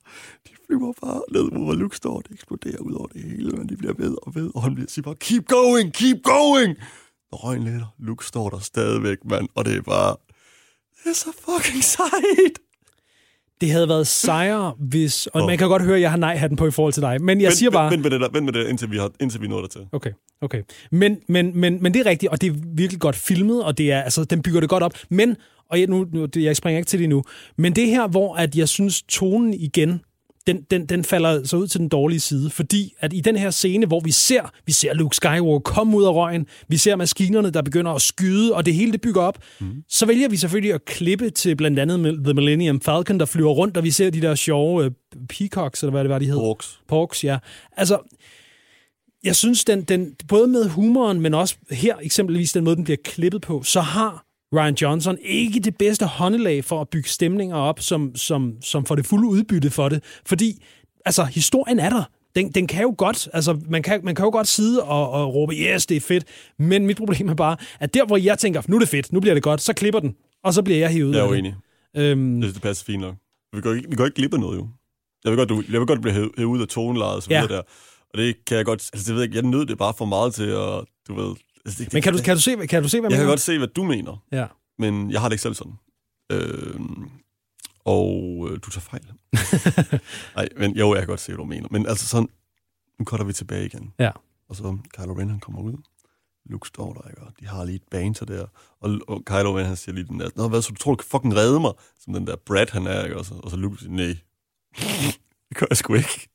de 0.47 0.51
flyver 0.65 0.93
bare 1.01 1.21
ned, 1.31 1.51
hvor 1.51 1.73
Luke 1.73 1.95
står, 1.95 2.21
det 2.21 2.31
eksploderer 2.31 2.79
ud 2.79 2.93
over 2.93 3.07
det 3.07 3.21
hele, 3.23 3.51
men 3.51 3.69
de 3.69 3.77
bliver 3.77 3.93
ved 3.93 4.15
og 4.21 4.35
ved, 4.35 4.51
og 4.55 4.63
han 4.63 4.75
bliver 4.75 4.89
siger 4.89 5.03
bare, 5.03 5.15
keep 5.15 5.47
going, 5.47 5.93
keep 5.93 6.17
going! 6.23 6.77
Og 7.31 7.43
røgen 7.43 7.63
letter, 7.63 7.95
Luke 7.99 8.25
står 8.25 8.49
der 8.49 8.59
stadigvæk, 8.59 9.17
mand, 9.25 9.47
og 9.55 9.65
det 9.65 9.77
er 9.77 9.81
bare, 9.81 10.15
det 11.03 11.09
er 11.09 11.13
så 11.15 11.31
fucking 11.45 11.83
sejt! 11.83 12.66
Det 13.61 13.71
havde 13.71 13.89
været 13.89 14.07
sejere, 14.07 14.73
hvis... 14.79 15.27
Og 15.27 15.41
Åh. 15.41 15.47
man 15.47 15.57
kan 15.57 15.67
godt 15.67 15.81
høre, 15.83 15.95
at 15.95 16.01
jeg 16.01 16.09
har 16.11 16.17
nej-hatten 16.17 16.57
på 16.57 16.67
i 16.67 16.71
forhold 16.71 16.93
til 16.93 17.01
dig. 17.01 17.21
Men 17.21 17.41
jeg 17.41 17.45
vent, 17.47 17.57
siger 17.57 17.69
bare... 17.71 17.91
Vent 17.91 18.03
med 18.03 18.11
det 18.11 18.21
der, 18.21 18.29
vent 18.33 18.45
med 18.45 18.53
det, 18.53 18.67
indtil 18.67 18.91
vi, 18.91 18.97
har, 18.97 19.11
indtil 19.19 19.41
vi 19.41 19.47
når 19.47 19.61
der 19.61 19.67
til. 19.67 19.81
Okay, 19.91 20.11
okay. 20.41 20.61
Men, 20.91 21.17
men, 21.27 21.51
men, 21.59 21.83
men 21.83 21.93
det 21.93 21.99
er 21.99 22.05
rigtigt, 22.09 22.31
og 22.31 22.41
det 22.41 22.49
er 22.49 22.55
virkelig 22.75 22.99
godt 23.01 23.15
filmet, 23.15 23.63
og 23.63 23.77
det 23.77 23.91
er, 23.91 24.01
altså, 24.01 24.23
den 24.23 24.41
bygger 24.41 24.59
det 24.59 24.69
godt 24.69 24.83
op. 24.83 24.93
Men, 25.09 25.35
og 25.69 25.79
jeg, 25.79 25.87
nu, 25.87 26.07
nu, 26.13 26.25
det- 26.25 26.43
jeg 26.43 26.55
springer 26.55 26.77
ikke 26.77 26.87
til 26.89 26.99
det 26.99 27.09
nu, 27.09 27.23
men 27.57 27.75
det 27.75 27.87
her, 27.87 28.07
hvor 28.07 28.35
at 28.35 28.55
jeg 28.55 28.69
synes, 28.69 29.01
tonen 29.01 29.53
igen, 29.53 30.01
den, 30.47 30.61
den, 30.71 30.85
den 30.85 31.03
falder 31.03 31.43
så 31.43 31.57
ud 31.57 31.67
til 31.67 31.79
den 31.79 31.89
dårlige 31.89 32.19
side, 32.19 32.49
fordi 32.49 32.93
at 32.99 33.13
i 33.13 33.21
den 33.21 33.35
her 33.35 33.49
scene, 33.49 33.85
hvor 33.85 33.99
vi 33.99 34.11
ser, 34.11 34.51
vi 34.65 34.71
ser 34.71 34.93
Luke 34.93 35.15
Skywalker 35.15 35.59
komme 35.59 35.97
ud 35.97 36.03
af 36.03 36.13
røgen, 36.13 36.47
vi 36.67 36.77
ser 36.77 36.95
maskinerne, 36.95 37.49
der 37.49 37.61
begynder 37.61 37.91
at 37.91 38.01
skyde, 38.01 38.55
og 38.55 38.65
det 38.65 38.73
hele 38.73 38.91
det 38.91 39.01
bygger 39.01 39.21
op, 39.21 39.37
mm. 39.59 39.83
så 39.89 40.05
vælger 40.05 40.29
vi 40.29 40.37
selvfølgelig 40.37 40.73
at 40.73 40.85
klippe 40.85 41.29
til 41.29 41.55
blandt 41.55 41.79
andet 41.79 42.23
The 42.23 42.33
Millennium 42.33 42.81
Falcon, 42.81 43.19
der 43.19 43.25
flyver 43.25 43.51
rundt, 43.51 43.77
og 43.77 43.83
vi 43.83 43.91
ser 43.91 44.09
de 44.09 44.21
der 44.21 44.35
sjove 44.35 44.85
øh, 44.85 44.91
peacocks, 45.29 45.83
eller 45.83 45.91
hvad 45.91 46.03
det 46.03 46.09
var, 46.09 46.19
de 46.19 46.25
hed. 46.25 46.37
Orks. 46.37 46.79
Porks, 46.87 47.23
ja. 47.23 47.37
Altså, 47.77 47.97
jeg 49.23 49.35
synes, 49.35 49.65
den, 49.65 49.81
den, 49.81 50.15
både 50.27 50.47
med 50.47 50.69
humoren, 50.69 51.21
men 51.21 51.33
også 51.33 51.55
her 51.71 51.95
eksempelvis 52.01 52.53
den 52.53 52.63
måde, 52.63 52.75
den 52.75 52.83
bliver 52.83 52.97
klippet 53.03 53.41
på, 53.41 53.63
så 53.63 53.81
har 53.81 54.26
Ryan 54.55 54.75
Johnson 54.81 55.17
ikke 55.21 55.59
det 55.59 55.77
bedste 55.77 56.05
håndelag 56.05 56.65
for 56.65 56.81
at 56.81 56.89
bygge 56.89 57.09
stemninger 57.09 57.55
op, 57.55 57.79
som, 57.79 58.15
som, 58.15 58.53
som 58.61 58.85
får 58.85 58.95
det 58.95 59.05
fulde 59.05 59.27
udbytte 59.27 59.69
for 59.69 59.89
det. 59.89 60.03
Fordi, 60.25 60.63
altså, 61.05 61.23
historien 61.23 61.79
er 61.79 61.89
der. 61.89 62.03
Den, 62.35 62.51
den 62.51 62.67
kan 62.67 62.81
jo 62.81 62.95
godt, 62.97 63.29
altså, 63.33 63.59
man 63.69 63.83
kan, 63.83 63.99
man 64.03 64.15
kan 64.15 64.25
jo 64.25 64.31
godt 64.31 64.47
sidde 64.47 64.83
og, 64.83 65.09
og 65.11 65.33
råbe, 65.33 65.53
yes, 65.55 65.85
det 65.85 65.97
er 65.97 66.01
fedt. 66.01 66.23
Men 66.59 66.85
mit 66.87 66.97
problem 66.97 67.29
er 67.29 67.33
bare, 67.33 67.57
at 67.79 67.93
der, 67.93 68.05
hvor 68.05 68.17
jeg 68.17 68.39
tænker, 68.39 68.61
nu 68.67 68.75
er 68.75 68.79
det 68.79 68.89
fedt, 68.89 69.13
nu 69.13 69.19
bliver 69.19 69.33
det 69.33 69.43
godt, 69.43 69.61
så 69.61 69.73
klipper 69.73 69.99
den, 69.99 70.15
og 70.43 70.53
så 70.53 70.61
bliver 70.63 70.79
jeg 70.79 70.89
hivet 70.89 71.07
ud 71.09 71.13
Jeg 71.15 71.21
er 71.21 71.25
jo 71.25 71.31
det. 71.31 71.39
enig. 71.39 71.55
Øhm, 71.97 72.41
Det, 72.41 72.53
det 72.53 72.61
passer 72.61 72.85
fint 72.85 73.01
nok. 73.01 73.15
Vi 73.55 73.61
går 73.61 73.73
ikke, 73.73 73.89
vi 73.89 73.95
går 73.95 74.05
ikke 74.05 74.15
glip 74.15 74.33
af 74.33 74.39
noget, 74.39 74.57
jo. 74.57 74.67
Jeg 75.23 75.31
vil 75.31 75.37
godt, 75.37 75.49
du, 75.49 75.63
jeg 75.71 75.79
vil 75.79 75.87
godt 75.87 76.01
blive 76.01 76.13
hævet, 76.13 76.31
hævet 76.37 76.49
ud 76.49 76.61
af 76.61 76.67
tonelejet 76.67 77.15
og 77.15 77.23
så 77.23 77.29
Ja. 77.31 77.41
videre 77.41 77.55
der. 77.55 77.61
Og 78.13 78.17
det 78.17 78.45
kan 78.47 78.57
jeg 78.57 78.65
godt... 78.65 78.89
Altså, 78.93 79.07
det 79.07 79.15
ved 79.15 79.21
jeg 79.21 79.27
ikke, 79.29 79.35
jeg 79.35 79.51
nød 79.51 79.65
det 79.65 79.77
bare 79.77 79.93
for 79.97 80.05
meget 80.05 80.33
til 80.33 80.43
at... 80.43 80.83
Du 81.07 81.13
ved... 81.15 81.35
Altså, 81.67 81.83
det, 81.83 81.93
men 81.93 82.01
kan 82.01 82.13
du, 82.13 82.17
det, 82.17 82.25
kan, 82.25 82.35
du 82.35 82.41
se, 82.41 82.67
kan 82.67 82.83
du 82.83 82.89
se, 82.89 82.99
hvad 82.99 83.09
Jeg 83.09 83.11
jeg 83.11 83.17
kan 83.17 83.25
mener? 83.25 83.31
godt 83.31 83.39
se, 83.39 83.57
hvad 83.57 83.67
du 83.67 83.83
mener, 83.83 84.23
Ja. 84.31 84.47
men 84.79 85.11
jeg 85.11 85.21
har 85.21 85.29
det 85.29 85.33
ikke 85.33 85.41
selv 85.41 85.53
sådan. 85.53 85.73
Øh, 86.31 86.79
og 87.85 88.47
øh, 88.51 88.59
du 88.65 88.69
tager 88.71 88.81
fejl. 88.81 89.05
Nej, 90.35 90.49
men 90.57 90.71
jo, 90.77 90.93
jeg 90.93 91.01
kan 91.01 91.07
godt 91.07 91.19
se, 91.19 91.31
hvad 91.31 91.37
du 91.37 91.43
mener. 91.45 91.67
Men 91.71 91.87
altså 91.87 92.07
sådan... 92.07 92.29
Nu 92.99 93.05
cutter 93.05 93.25
vi 93.25 93.33
tilbage 93.33 93.65
igen. 93.65 93.93
Ja. 93.99 94.11
Og 94.49 94.55
så 94.55 94.77
Kylo 94.97 95.13
Ren, 95.13 95.29
han 95.29 95.39
kommer 95.39 95.61
ud. 95.61 95.73
Luke 96.45 96.67
står 96.67 96.93
der, 96.93 97.09
ikke? 97.09 97.21
Og 97.21 97.31
de 97.39 97.47
har 97.47 97.63
lige 97.65 97.75
et 97.75 97.83
banter 97.91 98.25
der. 98.25 98.45
Og, 98.79 98.99
og 99.07 99.21
Kylo 99.25 99.57
Ren, 99.57 99.65
han 99.65 99.75
siger 99.75 99.95
lige 99.95 100.07
den 100.07 100.19
der, 100.19 100.29
Nå, 100.35 100.47
hvad, 100.47 100.61
så 100.61 100.69
du 100.71 100.75
tror, 100.75 100.91
du 100.91 100.95
kan 100.95 101.07
fucking 101.09 101.35
redde 101.35 101.59
mig? 101.59 101.73
Som 101.99 102.13
den 102.13 102.27
der 102.27 102.35
Brad, 102.45 102.67
han 102.71 102.87
er, 102.87 103.03
ikke? 103.03 103.17
Og 103.17 103.25
så, 103.25 103.33
og 103.33 103.51
så 103.51 103.57
Luke 103.57 103.77
siger, 103.79 103.91
nej. 103.91 104.17
det 105.49 105.57
gør 105.57 105.65
jeg 105.69 105.77
sgu 105.77 105.93
ikke. 105.93 106.29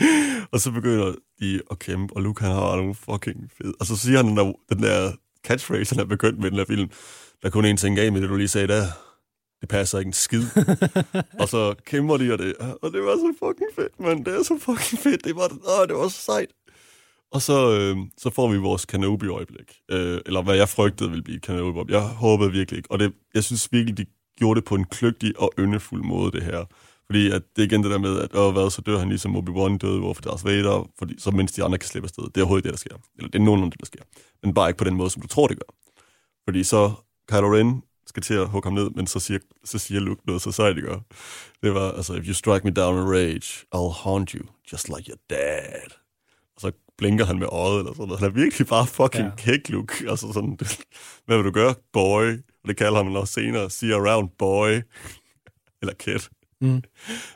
og 0.52 0.60
så 0.60 0.70
begynder 0.70 1.14
de 1.40 1.60
at 1.70 1.78
kæmpe, 1.78 2.16
og 2.16 2.22
Luke, 2.22 2.44
han 2.44 2.52
har 2.52 2.76
nogle 2.76 2.94
fucking 2.94 3.50
fed. 3.58 3.74
Og 3.80 3.86
så 3.86 3.96
siger 3.96 4.16
han 4.16 4.26
den 4.26 4.36
der, 4.36 4.52
den 4.68 4.82
der 4.82 5.12
catchphrase, 5.46 5.94
han 5.94 6.04
er 6.04 6.08
begyndt 6.08 6.38
med 6.38 6.46
i 6.46 6.50
den 6.50 6.58
her 6.58 6.64
film. 6.64 6.88
Der 7.42 7.48
er 7.48 7.50
kun 7.50 7.64
en 7.64 7.76
ting 7.76 7.98
af 7.98 8.12
med 8.12 8.20
det, 8.20 8.30
du 8.30 8.36
lige 8.36 8.48
sagde 8.48 8.68
der. 8.68 8.84
Det 9.60 9.68
passer 9.68 9.98
ikke 9.98 10.08
en 10.08 10.12
skid. 10.12 10.44
og 11.40 11.48
så 11.48 11.74
kæmper 11.86 12.16
de, 12.16 12.32
og 12.32 12.38
det, 12.38 12.54
og 12.82 12.92
det 12.92 13.02
var 13.02 13.16
så 13.16 13.34
fucking 13.38 13.70
fedt, 13.74 14.00
mand. 14.00 14.24
Det 14.24 14.34
er 14.34 14.42
så 14.42 14.58
fucking 14.58 15.02
fedt. 15.02 15.24
Det 15.24 15.36
var, 15.36 15.44
åh, 15.44 15.88
det 15.88 15.96
var 15.96 16.08
så 16.08 16.22
sejt. 16.22 16.48
Og 17.32 17.42
så, 17.42 17.78
øh, 17.78 17.96
så 18.18 18.30
får 18.30 18.48
vi 18.48 18.58
vores 18.58 18.84
Kenobi-øjeblik. 18.84 19.72
Øh, 19.90 20.20
eller 20.26 20.42
hvad 20.42 20.56
jeg 20.56 20.68
frygtede 20.68 21.10
ville 21.10 21.22
blive 21.22 21.40
Kenobi. 21.40 21.92
Jeg 21.92 22.00
håbede 22.02 22.52
virkelig 22.52 22.76
ikke. 22.76 22.90
Og 22.90 22.98
det, 22.98 23.12
jeg 23.34 23.44
synes 23.44 23.72
virkelig, 23.72 23.98
de 23.98 24.06
gjorde 24.38 24.60
det 24.60 24.64
på 24.64 24.74
en 24.74 24.84
kløgtig 24.84 25.40
og 25.40 25.52
yndefuld 25.58 26.02
måde, 26.02 26.32
det 26.32 26.42
her. 26.42 26.64
Fordi 27.06 27.30
at 27.30 27.42
det 27.56 27.62
er 27.62 27.66
igen 27.66 27.82
det 27.82 27.90
der 27.90 27.98
med, 27.98 28.20
at 28.20 28.34
åh, 28.34 28.52
hvad, 28.52 28.70
så 28.70 28.82
dør 28.82 28.98
han 28.98 29.08
ligesom 29.08 29.36
Obi-Wan 29.36 29.78
døde, 29.78 29.98
hvorfor 29.98 30.22
Darth 30.22 30.44
Vader, 30.44 30.90
fordi, 30.98 31.20
så 31.20 31.30
mens 31.30 31.52
de 31.52 31.64
andre 31.64 31.78
kan 31.78 31.88
slippe 31.88 32.06
afsted. 32.06 32.24
Det 32.24 32.36
er 32.36 32.40
overhovedet 32.40 32.64
det, 32.64 32.72
der 32.72 32.78
sker. 32.78 32.96
Eller 33.16 33.30
det 33.30 33.38
er 33.38 33.44
nogenlunde 33.44 33.72
det, 33.72 33.80
der 33.80 33.86
sker. 33.86 34.02
Men 34.42 34.54
bare 34.54 34.68
ikke 34.68 34.78
på 34.78 34.84
den 34.84 34.94
måde, 34.94 35.10
som 35.10 35.22
du 35.22 35.28
tror, 35.28 35.46
det 35.46 35.56
gør. 35.56 35.74
Fordi 36.44 36.64
så 36.64 36.92
Kylo 37.28 37.54
Ren 37.54 37.82
skal 38.06 38.22
til 38.22 38.34
at 38.34 38.48
hugge 38.48 38.66
ham 38.66 38.74
ned, 38.74 38.90
men 38.90 39.06
så 39.06 39.20
siger, 39.20 39.38
så 39.64 39.78
siger 39.78 40.00
Luke 40.00 40.22
noget 40.26 40.42
så 40.42 40.52
sejt, 40.52 40.76
det 40.76 40.84
gør. 40.84 40.98
Det 41.62 41.74
var, 41.74 41.92
altså, 41.92 42.14
if 42.14 42.26
you 42.28 42.34
strike 42.34 42.64
me 42.64 42.70
down 42.70 42.96
in 42.96 43.10
rage, 43.12 43.66
I'll 43.74 44.02
haunt 44.02 44.30
you, 44.30 44.46
just 44.72 44.88
like 44.88 45.10
your 45.10 45.18
dad. 45.30 45.90
Og 46.56 46.60
så 46.60 46.72
blinker 46.98 47.24
han 47.24 47.38
med 47.38 47.46
øjet 47.46 47.78
eller 47.78 47.92
sådan 47.92 48.06
noget. 48.06 48.20
Han 48.20 48.28
er 48.28 48.34
virkelig 48.34 48.66
bare 48.66 48.86
fucking 48.86 49.24
ja. 49.24 49.34
kæk, 49.36 49.68
Luke. 49.68 50.10
Altså 50.10 50.32
sådan, 50.32 50.58
hvad 51.26 51.36
vil 51.36 51.44
du 51.44 51.50
gøre, 51.50 51.74
boy? 51.92 52.32
Og 52.62 52.68
det 52.68 52.76
kalder 52.76 53.02
han 53.02 53.16
også 53.16 53.32
senere, 53.32 53.70
see 53.70 53.94
around, 53.94 54.28
boy. 54.38 54.82
eller 55.82 55.94
kid. 55.94 56.20
Mm. 56.60 56.82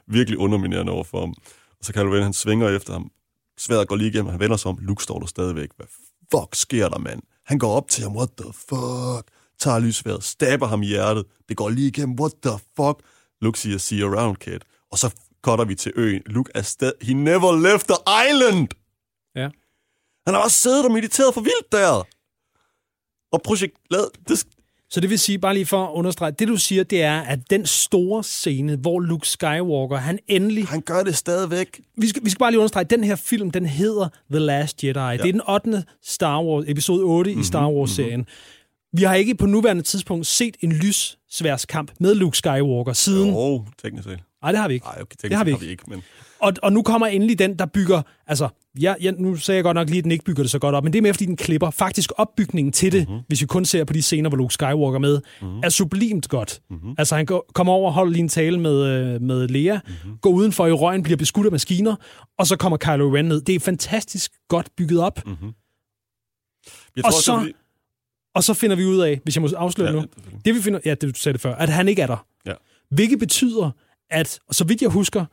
Virkelig 0.06 0.38
underminerende 0.38 0.92
over 0.92 1.04
for 1.04 1.20
ham. 1.20 1.34
Og 1.78 1.84
så 1.84 1.92
Kylo 1.92 2.14
Ren, 2.14 2.22
han 2.22 2.32
svinger 2.32 2.68
efter 2.68 2.92
ham. 2.92 3.10
Sværet 3.58 3.88
går 3.88 3.96
lige 3.96 4.10
igennem, 4.10 4.30
han 4.30 4.40
vender 4.40 4.56
sig 4.56 4.68
om. 4.68 4.78
Luke 4.80 5.02
står 5.02 5.18
der 5.18 5.26
stadigvæk. 5.26 5.70
Hvad 5.76 5.86
fuck 6.32 6.54
sker 6.54 6.88
der, 6.88 6.98
mand? 6.98 7.22
Han 7.44 7.58
går 7.58 7.72
op 7.72 7.88
til 7.88 8.02
ham, 8.02 8.16
what 8.16 8.28
the 8.38 8.52
fuck? 8.52 9.30
Tager 9.58 9.78
lysværet, 9.78 10.24
stabber 10.24 10.66
ham 10.66 10.82
i 10.82 10.86
hjertet. 10.86 11.24
Det 11.48 11.56
går 11.56 11.68
lige 11.68 11.88
igennem, 11.88 12.20
what 12.20 12.32
the 12.42 12.58
fuck? 12.76 13.02
Luke 13.40 13.58
siger, 13.58 13.78
see 13.78 14.04
around, 14.04 14.36
kid. 14.36 14.60
Og 14.90 14.98
så 14.98 15.14
cutter 15.42 15.64
vi 15.64 15.74
til 15.74 15.92
øen. 15.96 16.22
Luke 16.26 16.52
er 16.54 16.62
stadig... 16.62 16.94
He 17.02 17.14
never 17.14 17.56
left 17.72 17.86
the 17.88 17.98
island! 18.30 18.68
Ja. 19.34 19.50
Han 20.26 20.34
har 20.34 20.42
også 20.42 20.58
siddet 20.58 20.84
og 20.84 20.92
mediteret 20.92 21.34
for 21.34 21.40
vildt 21.40 21.72
der. 21.72 22.06
Og 23.32 23.42
projekt... 23.42 23.76
Lad, 23.90 24.06
det, 24.28 24.46
Så 24.92 25.00
det 25.00 25.10
vil 25.10 25.18
sige, 25.18 25.38
bare 25.38 25.54
lige 25.54 25.66
for 25.66 25.86
at 25.86 25.92
understrege, 25.92 26.32
det 26.32 26.48
du 26.48 26.56
siger, 26.56 26.84
det 26.84 27.02
er, 27.02 27.20
at 27.20 27.38
den 27.50 27.66
store 27.66 28.24
scene, 28.24 28.76
hvor 28.76 29.00
Luke 29.00 29.28
Skywalker, 29.28 29.96
han 29.96 30.18
endelig... 30.28 30.66
han 30.66 30.80
gør 30.80 31.02
det 31.02 31.16
stadigvæk. 31.16 31.80
Vi 31.96 32.08
skal, 32.08 32.24
vi 32.24 32.30
skal 32.30 32.38
bare 32.38 32.50
lige 32.50 32.58
understrege, 32.58 32.84
den 32.84 33.04
her 33.04 33.16
film, 33.16 33.50
den 33.50 33.66
hedder 33.66 34.08
The 34.30 34.38
Last 34.40 34.84
Jedi. 34.84 34.98
Ja. 34.98 35.12
Det 35.12 35.28
er 35.28 35.32
den 35.32 35.48
8. 35.48 35.84
Star 36.02 36.42
Wars, 36.42 36.64
episode 36.68 37.02
8 37.02 37.30
mm-hmm, 37.30 37.40
i 37.40 37.44
Star 37.44 37.68
Wars-serien. 37.70 38.26
Vi 38.92 39.02
har 39.02 39.14
ikke 39.14 39.34
på 39.34 39.46
nuværende 39.46 39.82
tidspunkt 39.82 40.26
set 40.26 40.56
en 40.60 40.72
lyssværskamp 40.72 41.92
med 42.00 42.14
Luke 42.14 42.36
Skywalker 42.36 42.92
siden... 42.92 43.28
Jo, 43.30 43.64
teknisk 43.82 44.08
set. 44.08 44.18
Nej, 44.42 44.52
det 44.52 44.60
har 44.60 44.68
vi 44.68 44.74
ikke. 44.74 44.86
Nej, 44.86 44.98
okay, 45.00 45.16
Det 45.22 45.36
har 45.36 45.44
vi 45.44 45.50
har 45.50 45.56
ikke. 45.56 45.66
vi 45.66 45.70
ikke, 45.70 45.84
men... 45.86 46.02
Og, 46.42 46.52
og 46.62 46.72
nu 46.72 46.82
kommer 46.82 47.06
endelig 47.06 47.38
den, 47.38 47.58
der 47.58 47.66
bygger... 47.66 48.02
Altså, 48.26 48.48
ja, 48.80 48.94
ja, 49.02 49.10
nu 49.10 49.36
sagde 49.36 49.56
jeg 49.56 49.64
godt 49.64 49.74
nok 49.74 49.88
lige, 49.88 49.98
at 49.98 50.04
den 50.04 50.12
ikke 50.12 50.24
bygger 50.24 50.42
det 50.42 50.50
så 50.50 50.58
godt 50.58 50.74
op, 50.74 50.84
men 50.84 50.92
det 50.92 50.98
er 50.98 51.02
mere, 51.02 51.14
fordi 51.14 51.26
den 51.26 51.36
klipper. 51.36 51.70
Faktisk 51.70 52.12
opbygningen 52.16 52.72
til 52.72 52.92
det, 52.92 53.08
mm-hmm. 53.08 53.22
hvis 53.28 53.40
vi 53.40 53.46
kun 53.46 53.64
ser 53.64 53.84
på 53.84 53.92
de 53.92 54.02
scener, 54.02 54.28
hvor 54.28 54.36
Luke 54.36 54.54
Skywalker 54.54 54.94
er 54.94 54.98
med, 54.98 55.20
mm-hmm. 55.42 55.60
er 55.64 55.68
sublimt 55.68 56.28
godt. 56.28 56.60
Mm-hmm. 56.70 56.94
Altså, 56.98 57.16
han 57.16 57.26
går, 57.26 57.50
kommer 57.54 57.72
over 57.72 57.86
og 57.86 57.92
holder 57.92 58.12
lige 58.12 58.22
en 58.22 58.28
tale 58.28 58.60
med, 58.60 58.84
øh, 58.84 59.22
med 59.22 59.48
Lea, 59.48 59.78
mm-hmm. 59.86 60.18
går 60.18 60.30
udenfor 60.30 60.66
i 60.66 60.72
røgen, 60.72 61.02
bliver 61.02 61.16
beskudt 61.16 61.46
af 61.46 61.52
maskiner, 61.52 61.96
og 62.38 62.46
så 62.46 62.56
kommer 62.56 62.76
Kylo 62.76 63.16
Ren 63.16 63.24
ned. 63.24 63.40
Det 63.40 63.54
er 63.54 63.60
fantastisk 63.60 64.32
godt 64.48 64.68
bygget 64.76 65.00
op. 65.00 65.26
Mm-hmm. 65.26 65.52
Jeg 66.96 67.04
tror, 67.04 67.08
og 67.08 67.12
så... 67.12 67.32
Også, 67.32 67.52
og 68.34 68.44
så 68.44 68.54
finder 68.54 68.76
vi 68.76 68.84
ud 68.84 69.00
af, 69.00 69.20
hvis 69.24 69.36
jeg 69.36 69.42
må 69.42 69.48
afsløre 69.56 69.88
ja, 69.88 69.96
nu, 69.96 70.04
det 70.44 70.54
vi 70.54 70.60
finder, 70.62 70.80
ja, 70.84 70.90
det 70.90 71.02
du 71.14 71.20
sagde 71.20 71.32
det 71.32 71.40
før, 71.40 71.54
at 71.54 71.68
han 71.68 71.88
ikke 71.88 72.02
er 72.02 72.06
der. 72.06 72.26
Ja. 72.46 72.52
Hvilket 72.90 73.18
betyder, 73.18 73.70
at, 74.10 74.38
så 74.50 74.64
vidt 74.64 74.82
jeg 74.82 74.90
husker, 74.90 75.24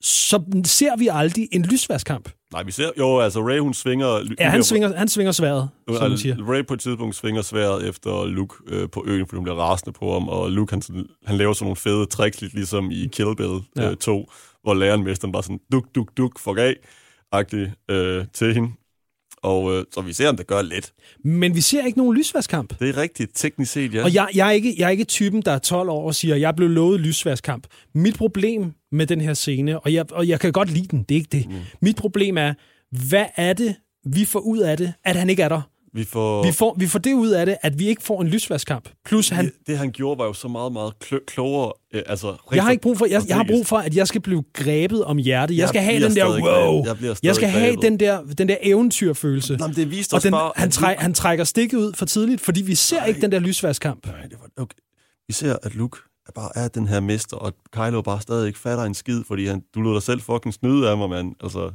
så 0.00 0.42
ser 0.64 0.96
vi 0.96 1.08
aldrig 1.12 1.48
en 1.52 1.62
lysværskamp. 1.62 2.30
Nej, 2.52 2.62
vi 2.62 2.72
ser 2.72 2.90
jo, 2.98 3.20
altså 3.20 3.40
Ray, 3.40 3.58
hun 3.58 3.74
svinger... 3.74 4.34
Ja, 4.40 4.48
han 4.48 4.64
svinger, 4.64 4.96
han 4.96 5.08
svinger 5.08 5.32
sværet, 5.32 5.68
som 5.88 6.10
man 6.10 6.18
siger. 6.18 6.36
Ray 6.48 6.66
på 6.66 6.74
et 6.74 6.80
tidspunkt 6.80 7.16
svinger 7.16 7.42
sværet 7.42 7.88
efter 7.88 8.26
Luke 8.26 8.54
øh, 8.68 8.88
på 8.90 9.04
øen, 9.06 9.26
fordi 9.26 9.36
hun 9.36 9.44
bliver 9.44 9.58
rasende 9.58 9.92
på 9.92 10.12
ham, 10.12 10.28
og 10.28 10.50
Luke, 10.50 10.72
han, 10.72 10.82
han 11.26 11.36
laver 11.36 11.52
sådan 11.52 11.64
nogle 11.64 11.76
fede 11.76 12.06
tricks, 12.06 12.40
lidt 12.40 12.54
ligesom 12.54 12.90
i 12.90 13.08
Kill 13.12 13.36
Bill 13.36 13.60
ja. 13.76 13.90
øh, 13.90 13.96
2, 13.96 14.30
hvor 14.62 14.74
læreren 14.74 15.04
mesteren 15.04 15.32
bare 15.32 15.42
sådan 15.42 15.60
duk, 15.72 15.84
duk, 15.94 16.08
duk, 16.16 16.38
fuck 16.38 16.58
af, 16.58 16.74
agtig 17.32 17.72
øh, 17.90 18.24
til 18.32 18.54
hende. 18.54 18.70
Og 19.44 19.72
øh, 19.74 19.84
så 19.92 20.00
vi 20.00 20.12
ser, 20.12 20.28
om 20.28 20.36
det 20.36 20.46
gør 20.46 20.62
lidt. 20.62 20.92
Men 21.24 21.54
vi 21.54 21.60
ser 21.60 21.86
ikke 21.86 21.98
nogen 21.98 22.16
lysværskamp. 22.16 22.78
Det 22.78 22.88
er 22.88 22.96
rigtigt, 22.96 23.30
teknisk 23.34 23.72
set, 23.72 23.94
ja. 23.94 24.04
Og 24.04 24.14
jeg, 24.14 24.28
jeg, 24.34 24.48
er 24.48 24.50
ikke, 24.50 24.74
jeg 24.78 24.86
er 24.86 24.90
ikke 24.90 25.04
typen, 25.04 25.42
der 25.42 25.52
er 25.52 25.58
12 25.58 25.88
år 25.88 26.06
og 26.06 26.14
siger, 26.14 26.36
jeg 26.36 26.54
blev 26.56 26.68
lovet 26.68 27.00
lysværskamp. 27.00 27.66
Mit 27.94 28.16
problem 28.18 28.72
med 28.94 29.06
den 29.06 29.20
her 29.20 29.34
scene, 29.34 29.80
og 29.80 29.92
jeg, 29.92 30.12
og 30.12 30.28
jeg 30.28 30.40
kan 30.40 30.52
godt 30.52 30.70
lide 30.70 30.88
den, 30.90 31.02
det 31.02 31.14
er 31.14 31.18
ikke 31.18 31.28
det. 31.32 31.46
Mm. 31.48 31.54
Mit 31.80 31.96
problem 31.96 32.38
er, 32.38 32.54
hvad 33.08 33.26
er 33.36 33.52
det, 33.52 33.74
vi 34.06 34.24
får 34.24 34.40
ud 34.40 34.58
af 34.58 34.76
det, 34.76 34.92
at 35.04 35.16
han 35.16 35.30
ikke 35.30 35.42
er 35.42 35.48
der? 35.48 35.60
Vi 35.96 36.04
får... 36.04 36.46
Vi, 36.46 36.52
får, 36.52 36.76
vi 36.78 36.86
får 36.86 36.98
det 36.98 37.14
ud 37.14 37.28
af 37.28 37.46
det, 37.46 37.56
at 37.62 37.78
vi 37.78 37.88
ikke 37.88 38.02
får 38.02 38.20
en 38.22 38.28
lysværskamp. 38.28 38.88
Plus 39.04 39.28
han... 39.28 39.44
Det, 39.44 39.52
det, 39.66 39.78
han 39.78 39.92
gjorde, 39.92 40.18
var 40.18 40.24
jo 40.24 40.32
så 40.32 40.48
meget, 40.48 40.72
meget 40.72 40.92
kl- 41.04 41.24
klogere. 41.26 41.72
Øh, 41.94 42.02
altså, 42.06 42.36
jeg 42.54 42.62
har 42.62 42.70
ikke 42.70 42.82
brug 42.82 42.98
for, 42.98 43.06
jeg, 43.06 43.22
jeg 43.28 43.36
har 43.36 43.44
brug 43.48 43.66
for, 43.66 43.76
at 43.76 43.96
jeg 43.96 44.08
skal 44.08 44.20
blive 44.20 44.42
grebet 44.52 45.04
om 45.04 45.16
hjertet. 45.16 45.54
Jeg, 45.54 45.60
jeg 45.60 45.68
skal 45.68 45.80
have 45.82 46.04
den 46.04 46.16
der, 46.16 46.26
wow. 46.26 46.84
Jeg, 46.84 47.16
jeg 47.22 47.34
skal 47.34 47.48
grebet. 47.52 47.60
have 47.60 47.76
den 47.82 48.00
der, 48.00 48.22
den 48.38 48.48
der 48.48 48.56
eventyrfølelse. 48.62 49.56
Nå, 49.56 49.66
det 49.66 49.90
viste 49.90 50.14
og 50.14 50.22
den, 50.22 50.30
bare, 50.30 50.52
han, 50.56 50.70
træ, 50.70 50.94
han 50.98 51.14
trækker 51.14 51.44
stikket 51.44 51.78
ud 51.78 51.92
for 51.92 52.06
tidligt, 52.06 52.40
fordi 52.40 52.62
vi 52.62 52.74
ser 52.74 52.96
nej, 52.96 53.06
ikke 53.06 53.20
den 53.20 53.32
der 53.32 53.38
lysværskamp. 53.38 54.06
Nej, 54.06 54.22
det 54.22 54.36
var, 54.40 54.62
okay. 54.62 54.78
Vi 55.28 55.32
ser, 55.32 55.56
at 55.62 55.74
Luke 55.74 55.98
bare 56.34 56.50
er 56.54 56.68
den 56.68 56.88
her 56.88 57.00
mester, 57.00 57.36
og 57.36 57.52
Kylo 57.72 58.02
bare 58.02 58.20
stadig 58.20 58.46
ikke 58.46 58.58
fatter 58.58 58.84
en 58.84 58.94
skid, 58.94 59.24
fordi 59.24 59.46
han, 59.46 59.62
du 59.74 59.80
lod 59.80 59.94
dig 59.94 60.02
selv 60.02 60.20
fucking 60.20 60.54
snyde 60.54 60.90
af 60.90 60.96
mig, 60.96 61.10
mand. 61.10 61.34
Altså, 61.40 61.70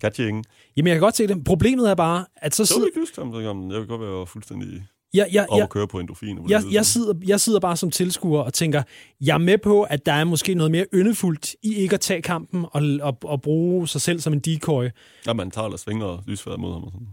Catching. 0.00 0.44
Jamen, 0.76 0.88
jeg 0.88 0.94
kan 0.94 1.00
godt 1.00 1.16
se 1.16 1.26
det. 1.26 1.44
Problemet 1.44 1.90
er 1.90 1.94
bare, 1.94 2.24
at 2.36 2.54
så 2.54 2.64
sidder... 2.64 2.80
Det 2.80 3.16
var 3.16 3.38
ikke 3.38 3.48
ham, 3.48 3.70
jeg 3.70 3.80
vil 3.80 3.88
godt 3.88 4.00
være 4.00 4.26
fuldstændig 4.26 4.86
ja, 5.14 5.24
ja, 5.32 5.44
ja, 5.56 5.62
at 5.62 5.70
køre 5.70 5.88
på 5.88 5.98
endorfin. 5.98 6.50
Jeg, 6.50 6.62
jeg, 6.70 6.86
sidder, 6.86 7.14
jeg 7.26 7.40
sidder 7.40 7.60
bare 7.60 7.76
som 7.76 7.90
tilskuer 7.90 8.42
og 8.42 8.54
tænker, 8.54 8.82
jeg 9.20 9.34
er 9.34 9.38
med 9.38 9.58
på, 9.58 9.82
at 9.82 10.06
der 10.06 10.12
er 10.12 10.24
måske 10.24 10.54
noget 10.54 10.70
mere 10.70 10.86
yndefuldt 10.94 11.54
i 11.62 11.74
ikke 11.74 11.94
at 11.94 12.00
tage 12.00 12.22
kampen 12.22 12.66
og, 12.72 12.82
og, 13.02 13.18
og 13.22 13.42
bruge 13.42 13.88
sig 13.88 14.00
selv 14.00 14.20
som 14.20 14.32
en 14.32 14.40
decoy. 14.40 14.88
Ja, 15.26 15.32
man 15.32 15.50
tager 15.50 15.68
og 15.68 15.78
svinger 15.78 16.22
lysfærd 16.26 16.58
mod 16.58 16.72
ham. 16.72 16.84
Og 16.84 16.92
sådan. 16.92 17.08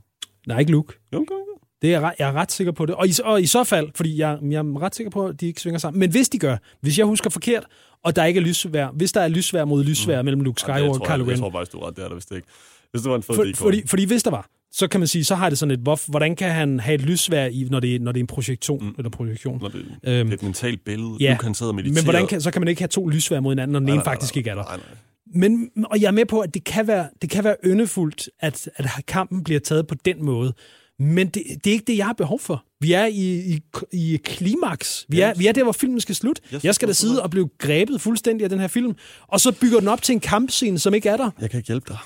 Nej, 0.47 0.59
ikke 0.59 0.71
Luke. 0.71 0.93
Jo, 1.13 1.17
okay. 1.17 1.44
Det 1.85 1.93
er 1.93 1.99
jeg, 1.99 2.13
jeg 2.19 2.29
er 2.29 2.33
ret 2.33 2.51
sikker 2.51 2.71
på 2.71 2.85
det. 2.85 2.95
Og 2.95 3.07
i, 3.07 3.13
og 3.23 3.41
i 3.41 3.45
så 3.45 3.63
fald, 3.63 3.89
fordi 3.95 4.19
jeg, 4.19 4.37
jeg 4.41 4.57
er 4.57 4.81
ret 4.81 4.95
sikker 4.95 5.11
på, 5.11 5.27
at 5.27 5.41
de 5.41 5.47
ikke 5.47 5.61
svinger 5.61 5.79
sammen. 5.79 5.99
Men 5.99 6.11
hvis 6.11 6.29
de 6.29 6.39
gør, 6.39 6.57
hvis 6.81 6.97
jeg 6.97 7.05
husker 7.05 7.29
forkert, 7.29 7.65
og 8.03 8.15
der 8.15 8.25
ikke 8.25 8.39
er 8.39 8.43
lysvær, 8.43 8.87
hvis 8.87 9.11
der 9.11 9.21
er 9.21 9.27
lysvær 9.27 9.65
mod 9.65 9.83
lysvær 9.83 10.21
mm. 10.21 10.25
mellem 10.25 10.41
Luke 10.41 10.61
Skywalker 10.61 10.89
og 10.89 11.07
Kylo 11.07 11.23
Ren. 11.23 11.29
Jeg 11.29 11.39
tror 11.39 11.51
faktisk, 11.51 11.71
du 11.71 11.77
er 11.77 11.87
ret, 11.87 11.95
det 11.95 12.03
er 12.03 12.07
der 12.07 12.15
vist 12.15 12.31
ikke. 12.31 12.47
Hvis 12.91 13.01
det 13.01 13.09
var 13.09 13.15
en 13.15 13.23
fed 13.23 13.35
For, 13.35 13.63
fordi, 13.63 13.87
fordi 13.87 14.05
hvis 14.05 14.23
der 14.23 14.31
var, 14.31 14.49
så 14.71 14.87
kan 14.87 14.99
man 14.99 15.07
sige, 15.07 15.23
så 15.23 15.35
har 15.35 15.49
det 15.49 15.57
sådan 15.57 15.71
et, 15.71 15.79
hvor, 15.79 15.99
hvordan 16.07 16.35
kan 16.35 16.51
han 16.51 16.79
have 16.79 16.95
et 16.95 17.01
lysvær, 17.01 17.45
i, 17.45 17.67
når, 17.69 17.79
det, 17.79 18.01
når 18.01 18.11
det 18.11 18.19
er 18.19 18.23
en 18.23 18.27
projektion? 18.27 18.85
Mm. 18.85 18.95
Eller 18.97 19.09
projektion. 19.09 19.59
Når 19.61 19.67
det, 19.67 19.79
øhm, 19.79 19.95
det 20.03 20.29
er 20.29 20.33
et 20.33 20.43
mentalt 20.43 20.85
billede, 20.85 21.17
ja, 21.19 21.37
du 21.39 21.43
kan 21.43 21.53
sidde 21.53 21.71
og 21.71 21.75
meditere. 21.75 21.93
Men 21.93 22.03
hvordan 22.03 22.27
kan, 22.27 22.41
så 22.41 22.51
kan 22.51 22.61
man 22.61 22.67
ikke 22.67 22.81
have 22.81 22.87
to 22.87 23.07
lysvær 23.07 23.39
mod 23.39 23.51
hinanden, 23.51 23.71
når 23.71 23.79
den 23.79 23.89
ene 23.89 24.03
faktisk 24.03 24.37
ikke 24.37 24.49
er 24.49 24.55
der. 24.55 24.63
Nej, 24.63 24.77
nej. 24.77 24.97
Men, 25.35 25.69
og 25.85 26.01
jeg 26.01 26.07
er 26.07 26.11
med 26.11 26.25
på, 26.25 26.39
at 26.39 26.53
det 26.53 26.63
kan 26.63 26.87
være, 26.87 27.07
det 27.21 27.29
kan 27.29 27.43
være 27.43 27.55
yndefuldt, 27.65 28.29
at, 28.39 28.69
at 28.75 28.89
kampen 29.07 29.43
bliver 29.43 29.59
taget 29.59 29.87
på 29.87 29.95
den 30.05 30.25
måde. 30.25 30.53
Men 30.99 31.27
det, 31.27 31.43
det 31.63 31.67
er 31.67 31.71
ikke 31.71 31.85
det, 31.87 31.97
jeg 31.97 32.05
har 32.05 32.13
behov 32.13 32.39
for. 32.39 32.65
Vi 32.79 32.93
er 32.93 33.05
i, 33.05 33.53
i, 33.53 33.61
i 33.91 34.17
klimaks. 34.23 35.05
Vi, 35.09 35.19
er, 35.19 35.33
vi 35.37 35.47
er 35.47 35.51
der, 35.51 35.63
hvor 35.63 35.71
filmen 35.71 36.01
skal 36.01 36.15
slutte. 36.15 36.41
Jeg 36.63 36.75
skal 36.75 36.87
da 36.87 36.93
sidde 36.93 37.23
og 37.23 37.29
blive 37.31 37.49
grebet 37.57 38.01
fuldstændig 38.01 38.43
af 38.43 38.49
den 38.49 38.59
her 38.59 38.67
film, 38.67 38.95
og 39.27 39.39
så 39.39 39.51
bygger 39.51 39.79
den 39.79 39.87
op 39.87 40.01
til 40.01 40.13
en 40.13 40.19
kampscene, 40.19 40.79
som 40.79 40.93
ikke 40.93 41.09
er 41.09 41.17
der. 41.17 41.31
Jeg 41.41 41.49
kan 41.49 41.57
ikke 41.57 41.67
hjælpe 41.67 41.85
dig. 41.87 41.97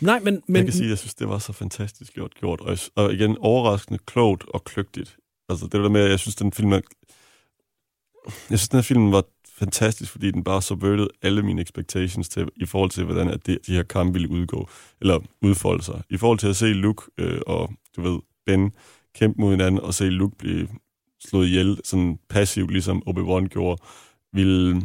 Nej, 0.00 0.20
men, 0.20 0.42
men... 0.46 0.56
Jeg 0.56 0.64
kan 0.64 0.72
sige, 0.72 0.84
at 0.84 0.90
jeg 0.90 0.98
synes, 0.98 1.14
det 1.14 1.28
var 1.28 1.38
så 1.38 1.52
fantastisk 1.52 2.14
gjort. 2.14 2.34
gjort. 2.34 2.60
Og, 2.60 2.78
og 2.94 3.14
igen, 3.14 3.36
overraskende 3.40 3.98
klogt 4.06 4.44
og 4.48 4.64
kløgtigt. 4.64 5.16
Altså 5.48 5.64
det 5.64 5.72
der 5.72 5.88
med, 5.88 6.00
at 6.00 6.10
jeg 6.10 6.18
synes, 6.18 6.34
den 6.34 6.52
film 6.52 6.72
er... 6.72 6.80
Jeg 8.50 8.58
synes, 8.58 8.68
den 8.68 8.76
her 8.76 8.82
film 8.82 9.12
var 9.12 9.24
fantastisk, 9.58 10.12
fordi 10.12 10.30
den 10.30 10.44
bare 10.44 10.62
subverted 10.62 11.06
alle 11.22 11.42
mine 11.42 11.62
expectations 11.62 12.28
til, 12.28 12.48
i 12.56 12.66
forhold 12.66 12.90
til, 12.90 13.04
hvordan 13.04 13.28
at 13.28 13.46
de, 13.46 13.58
de 13.66 13.74
her 13.74 13.82
kampe 13.82 14.12
ville 14.12 14.30
udgå, 14.30 14.68
eller 15.00 15.18
udfolde 15.42 15.82
sig. 15.84 16.02
I 16.10 16.16
forhold 16.16 16.38
til 16.38 16.46
at 16.46 16.56
se 16.56 16.66
Luke 16.66 17.02
øh, 17.18 17.40
og, 17.46 17.70
du 17.96 18.02
ved, 18.02 18.20
Ben 18.50 18.72
kæmpe 19.14 19.40
mod 19.40 19.50
hinanden, 19.50 19.80
og 19.80 19.94
se 19.94 20.04
Luke 20.04 20.36
blive 20.36 20.68
slået 21.24 21.46
ihjel, 21.46 21.80
sådan 21.84 22.18
passivt, 22.28 22.70
ligesom 22.70 23.02
Obi-Wan 23.08 23.46
gjorde, 23.46 23.82
ville 24.32 24.82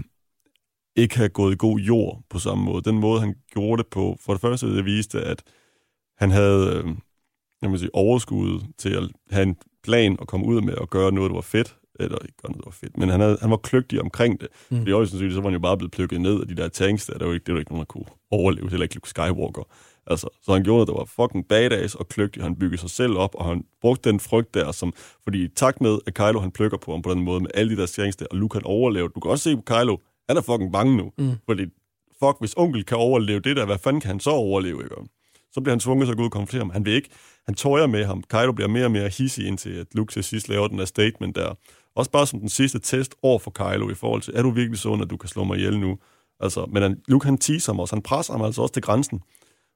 ikke 0.96 1.18
have 1.18 1.30
gået 1.30 1.54
i 1.54 1.58
god 1.60 1.80
jord 1.80 2.22
på 2.30 2.40
samme 2.40 2.64
måde. 2.64 2.82
Den 2.82 3.00
måde, 3.00 3.20
han 3.20 3.36
gjorde 3.52 3.84
det 3.84 3.88
på, 3.92 4.18
for 4.22 4.34
det 4.34 4.42
første, 4.42 4.76
det 4.76 4.86
viste, 4.86 5.22
at 5.22 5.44
han 6.18 6.32
havde 6.32 6.84
øh, 6.86 6.96
jeg 7.62 7.72
må 7.72 7.78
sige, 7.78 7.96
overskud 7.96 8.62
til 8.78 8.90
at 8.90 9.04
have 9.32 9.44
en 9.44 9.56
plan 9.84 10.20
og 10.20 10.28
komme 10.28 10.46
ud 10.46 10.62
med 10.62 10.74
at 10.82 10.90
gøre 10.90 11.12
noget, 11.12 11.30
der 11.30 11.36
var 11.36 11.42
fedt, 11.42 11.78
eller 12.00 12.18
ikke 12.22 12.38
gøre 12.42 12.52
noget, 12.52 12.64
der 12.64 12.70
var 12.70 12.78
fedt, 12.82 12.98
men 12.98 13.10
han, 13.10 13.20
havde, 13.20 13.38
han 13.42 13.50
var 13.52 13.58
kløgtig 13.58 14.02
omkring 14.02 14.42
det. 14.42 14.48
Mm. 14.70 14.78
Fordi 14.78 14.94
også 14.94 15.18
så 15.18 15.42
var 15.42 15.50
han 15.50 15.54
jo 15.54 15.60
bare 15.60 15.78
blevet 15.78 15.92
plukket 15.92 16.22
ned 16.22 16.42
af 16.42 16.48
de 16.48 16.56
der 16.56 16.68
tanks 16.68 17.06
der, 17.06 17.18
der 17.18 17.26
var 17.26 17.34
ikke, 17.34 17.44
det 17.46 17.54
var 17.54 17.60
ikke 17.60 17.72
nogen, 17.72 17.80
der 17.80 17.86
kunne 17.86 18.06
overleve, 18.32 18.70
heller 18.70 18.84
ikke 18.84 18.96
Luke 18.96 19.10
Skywalker. 19.10 19.64
Altså, 20.08 20.28
så 20.42 20.54
han 20.54 20.64
gjorde 20.64 20.78
noget, 20.78 20.88
der 20.88 20.94
var 20.94 21.06
fucking 21.06 21.48
badass 21.48 21.96
og 21.96 22.08
kløgtig. 22.08 22.44
Han 22.44 22.56
byggede 22.56 22.82
sig 22.82 22.90
selv 22.90 23.18
op, 23.18 23.36
og 23.36 23.46
han 23.46 23.64
brugte 23.82 24.10
den 24.10 24.20
frygt 24.20 24.54
der, 24.54 24.72
som, 24.72 24.94
fordi 25.24 25.44
i 25.44 25.48
takt 25.48 25.82
med, 25.82 26.00
at 26.08 26.14
Kylo 26.14 26.40
han 26.40 26.52
plukker 26.52 26.78
på 26.78 26.92
ham 26.92 27.02
på 27.02 27.14
den 27.14 27.24
måde, 27.24 27.40
med 27.40 27.50
alle 27.54 27.76
de 27.76 27.82
der 27.82 27.88
tanks 27.88 28.16
der, 28.16 28.26
og 28.32 28.38
Luke 28.38 28.56
han 28.56 28.66
overlevede. 28.66 29.12
Du 29.16 29.20
kan 29.20 29.32
også 29.32 29.44
se 29.44 29.56
på 29.56 29.62
Kylo, 29.62 29.98
han 30.30 30.38
er 30.38 30.42
fucking 30.42 30.72
bange 30.72 30.98
nu. 30.98 31.12
Mm. 31.18 31.32
Fordi, 31.46 31.64
fuck, 32.20 32.36
hvis 32.40 32.54
onkel 32.58 32.86
kan 32.86 32.98
overleve 32.98 33.40
det 33.40 33.56
der, 33.56 33.66
hvad 33.66 33.78
fanden 33.78 34.02
kan 34.02 34.08
han 34.08 34.20
så 34.20 34.30
overleve, 34.30 34.84
ikke? 34.84 34.96
Så 35.52 35.62
bliver 35.62 35.72
han 35.72 35.80
tvunget 35.80 36.08
til 36.08 36.12
at 36.12 36.18
gå 36.18 36.24
ud 36.24 36.28
og 36.28 36.32
konfrontere 36.32 36.60
ham. 36.60 36.70
Han 36.70 36.86
vil 36.86 36.94
ikke, 36.94 37.10
han 37.46 37.56
tøjer 37.56 37.88
med 37.88 38.06
ham. 38.06 38.24
Kylo 38.24 38.52
bliver 38.52 38.68
mere 38.68 38.86
og 38.86 38.92
mere 38.92 39.10
hissig, 39.10 39.48
indtil 39.48 39.70
at 39.70 39.88
Luke 39.92 40.14
til 40.14 40.24
sidst 40.24 40.50
laver 40.50 40.68
den 40.68 40.80
der 40.80 40.86
statement 40.86 41.36
der. 41.36 41.54
Også 41.96 42.12
bare 42.12 42.28
som 42.28 42.40
den 42.40 42.50
sidste 42.50 42.80
test 42.80 43.16
over 43.22 43.40
for 43.40 43.52
Kylo 43.52 43.90
i 43.90 43.94
forhold 43.94 44.22
til, 44.22 44.34
er 44.36 44.42
du 44.42 44.50
virkelig 44.50 44.80
så 44.80 45.00
at 45.02 45.10
du 45.10 45.18
kan 45.18 45.30
slå 45.30 45.44
mig 45.44 45.58
ihjel 45.58 45.80
nu? 45.80 45.98
Altså, 46.40 46.66
men 46.66 46.82
han, 46.82 47.02
Luke 47.08 47.26
han 47.26 47.38
teaser 47.38 47.74
ham 47.74 47.80
også, 47.80 47.96
han 47.96 48.02
presser 48.02 48.34
ham 48.34 48.42
altså 48.42 48.62
også 48.62 48.74
til 48.74 48.84
grænsen. 48.84 49.22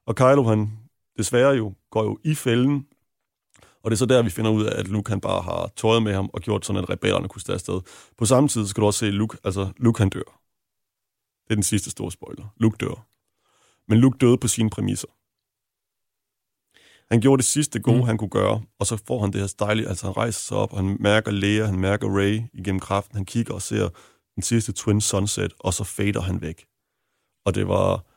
Og 0.10 0.16
Kylo 0.16 0.44
han 0.44 0.80
desværre 1.18 1.52
jo 1.52 1.74
går 1.90 2.04
jo 2.04 2.20
i 2.24 2.36
fælden, 2.36 2.88
og 3.84 3.92
det 3.92 3.96
er 3.96 3.98
så 3.98 4.06
der, 4.06 4.22
vi 4.22 4.30
finder 4.30 4.52
ud 4.52 4.66
af, 4.66 4.80
at 4.80 4.88
Luke 4.88 5.10
han 5.10 5.22
bare 5.22 5.42
har 5.42 5.72
tøjet 5.76 6.04
med 6.04 6.14
ham 6.14 6.30
og 6.34 6.42
gjort 6.42 6.66
sådan, 6.66 6.84
at 6.84 6.90
rebellerne 6.90 7.28
kunne 7.28 7.42
stå 7.42 7.54
afsted. 7.54 7.82
På 8.18 8.26
samme 8.26 8.50
tid 8.50 8.68
skal 8.68 8.82
du 8.82 8.86
også 8.86 9.00
se, 9.00 9.06
Luke, 9.06 9.38
altså, 9.44 9.72
Luke 9.78 10.00
han 10.00 10.10
dør. 10.10 10.40
Det 11.44 11.50
er 11.50 11.56
den 11.56 11.64
sidste 11.64 11.90
store 11.90 12.12
spoiler. 12.12 12.54
Luke 12.58 12.78
dør. 12.80 13.08
Men 13.88 13.98
Luke 13.98 14.18
døde 14.18 14.38
på 14.38 14.48
sine 14.48 14.70
præmisser. 14.70 15.08
Han 17.14 17.22
gjorde 17.22 17.38
det 17.38 17.46
sidste 17.46 17.80
gode, 17.80 17.98
mm. 17.98 18.04
han 18.04 18.18
kunne 18.18 18.30
gøre, 18.30 18.62
og 18.80 18.86
så 18.86 18.98
får 19.08 19.22
han 19.22 19.34
det 19.34 19.42
her 19.42 19.54
dejlige, 19.60 19.88
altså 19.88 20.06
han 20.06 20.18
rejser 20.18 20.42
sig 20.42 20.58
op, 20.58 20.72
og 20.72 20.78
han 20.78 20.98
mærker 21.00 21.32
Leia, 21.32 21.66
han 21.66 21.80
mærker 21.80 22.08
Ray 22.08 22.42
igennem 22.54 22.80
kraften, 22.80 23.16
han 23.16 23.26
kigger 23.26 23.54
og 23.54 23.62
ser 23.62 23.90
den 24.36 24.44
sidste 24.44 24.72
Twin 24.72 25.02
Sunset, 25.02 25.54
og 25.60 25.74
så 25.74 25.84
fader 25.84 26.22
han 26.22 26.42
væk. 26.42 26.66
Og 27.46 27.56
det 27.56 27.68
var... 27.68 28.09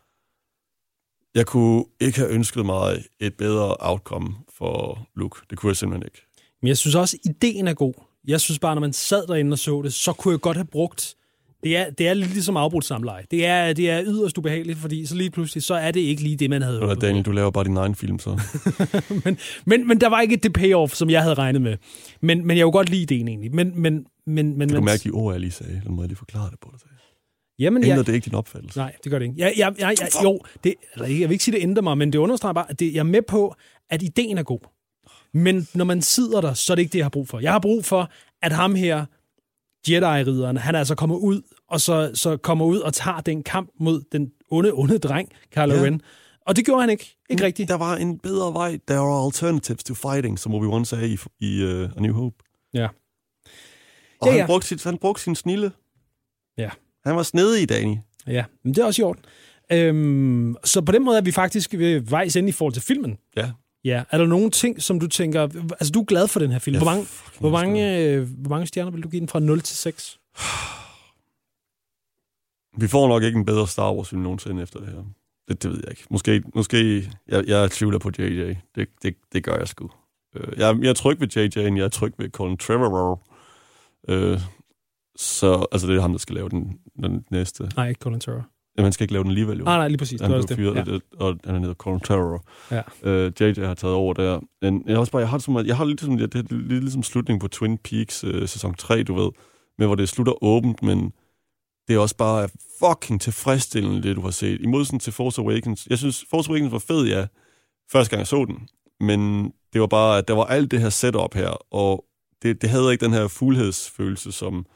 Jeg 1.35 1.47
kunne 1.47 1.85
ikke 2.01 2.18
have 2.18 2.30
ønsket 2.30 2.66
mig 2.66 3.05
et 3.20 3.35
bedre 3.35 3.76
outcome 3.78 4.35
for 4.59 5.07
Luke. 5.16 5.41
Det 5.51 5.59
kunne 5.59 5.70
jeg 5.70 5.76
simpelthen 5.76 6.07
ikke. 6.07 6.26
Men 6.62 6.68
jeg 6.68 6.78
synes 6.78 6.95
også, 6.95 7.16
at 7.24 7.30
ideen 7.30 7.68
er 7.68 7.74
god. 7.74 7.95
Jeg 8.28 8.41
synes 8.41 8.59
bare, 8.59 8.74
når 8.74 8.80
man 8.80 8.93
sad 8.93 9.26
derinde 9.26 9.55
og 9.55 9.59
så 9.59 9.83
det, 9.83 9.93
så 9.93 10.12
kunne 10.12 10.33
jeg 10.33 10.41
godt 10.41 10.57
have 10.57 10.66
brugt 10.66 11.16
det 11.62 11.76
er, 11.76 11.91
det 11.91 12.09
er 12.09 12.14
lidt 12.14 12.33
ligesom 12.33 12.57
afbrudt 12.57 12.85
samleje. 12.85 13.24
Det 13.30 13.47
er, 13.47 13.72
det 13.72 13.91
er 13.91 14.03
yderst 14.05 14.39
ubehageligt, 14.39 14.78
fordi 14.78 15.07
så 15.07 15.14
lige 15.14 15.30
pludselig, 15.30 15.62
så 15.62 15.74
er 15.74 15.91
det 15.91 16.01
ikke 16.01 16.22
lige 16.22 16.37
det, 16.37 16.51
man 16.51 16.62
havde 16.62 16.80
håbet 16.80 17.01
Daniel, 17.01 17.24
du 17.24 17.30
laver 17.30 17.51
bare 17.51 17.64
din 17.64 17.76
egen 17.76 17.95
film, 17.95 18.18
så. 18.18 18.41
men, 19.24 19.39
men, 19.64 19.89
men 19.89 20.01
der 20.01 20.09
var 20.09 20.20
ikke 20.20 20.37
det 20.37 20.53
payoff, 20.53 20.95
som 20.95 21.11
jeg 21.11 21.22
havde 21.22 21.35
regnet 21.35 21.62
med. 21.62 21.76
Men, 22.20 22.47
men 22.47 22.57
jeg 22.57 22.64
kunne 22.64 22.72
godt 22.72 22.89
lide 22.89 23.07
det 23.07 23.16
egentlig. 23.16 23.55
Men, 23.55 23.80
men, 23.80 24.07
men, 24.26 24.59
men, 24.59 24.68
kan 24.68 24.76
du 24.76 24.83
mærke 24.83 25.05
de 25.05 25.11
ord, 25.11 25.35
jeg 25.35 25.41
lige 25.41 25.51
sagde? 25.51 25.83
Den 25.85 25.95
måde, 25.95 26.05
jeg 26.05 26.09
lige 26.09 26.18
forklare 26.18 26.51
det 26.51 26.59
på 26.61 26.70
dig. 26.72 26.80
Jamen, 27.63 27.83
ændrer 27.83 27.97
jeg, 27.97 28.07
det 28.07 28.15
ikke 28.15 28.25
din 28.25 28.35
opfattelse? 28.35 28.79
Nej, 28.79 28.97
det 29.05 29.11
gør 29.13 29.19
det 29.19 29.27
ikke. 29.27 29.35
Jeg, 29.39 29.53
jeg, 29.57 29.75
jeg, 29.79 29.95
jeg, 30.01 30.09
jo, 30.23 30.41
det, 30.65 30.75
eller 30.95 31.09
jeg 31.09 31.29
vil 31.29 31.33
ikke 31.33 31.45
sige, 31.45 31.55
det 31.57 31.63
ændrer 31.63 31.83
mig, 31.83 31.99
men 31.99 32.13
det 32.13 32.19
understreger 32.19 32.53
bare, 32.53 32.71
at 32.71 32.81
det, 32.81 32.93
jeg 32.93 32.99
er 32.99 33.03
med 33.05 33.23
på, 33.23 33.55
at 33.91 34.03
ideen 34.03 34.39
er 34.39 34.43
god. 34.43 34.61
Men 35.35 35.69
når 35.75 35.85
man 35.85 36.03
sidder 36.03 36.41
der, 36.41 36.55
så 36.55 36.73
er 36.73 36.75
det 36.75 36.83
ikke 36.83 36.93
det, 36.93 36.99
jeg 36.99 37.05
har 37.05 37.11
brug 37.11 37.29
for. 37.29 37.41
Jeg 37.41 37.53
har 37.53 37.59
brug 37.59 37.85
for, 37.85 38.11
at 38.43 38.53
ham 38.53 38.75
her, 38.75 39.05
Jedi-ridderen, 39.89 40.57
han 40.57 40.75
er 40.75 40.79
altså 40.79 40.95
kommet 40.95 41.17
ud 41.17 41.43
og 41.69 41.81
så, 41.81 42.11
så 42.15 42.37
kommer 42.37 42.65
ud 42.65 42.79
og 42.79 42.95
tager 42.95 43.21
den 43.21 43.43
kamp 43.43 43.71
mod 43.81 44.03
den 44.13 44.33
onde, 44.51 44.73
onde 44.73 44.99
dreng, 44.99 45.29
Kylo 45.51 45.75
Ja. 45.75 45.83
Ren. 45.83 46.01
Og 46.47 46.57
det 46.57 46.65
gjorde 46.65 46.81
han 46.81 46.91
ikke. 46.91 47.17
Ikke 47.31 47.45
rigtigt. 47.45 47.69
Der 47.69 47.75
var 47.75 47.97
en 47.97 48.19
bedre 48.19 48.55
vej. 48.55 48.79
There 48.89 48.99
are 48.99 49.25
alternatives 49.25 49.85
to 49.85 49.95
fighting, 49.95 50.39
som 50.39 50.55
Obi-Wan 50.55 50.85
sagde 50.85 51.09
i, 51.09 51.19
i 51.41 51.65
uh, 51.65 51.97
A 51.97 52.01
New 52.01 52.15
Hope. 52.15 52.37
Ja. 52.75 52.89
Og 54.21 54.27
Ja, 54.27 54.31
han, 54.31 54.41
ja. 54.41 54.47
Brugte 54.47 54.69
sit, 54.69 54.85
han 54.85 54.99
brugte 54.99 55.23
sin 55.23 55.35
snille. 55.35 55.73
Ja. 56.59 56.71
Han 57.05 57.17
var 57.17 57.23
snedig 57.23 57.63
i 57.63 57.67
Dani. 57.67 57.99
Ja, 58.27 58.45
men 58.65 58.75
det 58.75 58.83
er 58.83 58.87
også 58.87 59.03
i 59.03 59.05
orden. 59.05 59.25
Øhm, 59.73 60.57
så 60.65 60.81
på 60.81 60.93
den 60.93 61.05
måde 61.05 61.17
er 61.17 61.23
vi 61.23 61.33
faktisk 61.33 61.73
ved 61.73 62.01
vejs 62.01 62.37
ende 62.37 62.49
i 62.49 62.53
forhold 62.53 62.73
til 62.73 62.83
filmen. 62.83 63.19
Ja. 63.37 63.51
Ja, 63.85 64.03
er 64.11 64.19
der 64.19 64.27
nogle 64.27 64.51
ting, 64.51 64.83
som 64.83 65.01
du 65.01 65.07
tænker... 65.09 65.43
Altså, 65.81 65.93
du 65.93 66.01
er 66.01 66.05
glad 66.05 66.29
for 66.29 66.41
den 66.41 66.51
her 66.51 66.59
film. 66.59 66.75
Jeg 66.75 66.83
Hvor 66.83 66.91
mange, 66.91 67.07
hvor, 67.41 67.51
mange, 67.51 67.99
øh, 67.99 68.29
hvor 68.39 68.51
mange 68.51 68.67
stjerner 68.67 68.91
vil 68.91 69.03
du 69.03 69.09
give 69.09 69.21
den 69.21 69.29
fra 69.29 69.41
0 69.41 69.61
til 69.61 69.77
6? 69.77 70.19
Vi 72.79 72.89
får 72.89 73.09
nok 73.09 73.23
ikke 73.23 73.39
en 73.39 73.45
bedre 73.45 73.69
Star 73.69 73.93
Wars 73.93 74.09
film 74.09 74.23
nogensinde 74.23 74.63
efter 74.63 74.81
det 74.81 74.89
her. 74.89 75.05
Det, 75.49 75.63
det 75.63 75.71
ved 75.71 75.79
jeg 75.83 75.91
ikke. 75.91 76.05
Måske, 76.11 76.43
måske 76.55 77.11
jeg, 77.29 77.45
jeg 77.47 77.71
tvivler 77.71 77.99
på 77.99 78.11
JJ. 78.19 78.55
Det, 78.75 78.89
det, 79.03 79.15
det 79.33 79.45
gør 79.45 79.57
jeg 79.57 79.69
sgu. 79.69 79.91
Øh, 80.37 80.59
jeg, 80.59 80.79
jeg 80.81 80.89
er 80.89 80.95
tryg 80.95 81.21
ved 81.21 81.29
JJ, 81.37 81.77
jeg 81.77 81.85
er 81.85 81.89
tryg 81.89 82.15
ved 82.19 82.31
Colin 82.31 82.57
Trevorrow. 82.57 83.17
Øh, 84.09 84.41
så, 85.17 85.67
altså 85.73 85.87
det 85.89 85.97
er 85.97 86.01
ham, 86.01 86.11
der 86.13 86.19
skal 86.19 86.35
lave 86.35 86.49
den, 86.49 86.79
den 87.03 87.25
næste. 87.31 87.71
Nej, 87.77 87.89
ikke 87.89 87.99
Colin 87.99 88.21
Turner. 88.21 88.43
Jamen, 88.77 88.85
han 88.87 88.93
skal 88.93 89.05
ikke 89.05 89.13
lave 89.13 89.23
den 89.23 89.31
alligevel, 89.31 89.59
jo. 89.59 89.65
Nej, 89.65 89.77
nej, 89.77 89.89
lige 89.89 89.99
præcis. 89.99 90.21
han 90.21 90.31
det 90.31 90.37
blev 90.47 90.49
det. 90.49 90.57
fyret, 90.57 90.87
Ja. 90.89 90.93
ja. 90.93 91.25
og 91.25 91.39
han 91.45 91.61
hedder 91.61 91.75
Colin 91.75 92.01
Trevorrow. 92.01 92.39
Ja. 92.71 92.83
Øh, 93.03 93.33
JJ 93.41 93.65
har 93.67 93.75
taget 93.75 93.95
over 93.95 94.15
der. 94.15 94.41
Men 94.63 94.83
jeg 94.87 94.95
har 94.95 95.01
også 95.01 95.13
bare, 95.13 95.21
jeg 95.21 95.29
har 95.29 95.37
det 95.37 95.45
som, 95.45 95.67
jeg 95.67 95.77
har 95.77 95.85
lidt 95.85 96.01
som, 96.01 96.19
det 96.19 96.35
er 96.35 96.43
lidt 96.51 96.83
ligesom 96.85 97.03
slutningen 97.03 97.41
på 97.41 97.49
Twin 97.49 97.79
Peaks 97.79 98.25
øh, 98.25 98.49
sæson 98.49 98.75
3, 98.75 99.03
du 99.03 99.15
ved, 99.15 99.31
med 99.79 99.87
hvor 99.87 99.95
det 99.97 100.09
slutter 100.09 100.45
åbent, 100.45 100.83
men 100.83 101.13
det 101.89 101.95
er 101.95 101.99
også 101.99 102.17
bare 102.17 102.49
fucking 102.79 103.21
tilfredsstillende, 103.21 104.03
det 104.03 104.17
du 104.17 104.21
har 104.21 104.31
set. 104.31 104.61
I 104.61 104.67
modsætning 104.67 105.03
til 105.03 105.13
Force 105.13 105.41
Awakens. 105.43 105.87
Jeg 105.91 105.99
synes, 105.99 106.25
Force 106.31 106.51
Awakens 106.51 106.73
var 106.73 106.79
fed, 106.79 107.07
ja, 107.07 107.27
første 107.93 108.11
gang 108.11 108.19
jeg 108.19 108.27
så 108.27 108.45
den. 108.45 108.69
Men 109.01 109.53
det 109.73 109.81
var 109.81 109.87
bare, 109.87 110.19
at 110.19 110.29
der 110.29 110.35
var 110.35 110.45
alt 110.45 110.71
det 110.71 110.81
her 110.81 110.89
setup 110.91 111.35
her, 111.35 111.75
og 111.75 112.05
det, 112.43 112.63
det 112.63 112.71
havde 112.71 112.93
ikke 112.93 113.05
den 113.05 113.13
her 113.13 113.29
fuldhedsfølelse, 113.29 114.33
som 114.33 114.67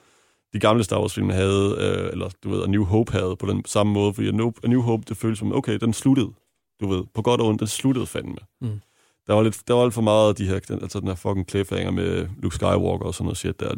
de 0.52 0.58
gamle 0.60 0.84
Star 0.84 1.00
Wars-film 1.00 1.30
havde, 1.30 1.76
øh, 1.80 2.12
eller 2.12 2.30
du 2.44 2.50
ved, 2.50 2.62
A 2.62 2.66
New 2.66 2.84
Hope 2.84 3.12
havde 3.12 3.36
på 3.36 3.46
den 3.46 3.64
samme 3.64 3.92
måde, 3.92 4.14
fordi 4.14 4.28
A 4.28 4.30
New, 4.30 4.52
A 4.64 4.68
New 4.68 4.80
Hope, 4.80 5.02
det 5.08 5.16
føltes 5.16 5.38
som, 5.38 5.52
okay, 5.52 5.78
den 5.78 5.92
sluttede, 5.92 6.32
du 6.80 6.88
ved, 6.88 7.04
på 7.14 7.22
godt 7.22 7.40
og 7.40 7.46
ondt, 7.46 7.60
den 7.60 7.68
sluttede 7.68 8.06
fandme. 8.06 8.36
Mm. 8.60 8.80
Der 9.26 9.34
var, 9.34 9.42
lidt, 9.42 9.68
der 9.68 9.74
var 9.74 9.84
alt 9.84 9.94
for 9.94 10.02
meget 10.02 10.28
af 10.28 10.34
de 10.34 10.46
her, 10.46 10.58
den, 10.58 10.82
altså 10.82 11.00
den 11.00 11.08
her 11.08 11.14
fucking 11.14 11.48
cliffhanger 11.48 11.90
med 11.90 12.28
Luke 12.42 12.54
Skywalker 12.54 13.06
og 13.06 13.14
sådan 13.14 13.24
noget 13.24 13.38
shit 13.38 13.60
der. 13.60 13.74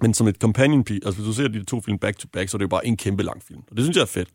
Men 0.00 0.14
som 0.14 0.28
et 0.28 0.36
companion 0.36 0.84
piece, 0.84 1.06
altså 1.06 1.20
hvis 1.20 1.28
du 1.28 1.34
ser 1.34 1.48
de 1.48 1.64
to 1.64 1.80
film 1.80 1.98
back 1.98 2.18
to 2.18 2.28
back, 2.32 2.48
så 2.48 2.56
er 2.56 2.58
det 2.58 2.62
jo 2.62 2.68
bare 2.68 2.86
en 2.86 2.96
kæmpe 2.96 3.22
lang 3.22 3.42
film. 3.42 3.62
Og 3.70 3.76
det 3.76 3.84
synes 3.84 3.96
jeg 3.96 4.02
er 4.02 4.06
fedt. 4.06 4.28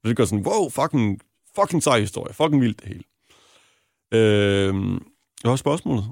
For 0.00 0.08
det 0.08 0.16
gør 0.16 0.24
sådan, 0.24 0.46
wow, 0.46 0.68
fucking, 0.68 1.20
fucking 1.56 1.82
sej 1.82 2.00
historie, 2.00 2.34
fucking 2.34 2.62
vildt 2.62 2.80
det 2.80 2.88
hele. 2.88 3.02
Øh, 4.12 4.74
jeg 5.42 5.50
har 5.50 5.56
spørgsmålet. 5.56 6.04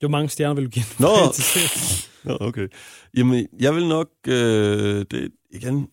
Hvor 0.00 0.08
mange 0.08 0.28
stjerner 0.28 0.54
vil 0.54 0.64
du 0.64 0.70
give? 0.70 0.84
Nå. 0.98 1.06
fra 1.06 1.24
1 1.28 1.34
til 1.34 1.44
6? 1.44 2.10
Nå, 2.24 2.36
okay. 2.40 2.68
Jamen, 3.16 3.46
jeg 3.60 3.74
vil 3.74 3.88
nok... 3.88 4.08
Øh, 4.28 5.04
det, 5.10 5.30
igen... 5.50 5.88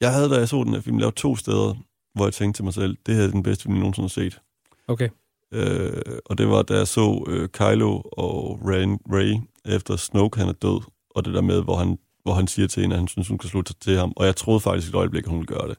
Jeg 0.00 0.12
havde, 0.12 0.30
da 0.30 0.34
jeg 0.34 0.48
så 0.48 0.64
den 0.64 0.74
her 0.74 0.80
film, 0.80 0.98
lavet 0.98 1.14
to 1.14 1.36
steder, 1.36 1.74
hvor 2.14 2.26
jeg 2.26 2.32
tænkte 2.34 2.58
til 2.58 2.64
mig 2.64 2.74
selv, 2.74 2.96
det 3.06 3.14
her 3.14 3.22
er 3.22 3.30
den 3.30 3.42
bedste 3.42 3.62
film, 3.62 3.74
jeg 3.74 3.80
nogensinde 3.80 4.04
har 4.04 4.08
set. 4.08 4.40
Okay. 4.88 5.08
Øh, 5.52 6.02
og 6.26 6.38
det 6.38 6.48
var, 6.48 6.62
da 6.62 6.74
jeg 6.74 6.88
så 6.88 7.24
øh, 7.28 7.48
Kylo 7.48 8.00
og 8.12 8.60
Ray, 8.64 8.84
Ray 9.12 9.34
efter 9.74 9.96
Snoke, 9.96 10.38
han 10.38 10.48
er 10.48 10.52
død, 10.52 10.80
og 11.10 11.24
det 11.24 11.34
der 11.34 11.40
med, 11.40 11.62
hvor 11.62 11.76
han, 11.76 11.98
hvor 12.22 12.34
han 12.34 12.46
siger 12.46 12.68
til 12.68 12.80
hende, 12.80 12.94
at 12.94 13.00
han 13.00 13.08
synes, 13.08 13.28
hun 13.28 13.38
kan 13.38 13.48
slutte 13.48 13.72
sig 13.72 13.80
til 13.80 13.96
ham. 13.96 14.12
Og 14.16 14.26
jeg 14.26 14.36
troede 14.36 14.60
faktisk 14.60 14.88
et 14.88 14.94
øjeblik, 14.94 15.24
at 15.24 15.30
hun 15.30 15.38
ville 15.38 15.56
gøre 15.56 15.68
det. 15.68 15.78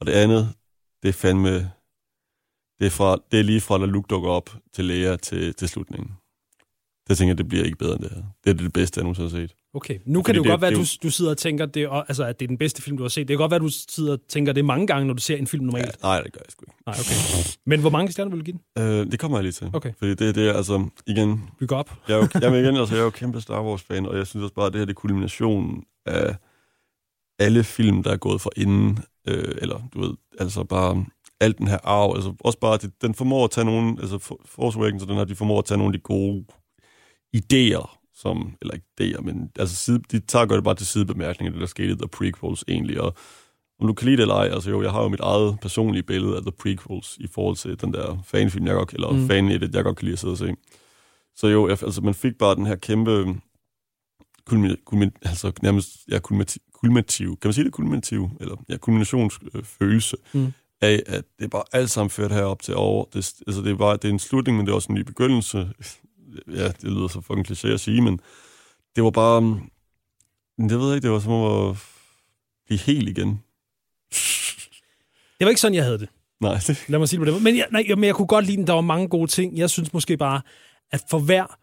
Og 0.00 0.06
det 0.06 0.12
andet, 0.12 0.54
det 1.02 1.08
er 1.08 1.12
fandme... 1.12 1.70
Det 2.78 2.86
er, 2.86 2.90
fra, 2.90 3.18
det 3.32 3.40
er 3.40 3.44
lige 3.44 3.60
fra, 3.60 3.78
da 3.78 3.84
Luke 3.84 4.06
dukker 4.10 4.30
op 4.30 4.50
til 4.72 4.84
Leia 4.84 5.16
til, 5.16 5.54
til 5.54 5.68
slutningen. 5.68 6.10
Det 7.08 7.18
tænker 7.18 7.30
jeg, 7.30 7.38
det 7.38 7.48
bliver 7.48 7.64
ikke 7.64 7.76
bedre 7.76 7.92
end 7.92 8.02
det 8.02 8.10
her. 8.14 8.22
Det 8.44 8.50
er 8.50 8.54
det 8.54 8.72
bedste, 8.72 8.98
jeg 8.98 9.02
nogensinde 9.02 9.30
har 9.30 9.36
set. 9.36 9.54
Okay, 9.74 9.98
nu 10.06 10.22
kan 10.22 10.24
Fordi 10.24 10.32
det 10.32 10.38
jo 10.38 10.42
det- 10.42 10.50
godt 10.50 10.60
være, 10.60 10.70
at 10.70 10.76
det 10.76 10.98
du, 11.02 11.06
du 11.08 11.10
sidder 11.12 11.30
og 11.30 11.38
tænker, 11.38 11.66
det 11.66 11.88
altså, 12.08 12.24
at 12.24 12.40
det 12.40 12.46
er 12.46 12.48
den 12.48 12.58
bedste 12.58 12.82
film, 12.82 12.96
du 12.96 13.02
har 13.04 13.08
set. 13.08 13.28
Det 13.28 13.34
kan 13.34 13.38
godt 13.38 13.50
være, 13.50 13.56
at 13.56 13.62
du 13.62 13.68
sidder 13.88 14.12
og 14.12 14.18
tænker 14.28 14.52
det 14.52 14.64
mange 14.64 14.86
gange, 14.86 15.06
når 15.06 15.14
du 15.14 15.22
ser 15.22 15.36
en 15.36 15.46
film 15.46 15.64
normalt. 15.64 15.86
Ja, 15.86 15.90
nej, 16.08 16.20
det 16.20 16.32
gør 16.32 16.40
jeg 16.44 16.52
sgu 16.52 16.64
ikke. 16.68 16.82
Nej, 16.86 16.94
okay. 17.00 17.48
Men 17.66 17.80
hvor 17.80 17.90
mange 17.90 18.12
stjerner 18.12 18.30
vil 18.30 18.40
du 18.40 18.44
give 18.44 18.58
den? 18.76 18.82
Øh, 18.84 19.10
det 19.12 19.18
kommer 19.20 19.38
jeg 19.38 19.42
lige 19.42 19.52
til. 19.52 19.70
Okay. 19.72 19.92
Fordi 19.98 20.14
det, 20.14 20.34
det 20.34 20.48
er 20.48 20.52
altså, 20.52 20.88
igen, 21.06 21.50
går 21.66 21.76
op. 21.76 21.90
jeg 22.08 22.14
er 22.14 22.18
jo, 22.18 22.28
jamen 22.42 22.64
igen, 22.64 22.76
altså, 22.76 22.94
jeg 22.94 23.00
er 23.00 23.04
jo 23.04 23.10
kæmpe 23.10 23.40
Star 23.40 23.62
Wars-fan, 23.62 24.06
og 24.06 24.16
jeg 24.16 24.26
synes 24.26 24.42
også 24.42 24.54
bare, 24.54 24.66
at 24.66 24.72
det 24.72 24.78
her 24.80 24.86
det 24.86 24.92
er 24.92 25.00
kulminationen 25.00 25.84
af 26.06 26.36
alle 27.38 27.64
film, 27.64 28.02
der 28.02 28.10
er 28.10 28.16
gået 28.16 28.40
fra 28.40 28.50
inden, 28.56 28.98
øh, 29.28 29.54
eller 29.62 29.80
du 29.94 30.00
ved, 30.00 30.14
altså 30.40 30.64
bare 30.64 31.04
alt 31.40 31.58
den 31.58 31.68
her 31.68 31.78
arv, 31.84 32.12
altså 32.14 32.34
også 32.40 32.58
bare, 32.58 32.74
at 32.74 32.86
den 33.02 33.14
formår 33.14 33.44
at 33.44 33.50
tage 33.50 33.64
nogle, 33.64 33.96
altså 34.00 34.18
For- 34.18 34.40
Force 34.46 34.78
Awakens 34.78 35.02
og 35.02 35.08
den 35.08 35.16
her, 35.16 35.24
de 35.24 35.34
formår 35.34 35.58
at 35.58 35.64
tage 35.64 35.78
nogle 35.78 35.94
af 35.94 35.98
de 36.00 36.02
gode 36.02 36.44
idéer, 37.36 38.00
som, 38.14 38.56
eller 38.62 38.74
ikke 38.74 38.86
idéer, 39.00 39.20
men 39.20 39.50
altså 39.58 39.76
side, 39.76 40.00
de 40.12 40.18
tager 40.20 40.46
gør 40.46 40.54
det 40.54 40.64
bare 40.64 40.74
til 40.74 40.86
sidebemærkninger, 40.86 41.52
det 41.52 41.60
der 41.60 41.66
skete 41.66 41.92
i 41.92 41.96
The 41.96 42.08
Prequels 42.08 42.64
egentlig, 42.68 43.00
og 43.00 43.14
om 43.80 43.86
du 43.86 43.92
kan 43.94 44.04
lide 44.06 44.16
det 44.16 44.22
eller 44.22 44.34
ej, 44.34 44.46
altså 44.52 44.70
jo, 44.70 44.82
jeg 44.82 44.90
har 44.90 45.02
jo 45.02 45.08
mit 45.08 45.20
eget 45.20 45.58
personlige 45.62 46.02
billede 46.02 46.36
af 46.36 46.42
The 46.42 46.52
Prequels 46.52 47.16
i 47.20 47.26
forhold 47.34 47.56
til 47.56 47.80
den 47.80 47.92
der 47.92 48.18
fanfilm, 48.24 48.66
jeg 48.66 48.74
godt, 48.74 48.92
eller 48.92 49.12
Mm. 49.12 49.26
fan 49.28 49.48
det, 49.48 49.74
jeg 49.74 49.84
godt 49.84 49.96
kan 49.96 50.04
lide 50.04 50.12
at 50.12 50.18
sidde 50.18 50.32
og 50.32 50.38
se. 50.38 50.54
Så 51.36 51.46
jo, 51.46 51.68
jeg, 51.68 51.82
altså 51.82 52.00
man 52.00 52.14
fik 52.14 52.38
bare 52.38 52.54
den 52.54 52.66
her 52.66 52.76
kæmpe, 52.76 53.34
kulmin, 54.46 54.76
kulmin, 54.84 55.10
altså 55.22 55.52
nærmest, 55.62 55.90
ja, 56.10 56.18
kulminativ, 56.18 56.62
kulminativ, 56.72 57.36
kan 57.40 57.48
man 57.48 57.52
sige 57.52 57.64
det 57.64 57.72
kulminativ, 57.72 58.30
eller 58.40 58.56
ja, 58.68 58.76
kulminationsfølelse 58.76 60.16
Mm. 60.32 60.52
af, 60.80 61.02
at 61.06 61.24
det 61.38 61.44
er 61.44 61.48
bare 61.48 61.64
alt 61.72 61.90
sammen 61.90 62.10
ført 62.10 62.32
herop 62.32 62.62
til 62.62 62.74
over. 62.76 63.04
Det, 63.04 63.16
altså 63.46 63.62
det 63.62 63.70
er 63.70 63.76
bare, 63.76 63.96
det 63.96 64.04
er 64.04 64.12
en 64.12 64.18
slutning, 64.18 64.56
men 64.56 64.66
det 64.66 64.72
er 64.72 64.76
også 64.76 64.88
en 64.92 64.94
ny 64.94 65.00
begyndelse. 65.00 65.72
Ja, 66.48 66.68
det 66.68 66.84
lyder 66.84 67.08
så 67.08 67.20
fucking 67.20 67.50
kliché 67.50 67.68
at 67.68 67.80
sige, 67.80 68.00
men 68.00 68.20
det 68.96 69.04
var 69.04 69.10
bare, 69.10 69.40
men 70.58 70.68
det 70.68 70.78
ved 70.78 70.86
jeg 70.86 70.94
ikke, 70.96 71.04
det 71.06 71.12
var 71.12 71.20
som 71.20 71.32
at 71.32 71.76
blive 72.66 72.78
helt 72.78 73.08
igen. 73.08 73.40
Det 75.38 75.44
var 75.44 75.48
ikke 75.48 75.60
sådan, 75.60 75.74
jeg 75.74 75.84
havde 75.84 75.98
det. 75.98 76.08
Nej, 76.40 76.58
det, 76.66 76.84
Lad 76.88 76.98
mig 76.98 77.08
sige 77.08 77.20
det 77.20 77.20
på 77.20 77.24
den 77.24 77.34
måde. 77.34 77.44
Men 77.44 77.56
jeg, 77.56 77.66
nej, 77.70 77.84
men 77.88 78.04
jeg 78.04 78.14
kunne 78.14 78.26
godt 78.26 78.46
lide 78.46 78.56
den. 78.56 78.66
Der 78.66 78.72
var 78.72 78.80
mange 78.80 79.08
gode 79.08 79.30
ting. 79.30 79.58
Jeg 79.58 79.70
synes 79.70 79.92
måske 79.92 80.16
bare, 80.16 80.40
at 80.90 81.02
for 81.10 81.18
hver 81.18 81.58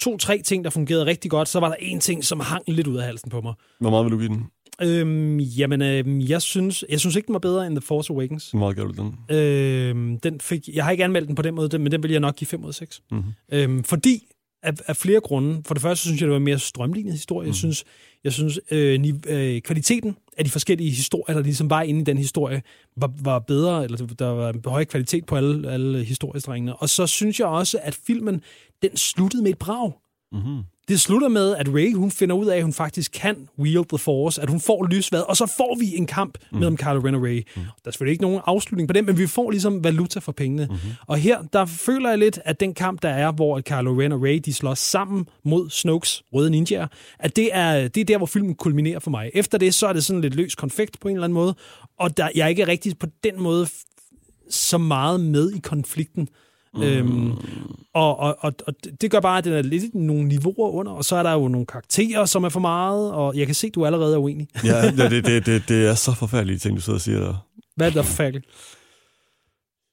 to-tre 0.00 0.42
ting, 0.42 0.64
der 0.64 0.70
fungerede 0.70 1.06
rigtig 1.06 1.30
godt, 1.30 1.48
så 1.48 1.60
var 1.60 1.68
der 1.68 1.76
en 1.78 2.00
ting, 2.00 2.24
som 2.24 2.40
hang 2.40 2.62
lidt 2.68 2.86
ud 2.86 2.96
af 2.96 3.04
halsen 3.04 3.30
på 3.30 3.40
mig. 3.40 3.54
hvor 3.80 3.90
meget 3.90 4.04
vil 4.04 4.12
du 4.12 4.18
give 4.18 4.28
den? 4.28 4.46
Øhm, 4.82 5.38
jamen, 5.40 5.82
øhm, 5.82 6.20
jeg 6.20 6.42
synes, 6.42 6.84
jeg 6.88 7.00
synes 7.00 7.16
ikke, 7.16 7.26
den 7.26 7.32
var 7.32 7.38
bedre 7.38 7.66
end 7.66 7.76
The 7.76 7.80
Force 7.80 8.12
Awakens. 8.12 8.50
Hvor 8.50 8.58
meget 8.58 8.76
gav 8.76 8.84
du 8.84 8.92
den? 9.28 9.36
Øhm, 9.36 10.20
den 10.20 10.40
fik, 10.40 10.68
jeg 10.74 10.84
har 10.84 10.90
ikke 10.90 11.04
anmeldt 11.04 11.28
den 11.28 11.34
på 11.34 11.42
den 11.42 11.54
måde, 11.54 11.78
men 11.78 11.92
den 11.92 12.02
vil 12.02 12.10
jeg 12.10 12.20
nok 12.20 12.36
give 12.36 12.46
5 12.48 12.62
ud 12.64 12.68
af 12.68 12.74
6. 12.74 13.02
Mm-hmm. 13.10 13.32
Øhm, 13.52 13.84
fordi 13.84 14.26
af, 14.62 14.72
af 14.86 14.96
flere 14.96 15.20
grunde. 15.20 15.62
For 15.66 15.74
det 15.74 15.82
første 15.82 16.04
synes 16.04 16.20
jeg, 16.20 16.26
det 16.26 16.30
var 16.30 16.36
en 16.36 16.44
mere 16.44 16.58
strømlignet 16.58 17.12
historie. 17.12 17.44
Jeg 17.46 17.48
Mhm. 17.50 17.54
synes, 17.54 17.84
jeg 18.24 18.32
synes 18.32 18.60
øh, 18.70 19.04
øh, 19.28 19.60
kvaliteten 19.60 20.16
af 20.36 20.44
de 20.44 20.50
forskellige 20.50 20.90
historier, 20.90 21.36
der 21.36 21.42
ligesom 21.42 21.70
var 21.70 21.82
inde 21.82 22.00
i 22.00 22.04
den 22.04 22.18
historie, 22.18 22.62
var, 22.96 23.12
var 23.20 23.38
bedre, 23.38 23.84
eller 23.84 23.96
der 23.96 24.26
var 24.26 24.52
en 24.52 24.62
høj 24.66 24.84
kvalitet 24.84 25.26
på 25.26 25.36
alle, 25.36 25.70
alle 25.70 26.04
historiestrengene. 26.04 26.76
Og 26.76 26.88
så 26.88 27.06
synes 27.06 27.40
jeg 27.40 27.46
også, 27.48 27.78
at 27.82 27.94
filmen, 28.06 28.40
den 28.82 28.96
sluttede 28.96 29.42
med 29.42 29.50
et 29.50 29.58
brag. 29.58 29.92
Mm-hmm. 30.32 30.62
Det 30.88 31.00
slutter 31.00 31.28
med, 31.28 31.56
at 31.56 31.68
Ray 31.68 31.94
hun 31.94 32.10
finder 32.10 32.36
ud 32.36 32.46
af, 32.46 32.56
at 32.56 32.62
hun 32.62 32.72
faktisk 32.72 33.12
kan 33.12 33.48
wield 33.58 33.84
the 33.88 33.98
force, 33.98 34.42
at 34.42 34.50
hun 34.50 34.60
får 34.60 34.86
lysvad, 34.86 35.20
og 35.28 35.36
så 35.36 35.46
får 35.56 35.76
vi 35.78 35.96
en 35.96 36.06
kamp 36.06 36.38
mm. 36.52 36.58
mellem 36.58 36.76
Kylo 36.76 37.00
Ren 37.00 37.14
og 37.14 37.22
Ray. 37.22 37.36
Mm. 37.56 37.62
Der 37.62 37.68
er 37.84 37.90
selvfølgelig 37.90 38.12
ikke 38.12 38.22
nogen 38.22 38.40
afslutning 38.46 38.88
på 38.88 38.92
det, 38.92 39.04
men 39.04 39.18
vi 39.18 39.26
får 39.26 39.50
ligesom 39.50 39.84
valuta 39.84 40.20
for 40.20 40.32
pengene. 40.32 40.66
Mm-hmm. 40.70 40.90
Og 41.06 41.16
her, 41.16 41.42
der 41.52 41.66
føler 41.66 42.08
jeg 42.08 42.18
lidt, 42.18 42.38
at 42.44 42.60
den 42.60 42.74
kamp, 42.74 43.02
der 43.02 43.08
er, 43.08 43.32
hvor 43.32 43.60
Kylo 43.60 44.00
Ren 44.00 44.12
og 44.12 44.22
Ray, 44.22 44.40
de 44.44 44.54
slås 44.54 44.78
sammen 44.78 45.26
mod 45.44 45.70
Snokes 45.70 46.22
røde 46.32 46.50
ninjaer, 46.50 46.86
at 47.18 47.36
det 47.36 47.50
er, 47.52 47.88
det 47.88 48.00
er 48.00 48.04
der, 48.04 48.16
hvor 48.16 48.26
filmen 48.26 48.54
kulminerer 48.54 48.98
for 48.98 49.10
mig. 49.10 49.30
Efter 49.34 49.58
det, 49.58 49.74
så 49.74 49.86
er 49.86 49.92
det 49.92 50.04
sådan 50.04 50.20
lidt 50.20 50.34
løs 50.34 50.54
konfekt 50.54 51.00
på 51.00 51.08
en 51.08 51.14
eller 51.14 51.24
anden 51.24 51.34
måde, 51.34 51.54
og 51.98 52.16
der, 52.16 52.28
jeg 52.34 52.44
er 52.44 52.48
ikke 52.48 52.66
rigtig 52.66 52.98
på 52.98 53.06
den 53.24 53.40
måde 53.40 53.66
så 54.50 54.78
meget 54.78 55.20
med 55.20 55.52
i 55.52 55.58
konflikten. 55.58 56.28
Mm. 56.74 56.82
Øhm, 56.82 57.32
og, 57.94 58.18
og, 58.18 58.36
og, 58.40 58.52
og 58.66 58.74
det 59.00 59.10
gør 59.10 59.20
bare, 59.20 59.38
at 59.38 59.44
den 59.44 59.52
er 59.52 59.62
lidt 59.62 59.94
nogle 59.94 60.24
niveauer 60.28 60.70
under, 60.70 60.92
og 60.92 61.04
så 61.04 61.16
er 61.16 61.22
der 61.22 61.32
jo 61.32 61.48
nogle 61.48 61.66
karakterer, 61.66 62.24
som 62.24 62.44
er 62.44 62.48
for 62.48 62.60
meget, 62.60 63.12
og 63.12 63.36
jeg 63.36 63.46
kan 63.46 63.54
se, 63.54 63.66
at 63.66 63.74
du 63.74 63.86
allerede 63.86 64.14
er 64.14 64.18
uenig. 64.18 64.48
Ja, 64.64 64.90
det, 64.90 65.24
det, 65.24 65.46
det, 65.46 65.68
det 65.68 65.86
er 65.86 65.94
så 65.94 66.14
forfærdelige 66.14 66.58
ting, 66.58 66.76
du 66.76 66.80
sidder 66.80 66.96
og 66.96 67.00
siger 67.00 67.20
der. 67.20 67.46
Hvad 67.76 67.86
er 67.86 67.90
det, 67.90 67.96
der 67.96 68.02
forfærdeligt? 68.02 68.46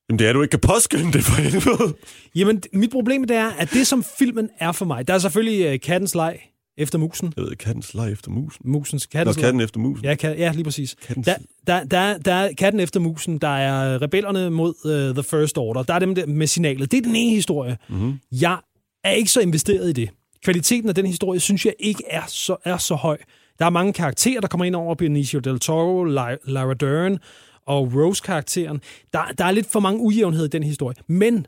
Jamen 0.09 0.19
det 0.19 0.27
er, 0.27 0.33
du 0.33 0.41
ikke 0.41 0.51
kan 0.51 0.59
påskynde 0.59 1.13
det 1.13 1.23
for 1.23 1.41
helvede. 1.41 1.95
Jamen, 2.35 2.63
mit 2.73 2.91
problem 2.91 3.23
det 3.23 3.37
er, 3.37 3.49
at 3.49 3.69
det, 3.73 3.87
som 3.87 4.03
filmen 4.19 4.49
er 4.59 4.71
for 4.71 4.85
mig, 4.85 5.07
der 5.07 5.13
er 5.13 5.17
selvfølgelig 5.17 5.73
uh, 5.73 5.79
kattens 5.83 6.15
leg 6.15 6.39
efter 6.79 6.97
musen. 6.97 7.33
Jeg 7.37 7.43
ved, 7.45 7.55
kattens 7.55 7.93
leg 7.93 8.11
efter 8.11 8.31
musen. 8.31 8.71
Musens 8.71 9.07
Nå, 9.13 9.17
kattens 9.17 9.37
leg. 9.37 9.43
katten 9.43 9.61
efter 9.61 9.79
musen. 9.79 10.05
Ja, 10.05 10.15
kat, 10.15 10.39
ja, 10.39 10.51
lige 10.51 10.63
præcis. 10.63 10.95
Kattens... 11.07 11.25
Der, 11.25 11.35
der, 11.67 11.83
der, 11.83 12.17
der 12.17 12.33
er 12.33 12.53
katten 12.53 12.79
efter 12.79 12.99
musen, 12.99 13.37
der 13.37 13.47
er 13.47 14.01
rebellerne 14.01 14.49
mod 14.49 14.73
uh, 14.85 15.15
The 15.15 15.23
First 15.23 15.57
Order, 15.57 15.83
der 15.83 15.93
er 15.93 15.99
dem 15.99 16.15
der 16.15 16.25
med 16.25 16.47
signalet. 16.47 16.91
Det 16.91 16.97
er 16.97 17.01
den 17.01 17.15
ene 17.15 17.35
historie. 17.35 17.77
Mm-hmm. 17.89 18.19
Jeg 18.31 18.57
er 19.03 19.11
ikke 19.11 19.31
så 19.31 19.39
investeret 19.39 19.89
i 19.89 19.93
det. 19.93 20.09
kvaliteten 20.43 20.89
af 20.89 20.95
den 20.95 21.05
historie, 21.05 21.39
synes 21.39 21.65
jeg 21.65 21.73
ikke 21.79 22.03
er 22.09 22.23
så, 22.27 22.55
er 22.65 22.77
så 22.77 22.95
høj. 22.95 23.17
Der 23.59 23.65
er 23.65 23.69
mange 23.69 23.93
karakterer, 23.93 24.41
der 24.41 24.47
kommer 24.47 24.65
ind 24.65 24.75
over 24.75 24.95
Benicio 24.95 25.39
del 25.39 25.59
Toro, 25.59 26.03
Lara 26.03 26.73
Dern 26.73 27.17
og 27.65 27.93
Rose-karakteren. 27.95 28.81
Der, 29.13 29.19
der 29.37 29.45
er 29.45 29.51
lidt 29.51 29.71
for 29.71 29.79
mange 29.79 29.99
ujævnhed 29.99 30.45
i 30.45 30.47
den 30.49 30.63
historie. 30.63 30.95
Men 31.07 31.45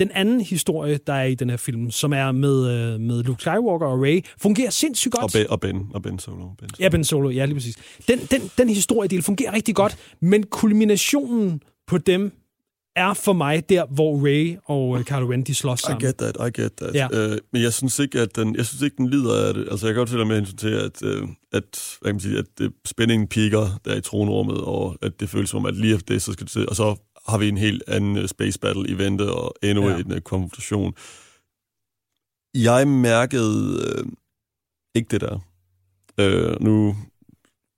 den 0.00 0.10
anden 0.14 0.40
historie, 0.40 0.98
der 1.06 1.12
er 1.12 1.24
i 1.24 1.34
den 1.34 1.50
her 1.50 1.56
film, 1.56 1.90
som 1.90 2.12
er 2.12 2.32
med, 2.32 2.70
øh, 2.70 3.00
med 3.00 3.22
Luke 3.22 3.40
Skywalker 3.40 3.86
og 3.86 4.02
Ray, 4.02 4.24
fungerer 4.38 4.70
sindssygt 4.70 5.14
godt. 5.14 5.24
Og 5.24 5.30
Ben, 5.32 5.50
og 5.50 5.60
ben, 5.60 5.90
og 5.94 6.02
ben 6.02 6.18
Solo. 6.18 6.36
Ben 6.36 6.68
Solo. 6.68 6.84
Ja, 6.84 6.88
Ben 6.88 7.04
Solo, 7.04 7.30
ja, 7.30 7.44
lige 7.44 7.54
præcis. 7.54 7.76
Den, 8.08 8.18
den, 8.18 8.50
den 8.58 8.68
historiedel 8.68 9.22
fungerer 9.22 9.52
rigtig 9.52 9.74
godt, 9.74 9.96
men 10.20 10.42
kulminationen 10.42 11.62
på 11.86 11.98
dem 11.98 12.32
er 12.96 13.14
for 13.14 13.32
mig 13.32 13.68
der, 13.68 13.86
hvor 13.86 14.26
Ray 14.26 14.56
og 14.64 14.88
uh, 14.88 15.02
Kylo 15.02 15.32
Ren, 15.32 15.42
de 15.42 15.54
slås 15.54 15.80
sammen. 15.80 16.02
I 16.02 16.06
get 16.06 16.16
that, 16.16 16.36
I 16.48 16.60
get 16.60 16.72
that. 16.72 16.94
Ja. 16.94 17.06
Uh, 17.06 17.38
men 17.52 17.62
jeg 17.62 17.72
synes 17.72 17.98
ikke, 17.98 18.20
at 18.20 18.36
den, 18.36 18.56
jeg 18.56 18.66
synes 18.66 18.82
ikke, 18.82 18.96
den 18.96 19.10
lider 19.10 19.46
af 19.46 19.54
det. 19.54 19.68
Altså, 19.70 19.86
jeg 19.86 19.94
kan 19.94 20.00
godt 20.00 20.08
til 20.08 20.26
med 20.26 20.36
hensyn 20.36 20.56
til, 20.56 20.68
at, 20.68 21.02
uh, 21.02 21.28
at, 21.52 21.98
hvad 22.00 22.08
kan 22.08 22.14
man 22.14 22.20
sige, 22.20 22.38
at 22.38 22.44
det, 22.58 22.72
spændingen 22.86 23.28
piker 23.28 23.80
der 23.84 23.96
i 23.96 24.00
tronrummet, 24.00 24.60
og 24.60 24.96
at 25.02 25.20
det 25.20 25.28
føles 25.28 25.50
som, 25.50 25.66
at 25.66 25.76
lige 25.76 25.94
efter 25.94 26.14
det, 26.14 26.22
så 26.22 26.32
skal 26.32 26.44
det 26.44 26.52
til, 26.52 26.68
og 26.68 26.76
så 26.76 26.96
har 27.30 27.38
vi 27.38 27.48
en 27.48 27.58
helt 27.58 27.82
anden 27.88 28.18
uh, 28.18 28.26
space 28.26 28.58
battle 28.58 28.88
i 28.88 28.98
vente, 28.98 29.32
og 29.32 29.54
endnu 29.62 29.88
ja. 29.88 29.98
en 29.98 30.12
uh, 30.12 30.18
konfrontation. 30.18 30.94
Jeg 32.54 32.88
mærkede 32.88 33.76
uh, 33.76 34.12
ikke 34.94 35.08
det 35.10 35.20
der. 35.20 35.38
Uh, 36.22 36.62
nu 36.64 36.96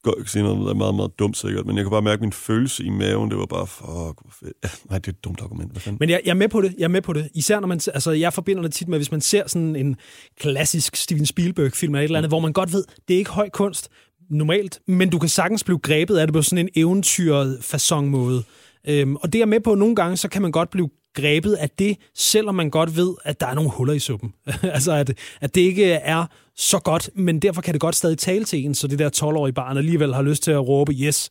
godt 0.03 0.19
ikke 0.19 0.31
sige 0.31 0.43
noget, 0.43 0.59
der 0.59 0.71
er 0.71 0.75
meget, 0.75 0.95
meget 0.95 1.19
dumt 1.19 1.37
sikkert, 1.37 1.67
men 1.67 1.77
jeg 1.77 1.85
kan 1.85 1.91
bare 1.91 2.03
mærke 2.03 2.21
min 2.21 2.33
følelse 2.33 2.85
i 2.85 2.91
maven, 2.91 3.31
det 3.31 3.39
var 3.39 3.47
bare, 3.47 3.67
fuck, 3.67 3.87
hvor 4.21 4.31
fedt. 4.41 4.53
Ja, 4.65 4.69
nej, 4.91 4.99
det 4.99 5.09
er 5.09 5.13
et 5.13 5.25
dumt 5.25 5.41
argument. 5.41 5.73
Hvad 5.73 5.81
fanden? 5.81 5.97
Men 6.01 6.11
jeg, 6.11 6.21
jeg, 6.25 6.31
er 6.31 6.35
med 6.35 6.49
på 6.49 6.61
det, 6.61 6.75
jeg 6.79 6.85
er 6.85 6.89
med 6.89 7.03
på 7.03 7.13
det. 7.13 7.29
Især 7.35 7.61
når 7.61 7.69
man, 7.69 7.81
altså 7.95 8.11
jeg 8.11 8.33
forbinder 8.33 8.63
det 8.63 8.73
tit 8.73 8.89
med, 8.89 8.99
hvis 8.99 9.11
man 9.11 9.21
ser 9.21 9.47
sådan 9.47 9.77
en 9.77 9.97
klassisk 10.41 10.97
Steven 10.97 11.27
Spielberg-film 11.27 11.95
eller 11.95 12.01
et 12.01 12.05
eller 12.05 12.19
andet, 12.19 12.29
mm. 12.29 12.31
hvor 12.31 12.41
man 12.41 12.53
godt 12.53 12.73
ved, 12.73 12.85
det 13.09 13.15
er 13.15 13.19
ikke 13.19 13.31
høj 13.31 13.49
kunst 13.49 13.89
normalt, 14.31 14.81
men 14.87 15.11
du 15.11 15.19
kan 15.19 15.29
sagtens 15.29 15.65
blive 15.65 15.79
grebet 15.79 16.19
af 16.19 16.27
det 16.27 16.35
på 16.35 16.43
sådan 16.43 16.67
en 16.67 16.69
eventyr 16.77 17.61
fasong 17.61 18.11
måde 18.11 18.45
Øhm, 18.89 19.17
og 19.17 19.33
det 19.33 19.41
er 19.41 19.47
med 19.47 19.61
på, 19.61 19.73
at 19.73 19.79
nogle 19.79 19.97
gange, 19.97 20.17
så 20.17 20.29
kan 20.29 20.43
man 20.43 20.53
godt 20.53 20.71
blive 20.71 20.89
grebet 21.15 21.55
af 21.55 21.71
det, 21.71 21.97
selvom 22.15 22.55
man 22.55 22.71
godt 22.71 22.97
ved, 22.97 23.15
at 23.25 23.41
der 23.41 23.47
er 23.47 23.55
nogle 23.55 23.71
huller 23.71 23.95
i 23.95 23.99
suppen. 23.99 24.35
altså, 24.63 24.93
at, 24.93 25.19
at 25.41 25.55
det 25.55 25.61
ikke 25.61 25.93
er 25.93 26.27
så 26.57 26.79
godt, 26.79 27.11
men 27.15 27.39
derfor 27.39 27.63
kan 27.63 27.75
det 27.75 27.81
godt 27.81 27.97
stadig 27.97 28.19
tale 28.19 28.45
til 28.45 28.65
en, 28.65 28.75
så 28.75 28.87
det 28.87 28.99
der 28.99 29.11
12-årige 29.17 29.53
barn 29.53 29.77
alligevel 29.77 30.15
har 30.15 30.23
lyst 30.23 30.43
til 30.43 30.51
at 30.51 30.69
råbe, 30.69 30.93
yes, 30.93 31.31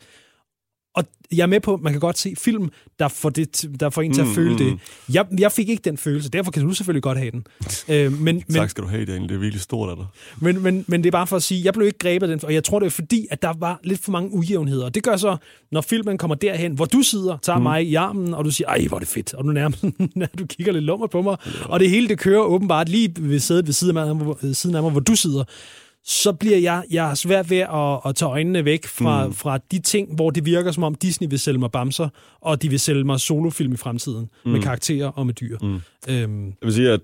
og 0.96 1.04
jeg 1.32 1.44
er 1.44 1.48
med 1.48 1.60
på, 1.60 1.74
at 1.74 1.82
man 1.82 1.94
kan 1.94 2.00
godt 2.00 2.18
se 2.18 2.34
film, 2.38 2.70
der 3.00 3.08
får, 3.08 3.30
det, 3.30 3.66
der 3.80 3.90
får 3.90 4.02
en 4.02 4.14
til 4.14 4.22
at 4.22 4.28
mm, 4.28 4.34
føle 4.34 4.52
mm. 4.52 4.58
det. 4.58 4.80
Jeg, 5.14 5.26
jeg 5.40 5.52
fik 5.52 5.70
ikke 5.70 5.82
den 5.82 5.98
følelse, 5.98 6.30
derfor 6.30 6.52
kan 6.52 6.64
du 6.64 6.74
selvfølgelig 6.74 7.04
godt 7.04 7.18
have 7.18 7.32
den. 7.32 7.44
øh, 7.90 8.12
men, 8.12 8.24
men, 8.24 8.44
tak 8.56 8.70
skal 8.70 8.84
du 8.84 8.90
have, 8.90 9.06
Daniel. 9.06 9.30
Det 9.30 9.36
er 9.36 9.40
virkelig 9.40 9.62
stort 9.62 9.90
af 9.90 9.96
dig. 9.96 10.06
Men, 10.40 10.64
men, 10.64 10.86
men 10.88 11.04
det 11.04 11.08
er 11.08 11.12
bare 11.12 11.28
for 11.28 11.36
at 11.36 11.44
sige, 11.44 11.62
jeg 11.66 11.74
blev 11.74 11.88
ikke 11.88 12.00
grebet 12.00 12.30
af 12.30 12.38
den, 12.38 12.46
og 12.46 12.54
jeg 12.54 12.64
tror, 12.64 12.80
det 12.80 12.86
er 12.86 12.90
fordi, 12.90 13.28
at 13.32 13.42
der 13.42 13.54
var 13.60 13.80
lidt 13.84 14.04
for 14.04 14.12
mange 14.12 14.34
ujævnheder. 14.34 14.86
Og 14.86 14.96
det 14.96 15.04
gør 15.04 15.18
så, 15.18 15.38
når 15.72 15.82
filmen 15.82 16.18
kommer 16.18 16.36
derhen, 16.36 16.72
hvor 16.72 16.86
du 16.86 17.02
sidder, 17.02 17.38
tager 17.42 17.58
mm. 17.58 17.64
mig 17.64 17.86
i 17.88 17.96
armen, 17.96 18.34
og 18.34 18.46
du 18.46 18.52
siger, 18.52 18.68
ej, 18.68 18.86
hvor 18.88 18.98
er 18.98 19.00
det 19.00 19.08
fedt. 19.08 19.34
Og 19.34 19.44
du 19.44 19.50
nærmest, 19.62 19.84
du 20.40 20.46
kigger 20.46 20.74
lidt 20.74 20.84
lummer 20.84 21.08
på 21.08 21.22
mig. 21.22 21.38
Ja. 21.46 21.66
Og 21.66 21.80
det 21.80 21.90
hele, 21.90 22.08
det 22.08 22.20
kører 22.20 22.42
åbenbart 22.42 22.90
lige 22.90 23.14
ved 23.20 23.40
sædet 23.40 23.66
ved 23.66 23.74
siden 23.74 23.98
af 23.98 24.16
mig, 24.16 24.56
siden 24.56 24.76
af 24.76 24.82
mig 24.82 24.92
hvor 24.92 25.00
du 25.00 25.16
sidder 25.16 25.44
så 26.06 26.34
bliver 26.34 26.58
jeg, 26.58 26.84
jeg 26.92 27.12
er 27.12 27.14
svært 27.14 27.50
ved 27.50 27.58
at, 27.58 28.00
at 28.06 28.16
tage 28.16 28.30
øjnene 28.30 28.66
væk 28.66 28.86
fra, 28.86 29.28
mm. 29.28 29.34
fra 29.34 29.58
de 29.72 29.80
ting, 29.80 30.16
hvor 30.16 30.30
det 30.30 30.46
virker 30.46 30.72
som 30.72 30.84
om 30.84 30.96
Disney 30.96 31.30
vil 31.30 31.40
sælge 31.40 31.60
mig 31.60 31.72
bamser, 31.72 32.10
og 32.42 32.62
de 32.62 32.70
vil 32.70 32.80
sælge 32.80 33.04
mig 33.04 33.20
solofilm 33.20 33.74
i 33.74 33.78
fremtiden, 33.78 34.30
mm. 34.46 34.52
med 34.52 34.62
karakterer 34.62 35.08
og 35.08 35.26
med 35.26 35.34
dyr. 35.34 35.58
Mm. 35.62 35.82
Øhm. 36.10 36.46
Jeg 36.46 36.56
vil 36.62 36.74
sige, 36.74 36.92
at 36.92 37.02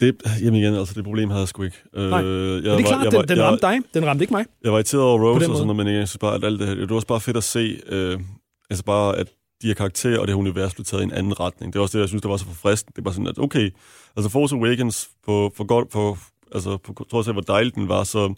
det, 0.00 0.16
jamen 0.42 0.60
igen, 0.60 0.74
altså 0.74 0.94
det 0.94 1.04
problem 1.04 1.30
havde 1.30 1.40
jeg 1.40 1.48
sgu 1.48 1.62
ikke. 1.62 1.76
Nej, 1.94 2.22
øh, 2.22 2.64
jeg 2.64 2.76
men 2.76 2.78
det 2.78 2.84
er 2.84 2.88
klart, 2.88 3.12
var, 3.12 3.20
den, 3.20 3.28
den 3.28 3.42
ramte 3.42 3.66
dig, 3.66 3.78
den 3.94 4.06
ramte 4.06 4.22
ikke 4.22 4.34
mig. 4.34 4.44
Jeg 4.64 4.72
var 4.72 4.78
irriteret 4.78 5.02
over 5.02 5.18
Rose 5.18 5.50
og 5.50 5.56
sådan 5.56 5.66
noget, 5.66 5.76
men 5.86 5.94
jeg 5.94 6.08
synes 6.08 6.18
bare, 6.18 6.34
at 6.34 6.44
alt 6.44 6.60
det 6.60 6.68
her, 6.68 6.74
det 6.74 6.90
var 6.90 6.94
også 6.94 7.06
bare 7.06 7.20
fedt 7.20 7.36
at 7.36 7.44
se, 7.44 7.80
øh, 7.86 8.20
altså 8.70 8.84
bare, 8.84 9.16
at 9.16 9.26
de 9.62 9.66
her 9.66 9.74
karakterer 9.74 10.18
og 10.18 10.26
det 10.26 10.34
her 10.34 10.38
univers 10.40 10.74
blev 10.74 10.84
taget 10.84 11.00
i 11.00 11.04
en 11.04 11.12
anden 11.12 11.40
retning. 11.40 11.72
Det 11.72 11.78
er 11.78 11.82
også 11.82 11.98
det, 11.98 12.02
jeg 12.02 12.08
synes, 12.08 12.22
der 12.22 12.28
var 12.28 12.36
så 12.36 12.44
forfriskende. 12.44 12.96
Det 12.96 13.04
var 13.04 13.10
sådan, 13.10 13.26
at 13.26 13.38
okay, 13.38 13.70
altså 14.16 14.30
Force 14.30 14.56
Awakens 14.56 15.08
på, 15.26 15.52
for, 15.56 15.64
godt, 15.64 15.90
på 15.90 16.18
altså 16.52 16.76
på 16.76 17.06
trods 17.10 17.28
af, 17.28 17.34
hvor 17.34 17.42
dejligt 17.42 17.74
den 17.74 17.88
var, 17.88 18.04
så, 18.04 18.34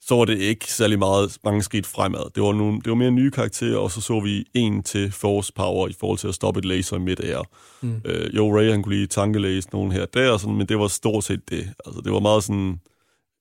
så 0.00 0.14
var 0.14 0.24
det 0.24 0.38
ikke 0.38 0.72
særlig 0.72 0.98
meget 0.98 1.38
mange 1.44 1.62
skridt 1.62 1.86
fremad. 1.86 2.30
Det 2.34 2.42
var, 2.42 2.52
nogle, 2.52 2.80
det 2.80 2.90
var 2.90 2.94
mere 2.94 3.10
nye 3.10 3.30
karakterer, 3.30 3.76
og 3.76 3.90
så 3.90 4.00
så 4.00 4.20
vi 4.20 4.44
en 4.54 4.82
til 4.82 5.12
force 5.12 5.52
power 5.52 5.88
i 5.88 5.92
forhold 6.00 6.18
til 6.18 6.28
at 6.28 6.34
stoppe 6.34 6.58
et 6.58 6.64
laser 6.64 6.96
i 6.96 7.00
midt-air. 7.00 7.42
Mm. 7.80 8.00
Øh, 8.04 8.36
jo, 8.36 8.58
Ray 8.58 8.70
han 8.70 8.82
kunne 8.82 8.94
lige 8.94 9.06
tankelæse 9.06 9.68
nogen 9.72 9.92
her 9.92 10.06
der, 10.06 10.36
sådan, 10.36 10.56
men 10.56 10.66
det 10.66 10.78
var 10.78 10.88
stort 10.88 11.24
set 11.24 11.50
det. 11.50 11.68
Altså, 11.86 12.00
det 12.04 12.12
var 12.12 12.20
meget 12.20 12.44
sådan... 12.44 12.80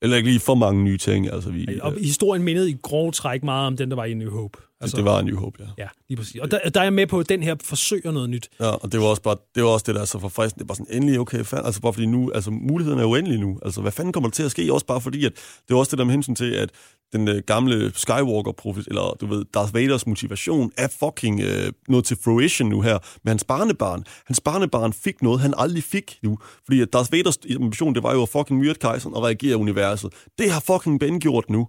Eller 0.01 0.17
ikke 0.17 0.29
lige 0.29 0.39
for 0.39 0.55
mange 0.55 0.83
nye 0.83 0.97
ting. 0.97 1.33
Altså, 1.33 1.49
vi, 1.49 1.79
og 1.81 1.93
historien 2.01 2.43
mindede 2.43 2.71
i 2.71 2.77
grov 2.81 3.11
træk 3.11 3.43
meget 3.43 3.67
om 3.67 3.77
den, 3.77 3.89
der 3.89 3.95
var 3.95 4.05
i 4.05 4.13
New 4.13 4.31
Hope. 4.31 4.57
Altså, 4.81 4.97
det 4.97 5.05
var 5.05 5.19
en 5.19 5.25
New 5.25 5.37
Hope, 5.37 5.63
ja. 5.63 5.83
Ja, 5.83 5.87
lige 6.09 6.17
præcis. 6.17 6.41
Og 6.41 6.51
der, 6.51 6.69
der 6.69 6.79
er 6.79 6.83
jeg 6.83 6.93
med 6.93 7.07
på, 7.07 7.19
at 7.19 7.29
den 7.29 7.43
her 7.43 7.55
forsøger 7.63 8.11
noget 8.11 8.29
nyt. 8.29 8.49
Ja, 8.59 8.69
og 8.69 8.91
det 8.91 8.99
var 8.99 9.05
også, 9.05 9.21
bare, 9.21 9.35
det, 9.55 9.63
var 9.63 9.69
også 9.69 9.83
det, 9.87 9.95
der 9.95 10.01
er 10.01 10.05
så 10.05 10.19
forfriskende. 10.19 10.63
Det 10.63 10.69
var 10.69 10.75
sådan, 10.75 10.95
endelig, 10.95 11.19
okay, 11.19 11.43
fan, 11.43 11.65
altså 11.65 11.81
bare 11.81 11.93
fordi 11.93 12.05
nu, 12.05 12.31
altså 12.35 12.51
muligheden 12.51 12.99
er 12.99 13.05
uendelig 13.05 13.39
nu. 13.39 13.59
Altså, 13.65 13.81
hvad 13.81 13.91
fanden 13.91 14.13
kommer 14.13 14.29
der 14.29 14.33
til 14.33 14.43
at 14.43 14.51
ske? 14.51 14.73
Også 14.73 14.85
bare 14.85 15.01
fordi, 15.01 15.25
at 15.25 15.33
det 15.35 15.73
var 15.73 15.77
også 15.77 15.91
det 15.91 15.99
der 15.99 16.05
med 16.05 16.13
hensyn 16.13 16.35
til, 16.35 16.51
at 16.51 16.69
den 17.13 17.27
øh, 17.27 17.43
gamle 17.45 17.91
skywalker 17.95 18.51
profit 18.51 18.87
eller 18.87 19.17
du 19.21 19.25
ved, 19.25 19.45
Darth 19.53 19.73
Vaders 19.73 20.07
motivation 20.07 20.71
er 20.77 20.87
fucking 20.87 21.41
øh, 21.41 21.71
noget 21.87 22.05
til 22.05 22.17
fruition 22.23 22.69
nu 22.69 22.81
her 22.81 22.97
med 23.23 23.31
hans 23.31 23.43
barnebarn. 23.43 24.03
Hans 24.25 24.41
barnebarn 24.41 24.93
fik 24.93 25.21
noget, 25.21 25.39
han 25.39 25.53
aldrig 25.57 25.83
fik 25.83 26.19
nu. 26.23 26.37
Fordi 26.65 26.81
at 26.81 26.93
Darth 26.93 27.13
Vaders 27.13 27.37
ambition, 27.55 27.95
det 27.95 28.03
var 28.03 28.13
jo 28.13 28.21
at 28.21 28.29
fucking 28.29 28.59
myrde 28.59 28.79
kejseren 28.79 29.15
og 29.15 29.23
reagere 29.23 29.57
universet. 29.57 30.13
Det 30.39 30.51
har 30.51 30.59
fucking 30.59 30.99
Ben 30.99 31.19
gjort 31.19 31.49
nu 31.49 31.67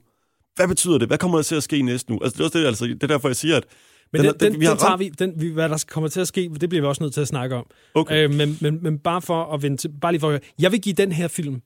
hvad 0.57 0.69
betyder 0.69 0.99
det? 0.99 1.09
Hvad 1.09 1.19
kommer 1.19 1.39
der 1.39 1.43
til 1.43 1.55
at 1.55 1.63
ske 1.63 1.83
næste 1.83 2.13
nu? 2.13 2.19
Altså, 2.23 2.37
det 2.37 2.41
er 2.41 2.45
også 2.45 2.59
det, 2.59 2.67
altså, 2.67 2.85
det 2.85 3.03
er 3.03 3.07
derfor, 3.07 3.29
jeg 3.29 3.37
siger, 3.37 3.57
at 3.57 3.65
men 4.13 4.25
den, 4.25 4.35
den, 4.41 4.53
den, 4.53 4.61
vi 4.61 4.65
har 4.65 4.73
den 4.73 4.81
tager 4.81 4.97
vi, 4.97 5.09
den, 5.09 5.33
vi, 5.37 5.49
hvad 5.49 5.69
der 5.69 5.85
kommer 5.89 6.09
til 6.09 6.21
at 6.21 6.29
ske, 6.29 6.51
det 6.61 6.69
bliver 6.69 6.83
vi 6.83 6.89
også 6.89 7.03
nødt 7.03 7.15
til 7.15 7.21
at 7.21 7.29
snakke 7.29 7.57
om. 7.57 7.67
Okay. 7.95 8.25
Øh, 8.25 8.35
men, 8.35 8.59
men, 8.61 8.83
men 8.83 8.99
bare 8.99 9.23
for 9.23 9.45
at 9.55 9.63
vente, 9.63 9.89
bare 9.89 10.13
lige 10.13 10.21
for 10.21 10.29
at 10.29 10.33
høre. 10.33 10.41
Jeg 10.59 10.73
vil 10.73 10.81
give 10.81 10.95
den 10.95 11.13
her 11.13 11.29
film 11.29 11.63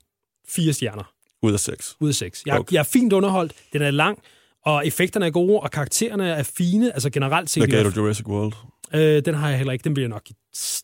fire 0.49 0.73
stjerner. 0.73 1.13
Ud 1.43 1.53
af 1.53 1.61
seks? 1.61 1.97
Ud 2.01 2.09
af 2.09 2.15
seks. 2.15 2.43
Jeg, 2.47 2.59
okay. 2.59 2.73
jeg 2.73 2.79
er 2.79 2.85
fint 2.93 3.13
underholdt, 3.13 3.53
den 3.73 3.83
er 3.83 3.91
lang, 3.91 4.19
og 4.65 4.87
effekterne 4.87 5.27
er 5.27 5.31
gode, 5.31 5.61
og 5.61 5.71
karaktererne 5.71 6.29
er 6.29 6.43
fine, 6.43 6.93
altså 6.93 7.11
generelt 7.11 7.51
set. 7.51 7.61
Hvad 7.61 7.69
gav 7.69 7.91
du 7.91 8.01
Jurassic 8.01 8.27
World? 8.27 8.53
Øh, 8.95 9.25
den 9.25 9.35
har 9.35 9.49
jeg 9.49 9.59
heller 9.59 9.73
ikke. 9.73 9.85
Den 9.85 9.95
bliver 9.95 10.09
nok 10.09 10.31
i 10.31 10.35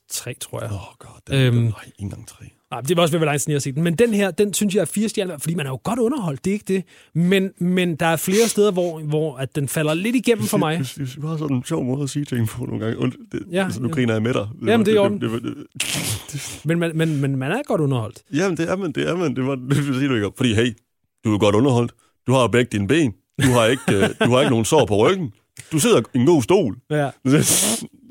tre, 0.08 0.34
tror 0.40 0.60
jeg. 0.60 0.70
Åh, 0.72 0.88
oh 0.88 0.94
god. 0.98 1.20
Den, 1.26 1.40
øhm, 1.40 1.56
nej, 1.56 1.84
ikke 1.86 2.02
engang 2.02 2.28
tre. 2.28 2.44
Nej, 2.70 2.80
det 2.80 2.96
var 2.96 3.02
også 3.02 3.18
ved, 3.18 3.26
lang 3.26 3.40
tid 3.40 3.48
jeg 3.48 3.54
har 3.54 3.60
set 3.60 3.74
den. 3.74 3.82
Men 3.82 3.94
den 3.94 4.14
her, 4.14 4.30
den 4.30 4.54
synes 4.54 4.74
jeg 4.74 4.80
er 4.80 4.84
fire 4.84 5.08
stjerner, 5.08 5.38
fordi 5.38 5.54
man 5.54 5.66
er 5.66 5.70
jo 5.70 5.80
godt 5.84 5.98
underholdt, 5.98 6.44
det 6.44 6.50
er 6.50 6.52
ikke 6.52 6.64
det. 6.68 6.84
Men, 7.14 7.50
men 7.58 7.96
der 7.96 8.06
er 8.06 8.16
flere 8.16 8.48
steder, 8.48 8.72
hvor, 8.72 9.00
hvor 9.00 9.36
at 9.36 9.56
den 9.56 9.68
falder 9.68 9.94
lidt 9.94 10.16
igennem 10.16 10.44
for 10.44 10.58
mig. 10.58 10.78
Du, 10.78 11.20
du 11.22 11.26
har 11.26 11.36
sådan 11.36 11.56
en 11.56 11.64
sjov 11.64 11.84
måde 11.84 12.02
at 12.02 12.10
sige 12.10 12.24
ting 12.24 12.48
på 12.48 12.64
nogle 12.64 12.84
gange. 12.84 12.98
Und, 12.98 13.12
det, 13.32 13.42
ja, 13.52 13.64
altså, 13.64 13.82
nu 13.82 13.88
ja. 13.88 13.94
griner 13.94 14.12
jeg 14.12 14.22
med 14.22 14.34
dig. 14.34 14.48
Det 14.60 14.68
Jamen, 14.68 14.86
det 14.86 14.96
er 14.96 15.08
det, 15.08 15.20
det, 15.20 15.30
det, 15.32 15.54
det, 16.32 16.60
men, 16.64 16.78
man, 16.78 16.96
men, 16.96 17.20
men 17.20 17.36
man 17.36 17.52
er 17.52 17.62
godt 17.66 17.80
underholdt. 17.80 18.22
Jamen, 18.32 18.56
det 18.56 18.70
er 18.70 18.76
man, 18.76 18.92
det 18.92 19.08
er 19.08 19.16
man. 19.16 19.36
Det, 19.36 19.46
var, 19.46 19.54
det 19.54 19.76
siger 19.76 20.08
du 20.08 20.14
ikke 20.14 20.30
Fordi, 20.36 20.54
hey, 20.54 20.74
du 21.24 21.34
er 21.34 21.38
godt 21.38 21.54
underholdt. 21.54 21.92
Du 22.26 22.32
har 22.32 22.40
jo 22.40 22.48
begge 22.48 22.78
dine 22.78 22.88
ben. 22.88 23.14
Du 23.42 23.50
har 23.50 23.66
ikke, 23.66 23.82
du 24.24 24.30
har 24.30 24.40
ikke 24.40 24.50
nogen 24.50 24.64
sår 24.64 24.86
på 24.86 24.96
ryggen. 24.96 25.32
Du 25.72 25.78
sidder 25.78 26.00
i 26.14 26.18
en 26.18 26.26
god 26.26 26.42
stol. 26.42 26.76
Ja. 26.90 26.96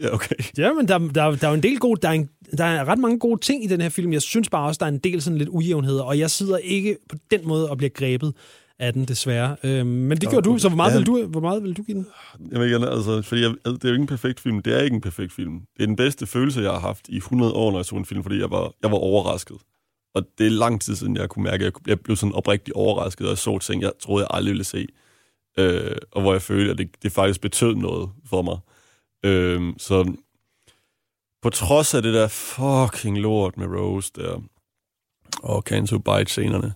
ja, 0.04 0.14
okay. 0.14 0.36
Ja, 0.58 0.74
men 0.74 0.88
der, 0.88 0.98
der, 0.98 1.36
der 1.36 1.48
er 1.48 1.50
jo 1.50 1.54
en 1.54 1.64
del 1.64 1.80
gode, 1.80 2.02
der 2.02 2.10
er, 2.10 2.14
en, 2.14 2.30
der 2.58 2.66
er 2.66 2.86
ret 2.86 3.00
mange 3.00 3.20
gode 3.20 3.42
ting 3.42 3.64
i 3.64 3.68
den 3.68 3.82
her 3.82 3.90
film. 3.90 4.14
Jeg 4.14 4.22
synes 4.22 4.50
bare 4.50 4.68
også, 4.68 4.78
der 4.80 4.86
er 4.86 4.92
en 4.92 5.00
del 5.00 5.22
sådan 5.22 5.38
lidt 5.38 5.50
ujævnheder, 5.50 6.04
og 6.04 6.20
jeg 6.20 6.32
sidder 6.32 6.58
ikke 6.58 6.98
på 7.10 7.16
den 7.32 7.48
måde 7.48 7.70
og 7.70 7.78
bliver 7.78 7.90
grebet 7.90 8.34
af 8.80 8.94
den, 8.94 9.06
desværre. 9.06 9.56
Øhm, 9.64 9.88
men 9.88 10.18
det 10.18 10.30
gjorde 10.30 10.50
du, 10.50 10.58
så 10.58 10.70
hvor 10.70 10.76
meget, 10.76 10.92
ja. 10.92 10.98
vil 10.98 11.06
du, 11.06 11.26
hvor 11.26 11.42
meget 11.42 11.64
vil 11.64 11.78
du 11.78 11.84
give 11.84 11.98
den? 11.98 12.08
Jeg 12.52 12.60
vil 12.60 12.72
gerne, 12.72 12.90
altså, 12.90 13.22
fordi 13.22 13.42
jeg, 13.42 13.50
altså, 13.50 13.72
det 13.72 13.84
er 13.84 13.90
jo 13.90 13.94
ikke 13.94 14.02
en 14.02 14.08
perfekt 14.08 14.40
film. 14.40 14.62
Det 14.62 14.78
er 14.78 14.82
ikke 14.82 14.96
en 14.96 15.02
perfekt 15.02 15.34
film. 15.34 15.54
Det 15.78 15.84
er 15.84 15.86
den 15.86 15.96
bedste 15.96 16.28
følelse, 16.28 16.62
jeg 16.62 16.72
har 16.72 16.80
haft 16.80 17.10
i 17.10 17.18
100 17.18 17.54
år, 17.54 17.72
når 17.72 17.78
jeg 17.78 17.86
så 17.86 17.96
en 17.96 18.06
film, 18.06 18.24
fordi 18.24 18.40
jeg 18.40 18.52
var, 18.52 18.72
jeg 18.84 18.92
var 18.92 18.98
overrasket. 18.98 19.58
Og 20.16 20.24
det 20.38 20.48
er 20.48 20.52
lang 20.52 20.82
tid 20.82 20.96
siden, 20.96 21.16
jeg 21.18 21.30
kunne 21.30 21.44
mærke, 21.44 21.66
at 21.66 21.74
jeg 21.88 22.00
blev 22.00 22.16
sådan 22.16 22.34
oprigtigt 22.34 22.76
overrasket, 22.76 23.30
og 23.30 23.38
så 23.38 23.60
ting, 23.60 23.82
jeg 23.82 23.92
troede, 24.02 24.24
jeg 24.24 24.38
aldrig 24.38 24.52
ville 24.52 24.64
se 24.64 24.88
øh, 25.60 25.98
og 26.12 26.22
hvor 26.22 26.34
jeg 26.34 26.42
følte, 26.42 26.72
at 26.72 26.78
det, 26.78 27.04
det 27.04 27.12
faktisk 27.12 27.42
betød 27.42 27.76
noget 27.76 28.10
for 28.26 28.42
mig. 28.42 28.58
Øh, 29.26 29.74
så 29.78 30.14
på 31.42 31.50
trods 31.50 31.94
af 31.94 32.02
det 32.02 32.14
der 32.14 32.28
fucking 32.28 33.18
lort 33.18 33.58
med 33.58 33.68
Rose 33.68 34.12
der, 34.16 34.42
og 35.44 35.62
Canto 35.62 35.98
Bite-scenerne, 35.98 36.74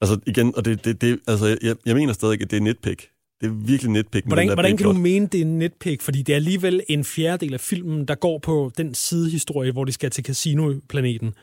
altså 0.00 0.20
igen, 0.26 0.56
og 0.56 0.64
det, 0.64 0.84
det, 0.84 1.00
det 1.00 1.20
altså 1.26 1.58
jeg, 1.62 1.76
jeg 1.86 1.94
mener 1.94 2.12
stadig, 2.12 2.42
at 2.42 2.50
det 2.50 2.56
er 2.56 2.60
nitpick. 2.60 3.10
Det 3.42 3.50
er 3.50 3.66
virkelig 3.66 3.92
nitpick. 3.92 4.26
Hvordan, 4.26 4.46
med 4.46 4.54
hvordan 4.54 4.76
kan 4.76 4.86
du 4.86 4.92
mene, 4.92 5.26
det 5.26 5.40
er 5.40 5.44
nitpick? 5.44 6.02
Fordi 6.02 6.22
det 6.22 6.32
er 6.32 6.36
alligevel 6.36 6.82
en 6.88 7.04
fjerdedel 7.04 7.54
af 7.54 7.60
filmen, 7.60 8.08
der 8.08 8.14
går 8.14 8.38
på 8.38 8.72
den 8.76 8.94
sidehistorie, 8.94 9.72
hvor 9.72 9.84
de 9.84 9.92
skal 9.92 10.10
til 10.10 10.24
Casino-planeten 10.24 11.34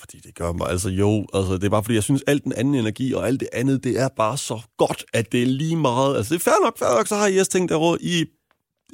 fordi 0.00 0.28
det 0.28 0.34
gør 0.34 0.52
mig, 0.52 0.68
altså 0.68 0.88
jo, 0.88 1.26
altså 1.34 1.54
det 1.54 1.64
er 1.64 1.68
bare 1.68 1.84
fordi, 1.84 1.94
jeg 1.94 2.02
synes, 2.02 2.22
alt 2.26 2.44
den 2.44 2.52
anden 2.52 2.74
energi 2.74 3.12
og 3.12 3.26
alt 3.26 3.40
det 3.40 3.48
andet, 3.52 3.84
det 3.84 4.00
er 4.00 4.08
bare 4.08 4.38
så 4.38 4.60
godt, 4.76 5.04
at 5.12 5.32
det 5.32 5.42
er 5.42 5.46
lige 5.46 5.76
meget, 5.76 6.16
altså 6.16 6.34
det 6.34 6.40
er 6.40 6.44
fair 6.44 6.64
nok, 6.64 6.78
fair 6.78 6.96
nok, 6.96 7.06
så 7.06 7.14
har 7.14 7.26
I 7.26 7.38
også 7.38 7.50
tænkt 7.50 7.70
derovre, 7.70 8.02
I 8.02 8.12
ikke 8.18 8.28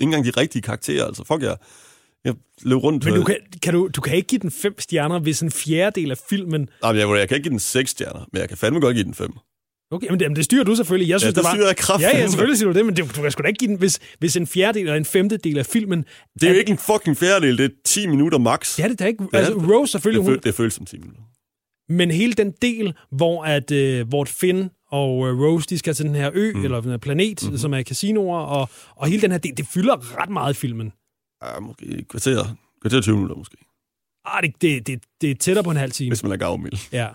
engang 0.00 0.24
de 0.24 0.30
rigtige 0.30 0.62
karakterer, 0.62 1.04
altså 1.04 1.24
fuck 1.24 1.42
jer. 1.42 1.56
Jeg 2.24 2.34
løb 2.62 2.78
rundt. 2.78 3.04
Men 3.04 3.14
du 3.14 3.24
kan, 3.24 3.36
kan 3.62 3.74
du, 3.74 3.88
du 3.96 4.00
kan 4.00 4.16
ikke 4.16 4.28
give 4.28 4.38
den 4.38 4.50
fem 4.50 4.80
stjerner, 4.80 5.18
hvis 5.18 5.40
en 5.40 5.50
fjerdedel 5.50 6.10
af 6.10 6.18
filmen... 6.28 6.68
Nej, 6.82 6.96
jeg, 6.96 7.08
jeg 7.08 7.28
kan 7.28 7.36
ikke 7.36 7.44
give 7.44 7.50
den 7.50 7.58
seks 7.58 7.90
stjerner, 7.90 8.26
men 8.32 8.40
jeg 8.40 8.48
kan 8.48 8.58
fandme 8.58 8.80
godt 8.80 8.94
give 8.94 9.04
den 9.04 9.14
fem. 9.14 9.32
Okay, 9.90 10.10
men 10.10 10.20
det, 10.20 10.30
men 10.30 10.36
det 10.36 10.44
styrer 10.44 10.64
du 10.64 10.74
selvfølgelig. 10.74 11.08
Jeg 11.10 11.20
synes, 11.20 11.34
det 11.34 11.42
der 11.44 11.48
var... 11.50 11.54
styrer 11.56 11.66
jeg 11.66 11.76
kraftigt. 11.76 12.12
Ja, 12.12 12.18
ja, 12.18 12.26
selvfølgelig 12.26 12.58
siger 12.58 12.72
du 12.72 12.78
det, 12.78 12.86
men 12.86 12.96
det, 12.96 13.16
du 13.16 13.22
kan 13.22 13.30
sgu 13.30 13.42
da 13.42 13.48
ikke 13.48 13.58
give 13.58 13.68
den, 13.68 13.78
hvis, 13.78 13.98
hvis 14.18 14.36
en 14.36 14.46
fjerdedel 14.46 14.82
eller 14.86 14.94
en 14.96 15.04
femtedel 15.04 15.58
af 15.58 15.66
filmen... 15.66 16.04
Det 16.40 16.42
er 16.48 16.52
jo 16.52 16.58
ikke 16.58 16.70
en 16.70 16.78
fucking 16.78 17.16
fjerdedel, 17.16 17.58
det 17.58 17.64
er 17.64 17.68
10 17.84 18.06
minutter 18.06 18.38
max. 18.38 18.78
Ja, 18.78 18.84
det 18.84 18.90
er 18.90 18.94
da 18.96 19.04
ikke... 19.06 19.24
Ja, 19.32 19.38
altså, 19.38 19.54
det- 19.54 19.68
Rose 19.70 19.92
selvfølgelig, 19.92 20.18
det, 20.20 20.30
hun, 20.30 20.34
føl, 20.34 20.42
det 20.44 20.54
føles 20.54 20.74
som 20.74 20.86
10 20.86 20.98
minutter. 20.98 21.22
men 21.88 22.10
hele 22.10 22.32
den 22.32 22.52
del, 22.62 22.94
hvor, 23.12 23.44
at, 23.44 23.70
øh, 23.70 24.08
hvor 24.08 24.24
Finn 24.24 24.70
og 24.90 25.28
øh, 25.28 25.38
Rose, 25.40 25.66
de 25.70 25.78
skal 25.78 25.94
til 25.94 26.04
den 26.04 26.14
her 26.14 26.30
ø, 26.34 26.52
mm. 26.54 26.64
eller 26.64 26.80
den 26.80 26.90
her 26.90 26.98
planet, 26.98 27.38
Mhm. 27.42 27.46
mm-hmm. 27.46 27.58
som 27.58 27.74
er 27.74 27.82
casinoer, 27.82 28.38
og, 28.40 28.68
og 28.96 29.06
hele 29.08 29.22
den 29.22 29.30
her 29.30 29.38
del, 29.38 29.56
det 29.56 29.66
fylder 29.66 30.20
ret 30.22 30.30
meget 30.30 30.54
i 30.54 30.56
filmen. 30.56 30.92
Ja, 31.44 31.60
måske 31.60 31.84
et 31.86 32.08
kvarter, 32.08 32.44
kvarter 32.82 33.00
20 33.00 33.14
minutter 33.14 33.36
måske, 33.36 33.56
Ah, 34.28 34.42
det, 34.42 34.62
det, 34.62 34.86
det, 34.86 35.02
det 35.20 35.30
er 35.30 35.34
tættere 35.34 35.64
på 35.64 35.70
en 35.70 35.76
halv 35.76 35.92
time. 35.92 36.10
hvis 36.10 36.22
man 36.22 36.32
er 36.32 36.36
gavmild. 36.36 36.72
Ja. 36.92 37.08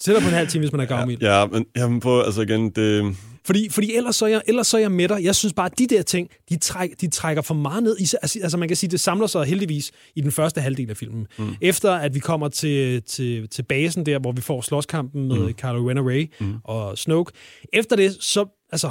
Tættere 0.00 0.22
på 0.22 0.28
en 0.28 0.34
halv 0.34 0.48
time, 0.48 0.62
hvis 0.62 0.72
man 0.72 0.80
er 0.80 0.84
gavmild. 0.84 1.22
Ja, 1.22 1.46
men 1.46 1.66
jamen, 1.76 2.00
på, 2.00 2.20
altså 2.20 2.42
igen, 2.42 2.70
det, 2.70 3.16
Fordi, 3.46 3.68
fordi 3.70 3.96
ellers, 3.96 4.16
så 4.16 4.24
er 4.24 4.28
jeg, 4.28 4.42
ellers 4.46 4.66
så 4.66 4.76
er 4.76 4.80
jeg 4.80 4.92
med 4.92 5.08
dig. 5.08 5.24
Jeg 5.24 5.34
synes 5.34 5.52
bare, 5.52 5.66
at 5.66 5.78
de 5.78 5.86
der 5.86 6.02
ting, 6.02 6.28
de, 6.48 6.56
træk, 6.58 6.90
de 7.00 7.10
trækker 7.10 7.42
for 7.42 7.54
meget 7.54 7.82
ned. 7.82 7.96
I, 7.98 8.02
altså, 8.22 8.38
altså 8.42 8.56
man 8.56 8.68
kan 8.68 8.76
sige, 8.76 8.90
det 8.90 9.00
samler 9.00 9.26
sig 9.26 9.44
heldigvis 9.44 9.92
i 10.16 10.20
den 10.20 10.32
første 10.32 10.60
halvdel 10.60 10.90
af 10.90 10.96
filmen. 10.96 11.26
Mm. 11.38 11.54
Efter 11.60 11.92
at 11.92 12.14
vi 12.14 12.18
kommer 12.18 12.48
til, 12.48 13.02
til, 13.02 13.48
til 13.48 13.62
basen 13.62 14.06
der, 14.06 14.18
hvor 14.18 14.32
vi 14.32 14.40
får 14.40 14.60
slåskampen 14.60 15.28
med 15.28 15.38
mm. 15.38 15.52
Kylo 15.52 15.90
Ren 15.90 15.98
og 15.98 16.06
Rey 16.06 16.30
mm. 16.40 16.54
og 16.64 16.98
Snoke. 16.98 17.32
Efter 17.72 17.96
det, 17.96 18.16
så, 18.20 18.46
altså, 18.72 18.90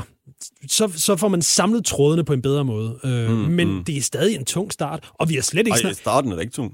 så, 0.68 0.92
så 0.96 1.16
får 1.16 1.28
man 1.28 1.42
samlet 1.42 1.86
trådene 1.86 2.26
på 2.26 2.34
en 2.34 2.42
bedre 2.42 2.66
måde. 2.66 3.00
Øh, 3.04 3.30
mm. 3.30 3.36
Men 3.36 3.68
mm. 3.74 3.84
det 3.84 3.98
er 3.98 4.02
stadig 4.02 4.36
en 4.36 4.46
tung 4.46 4.74
start, 4.74 5.12
og 5.14 5.30
vi 5.30 5.36
har 5.36 5.42
slet 5.42 5.60
ikke 5.60 5.72
ej, 5.72 5.78
snakket... 5.78 5.98
starten 5.98 6.32
er 6.32 6.36
da 6.36 6.42
ikke 6.42 6.54
tung. 6.54 6.74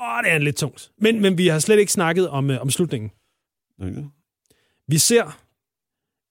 Åh, 0.00 0.24
det 0.24 0.32
er 0.32 0.38
lidt 0.38 0.56
tungt. 0.56 0.90
Men, 1.00 1.20
men 1.22 1.38
vi 1.38 1.48
har 1.48 1.58
slet 1.58 1.78
ikke 1.78 1.92
snakket 1.92 2.28
om, 2.28 2.50
øh, 2.50 2.60
om 2.60 2.70
slutningen. 2.70 3.10
Det? 3.78 4.10
Vi 4.88 4.98
ser 4.98 5.38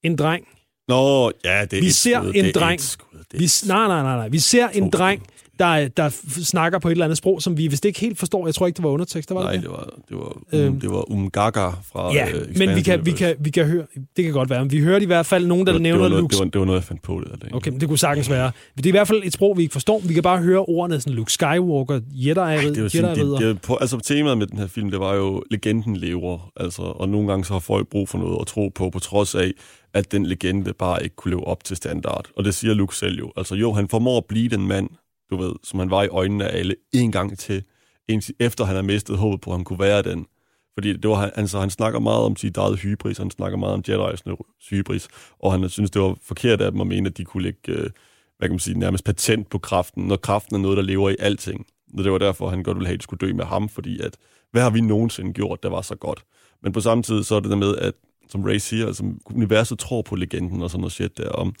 en 0.02 0.16
dreng, 0.18 0.48
Nå, 0.88 1.32
ja, 1.44 1.64
det 1.64 1.78
er 1.78 1.82
Vi 1.82 1.90
ser 1.90 2.20
skud, 2.20 2.28
en 2.34 2.44
det 2.44 2.56
er 2.56 2.60
dreng. 2.60 2.74
et 2.74 2.80
skud, 2.84 3.18
det 3.18 3.34
er 3.34 3.38
Vi, 3.38 3.48
nej, 3.68 3.86
nej, 3.88 4.02
nej, 4.02 4.16
nej. 4.16 4.28
Vi 4.28 4.38
ser 4.38 4.68
en 4.68 4.90
dreng. 4.90 5.26
Der, 5.58 5.88
der 5.88 6.08
snakker 6.44 6.78
på 6.78 6.88
et 6.88 6.92
eller 6.92 7.04
andet 7.04 7.18
sprog, 7.18 7.42
som 7.42 7.58
vi 7.58 7.66
vist 7.66 7.84
ikke 7.84 8.00
helt 8.00 8.18
forstår. 8.18 8.46
Jeg 8.46 8.54
tror 8.54 8.66
ikke, 8.66 8.76
det 8.76 8.84
var 8.84 8.90
undertekster, 8.90 9.34
var 9.34 9.42
Nej, 9.42 9.52
det 9.52 9.62
det 9.62 9.70
var, 9.70 9.88
det 10.08 10.16
var, 10.16 10.24
um, 10.24 10.42
Øhm. 10.52 10.80
det 10.80 10.90
var 10.90 11.10
Umgaga 11.10 11.68
fra 11.92 12.12
Ja, 12.12 12.28
øh, 12.34 12.58
men 12.58 12.76
vi 12.76 12.82
kan, 12.82 13.06
vi, 13.06 13.10
kan, 13.10 13.36
vi 13.38 13.50
kan 13.50 13.66
høre... 13.66 13.86
Det 14.16 14.24
kan 14.24 14.32
godt 14.32 14.50
være. 14.50 14.60
Men 14.60 14.70
vi 14.72 14.80
hørte 14.80 15.02
i 15.02 15.06
hvert 15.06 15.26
fald 15.26 15.46
nogen, 15.46 15.66
der 15.66 15.72
det 15.72 15.78
var, 15.78 15.82
nævner 15.82 16.02
det 16.04 16.12
var, 16.12 16.20
Luke... 16.20 16.32
det, 16.32 16.38
var, 16.38 16.44
det 16.44 16.58
var 16.58 16.64
noget, 16.64 16.80
jeg 16.80 16.84
fandt 16.84 17.02
på 17.02 17.20
det. 17.20 17.42
Der, 17.42 17.56
Okay, 17.56 17.70
men 17.70 17.80
det 17.80 17.88
kunne 17.88 17.98
sagtens 17.98 18.30
være. 18.30 18.50
Det 18.76 18.86
er 18.86 18.88
i 18.88 18.90
hvert 18.90 19.08
fald 19.08 19.22
et 19.24 19.32
sprog, 19.32 19.56
vi 19.56 19.62
ikke 19.62 19.72
forstår. 19.72 20.00
Vi 20.04 20.14
kan 20.14 20.22
bare 20.22 20.38
høre 20.38 20.58
ordene 20.58 21.00
sådan 21.00 21.14
Luke 21.14 21.32
Skywalker, 21.32 21.94
det 21.94 22.36
var 22.36 22.48
Jedi 22.50 22.88
sådan, 22.88 23.16
det, 23.16 23.40
det, 23.40 23.60
på, 23.62 23.76
altså 23.76 23.98
temaet 23.98 24.38
med 24.38 24.46
den 24.46 24.58
her 24.58 24.66
film, 24.66 24.90
det 24.90 25.00
var 25.00 25.14
jo, 25.14 25.42
legenden 25.50 25.96
lever, 25.96 26.52
altså, 26.56 26.82
og 26.82 27.08
nogle 27.08 27.28
gange 27.28 27.44
så 27.44 27.52
har 27.52 27.60
folk 27.60 27.88
brug 27.88 28.08
for 28.08 28.18
noget 28.18 28.38
at 28.40 28.46
tro 28.46 28.68
på, 28.68 28.90
på 28.90 28.98
trods 28.98 29.34
af, 29.34 29.52
at 29.94 30.12
den 30.12 30.26
legende 30.26 30.72
bare 30.72 31.02
ikke 31.04 31.16
kunne 31.16 31.30
leve 31.30 31.46
op 31.46 31.64
til 31.64 31.76
standard. 31.76 32.26
Og 32.36 32.44
det 32.44 32.54
siger 32.54 32.74
Luke 32.74 32.96
selv 32.96 33.18
jo. 33.18 33.32
Altså 33.36 33.54
jo, 33.54 33.72
han 33.72 33.88
formår 33.88 34.18
at 34.18 34.24
blive 34.24 34.48
den 34.48 34.66
mand, 34.66 34.88
du 35.30 35.36
ved, 35.36 35.52
som 35.64 35.78
han 35.78 35.90
var 35.90 36.02
i 36.02 36.08
øjnene 36.08 36.48
af 36.48 36.58
alle, 36.58 36.74
en 36.92 37.12
gang 37.12 37.38
til, 37.38 37.62
indtil 38.08 38.34
efter 38.40 38.64
han 38.64 38.74
har 38.74 38.82
mistet 38.82 39.18
håbet 39.18 39.40
på, 39.40 39.50
at 39.50 39.56
han 39.56 39.64
kunne 39.64 39.78
være 39.78 40.02
den. 40.02 40.26
Fordi 40.74 40.92
det 40.92 41.10
var, 41.10 41.14
han- 41.16 41.30
altså, 41.34 41.60
han 41.60 41.70
snakker 41.70 42.00
meget 42.00 42.20
om 42.22 42.36
sit 42.36 42.56
eget 42.56 42.78
hybris, 42.78 43.18
han 43.18 43.30
snakker 43.30 43.58
meget 43.58 43.74
om 43.74 43.82
Jedi's 43.88 44.22
hybris, 44.70 45.08
og 45.38 45.52
han 45.52 45.68
synes, 45.68 45.90
det 45.90 46.02
var 46.02 46.16
forkert 46.22 46.60
af 46.60 46.70
dem 46.72 46.80
at 46.80 46.86
mene, 46.86 47.08
at 47.08 47.16
de 47.18 47.24
kunne 47.24 47.42
lægge, 47.42 47.72
øh, 47.72 47.90
hvad 48.38 48.48
kan 48.48 48.50
man 48.50 48.58
sige, 48.58 48.78
nærmest 48.78 49.04
patent 49.04 49.50
på 49.50 49.58
kraften, 49.58 50.04
når 50.06 50.16
kraften 50.16 50.56
er 50.56 50.60
noget, 50.60 50.76
der 50.76 50.82
lever 50.82 51.10
i 51.10 51.16
alting. 51.18 51.66
Og 51.98 52.04
det 52.04 52.12
var 52.12 52.18
derfor, 52.18 52.48
han 52.48 52.62
godt 52.62 52.76
ville 52.76 52.86
have, 52.86 52.94
at 52.94 52.98
de 53.00 53.02
skulle 53.02 53.28
dø 53.28 53.32
med 53.34 53.44
ham, 53.44 53.68
fordi 53.68 54.00
at, 54.00 54.16
hvad 54.52 54.62
har 54.62 54.70
vi 54.70 54.80
nogensinde 54.80 55.32
gjort, 55.32 55.62
der 55.62 55.68
var 55.68 55.82
så 55.82 55.94
godt? 55.94 56.24
Men 56.62 56.72
på 56.72 56.80
samme 56.80 57.02
tid, 57.02 57.22
så 57.22 57.34
er 57.34 57.40
det 57.40 57.50
der 57.50 57.56
med, 57.56 57.76
at 57.76 57.94
som 58.28 58.44
Ray 58.44 58.56
siger, 58.56 58.86
altså 58.86 59.12
universet 59.24 59.78
tror 59.78 60.02
på 60.02 60.16
legenden 60.16 60.62
og 60.62 60.70
sådan 60.70 60.80
noget 60.80 60.92
shit 60.92 61.18
der. 61.18 61.28
Om 61.28 61.54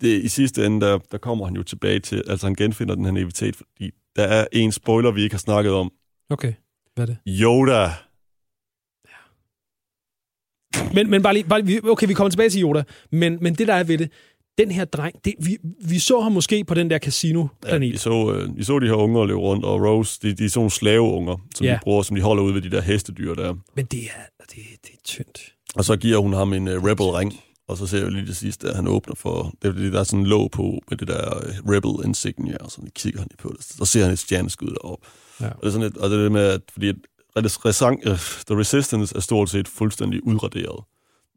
det, 0.00 0.24
I 0.24 0.28
sidste 0.28 0.66
ende, 0.66 0.86
der, 0.86 0.98
der 1.12 1.18
kommer 1.18 1.44
han 1.46 1.56
jo 1.56 1.62
tilbage 1.62 1.98
til, 2.00 2.22
altså 2.26 2.46
han 2.46 2.54
genfinder 2.54 2.94
den 2.94 3.04
her 3.04 3.12
naivitet, 3.12 3.56
fordi 3.56 3.90
der 4.16 4.22
er 4.24 4.46
en 4.52 4.72
spoiler, 4.72 5.10
vi 5.10 5.22
ikke 5.22 5.34
har 5.34 5.38
snakket 5.38 5.72
om. 5.72 5.92
Okay, 6.30 6.52
hvad 6.94 7.02
er 7.02 7.06
det? 7.06 7.16
Yoda. 7.40 7.88
Men, 10.94 11.10
men 11.10 11.22
bare 11.22 11.34
lige, 11.34 11.44
bare 11.44 11.62
lige, 11.62 11.90
okay, 11.90 12.06
vi 12.06 12.14
kommer 12.14 12.30
tilbage 12.30 12.50
til 12.50 12.62
Yoda, 12.62 12.82
men, 13.12 13.38
men 13.40 13.54
det 13.54 13.68
der 13.68 13.74
er 13.74 13.84
ved 13.84 13.98
det, 13.98 14.10
den 14.58 14.70
her 14.70 14.84
dreng, 14.84 15.24
det, 15.24 15.34
vi, 15.40 15.56
vi 15.84 15.98
så 15.98 16.20
ham 16.20 16.32
måske 16.32 16.64
på 16.64 16.74
den 16.74 16.90
der 16.90 16.94
Ja, 16.94 16.98
casino-planet. 16.98 17.92
vi, 17.92 17.96
så, 17.96 18.32
øh, 18.32 18.56
vi 18.56 18.64
så 18.64 18.78
de 18.78 18.86
her 18.86 18.94
unger 18.94 19.24
løbe 19.26 19.38
rundt, 19.40 19.64
og 19.64 19.80
Rose, 19.82 20.18
de, 20.22 20.32
de 20.34 20.44
er 20.44 20.48
sådan 20.48 20.58
nogle 20.60 20.70
slaveunger, 20.70 21.36
som 21.54 21.66
Ja. 21.66 21.72
de 21.72 21.78
bruger, 21.82 22.02
som 22.02 22.16
de 22.16 22.22
holder 22.22 22.42
ude 22.42 22.54
ved 22.54 22.62
de 22.62 22.70
der 22.70 22.80
hestedyr 22.80 23.34
der. 23.34 23.54
men 23.76 23.84
det 23.84 24.02
er, 24.04 24.44
det, 24.44 24.62
det 24.82 24.90
er 24.92 24.98
tyndt. 25.04 25.54
Og 25.74 25.84
så 25.84 25.96
giver 25.96 26.18
hun 26.18 26.32
ham 26.32 26.52
en 26.52 26.68
uh, 26.68 26.74
Rebel-ring, 26.84 27.40
og 27.68 27.76
så 27.76 27.86
ser 27.86 27.98
jeg 27.98 28.12
lige 28.12 28.26
det 28.26 28.36
sidste, 28.36 28.68
at 28.68 28.76
han 28.76 28.88
åbner 28.88 29.14
for, 29.14 29.52
det 29.62 29.68
er 29.68 29.72
fordi, 29.72 29.90
der 29.90 30.00
er 30.00 30.04
sådan 30.04 30.20
en 30.20 30.26
låg 30.26 30.50
på 30.50 30.80
med 30.90 30.98
det 30.98 31.08
der 31.08 31.36
uh, 31.36 31.70
Rebel 31.72 32.06
insignia, 32.06 32.56
og 32.60 32.70
så 32.70 32.80
kigger 32.94 33.20
han 33.20 33.28
lige 33.30 33.36
på 33.42 33.54
det. 33.58 33.64
Så 33.64 33.84
ser 33.84 34.02
han 34.02 34.12
et 34.12 34.18
stjerneskud 34.18 34.70
deroppe. 34.70 35.06
Ja. 35.40 35.46
Og 35.46 35.60
det 35.60 35.66
er 35.66 35.70
sådan 35.70 35.86
et, 35.86 35.96
og 35.96 36.10
det 36.10 36.18
er 36.18 36.22
det 36.22 36.32
med, 36.32 36.46
at 36.46 36.60
fordi 36.72 36.88
at 37.36 37.64
resang, 37.64 38.06
uh, 38.06 38.18
The 38.46 38.58
Resistance 38.58 39.16
er 39.16 39.20
stort 39.20 39.50
set 39.50 39.68
fuldstændig 39.68 40.26
udraderet, 40.26 40.84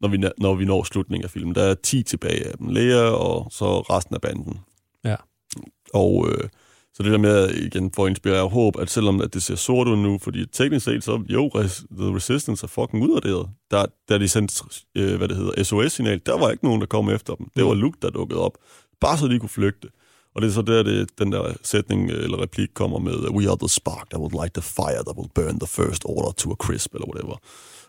når 0.00 0.08
vi, 0.08 0.16
når 0.38 0.54
vi 0.54 0.64
når 0.64 0.84
slutningen 0.84 1.24
af 1.24 1.30
filmen. 1.30 1.54
Der 1.54 1.62
er 1.62 1.74
10 1.74 2.02
tilbage 2.02 2.46
af 2.46 2.58
dem. 2.58 2.68
Leia 2.68 3.02
og 3.02 3.48
så 3.50 3.80
resten 3.80 4.14
af 4.14 4.20
banden. 4.20 4.60
Ja. 5.04 5.16
Og 5.94 6.28
øh, 6.28 6.48
så 6.94 7.02
det 7.02 7.12
der 7.12 7.18
med, 7.18 7.50
igen, 7.50 7.92
for 7.94 8.04
at 8.04 8.10
inspirere 8.10 8.48
håb, 8.48 8.78
at 8.78 8.90
selvom 8.90 9.20
at 9.20 9.34
det 9.34 9.42
ser 9.42 9.54
sort 9.54 9.88
ud 9.88 9.96
nu, 9.96 10.18
fordi 10.18 10.46
teknisk 10.46 10.84
set, 10.84 11.04
så 11.04 11.22
jo, 11.28 11.48
res, 11.48 11.84
The 11.98 12.16
Resistance 12.16 12.64
er 12.64 12.68
fucking 12.68 13.02
udraderet. 13.02 13.48
Der, 13.70 13.86
da 14.08 14.18
de 14.18 14.28
sendte, 14.28 14.64
øh, 14.94 15.16
hvad 15.16 15.28
det 15.28 15.36
hedder, 15.36 15.62
SOS-signal, 15.62 16.20
der 16.26 16.38
var 16.38 16.50
ikke 16.50 16.64
nogen, 16.64 16.80
der 16.80 16.86
kom 16.86 17.10
efter 17.10 17.34
dem. 17.34 17.46
Det 17.56 17.64
var 17.64 17.74
Luke, 17.74 17.98
der 18.02 18.10
dukkede 18.10 18.40
op. 18.40 18.58
Bare 19.00 19.18
så 19.18 19.28
de 19.28 19.38
kunne 19.38 19.48
flygte. 19.48 19.88
Og 20.34 20.42
det 20.42 20.48
er 20.48 20.52
så 20.52 20.62
der, 20.62 20.82
det, 20.82 21.18
den 21.18 21.32
der 21.32 21.52
sætning 21.62 22.10
øh, 22.10 22.24
eller 22.24 22.42
replik 22.42 22.68
kommer 22.74 22.98
med, 22.98 23.14
We 23.14 23.48
are 23.48 23.56
the 23.60 23.68
spark 23.68 24.10
that 24.10 24.20
will 24.20 24.34
light 24.40 24.54
the 24.54 24.62
fire 24.62 25.02
that 25.06 25.16
will 25.16 25.30
burn 25.34 25.58
the 25.58 25.66
first 25.66 26.02
order 26.04 26.32
to 26.32 26.50
a 26.50 26.54
crisp, 26.54 26.94
eller 26.94 27.06
whatever. 27.06 27.36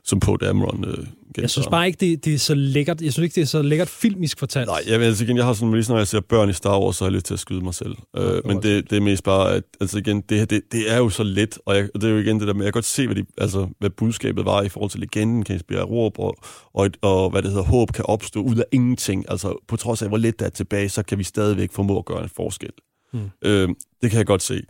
Som 0.05 0.19
på 0.19 0.37
Dameron 0.37 0.85
øh, 0.87 0.97
Jeg 1.37 1.49
synes 1.49 1.67
bare 1.67 1.87
ikke, 1.87 1.97
det, 1.99 2.25
det 2.25 2.33
er 2.33 2.37
så 2.37 2.55
lækkert. 2.55 3.01
Jeg 3.01 3.13
synes 3.13 3.23
ikke, 3.23 3.35
det 3.35 3.41
er 3.41 3.45
så 3.45 3.61
lækkert 3.61 3.89
filmisk 3.89 4.39
fortalt. 4.39 4.67
Nej, 4.67 4.81
jeg, 4.87 5.01
altså 5.01 5.23
igen, 5.23 5.37
jeg 5.37 5.45
har 5.45 5.53
sådan, 5.53 5.73
lige 5.73 5.85
når 5.89 5.97
jeg 5.97 6.07
ser 6.07 6.19
børn 6.19 6.49
i 6.49 6.53
Star 6.53 6.79
Wars, 6.79 6.95
så 6.95 7.03
har 7.03 7.09
jeg 7.09 7.13
lyst 7.15 7.25
til 7.25 7.33
at 7.33 7.39
skyde 7.39 7.61
mig 7.61 7.73
selv. 7.73 7.95
Øh, 8.17 8.23
det 8.23 8.41
men 8.45 8.55
var 8.55 8.61
det, 8.61 8.89
det 8.89 8.95
er 8.97 9.01
mest 9.01 9.23
bare, 9.23 9.53
at 9.55 9.63
altså 9.81 9.97
igen, 9.97 10.21
det, 10.29 10.37
her, 10.37 10.45
det, 10.45 10.61
det 10.71 10.91
er 10.91 10.97
jo 10.97 11.09
så 11.09 11.23
let, 11.23 11.57
og, 11.65 11.75
jeg, 11.75 11.89
og 11.95 12.01
det 12.01 12.07
er 12.09 12.13
jo 12.13 12.19
igen 12.19 12.39
det 12.39 12.47
der 12.47 12.53
med, 12.53 12.63
jeg 12.65 12.73
kan 12.73 12.77
godt 12.77 12.85
se, 12.85 13.05
hvad, 13.07 13.15
de, 13.15 13.25
altså, 13.37 13.67
hvad 13.79 13.89
budskabet 13.89 14.45
var 14.45 14.61
i 14.61 14.69
forhold 14.69 14.91
til 14.91 14.99
legenden, 14.99 15.43
kan 15.43 15.55
inspirere 15.55 15.83
råb, 15.83 16.19
og, 16.19 16.35
og, 16.73 16.85
et- 16.85 16.97
og 17.01 17.29
hvad 17.29 17.41
det 17.41 17.49
hedder, 17.51 17.63
håb 17.65 17.91
kan 17.91 18.05
opstå 18.07 18.41
ud 18.41 18.55
af 18.55 18.63
ingenting. 18.71 19.25
Altså 19.29 19.63
på 19.67 19.75
trods 19.77 20.01
af, 20.01 20.07
hvor 20.07 20.17
let 20.17 20.39
der 20.39 20.45
er 20.45 20.49
tilbage, 20.49 20.89
så 20.89 21.03
kan 21.03 21.17
vi 21.17 21.23
stadigvæk 21.23 21.71
formå 21.71 21.97
at 21.99 22.05
gøre 22.05 22.23
en 22.23 22.29
forskel. 22.35 22.69
Mm. 23.13 23.19
Øh, 23.45 23.69
det 24.01 24.09
kan 24.11 24.17
jeg 24.17 24.25
godt 24.25 24.43
se. 24.43 24.61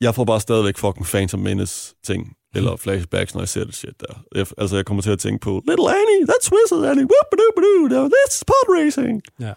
Jeg 0.00 0.14
får 0.14 0.24
bare 0.24 0.40
stadigvæk 0.40 0.78
fucking 0.78 1.06
Phantom 1.06 1.40
Menace 1.40 1.94
ting, 2.04 2.36
eller 2.54 2.76
flashbacks, 2.76 3.34
når 3.34 3.40
jeg 3.40 3.48
ser 3.48 3.64
det 3.64 3.74
shit 3.74 4.00
der. 4.00 4.24
Jeg, 4.34 4.46
altså, 4.58 4.76
jeg 4.76 4.84
kommer 4.86 5.02
til 5.02 5.10
at 5.10 5.18
tænke 5.18 5.40
på, 5.40 5.62
Little 5.68 5.88
Annie, 5.90 6.26
that's 6.30 6.48
Whistle 6.54 6.90
Annie, 6.90 7.06
whoop-a-doop-a-doo, 7.12 8.08
that's 8.14 8.40
pod 8.46 8.76
racing. 8.78 9.22
Ja. 9.40 9.52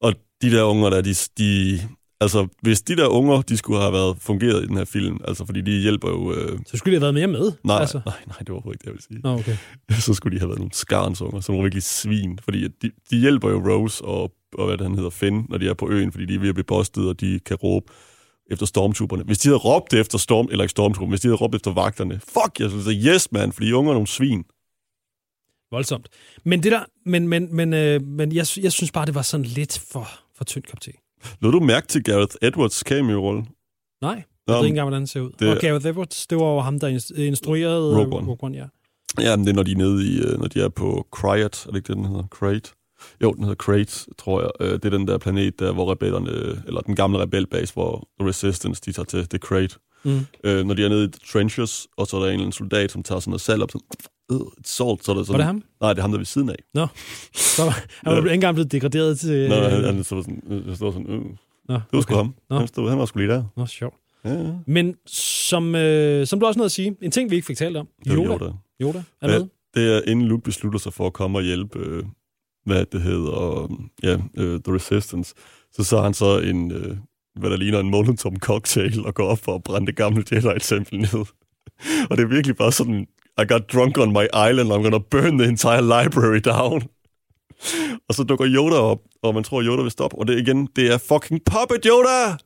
Og 0.00 0.14
de 0.42 0.50
der 0.50 0.62
unger 0.62 0.90
der, 0.90 1.00
de, 1.00 1.14
de, 1.38 1.80
altså, 2.20 2.46
hvis 2.62 2.82
de 2.82 2.96
der 2.96 3.06
unger, 3.06 3.42
de 3.42 3.56
skulle 3.56 3.80
have 3.80 3.92
været 3.92 4.16
fungeret 4.20 4.64
i 4.64 4.66
den 4.66 4.76
her 4.76 4.84
film, 4.84 5.20
altså, 5.28 5.46
fordi 5.46 5.60
de 5.60 5.70
hjælper 5.70 6.08
jo... 6.08 6.32
Øh, 6.34 6.58
Så 6.66 6.76
skulle 6.76 6.96
de 6.96 7.00
have 7.00 7.14
været 7.14 7.14
mere 7.30 7.40
med. 7.40 7.52
nej, 7.64 7.80
altså. 7.80 8.00
nej, 8.06 8.14
nej, 8.26 8.38
det 8.38 8.48
var 8.48 8.54
overhovedet 8.54 8.76
ikke 8.76 8.82
det, 8.82 8.86
jeg 8.86 8.94
vil 8.94 9.02
sige. 9.02 9.20
Nå, 9.24 9.38
okay. 9.38 9.56
Så 10.06 10.14
skulle 10.14 10.34
de 10.34 10.40
have 10.40 10.48
været 10.48 10.58
nogle 10.58 10.72
skarns 10.74 11.20
unger, 11.22 11.40
som 11.40 11.56
var 11.56 11.62
virkelig 11.62 11.82
svin, 11.82 12.38
fordi 12.44 12.68
de, 12.68 12.90
de 13.10 13.16
hjælper 13.16 13.50
jo 13.50 13.62
Rose 13.68 14.04
og, 14.04 14.32
og 14.58 14.66
hvad 14.66 14.76
det, 14.78 14.86
han 14.86 14.94
hedder, 14.94 15.10
Finn, 15.10 15.46
når 15.48 15.58
de 15.58 15.68
er 15.68 15.74
på 15.74 15.88
øen, 15.90 16.12
fordi 16.12 16.24
de 16.26 16.34
er 16.34 16.38
ved 16.38 16.48
at 16.48 16.54
blive 16.54 16.64
bustet, 16.64 17.08
og 17.08 17.20
de 17.20 17.40
kan 17.46 17.56
råbe 17.56 17.92
efter 18.52 18.66
stormtrooperne. 18.66 19.24
Hvis 19.24 19.38
de 19.38 19.48
havde 19.48 19.58
råbt 19.58 19.94
efter 19.94 20.18
storm, 20.18 20.48
eller 20.50 20.62
ikke 20.64 20.70
stormtrooperne, 20.70 21.10
hvis 21.12 21.20
de 21.20 21.28
havde 21.28 21.36
råbt 21.36 21.54
efter 21.54 21.72
vagterne, 21.72 22.20
fuck, 22.20 22.60
jeg 22.60 22.70
sige 22.70 23.12
yes, 23.14 23.32
man, 23.32 23.52
fordi 23.52 23.72
unger 23.72 23.90
er 23.90 23.94
nogle 23.94 24.06
svin. 24.06 24.44
Voldsomt. 25.70 26.08
Men 26.44 26.62
det 26.62 26.72
der, 26.72 26.84
men, 27.06 27.28
men, 27.28 27.56
men, 27.56 27.72
øh, 27.74 28.02
men 28.02 28.32
jeg, 28.32 28.46
jeg 28.62 28.72
synes 28.72 28.92
bare, 28.92 29.06
det 29.06 29.14
var 29.14 29.22
sådan 29.22 29.46
lidt 29.46 29.78
for, 29.92 30.08
for 30.36 30.44
tynd 30.44 30.64
kop 30.64 30.80
te. 30.80 30.90
Lod 31.40 31.52
du 31.52 31.60
mærke 31.60 31.86
til 31.86 32.04
Gareth 32.04 32.36
Edwards 32.42 32.78
cameo-rolle? 32.80 33.42
Nej, 34.02 34.10
jeg 34.12 34.24
Nå, 34.46 34.54
ved 34.54 34.60
ikke 34.60 34.68
engang, 34.68 34.84
hvordan 34.88 35.00
den 35.00 35.06
ser 35.06 35.20
ud. 35.20 35.30
det-. 35.38 35.48
Og 35.48 35.56
Gareth 35.60 35.86
Edwards, 35.86 36.26
det 36.26 36.38
var 36.38 36.44
jo 36.44 36.60
ham, 36.60 36.80
der 36.80 36.98
inst- 36.98 37.20
instruerede 37.20 37.96
Rogue 37.98 38.16
One. 38.18 38.26
Rogue 38.26 38.36
One 38.42 38.56
ja. 38.56 38.66
Ja, 39.20 39.36
men 39.36 39.46
det 39.46 39.52
er, 39.52 39.56
når 39.56 39.62
de 39.62 39.72
er 39.72 39.76
nede 39.76 40.06
i, 40.12 40.18
øh, 40.20 40.38
når 40.38 40.46
de 40.48 40.60
er 40.60 40.68
på 40.68 41.06
Cryat, 41.10 41.64
er 41.66 41.70
det 41.70 41.76
ikke 41.76 41.88
det, 41.88 41.96
den 41.96 42.04
hedder? 42.04 42.26
Crate? 42.30 42.70
Jo, 43.22 43.32
den 43.32 43.44
hedder 43.44 43.56
Crate, 43.56 44.06
tror 44.18 44.40
jeg. 44.40 44.50
Øh, 44.60 44.72
Det 44.72 44.84
er 44.84 44.90
den 44.90 45.08
der 45.08 45.18
planet, 45.18 45.58
der, 45.60 45.72
hvor 45.72 45.92
rebellerne, 45.92 46.62
eller 46.66 46.80
den 46.80 46.96
gamle 46.96 47.18
rebelbase, 47.18 47.74
hvor 47.74 48.08
Resistance, 48.20 48.82
de 48.86 48.92
tager 48.92 49.04
til, 49.04 49.18
det 49.20 49.34
er 49.34 49.38
Crate. 49.38 49.76
Mm. 50.04 50.20
Øh, 50.44 50.64
når 50.66 50.74
de 50.74 50.84
er 50.84 50.88
nede 50.88 51.04
i 51.04 51.08
the 51.08 51.20
trenches, 51.32 51.86
og 51.96 52.06
så 52.06 52.16
er 52.16 52.20
der 52.20 52.26
en 52.26 52.32
eller 52.32 52.42
anden 52.42 52.52
soldat, 52.52 52.90
som 52.92 53.02
tager 53.02 53.20
sådan 53.20 53.30
noget 53.30 53.40
salt 53.40 53.62
op, 53.62 53.70
sådan, 53.70 53.86
øh, 54.32 54.36
et 54.58 54.68
salt, 54.68 55.04
så 55.04 55.12
er 55.12 55.16
der 55.16 55.22
sådan... 55.22 55.32
Var 55.32 55.36
det 55.36 55.44
ham? 55.44 55.62
Nej, 55.80 55.92
det 55.92 55.98
er 55.98 56.02
ham, 56.02 56.10
der 56.10 56.16
er 56.16 56.20
ved 56.20 56.26
siden 56.26 56.48
af. 56.48 56.88
Så 57.34 57.64
var, 57.64 57.84
han 58.04 58.12
var 58.12 58.16
ikke 58.18 58.34
engang 58.34 58.54
blevet 58.54 58.72
degraderet 58.72 59.18
til... 59.18 59.48
Nå, 59.48 59.54
han, 59.54 59.84
han, 59.84 60.04
så 60.04 60.22
sådan, 60.22 60.42
øh, 60.50 60.76
står 60.76 60.90
sådan, 60.90 61.06
øh, 61.10 61.20
Nå, 61.68 61.74
Det 61.74 61.82
var 61.92 62.00
sgu 62.00 62.14
ham. 62.14 62.34
Nå. 62.50 62.58
Han, 62.58 62.68
stod, 62.68 62.88
han 62.88 62.98
var 62.98 63.06
sgu 63.06 63.18
lige 63.18 63.30
der. 63.30 63.44
Nå, 63.56 63.66
sjovt. 63.66 63.94
Ja, 64.24 64.32
ja. 64.32 64.52
Men 64.66 64.94
som, 65.06 65.74
øh, 65.74 66.26
som 66.26 66.40
du 66.40 66.46
også 66.46 66.58
nåede 66.58 66.66
at 66.66 66.72
sige, 66.72 66.96
en 67.02 67.10
ting, 67.10 67.30
vi 67.30 67.34
ikke 67.36 67.46
fik 67.46 67.56
talt 67.56 67.76
om. 67.76 67.88
Var 68.06 68.14
Yoda. 68.16 68.32
Yoda. 68.32 68.52
Yoda 68.82 69.02
er 69.22 69.26
med. 69.28 69.46
Det 69.74 69.96
er, 69.96 70.00
inden 70.10 70.26
Luke 70.26 70.42
beslutter 70.42 70.78
sig 70.78 70.92
for 70.92 71.06
at 71.06 71.12
komme 71.12 71.38
og 71.38 71.42
hjælpe, 71.42 71.78
øh, 71.78 72.04
hvad 72.64 72.84
det 72.92 73.02
hedder, 73.02 73.68
ja, 74.02 74.16
øh, 74.36 74.60
The 74.60 74.74
Resistance, 74.74 75.34
så 75.72 75.84
så 75.84 76.00
han 76.02 76.14
så 76.14 76.38
en, 76.38 76.72
øh, 76.72 76.96
hvad 77.40 77.50
der 77.50 77.56
ligner 77.56 77.80
en 77.80 77.90
Molotov 77.90 78.36
cocktail, 78.36 79.06
og 79.06 79.14
går 79.14 79.26
op 79.26 79.38
for 79.38 79.54
at 79.54 79.62
brænde 79.62 79.86
det 79.86 79.96
gamle 79.96 80.24
Jedi-tempel 80.32 80.98
ned. 80.98 81.24
og 82.10 82.16
det 82.16 82.22
er 82.22 82.28
virkelig 82.28 82.56
bare 82.56 82.72
sådan, 82.72 83.06
I 83.42 83.44
got 83.48 83.72
drunk 83.72 83.98
on 83.98 84.12
my 84.12 84.26
island, 84.50 84.72
I'm 84.72 84.82
gonna 84.82 84.98
burn 84.98 85.38
the 85.38 85.48
entire 85.48 85.82
library 85.82 86.40
down. 86.44 86.82
og 88.08 88.14
så 88.14 88.22
dukker 88.22 88.46
Yoda 88.48 88.76
op, 88.76 88.98
og 89.22 89.34
man 89.34 89.44
tror, 89.44 89.62
Yoda 89.62 89.82
vil 89.82 89.90
stoppe. 89.90 90.18
Og 90.18 90.26
det 90.26 90.38
igen, 90.38 90.68
det 90.76 90.92
er 90.92 90.98
fucking 90.98 91.40
Puppet 91.44 91.84
Yoda! 91.84 92.36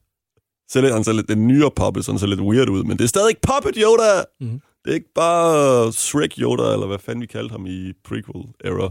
Så 0.68 0.80
lidt, 0.80 0.92
han 0.92 1.04
ser 1.04 1.12
lidt, 1.12 1.28
den 1.28 1.46
nyere 1.46 1.70
Puppet, 1.70 2.04
så 2.04 2.12
han 2.12 2.18
ser 2.18 2.26
lidt 2.26 2.40
weird 2.40 2.68
ud, 2.68 2.84
men 2.84 2.98
det 2.98 3.04
er 3.04 3.08
stadig 3.08 3.36
Puppet 3.42 3.76
Yoda! 3.82 4.24
Mhm. 4.40 4.60
Det 4.84 4.90
er 4.90 4.94
ikke 4.94 5.14
bare 5.14 5.92
Shrek 5.92 6.38
Yoda, 6.38 6.72
eller 6.72 6.86
hvad 6.86 6.98
fanden 6.98 7.22
vi 7.22 7.26
kaldte 7.26 7.52
ham 7.52 7.66
i 7.66 7.92
prequel-era. 8.04 8.90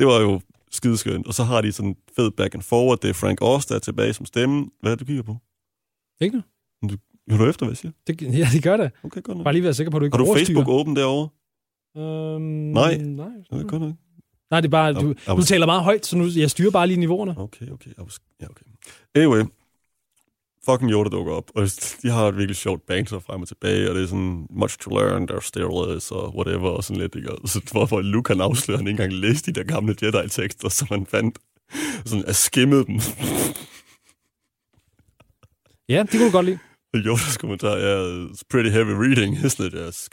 Det 0.00 0.08
var 0.08 0.20
jo 0.20 0.40
skideskønt. 0.70 1.26
Og 1.26 1.34
så 1.34 1.44
har 1.44 1.60
de 1.60 1.72
sådan 1.72 1.96
fed 2.16 2.30
back 2.30 2.54
and 2.54 2.62
forward. 2.62 2.98
Det 3.02 3.10
er 3.10 3.14
Frank 3.14 3.38
Oz, 3.42 3.66
der 3.66 3.74
er 3.74 3.78
tilbage 3.78 4.12
som 4.12 4.26
stemme. 4.26 4.66
Hvad 4.80 4.92
er 4.92 4.96
det, 4.96 5.00
du 5.00 5.04
kigger 5.04 5.22
på? 5.22 5.36
Ikke 6.20 6.36
nu? 6.36 6.42
Hører 7.30 7.44
du 7.44 7.50
efter, 7.50 7.66
hvad 7.66 7.72
jeg 7.72 7.76
siger? 7.76 7.92
Det, 8.06 8.22
ja, 8.38 8.48
det 8.52 8.62
gør 8.62 8.76
det. 8.76 8.90
Okay, 9.02 9.22
godt 9.22 9.36
nok. 9.36 9.44
Bare 9.44 9.54
lige 9.54 9.62
være 9.62 9.74
sikker 9.74 9.90
på, 9.90 9.96
at 9.96 10.00
du 10.00 10.04
ikke 10.04 10.16
Har 10.16 10.24
du. 10.24 10.34
Facebook 10.34 10.68
åben 10.68 10.96
derovre? 10.96 11.28
Øhm, 11.96 12.42
Nej. 12.42 12.96
nej. 12.96 13.26
Ja, 13.52 13.56
godt 13.56 13.82
nok. 13.82 13.94
Nej, 14.50 14.60
det 14.60 14.68
er 14.68 14.70
bare, 14.70 14.92
du, 14.92 15.14
du 15.36 15.42
taler 15.42 15.66
meget 15.66 15.82
højt, 15.82 16.06
så 16.06 16.16
nu, 16.16 16.26
jeg 16.36 16.50
styrer 16.50 16.70
bare 16.70 16.86
lige 16.86 17.00
niveauerne. 17.00 17.34
Okay, 17.38 17.70
okay. 17.70 17.90
Ja, 18.40 18.46
okay. 18.50 18.64
Anyway, 19.14 19.42
fucking 20.70 20.90
Yoda 20.92 21.10
dukker 21.10 21.32
op, 21.32 21.50
og 21.54 21.68
de 22.02 22.10
har 22.10 22.28
et 22.28 22.36
virkelig 22.36 22.56
sjovt 22.56 22.86
banter 22.86 23.18
frem 23.18 23.42
og 23.42 23.48
tilbage, 23.48 23.88
og 23.90 23.94
det 23.94 24.02
er 24.02 24.06
sådan, 24.06 24.46
much 24.50 24.78
to 24.78 24.90
learn, 24.90 25.26
there 25.26 25.42
still 25.42 25.96
is, 25.96 26.10
og 26.10 26.36
whatever, 26.36 26.70
og 26.70 26.84
sådan 26.84 27.02
lidt, 27.02 27.14
ikke? 27.14 27.32
Og 27.32 27.48
så 27.48 27.60
hvorfor 27.72 28.00
Luke 28.00 28.32
han 28.32 28.40
afslører, 28.40 28.78
han 28.78 28.86
ikke 28.86 29.02
engang 29.02 29.20
læste 29.20 29.52
de 29.52 29.60
der 29.60 29.66
gamle 29.66 29.96
Jedi-tekster, 30.02 30.68
som 30.68 30.88
han 30.90 31.06
fandt, 31.06 31.38
sådan 32.04 32.24
at 32.26 32.36
skimmede 32.36 32.84
dem. 32.86 33.00
Ja, 35.88 36.02
det 36.02 36.10
kunne 36.10 36.26
du 36.26 36.32
godt 36.32 36.46
lide. 36.46 36.58
Yodas 36.96 37.36
kommentar 37.36 37.76
er, 37.76 38.28
it's 38.28 38.42
pretty 38.50 38.70
heavy 38.70 38.90
reading, 38.90 39.36
isn't 39.36 39.66
it? 39.66 39.74
Yes. 39.86 40.08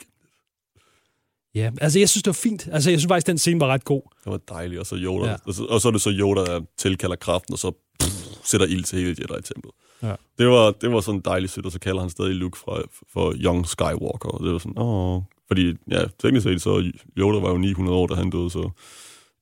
Ja, 1.54 1.70
altså 1.80 1.98
jeg 1.98 2.08
synes, 2.08 2.22
det 2.22 2.26
var 2.26 2.40
fint. 2.42 2.68
Altså 2.72 2.90
jeg 2.90 2.98
synes 3.00 3.10
faktisk, 3.10 3.26
den 3.26 3.38
scene 3.38 3.60
var 3.60 3.66
ret 3.66 3.84
god. 3.84 4.02
Det 4.24 4.32
var 4.32 4.40
dejligt, 4.48 4.80
og 4.80 4.86
så 4.86 4.96
Yoda, 4.96 5.30
ja. 5.30 5.36
og, 5.46 5.54
så, 5.54 5.64
og 5.64 5.80
så 5.80 5.88
er 5.88 5.92
det 5.92 6.00
så 6.02 6.10
Yoda, 6.10 6.44
der 6.44 6.60
tilkalder 6.78 7.16
kraften, 7.16 7.52
og 7.52 7.58
så 7.58 7.72
pff, 8.00 8.27
sætter 8.48 8.66
ild 8.66 8.84
til 8.84 8.98
hele 8.98 9.16
Jedi-templet. 9.20 9.72
Ja. 10.02 10.14
Det 10.38 10.46
var, 10.48 10.70
det 10.70 10.92
var 10.92 11.00
sådan 11.00 11.20
dejligt 11.20 11.52
sødt, 11.52 11.66
og 11.66 11.72
så 11.72 11.78
kalder 11.80 12.00
han 12.00 12.10
stadig 12.10 12.34
Luke 12.34 12.58
fra, 12.58 12.82
for 13.12 13.34
Young 13.36 13.66
Skywalker, 13.66 14.28
og 14.28 14.44
det 14.44 14.52
var 14.52 14.58
sådan, 14.58 14.78
åh, 14.78 15.22
fordi, 15.48 15.74
ja, 15.90 16.00
teknisk 16.18 16.44
set, 16.44 16.62
så 16.62 16.92
Yoda 17.18 17.38
var 17.38 17.50
jo 17.50 17.56
900 17.58 17.96
år, 17.98 18.06
da 18.06 18.14
han 18.14 18.30
døde, 18.30 18.50
så 18.50 18.70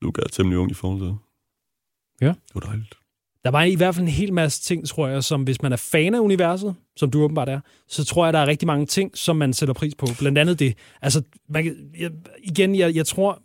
Luke 0.02 0.22
er 0.22 0.28
temmelig 0.28 0.58
ung 0.58 0.70
i 0.70 0.74
forhold 0.74 1.00
til. 1.00 1.14
Ja. 2.20 2.26
Det 2.26 2.54
var 2.54 2.60
dejligt. 2.60 2.94
Der 3.44 3.50
var 3.52 3.62
i 3.62 3.74
hvert 3.74 3.94
fald 3.94 4.06
en 4.06 4.12
hel 4.12 4.32
masse 4.32 4.62
ting, 4.62 4.88
tror 4.88 5.08
jeg, 5.08 5.24
som 5.24 5.42
hvis 5.42 5.62
man 5.62 5.72
er 5.72 5.76
fan 5.76 6.14
af 6.14 6.18
universet, 6.20 6.74
som 6.96 7.10
du 7.10 7.22
åbenbart 7.22 7.48
er, 7.48 7.60
så 7.88 8.04
tror 8.04 8.26
jeg, 8.26 8.32
der 8.32 8.38
er 8.38 8.46
rigtig 8.46 8.66
mange 8.66 8.86
ting, 8.86 9.18
som 9.18 9.36
man 9.36 9.52
sætter 9.52 9.72
pris 9.74 9.94
på. 9.94 10.06
Blandt 10.18 10.38
andet 10.38 10.58
det. 10.58 10.74
Altså, 11.02 11.22
man, 11.48 11.64
kan- 11.64 11.90
jeg, 11.98 12.10
igen, 12.42 12.74
jeg, 12.74 12.94
jeg 12.94 13.06
tror, 13.06 13.42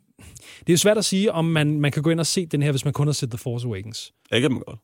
det 0.59 0.69
er 0.69 0.73
jo 0.73 0.77
svært 0.77 0.97
at 0.97 1.05
sige, 1.05 1.31
om 1.31 1.45
man, 1.45 1.79
man 1.81 1.91
kan 1.91 2.03
gå 2.03 2.09
ind 2.09 2.19
og 2.19 2.25
se 2.25 2.45
den 2.45 2.61
her, 2.63 2.71
hvis 2.71 2.85
man 2.85 2.93
kun 2.93 3.07
har 3.07 3.11
set 3.13 3.29
The 3.29 3.37
Force 3.37 3.67
Awakens. 3.67 4.13
Ja, 4.31 4.39
kan 4.39 4.51
man 4.51 4.61
godt. 4.67 4.79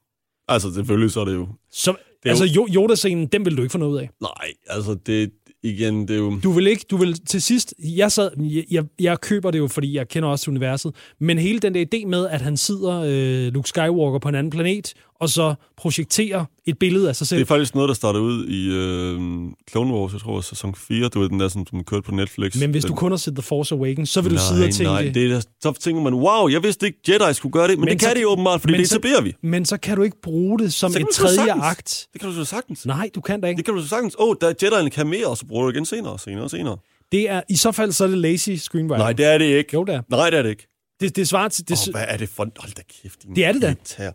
Altså, 0.47 0.73
selvfølgelig 0.73 1.11
så 1.11 1.19
er 1.19 1.25
det 1.25 1.33
jo... 1.33 1.47
Så, 1.71 1.91
er 2.25 2.29
altså, 2.29 2.45
jo, 2.45 2.67
Yoda-scenen, 2.75 3.27
den 3.27 3.45
vil 3.45 3.57
du 3.57 3.61
ikke 3.61 3.71
få 3.71 3.77
noget 3.77 3.93
ud 3.93 3.97
af. 3.97 4.09
Nej, 4.21 4.53
altså, 4.67 4.97
det, 5.05 5.31
igen, 5.63 6.01
det 6.01 6.11
er 6.11 6.17
jo... 6.17 6.39
Du 6.43 6.51
vil 6.51 6.67
ikke, 6.67 6.85
du 6.91 6.97
vil 6.97 7.25
til 7.25 7.41
sidst, 7.41 7.73
jeg, 7.79 8.11
sad, 8.11 8.31
jeg, 8.39 8.63
jeg, 8.71 8.85
jeg 8.99 9.21
køber 9.21 9.51
det 9.51 9.59
jo, 9.59 9.67
fordi 9.67 9.95
jeg 9.95 10.07
kender 10.07 10.29
også 10.29 10.51
universet, 10.51 10.95
men 11.19 11.37
hele 11.37 11.59
den 11.59 11.73
der 11.73 11.85
idé 11.95 12.05
med, 12.05 12.27
at 12.27 12.41
han 12.41 12.57
sidder, 12.57 13.03
øh, 13.07 13.53
Luke 13.53 13.69
Skywalker, 13.69 14.19
på 14.19 14.29
en 14.29 14.35
anden 14.35 14.51
planet, 14.51 14.93
og 15.19 15.29
så 15.29 15.55
projekterer 15.77 16.45
et 16.65 16.77
billede 16.79 17.09
af 17.09 17.15
sig 17.15 17.27
selv. 17.27 17.37
Det 17.39 17.43
er 17.45 17.47
faktisk 17.47 17.75
noget, 17.75 17.87
der 17.87 17.93
startede 17.93 18.23
ud 18.23 18.47
i 18.47 18.67
øh, 18.69 19.51
Clone 19.71 19.93
Wars, 19.93 20.13
jeg 20.13 20.21
tror, 20.21 20.41
sæson 20.41 20.75
4. 20.75 21.03
Det 21.03 21.15
var 21.15 21.27
den 21.27 21.39
der, 21.39 21.47
som, 21.47 21.67
som 21.67 21.83
kørte 21.83 22.01
på 22.01 22.11
Netflix. 22.11 22.55
Men 22.59 22.71
hvis 22.71 22.83
du 22.83 22.87
Den- 22.87 22.95
kun 22.97 23.11
har 23.11 23.17
set 23.17 23.35
The 23.35 23.41
Force 23.41 23.75
Awakens, 23.75 24.09
så 24.09 24.21
vil 24.21 24.31
du 24.31 24.35
nej, 24.35 24.43
sidde 24.49 24.65
og 24.65 24.71
tænke... 24.73 24.83
Nej, 24.83 25.01
det 25.13 25.23
er, 25.25 25.27
der- 25.29 25.41
så 25.61 25.71
tænker 25.71 26.01
man, 26.01 26.13
wow, 26.13 26.47
jeg 26.47 26.63
vidste 26.63 26.85
ikke, 26.85 26.99
Jedi 27.09 27.33
skulle 27.33 27.53
gøre 27.53 27.67
det, 27.67 27.77
men, 27.79 27.85
Men 27.85 27.93
det 27.93 28.01
så- 28.01 28.07
kan 28.07 28.17
de 28.17 28.27
åbenbart, 28.27 28.61
fordi 28.61 28.73
det 28.77 28.89
så- 28.89 28.95
etablerer 28.95 29.21
vi. 29.21 29.33
Men 29.43 29.65
så 29.65 29.77
kan 29.77 29.97
du 29.97 30.03
ikke 30.03 30.21
bruge 30.21 30.59
det 30.59 30.73
som 30.73 30.91
Så 30.91 30.99
et 30.99 31.05
du 31.05 31.09
tredje 31.13 31.35
sagtens. 31.35 31.63
akt. 31.63 32.07
Det 32.13 32.21
kan 32.21 32.29
du 32.29 32.35
så 32.35 32.45
sagtens. 32.45 32.85
Nej, 32.85 33.09
du 33.15 33.21
kan 33.21 33.41
da 33.41 33.47
ikke. 33.47 33.57
Det 33.57 33.65
kan 33.65 33.73
du 33.73 33.81
så 33.81 33.87
sagtens. 33.87 34.15
Åh, 34.19 34.27
oh, 34.29 34.35
der 34.41 34.47
er 34.47 34.53
Jedi'erne 34.63 34.89
kan 34.89 35.07
mere, 35.07 35.27
og 35.27 35.37
så 35.37 35.45
bruger 35.45 35.63
du 35.63 35.69
det 35.69 35.75
igen 35.75 35.85
senere 35.85 36.11
og 36.13 36.19
senere 36.19 36.43
og 36.43 36.49
senere. 36.51 36.77
Det 37.11 37.29
er, 37.29 37.41
I 37.49 37.55
så 37.55 37.71
fald 37.71 37.91
så 37.91 38.03
er 38.03 38.07
det 38.07 38.17
lazy 38.17 38.49
screenwriting. 38.49 39.03
Nej, 39.03 39.13
det 39.13 39.25
er 39.25 39.37
det 39.37 39.45
ikke. 39.45 39.69
Jo, 39.73 39.83
det 39.83 39.95
er. 39.95 40.01
Nej, 40.09 40.29
det 40.29 40.39
er 40.39 40.43
det 40.43 40.49
ikke. 40.49 40.67
Det, 40.99 41.15
det 41.15 41.27
svarer 41.27 41.47
til... 41.49 41.67
Det, 41.69 41.77
Åh, 41.87 41.91
hvad 41.91 42.05
er 42.07 42.17
det 42.17 42.29
for... 42.29 42.47
Hold 42.59 42.71
da 42.75 42.81
kæft. 43.01 43.19
Det 43.35 43.45
er 43.45 43.51
det 43.51 43.61
da. 43.61 43.67
irritar. 43.67 44.13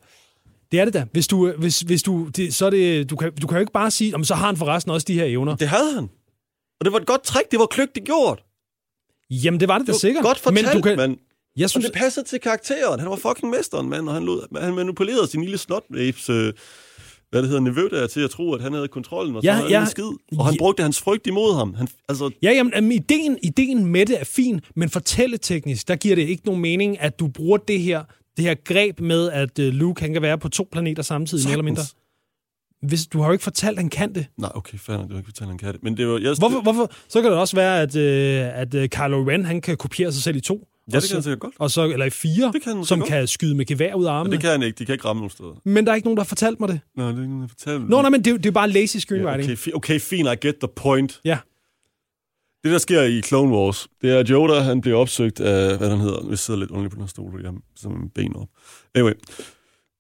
Det 0.73 0.81
er 0.81 0.85
det 0.85 0.94
da. 0.94 1.05
Hvis 1.12 1.27
du, 1.28 1.53
hvis, 1.59 1.81
hvis 1.81 2.03
du, 2.03 2.28
det, 2.36 2.55
så 2.55 2.70
det, 2.70 3.11
du, 3.11 3.16
kan, 3.16 3.32
du 3.35 3.47
kan 3.47 3.57
jo 3.57 3.61
ikke 3.61 3.73
bare 3.73 3.90
sige, 3.90 4.15
om 4.15 4.24
så 4.24 4.35
har 4.35 4.47
han 4.47 4.57
forresten 4.57 4.93
også 4.93 5.05
de 5.05 5.15
her 5.15 5.24
evner. 5.24 5.57
Det 5.57 5.69
havde 5.69 5.94
han. 5.94 6.09
Og 6.81 6.85
det 6.85 6.93
var 6.93 6.99
et 6.99 7.07
godt 7.07 7.23
trick. 7.23 7.51
Det 7.51 7.59
var 7.59 7.66
kløgtigt 7.66 8.07
gjort. 8.07 8.43
Jamen, 9.31 9.61
det 9.61 9.69
var 9.69 9.78
det 9.78 9.86
da 9.86 9.93
Det 9.93 9.94
var 9.94 9.99
sikkert. 9.99 10.24
godt 10.24 10.39
fortalt, 10.39 10.66
men 10.66 10.77
du 10.77 10.82
kan, 10.82 10.97
mand. 10.97 11.16
jeg 11.57 11.65
Og 11.65 11.70
synes, 11.70 11.85
det 11.86 11.94
passede 11.94 12.27
til 12.28 12.40
karakteren. 12.40 13.01
Han 13.01 13.11
var 13.11 13.16
fucking 13.16 13.51
mesteren, 13.51 13.89
mand, 13.89 14.09
og 14.09 14.15
han, 14.15 14.24
lod, 14.24 14.61
han 14.61 14.74
manipulerede 14.74 15.27
sin 15.27 15.40
lille 15.43 15.59
snotnapes, 15.59 16.31
øh, 16.31 16.53
hvad 17.31 17.43
det 17.43 17.49
hedder, 17.49 17.62
nevø 17.62 17.89
der, 17.90 18.07
til 18.07 18.20
at 18.20 18.31
tro, 18.31 18.53
at 18.53 18.61
han 18.62 18.73
havde 18.73 18.89
kontrollen, 18.89 19.36
og 19.36 19.43
så 19.43 19.47
Ja, 19.49 19.53
havde 19.55 19.70
ja. 19.70 19.78
han 19.78 19.90
skid. 19.90 20.05
Og 20.39 20.44
han 20.44 20.55
Ja. 20.55 20.59
brugte 20.59 20.82
hans 20.82 21.01
frygt 21.01 21.27
imod 21.27 21.55
ham. 21.57 21.74
Han, 21.74 21.89
altså, 22.09 22.31
Ja, 22.43 22.51
jamen, 22.51 22.73
jamen, 22.77 22.93
ideen, 22.93 23.39
ideen 23.43 23.86
med 23.86 24.07
det 24.07 24.20
er 24.20 24.24
fin, 24.24 24.61
men 24.77 24.90
fortælleteknisk, 24.90 25.89
der 25.89 25.97
giver 25.97 26.15
det 26.16 26.28
ikke 26.28 26.43
nogen 26.47 26.61
mening, 26.61 27.01
at 27.01 27.19
du 27.19 27.28
bruger 27.28 27.57
det 27.57 27.81
her, 27.81 28.05
det 28.36 28.44
her 28.44 28.54
greb 28.64 29.00
med, 29.00 29.30
at 29.30 29.59
uh, 29.59 29.64
Luke 29.64 30.00
han 30.02 30.12
kan 30.12 30.22
være 30.22 30.38
på 30.38 30.48
to 30.48 30.68
planeter 30.72 31.02
samtidig, 31.02 31.44
mere 31.44 31.52
eller 31.52 31.64
mindre. 31.64 31.82
sagtens. 31.82 31.98
Hvis, 32.82 33.06
du 33.06 33.18
har 33.20 33.26
jo 33.26 33.32
ikke 33.32 33.44
fortalt, 33.44 33.78
at 33.78 33.82
han 33.82 33.90
kan 33.90 34.14
det. 34.14 34.26
Nej, 34.38 34.50
okay, 34.54 34.78
fair 34.78 34.96
nok, 34.96 35.04
det 35.06 35.12
var 35.12 35.18
ikke 35.18 35.28
fortalt, 35.28 35.48
han 35.48 35.59
kan 35.59 35.72
det. 35.72 35.82
Men 35.82 35.96
det 35.96 36.09
var... 36.09 36.18
Jeg, 36.18 36.34
Hvorfor, 36.38 36.60
hvorfor? 36.62 36.90
Så 37.09 37.22
kan 37.22 37.30
det 37.30 37.38
også 37.38 37.56
være, 37.56 37.80
at, 37.82 37.96
øh, 37.96 38.59
at 38.60 38.74
øh, 38.74 38.88
Kylo 38.88 39.28
Ren 39.30 39.44
han 39.44 39.60
kan 39.60 39.76
kopiere 39.76 40.12
sig 40.12 40.22
selv 40.22 40.36
i 40.36 40.40
to. 40.40 40.68
Ja, 40.92 40.96
det 41.00 41.09
kan 41.09 41.16
han 41.16 41.22
sikkert 41.22 41.40
godt. 41.40 41.54
Og 41.59 41.70
så, 41.70 41.84
eller 41.92 42.06
i 42.06 42.10
fire, 42.10 42.52
Det 42.52 42.62
kan 42.62 42.76
han 42.76 42.84
som 42.84 42.98
godt. 42.98 43.09
kan 43.09 43.26
skyde 43.26 43.54
med 43.54 43.64
gevær 43.66 43.94
ud 43.94 44.04
af 44.04 44.10
Men 44.10 44.16
armene. 44.16 44.32
det 44.32 44.40
kan 44.40 44.50
han 44.50 44.62
ikke. 44.62 44.78
De 44.78 44.84
kan 44.84 44.92
ikke 44.92 45.04
ramme 45.04 45.20
nogen 45.20 45.30
steder. 45.30 45.60
Men 45.64 45.84
der 45.86 45.92
er 45.92 45.96
ikke 45.96 46.06
nogen, 46.06 46.16
der 46.16 46.22
har 46.22 46.28
fortalt 46.28 46.60
mig 46.60 46.68
det. 46.68 46.80
Nå, 46.96 47.09
det 47.09 47.18
er 47.18 47.22
ikke 47.22 47.48
fortælle. 47.48 47.86
Nå, 47.88 48.00
nej, 48.00 48.10
men 48.10 48.24
det, 48.24 48.34
det 48.44 48.46
er 48.46 48.50
bare 48.52 48.70
lazy 48.70 48.94
ja, 48.96 49.00
screenwriting. 49.00 49.44
okay, 49.52 49.56
fi- 49.56 49.74
okay, 49.74 50.00
fint, 50.00 50.28
I 50.28 50.46
get 50.46 50.54
the 50.56 50.68
point. 50.76 51.20
Ja. 51.24 51.38
Det, 52.62 52.72
der 52.72 52.78
sker 52.78 53.02
i 53.02 53.22
Clone 53.22 53.56
Wars, 53.56 53.89
det 54.02 54.10
er, 54.10 54.18
at 54.18 54.28
Yoda, 54.28 54.60
han 54.60 54.80
bliver 54.80 54.98
opsøgt 54.98 55.40
af, 55.40 55.78
hvad 55.78 55.90
han 55.90 56.01
hedder, 56.01 56.28
vi 56.28 56.36
sidder 56.36 56.60
lidt 56.60 56.70
underligt 56.70 56.90
på 56.90 56.94
den 56.94 57.02
her 57.02 57.09
stol, 57.09 57.30
fordi 57.30 57.44
jeg 57.44 57.52
sådan 57.76 57.97
en 57.97 58.10
ben 58.14 58.36
op. 58.36 58.48
Anyway, 58.94 59.12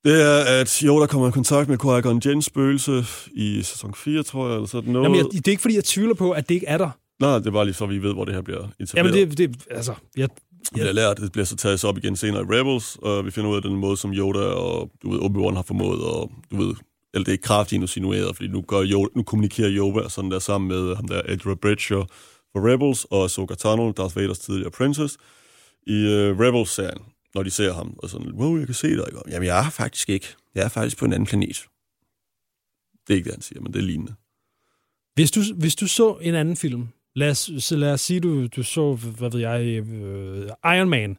det 0.04 0.22
er, 0.22 0.60
at 0.60 0.78
Yoda 0.84 1.06
kommer 1.06 1.28
i 1.28 1.30
kontakt 1.30 1.68
med 1.68 1.78
Qui-Gon 1.84 2.28
Jinn 2.28 2.42
spøgelse 2.42 3.04
i 3.34 3.62
sæson 3.62 3.94
4, 3.94 4.22
tror 4.22 4.46
jeg, 4.46 4.54
eller 4.54 4.66
sådan 4.66 4.92
noget. 4.92 5.04
Jamen, 5.04 5.18
jeg, 5.18 5.24
det 5.32 5.46
er 5.46 5.50
ikke, 5.50 5.62
fordi 5.62 5.74
jeg 5.74 5.84
tvivler 5.84 6.14
på, 6.14 6.30
at 6.30 6.48
det 6.48 6.54
ikke 6.54 6.66
er 6.66 6.78
der. 6.78 6.90
Nej, 7.20 7.38
det 7.38 7.46
er 7.46 7.50
bare 7.50 7.64
lige 7.64 7.74
så, 7.74 7.86
vi 7.86 8.02
ved, 8.02 8.12
hvor 8.12 8.24
det 8.24 8.34
her 8.34 8.42
bliver 8.42 8.68
etableret. 8.80 9.16
Jamen, 9.16 9.30
det, 9.30 9.38
det 9.38 9.56
altså, 9.70 9.94
jeg, 10.16 10.28
Det 10.60 10.72
bliver 10.72 10.92
lært, 10.92 11.20
det 11.20 11.32
bliver 11.32 11.44
så 11.44 11.56
taget 11.56 11.84
op 11.84 11.98
igen 11.98 12.16
senere 12.16 12.42
i 12.42 12.44
Rebels, 12.44 12.98
og 13.02 13.26
vi 13.26 13.30
finder 13.30 13.50
ud 13.50 13.56
af 13.56 13.62
den 13.62 13.76
måde, 13.76 13.96
som 13.96 14.12
Yoda 14.12 14.38
og 14.38 14.90
du 15.02 15.10
ved, 15.10 15.20
Obi-Wan 15.20 15.54
har 15.54 15.62
formået, 15.62 16.02
og 16.02 16.30
du 16.50 16.56
ved, 16.56 16.74
eller 17.14 17.24
det 17.24 17.34
er 17.34 17.38
kraftigt 17.42 17.82
insinueret, 17.82 18.36
fordi 18.36 18.48
nu, 18.48 18.60
gør 18.60 18.82
Yoda, 18.82 19.08
nu 19.16 19.22
kommunikerer 19.22 19.70
Yoda 19.70 20.08
sådan 20.08 20.30
der 20.30 20.38
sammen 20.38 20.68
med 20.68 20.96
ham 20.96 21.08
der 21.08 21.22
Edra 21.28 21.54
Bridger 21.54 22.04
for 22.52 22.72
Rebels, 22.72 23.04
og 23.04 23.24
Ahsoka 23.24 23.54
Tano, 23.54 23.92
Darth 23.92 24.16
Vaders 24.16 24.38
tidligere 24.38 24.70
princess, 24.70 25.18
i 25.86 25.92
uh, 25.92 26.40
Rebels-serien, 26.40 27.02
når 27.34 27.42
de 27.42 27.50
ser 27.50 27.72
ham, 27.72 27.94
og 27.98 28.10
sådan, 28.10 28.32
wow, 28.32 28.58
jeg 28.58 28.66
kan 28.66 28.74
se 28.74 28.88
dig. 28.88 29.04
Ikke? 29.06 29.20
Jamen, 29.28 29.46
jeg 29.46 29.66
er 29.66 29.70
faktisk 29.70 30.08
ikke. 30.08 30.26
Jeg 30.54 30.64
er 30.64 30.68
faktisk 30.68 30.98
på 30.98 31.04
en 31.04 31.12
anden 31.12 31.26
planet. 31.26 31.66
Det 33.06 33.14
er 33.14 33.16
ikke 33.16 33.24
det, 33.24 33.34
han 33.34 33.42
siger, 33.42 33.60
men 33.60 33.72
det 33.72 33.78
er 33.78 33.84
lignende. 33.84 34.14
hvis, 35.14 35.30
du, 35.30 35.40
hvis 35.58 35.76
du 35.76 35.86
så 35.86 36.18
en 36.22 36.34
anden 36.34 36.56
film, 36.56 36.88
lad 37.14 37.30
os, 37.30 37.50
så 37.58 37.76
lad 37.76 37.92
os 37.92 38.00
sige, 38.00 38.20
du, 38.20 38.46
du 38.46 38.62
så, 38.62 38.94
hvad 38.94 39.30
ved 39.30 39.40
jeg, 39.40 39.64
øh, 39.64 40.46
Iron 40.64 40.88
Man, 40.88 41.16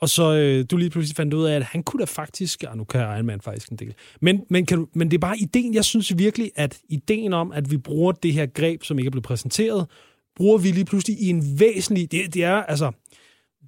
og 0.00 0.08
så 0.08 0.34
øh, 0.34 0.64
du 0.70 0.76
lige 0.76 0.90
pludselig 0.90 1.16
fandt 1.16 1.34
ud 1.34 1.44
af, 1.44 1.56
at 1.56 1.62
han 1.62 1.82
kunne 1.82 2.00
da 2.00 2.04
faktisk, 2.04 2.62
ja, 2.62 2.74
nu 2.74 2.84
kan 2.84 3.00
Iron 3.00 3.26
Man 3.26 3.40
faktisk 3.40 3.68
en 3.68 3.76
del, 3.76 3.94
men, 4.20 4.44
men, 4.50 4.66
kan 4.66 4.78
du, 4.78 4.88
men 4.94 5.10
det 5.10 5.16
er 5.16 5.20
bare 5.20 5.38
ideen, 5.38 5.74
jeg 5.74 5.84
synes 5.84 6.18
virkelig, 6.18 6.50
at 6.56 6.80
ideen 6.88 7.32
om, 7.32 7.52
at 7.52 7.70
vi 7.70 7.76
bruger 7.76 8.12
det 8.12 8.32
her 8.32 8.46
greb, 8.46 8.82
som 8.82 8.98
ikke 8.98 9.08
er 9.08 9.10
blevet 9.10 9.24
præsenteret, 9.24 9.86
bruger 10.36 10.58
vi 10.58 10.68
lige 10.70 10.84
pludselig 10.84 11.18
i 11.20 11.28
en 11.28 11.60
væsentlig, 11.60 12.12
det, 12.12 12.34
det 12.34 12.44
er 12.44 12.56
altså, 12.62 12.92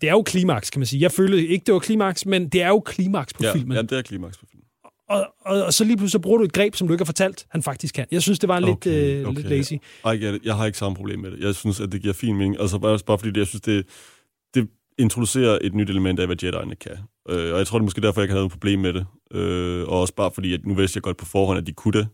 det 0.00 0.08
er 0.08 0.12
jo 0.12 0.22
klimaks, 0.22 0.70
kan 0.70 0.80
man 0.80 0.86
sige. 0.86 1.00
Jeg 1.02 1.12
føler 1.12 1.38
ikke, 1.50 1.64
det 1.66 1.74
var 1.74 1.80
klimaks, 1.80 2.26
men 2.26 2.48
det 2.48 2.62
er 2.62 2.68
jo 2.68 2.80
klimaks 2.80 3.32
på 3.32 3.42
Ja, 3.42 3.52
filmen. 3.52 3.76
ja, 3.76 3.82
det 3.82 3.92
er 3.92 4.02
klimaks 4.02 4.38
på 4.38 4.46
filmen. 4.50 4.64
Og, 5.08 5.26
og, 5.40 5.64
og 5.64 5.74
så 5.74 5.84
lige 5.84 5.96
pludselig 5.96 6.12
så 6.12 6.18
bruger 6.18 6.38
du 6.38 6.44
et 6.44 6.52
greb, 6.52 6.74
som 6.74 6.88
du 6.88 6.94
ikke 6.94 7.02
har 7.02 7.06
fortalt, 7.06 7.46
han 7.50 7.62
faktisk 7.62 7.94
kan. 7.94 8.06
Jeg 8.10 8.22
synes, 8.22 8.38
det 8.38 8.48
var 8.48 8.60
lidt, 8.60 8.70
Okay, 8.70 9.20
øh, 9.20 9.28
okay. 9.28 9.36
lidt 9.36 9.48
lazy. 9.48 9.72
I 9.72 9.78
get 10.04 10.34
it. 10.34 10.44
Jeg 10.44 10.56
har 10.56 10.66
ikke 10.66 10.78
samme 10.78 10.96
problem 10.96 11.18
med 11.20 11.30
det. 11.30 11.40
Jeg 11.40 11.54
synes, 11.54 11.80
at 11.80 11.92
det 11.92 12.02
giver 12.02 12.14
fin 12.14 12.36
mening. 12.36 12.60
Altså 12.60 12.78
bare, 12.78 12.98
bare 13.06 13.18
fordi 13.18 13.30
det, 13.30 13.36
jeg 13.38 13.46
synes, 13.46 13.60
det, 13.62 13.86
det 14.54 14.68
introducerer 14.98 15.58
et 15.62 15.74
nyt 15.74 15.90
element 15.90 16.20
af, 16.20 16.26
hvad 16.26 16.42
Jedi'erne 16.44 16.74
kan. 16.74 16.96
Øh, 17.28 17.52
og 17.52 17.58
jeg 17.58 17.66
tror, 17.66 17.78
det 17.78 17.82
er 17.82 17.84
måske 17.86 18.00
derfor, 18.00 18.20
jeg 18.20 18.24
ikke 18.24 18.32
havde 18.32 18.40
noget 18.42 18.52
problem 18.52 18.78
med 18.80 18.92
det. 18.92 19.06
Øh, 19.34 19.88
og 19.88 20.00
også 20.00 20.14
bare 20.14 20.30
fordi, 20.34 20.54
at 20.54 20.66
nu 20.66 20.74
vidste 20.74 20.96
jeg 20.96 21.02
godt 21.02 21.16
på 21.16 21.24
forhånd, 21.26 21.58
at 21.58 21.66
de 21.66 21.72
kunne 21.72 21.92
det. 22.00 22.08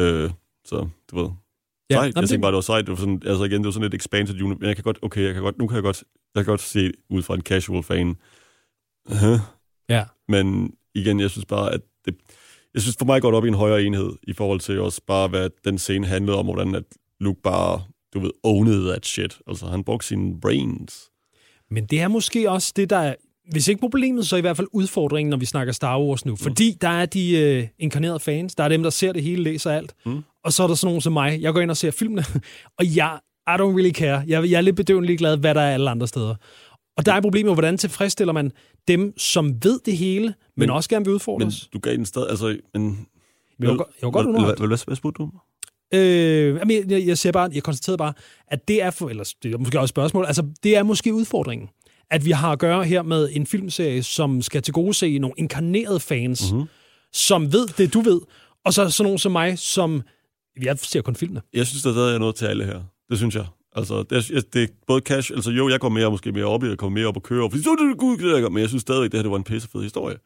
Øh, 0.00 0.30
så, 0.64 0.88
du 1.10 1.22
ved, 1.22 1.28
Ja, 1.90 1.94
sejt. 1.94 2.16
Jeg 2.16 2.28
tænkte 2.28 2.38
bare, 2.38 2.52
det 2.52 2.54
var 2.54 2.60
sejt. 2.60 2.86
Det 2.86 2.90
var 2.90 2.96
sådan, 2.96 3.22
altså 3.26 3.44
igen, 3.44 3.58
det 3.58 3.64
var 3.64 3.72
sådan 3.72 3.86
et 3.86 3.94
expanded 3.94 4.34
universe. 4.34 4.60
Men 4.60 4.68
jeg 4.68 4.76
kan 4.76 4.82
godt, 4.82 4.98
okay, 5.02 5.22
jeg 5.22 5.34
kan 5.34 5.42
godt, 5.42 5.58
nu 5.58 5.66
kan 5.66 5.74
jeg 5.74 5.82
godt, 5.82 6.04
jeg 6.34 6.44
kan 6.44 6.52
godt 6.52 6.60
se 6.60 6.92
ud 7.10 7.22
fra 7.22 7.34
en 7.34 7.42
casual 7.42 7.82
fan. 7.82 8.16
Uh-huh. 9.10 9.40
Ja. 9.88 10.04
Men 10.28 10.74
igen, 10.94 11.20
jeg 11.20 11.30
synes 11.30 11.44
bare, 11.44 11.72
at 11.72 11.80
det, 12.04 12.14
jeg 12.74 12.82
synes 12.82 12.96
for 12.98 13.04
mig 13.04 13.22
går 13.22 13.30
det 13.30 13.36
op 13.36 13.44
i 13.44 13.48
en 13.48 13.54
højere 13.54 13.82
enhed, 13.82 14.12
i 14.22 14.32
forhold 14.32 14.60
til 14.60 14.80
også 14.80 15.00
bare, 15.06 15.28
hvad 15.28 15.50
den 15.64 15.78
scene 15.78 16.06
handlede 16.06 16.38
om, 16.38 16.46
hvordan 16.46 16.74
at 16.74 16.84
Luke 17.20 17.40
bare, 17.42 17.82
du 18.14 18.20
ved, 18.20 18.30
ownede 18.42 18.88
that 18.88 19.06
shit. 19.06 19.38
Altså, 19.46 19.66
han 19.66 19.84
brugte 19.84 20.06
sine 20.06 20.40
brains. 20.40 21.10
Men 21.70 21.86
det 21.86 22.00
er 22.00 22.08
måske 22.08 22.50
også 22.50 22.72
det, 22.76 22.90
der 22.90 22.96
er, 22.96 23.14
hvis 23.50 23.68
ikke 23.68 23.80
problemet, 23.80 24.26
så 24.26 24.36
i 24.36 24.40
hvert 24.40 24.56
fald 24.56 24.68
udfordringen, 24.72 25.30
når 25.30 25.36
vi 25.36 25.46
snakker 25.46 25.72
Star 25.72 26.00
Wars 26.00 26.24
nu. 26.24 26.36
Fordi 26.36 26.76
der 26.80 26.88
er 26.88 27.06
de 27.06 27.38
øh, 27.38 27.68
inkarnerede 27.78 28.20
fans, 28.20 28.54
der 28.54 28.64
er 28.64 28.68
dem, 28.68 28.82
der 28.82 28.90
ser 28.90 29.12
det 29.12 29.22
hele, 29.22 29.42
læser 29.42 29.70
alt. 29.70 29.94
Mm. 30.06 30.22
Og 30.44 30.52
så 30.52 30.62
er 30.62 30.66
der 30.66 30.74
sådan 30.74 30.86
nogen 30.88 31.00
som 31.00 31.12
mig. 31.12 31.40
Jeg 31.40 31.52
går 31.52 31.60
ind 31.60 31.70
og 31.70 31.76
ser 31.76 31.90
filmene, 31.90 32.24
og 32.78 32.96
jeg, 32.96 33.18
I 33.48 33.50
don't 33.50 33.62
really 33.76 33.92
care. 33.92 34.24
Jeg, 34.26 34.50
jeg 34.50 34.56
er 34.56 34.60
lidt 34.60 34.76
bedøvende 34.76 35.16
glad, 35.16 35.36
hvad 35.36 35.54
der 35.54 35.60
er 35.60 35.74
alle 35.74 35.90
andre 35.90 36.08
steder. 36.08 36.34
Og 36.96 37.06
der 37.06 37.12
er 37.12 37.20
problemet, 37.20 37.48
jo, 37.48 37.54
hvordan 37.54 37.78
tilfredsstiller 37.78 38.32
man 38.32 38.52
dem, 38.88 39.18
som 39.18 39.52
ved 39.64 39.80
det 39.86 39.96
hele, 39.96 40.24
men, 40.26 40.34
men 40.56 40.70
også 40.70 40.88
gerne 40.90 41.04
vil 41.04 41.10
Men 41.10 41.14
udfordres. 41.14 41.68
du 41.72 41.78
gav 41.78 41.92
den 41.92 42.06
stadig, 42.06 42.30
altså, 42.30 42.58
men... 42.74 43.06
Men 43.58 43.68
jeg 43.68 43.78
var, 43.78 43.88
jeg 44.00 44.06
var 44.06 44.10
godt 44.10 44.26
underholdt. 44.26 44.58
Hvad, 44.58 44.68
hvad, 44.68 44.78
hvad 44.86 44.96
spurgte 44.96 45.22
du? 45.22 45.30
Øh, 45.94 46.60
jeg, 46.70 46.84
jeg, 46.90 47.06
jeg, 47.06 47.18
siger 47.18 47.32
bare, 47.32 47.50
jeg 47.54 47.62
konstaterede 47.62 47.98
bare, 47.98 48.12
at 48.48 48.68
det 48.68 48.82
er, 48.82 48.90
for, 48.90 49.08
eller 49.08 49.34
det 49.42 49.52
er 49.54 49.58
måske 49.58 49.78
også 49.78 49.84
et 49.84 49.88
spørgsmål, 49.88 50.26
altså 50.26 50.42
det 50.62 50.76
er 50.76 50.82
måske 50.82 51.14
udfordringen, 51.14 51.68
at 52.10 52.24
vi 52.24 52.30
har 52.30 52.52
at 52.52 52.58
gøre 52.58 52.84
her 52.84 53.02
med 53.02 53.28
en 53.32 53.46
filmserie, 53.46 54.02
som 54.02 54.42
skal 54.42 54.62
til 54.62 54.72
gode 54.74 54.94
se 54.94 55.18
nogle 55.18 55.34
inkarnerede 55.38 56.00
fans, 56.00 56.50
Mhm. 56.52 56.56
mm-hmm. 56.56 56.68
som 57.12 57.52
ved 57.52 57.66
det, 57.66 57.94
du 57.94 58.00
ved, 58.00 58.20
og 58.64 58.74
så 58.74 58.90
sådan 58.90 59.04
nogen 59.06 59.18
som 59.18 59.32
mig, 59.32 59.58
som, 59.58 60.02
jeg 60.62 60.78
ser 60.78 61.00
kun 61.02 61.16
filmene. 61.16 61.42
Jeg 61.54 61.66
synes, 61.66 61.82
der 61.82 61.92
stadig 61.92 62.14
er 62.14 62.18
noget 62.18 62.34
til 62.34 62.46
alle 62.46 62.64
her. 62.64 62.80
Det 63.10 63.18
synes 63.18 63.34
jeg. 63.34 63.46
Altså, 63.76 64.02
det 64.02 64.30
er, 64.30 64.40
det 64.52 64.62
er 64.62 64.66
både 64.86 65.00
cash, 65.00 65.30
altså 65.34 65.50
jo, 65.50 65.68
jeg 65.68 65.80
går 65.80 65.88
mere 65.88 66.10
måske 66.10 66.32
mere 66.32 66.44
op 66.44 66.64
i, 66.64 66.66
jeg 66.66 66.78
kommer 66.78 66.98
mere 67.00 67.06
op 67.06 67.16
og 67.16 67.22
kører, 67.22 67.48
fordi 67.48 67.62
så 67.62 67.70
er 67.70 67.76
det 67.76 67.98
gud, 67.98 68.16
det 68.16 68.42
der, 68.42 68.48
men 68.48 68.60
jeg 68.60 68.68
synes 68.68 68.82
stadigvæk, 68.82 69.12
det 69.12 69.18
her 69.18 69.22
det 69.22 69.30
var 69.30 69.36
en 69.36 69.44
pissefed 69.44 69.82
historie. 69.82 70.16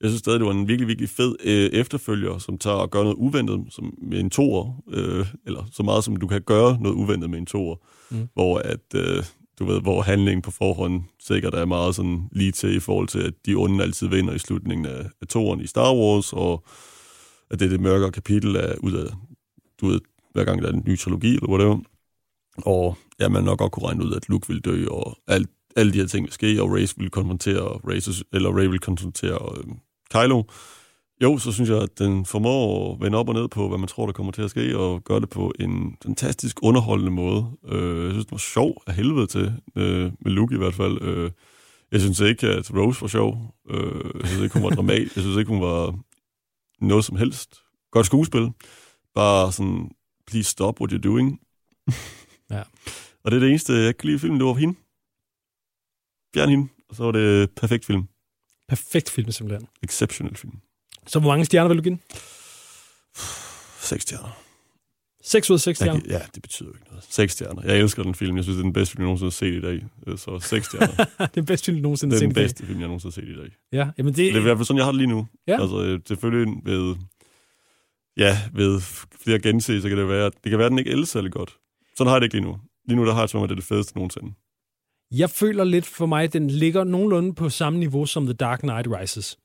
Jeg 0.00 0.10
synes 0.10 0.18
stadig, 0.18 0.40
det 0.40 0.46
var 0.46 0.52
en 0.52 0.68
virkelig, 0.68 0.88
virkelig 0.88 1.08
fed 1.10 1.34
øh, 1.44 1.70
efterfølger, 1.72 2.38
som 2.38 2.58
tager 2.58 2.76
og 2.76 2.90
gør 2.90 3.02
noget 3.02 3.16
uventet 3.16 3.64
som, 3.70 3.94
med 4.02 4.20
en 4.20 4.30
toer, 4.30 4.82
øh, 4.90 5.26
eller 5.46 5.64
så 5.72 5.82
meget 5.82 6.04
som 6.04 6.16
du 6.16 6.26
kan 6.26 6.42
gøre 6.42 6.78
noget 6.80 6.94
uventet 6.96 7.30
med 7.30 7.38
en 7.38 7.46
toer, 7.46 7.76
Mm. 8.10 8.28
hvor 8.34 8.58
at, 8.58 8.80
øh, 8.94 9.24
du 9.58 9.64
ved, 9.64 9.80
hvor 9.80 10.02
handlingen 10.02 10.42
på 10.42 10.50
forhånd 10.50 11.02
sikkert 11.20 11.54
er 11.54 11.64
meget 11.64 11.94
sådan 11.94 12.28
lige 12.32 12.52
til 12.52 12.76
i 12.76 12.80
forhold 12.80 13.08
til, 13.08 13.18
at 13.18 13.34
de 13.46 13.54
onde 13.54 13.84
altid 13.84 14.08
vinder 14.08 14.34
i 14.34 14.38
slutningen 14.38 14.86
af, 14.86 15.04
af 15.20 15.26
toeren 15.26 15.60
i 15.60 15.66
Star 15.66 15.94
Wars, 15.94 16.32
og 16.32 16.64
at 17.50 17.60
det 17.60 17.66
er 17.66 17.70
det 17.70 17.80
mørkere 17.80 18.10
kapitel 18.10 18.56
af, 18.56 18.74
ud 18.80 18.92
af, 18.92 19.06
du 19.82 19.86
ved, 19.86 20.00
hver 20.32 20.44
gang 20.44 20.62
der 20.62 20.68
er 20.68 20.72
en 20.72 20.82
ny 20.86 20.98
trilogi, 20.98 21.34
eller 21.34 21.48
whatever. 21.48 21.78
Og 22.56 22.98
ja, 23.20 23.28
man 23.28 23.44
nok 23.44 23.58
godt 23.58 23.72
kunne 23.72 23.86
regne 23.86 24.04
ud, 24.04 24.14
at 24.14 24.28
Luke 24.28 24.48
ville 24.48 24.60
dø, 24.60 24.86
og 24.86 25.18
alt, 25.26 25.50
alle 25.76 25.92
de 25.92 25.98
her 25.98 26.06
ting 26.06 26.24
vil 26.24 26.32
ske, 26.32 26.62
og 26.62 26.72
Rey 26.72 26.88
ville 26.96 27.10
konfrontere, 27.10 27.80
Races, 27.88 28.24
eller 28.32 28.58
Rey 28.58 28.66
vil 28.66 28.78
konfrontere 28.78 29.56
øh, 29.56 29.64
Kylo. 30.10 30.42
Jo, 31.22 31.38
så 31.38 31.52
synes 31.52 31.70
jeg, 31.70 31.82
at 31.82 31.98
den 31.98 32.26
formår 32.26 32.92
at 32.92 33.00
vende 33.00 33.18
op 33.18 33.28
og 33.28 33.34
ned 33.34 33.48
på, 33.48 33.68
hvad 33.68 33.78
man 33.78 33.88
tror, 33.88 34.06
der 34.06 34.12
kommer 34.12 34.32
til 34.32 34.42
at 34.42 34.50
ske, 34.50 34.78
og 34.78 35.04
gøre 35.04 35.20
det 35.20 35.30
på 35.30 35.52
en 35.60 35.96
fantastisk 36.02 36.58
underholdende 36.62 37.12
måde. 37.12 37.46
Øh, 37.68 38.04
jeg 38.04 38.10
synes, 38.10 38.26
det 38.26 38.32
var 38.32 38.38
sjov 38.38 38.82
af 38.86 38.94
helvede 38.94 39.26
til, 39.26 39.52
øh, 39.76 40.12
med 40.20 40.32
Luke 40.32 40.54
i 40.54 40.58
hvert 40.58 40.74
fald. 40.74 41.02
Øh, 41.02 41.30
jeg 41.92 42.00
synes 42.00 42.20
ikke, 42.20 42.48
at 42.48 42.74
Rose 42.74 43.00
var 43.02 43.08
sjov. 43.08 43.54
Øh, 43.70 44.10
jeg 44.20 44.28
synes 44.28 44.42
ikke, 44.42 44.54
hun 44.54 44.62
var 44.62 44.70
dramatisk. 44.78 45.16
Jeg 45.16 45.22
synes 45.22 45.36
ikke, 45.36 45.52
hun 45.52 45.62
var 45.62 45.98
noget 46.80 47.04
som 47.04 47.16
helst. 47.16 47.62
Godt 47.90 48.06
skuespil. 48.06 48.50
Bare 49.14 49.52
sådan, 49.52 49.90
please 50.26 50.50
stop 50.50 50.80
what 50.80 50.92
you're 50.92 50.98
doing. 51.10 51.40
Ja. 52.50 52.62
Og 53.24 53.30
det 53.30 53.36
er 53.36 53.40
det 53.40 53.48
eneste, 53.48 53.72
jeg 53.72 53.96
kan 53.96 54.06
lide 54.06 54.16
i 54.16 54.18
filmen, 54.18 54.40
det 54.40 54.46
var 54.46 54.54
hende. 54.54 54.74
Fjern 56.34 56.48
hende, 56.48 56.68
og 56.88 56.96
så 56.96 57.04
var 57.04 57.12
det 57.12 57.50
perfekt 57.50 57.84
film. 57.84 58.08
Perfekt 58.68 59.10
film, 59.10 59.32
simpelthen. 59.32 59.68
Exceptional 59.82 60.36
film. 60.36 60.52
Så 61.06 61.18
hvor 61.20 61.28
mange 61.30 61.44
stjerner 61.44 61.68
vil 61.68 61.76
du 61.78 61.82
give 61.82 61.90
den? 61.94 62.00
Seks 63.88 64.02
stjerner. 64.02 64.38
6 65.24 65.50
ud 65.50 65.54
af 65.54 65.60
6 65.60 65.80
Jeg, 65.80 65.86
stjerner. 65.86 66.18
ja, 66.18 66.24
det 66.34 66.42
betyder 66.42 66.68
jo 66.68 66.74
ikke 66.74 66.86
noget. 66.88 67.04
Seks 67.10 67.32
stjerner. 67.32 67.62
Jeg 67.64 67.78
elsker 67.80 68.02
den 68.02 68.14
film. 68.14 68.36
Jeg 68.36 68.44
synes, 68.44 68.56
det 68.56 68.60
er 68.60 68.64
den 68.64 68.72
bedste 68.72 68.92
film, 68.92 69.02
jeg 69.02 69.06
nogensinde 69.06 69.26
har 69.26 69.30
set 69.30 69.54
i 69.54 69.60
dag. 69.60 69.86
Øh, 70.06 70.18
Så 70.18 70.38
seks 70.40 70.66
stjerner. 70.66 70.86
det 71.04 71.06
er 71.18 71.26
den 71.26 71.46
bedste 71.46 71.64
film, 71.64 71.76
du 71.76 71.82
nogensinde 71.82 72.14
det 72.16 72.22
har 72.22 72.26
er 72.26 72.30
set 72.30 72.34
den 72.36 72.42
i 72.42 72.42
dag. 72.42 72.44
bedste 72.44 72.66
film, 72.66 72.80
jeg 72.80 72.88
nogensinde 72.88 73.14
har 73.14 73.22
set 73.22 73.28
i 73.28 73.36
dag. 73.42 73.50
Ja, 73.72 73.90
jamen 73.98 74.12
det, 74.12 74.16
Det 74.16 74.34
er 74.36 74.38
i 74.40 74.42
hvert 74.42 74.58
fald 74.58 74.66
sådan, 74.66 74.78
jeg 74.78 74.84
har 74.86 74.92
det 74.92 74.98
lige 74.98 75.08
nu. 75.08 75.26
Ja. 75.46 75.60
Altså, 75.62 75.82
øh, 75.82 76.00
selvfølgelig 76.08 76.54
ved, 76.64 76.96
ja, 78.16 78.38
ved 78.52 78.80
flere 79.24 79.38
gense, 79.38 79.82
så 79.82 79.88
kan 79.88 79.98
det 79.98 80.08
være, 80.08 80.26
at 80.26 80.32
det 80.44 80.50
kan 80.50 80.58
være, 80.58 80.66
at 80.66 80.70
den 80.70 80.78
ikke 80.78 80.90
ældes 80.90 81.08
særlig 81.08 81.32
godt. 81.32 81.58
Sådan 81.96 82.08
har 82.08 82.14
jeg 82.14 82.20
det 82.20 82.26
ikke 82.26 82.36
lige 82.36 82.44
nu. 82.44 82.58
Lige 82.88 82.96
nu, 82.96 83.06
der 83.06 83.12
har 83.12 83.20
jeg 83.20 83.28
som 83.28 83.40
om, 83.40 83.48
det 83.48 83.54
er 83.54 83.56
det 83.56 83.64
fedeste 83.64 83.96
nogensinde. 83.96 84.32
jeg 85.10 85.30
føler 85.30 85.64
lidt 85.64 85.86
for 85.86 86.06
mig, 86.06 86.24
at 86.24 86.32
den 86.32 86.50
ligger 86.50 86.84
nogenlunde 86.84 87.34
på 87.34 87.48
samme 87.48 87.78
niveau 87.78 88.06
som 88.06 88.24
The 88.24 88.32
Dark 88.32 88.60
Knight 88.60 88.88
Rises. 88.90 89.38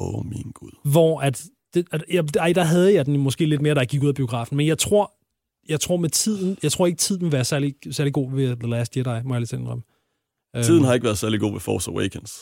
Åh, 0.00 0.14
oh, 0.14 0.26
min 0.26 0.50
gud. 0.54 0.70
hvor 0.92 1.20
at, 1.20 1.44
det, 1.74 1.86
at 1.92 2.04
jeg, 2.10 2.24
ej, 2.36 2.52
der 2.52 2.64
havde 2.64 2.94
jeg 2.94 3.06
den 3.06 3.16
måske 3.16 3.46
lidt 3.46 3.62
mere, 3.62 3.74
da 3.74 3.80
jeg 3.80 3.88
gik 3.88 4.02
ud 4.02 4.08
af 4.08 4.14
biografen, 4.14 4.56
men 4.56 4.66
jeg 4.66 4.78
tror, 4.78 5.14
jeg 5.68 5.80
tror 5.80 5.96
med 5.96 6.10
tiden, 6.10 6.58
jeg 6.62 6.72
tror 6.72 6.86
ikke 6.86 6.96
tiden 6.96 7.22
vil 7.22 7.32
være 7.32 7.44
særlig, 7.44 7.74
særlig 7.90 8.12
god 8.12 8.32
ved 8.32 8.56
The 8.56 8.68
Last 8.68 8.96
Jedi, 8.96 9.22
må 9.24 9.34
jeg 9.34 9.40
lidt 9.40 9.52
indrømme. 9.52 9.84
Tiden 10.54 10.74
Øhm, 10.76 10.84
har 10.84 10.94
ikke 10.94 11.04
været 11.04 11.18
særlig 11.18 11.40
god 11.40 11.52
ved 11.52 11.60
Force 11.60 11.90
Awakens. 11.90 12.32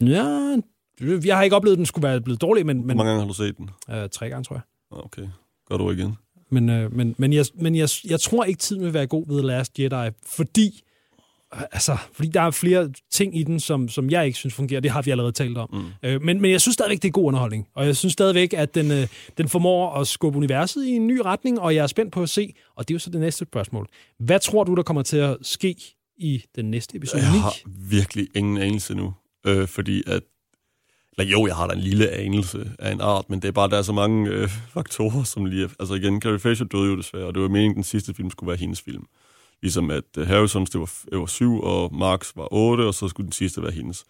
Ja, 0.00 0.56
jeg 1.00 1.36
har 1.36 1.42
ikke 1.42 1.56
oplevet, 1.56 1.74
at 1.74 1.78
den 1.78 1.86
skulle 1.86 2.08
være 2.08 2.20
blevet 2.20 2.40
dårlig, 2.40 2.66
men, 2.66 2.80
Hvor 2.80 2.94
mange 2.94 3.10
gange 3.10 3.20
har 3.20 3.28
du 3.28 3.34
set 3.34 3.56
den? 3.58 3.70
øh, 3.90 4.08
tre 4.12 4.28
gange, 4.28 4.44
tror 4.44 4.56
jeg. 4.56 4.62
Ah, 4.92 5.04
Okay, 5.04 5.28
gør 5.68 5.76
du 5.76 5.90
igen. 5.90 6.14
Men, 6.50 6.70
øh, 6.70 6.92
men, 6.92 7.14
men, 7.18 7.32
jeg, 7.32 7.46
men 7.54 7.76
jeg, 7.76 7.88
jeg 8.04 8.20
tror 8.20 8.44
ikke, 8.44 8.58
tiden 8.58 8.84
vil 8.84 8.94
være 8.94 9.06
god 9.06 9.26
ved 9.28 9.36
The 9.38 9.46
Last 9.46 9.78
Jedi, 9.78 10.10
fordi, 10.26 10.82
altså, 11.52 11.96
fordi 12.12 12.28
der 12.28 12.40
er 12.40 12.50
flere 12.50 12.92
ting 13.10 13.38
i 13.38 13.42
den, 13.42 13.60
som, 13.60 13.88
som 13.88 14.10
jeg 14.10 14.26
ikke 14.26 14.38
synes 14.38 14.54
fungerer. 14.54 14.80
Det 14.80 14.90
har 14.90 15.02
vi 15.02 15.10
allerede 15.10 15.32
talt 15.32 15.58
om. 15.58 15.68
Mm. 15.72 16.08
Øh, 16.08 16.22
men, 16.22 16.40
men 16.40 16.50
jeg 16.50 16.60
synes 16.60 16.74
stadigvæk, 16.74 17.02
det 17.02 17.08
er 17.08 17.12
god 17.12 17.24
underholdning. 17.24 17.68
Og 17.74 17.86
jeg 17.86 17.96
synes 17.96 18.12
stadigvæk, 18.12 18.52
at 18.52 18.74
den, 18.74 18.90
øh, 18.90 19.06
den 19.38 19.48
formår 19.48 19.94
at 19.94 20.06
skubbe 20.06 20.36
universet 20.36 20.84
i 20.84 20.90
en 20.90 21.06
ny 21.06 21.20
retning, 21.24 21.60
og 21.60 21.74
jeg 21.74 21.82
er 21.82 21.86
spændt 21.86 22.12
på 22.12 22.22
at 22.22 22.28
se, 22.30 22.54
og 22.76 22.88
det 22.88 22.94
er 22.94 22.96
jo 22.96 22.98
så 22.98 23.10
det 23.10 23.20
næste 23.20 23.44
spørgsmål. 23.44 23.86
Hvad 24.18 24.40
tror 24.40 24.64
du, 24.64 24.74
der 24.74 24.82
kommer 24.82 25.02
til 25.02 25.16
at 25.16 25.36
ske 25.42 25.76
i 26.18 26.42
den 26.56 26.70
næste 26.70 26.96
episode 26.96 27.22
9? 27.22 27.26
Jeg 27.28 27.42
har 27.42 27.54
virkelig 27.90 28.28
ingen 28.34 28.56
anelse 28.58 28.94
nu. 28.94 29.14
Øh, 29.46 29.68
fordi 29.68 30.02
at... 30.06 30.22
Eller 31.18 31.32
jo, 31.32 31.46
jeg 31.46 31.56
har 31.56 31.66
da 31.66 31.74
en 31.74 31.80
lille 31.80 32.10
anelse 32.10 32.70
af 32.78 32.92
en 32.92 33.00
art, 33.00 33.30
men 33.30 33.42
det 33.42 33.48
er 33.48 33.52
bare, 33.52 33.68
der 33.70 33.78
er 33.78 33.82
så 33.82 33.92
mange 33.92 34.30
øh, 34.30 34.48
faktorer, 34.48 35.22
som 35.24 35.44
lige... 35.44 35.64
er- 35.64 35.68
Altså 35.80 35.94
igen, 35.94 36.20
Carrie 36.20 36.38
Fisher 36.38 36.66
døde 36.66 36.86
jo 36.90 36.96
desværre, 36.96 37.24
og 37.26 37.34
det 37.34 37.42
var 37.42 37.48
meningen, 37.48 37.70
at 37.70 37.74
den 37.76 37.84
sidste 37.84 38.14
film 38.14 38.30
skulle 38.30 38.48
være 38.48 38.56
hendes 38.56 38.80
film. 38.82 39.04
Ligesom 39.62 39.90
at 39.90 40.04
øh, 40.18 40.26
Harrisons, 40.26 40.70
det 40.70 40.80
var, 40.80 40.90
det 41.10 41.18
var 41.18 41.26
syv, 41.26 41.60
og 41.60 41.94
Marx 41.94 42.32
var 42.36 42.48
otte, 42.52 42.82
og 42.82 42.94
så 42.94 43.08
skulle 43.08 43.24
den 43.24 43.32
sidste 43.32 43.62
være 43.62 43.72
hendes. 43.72 44.04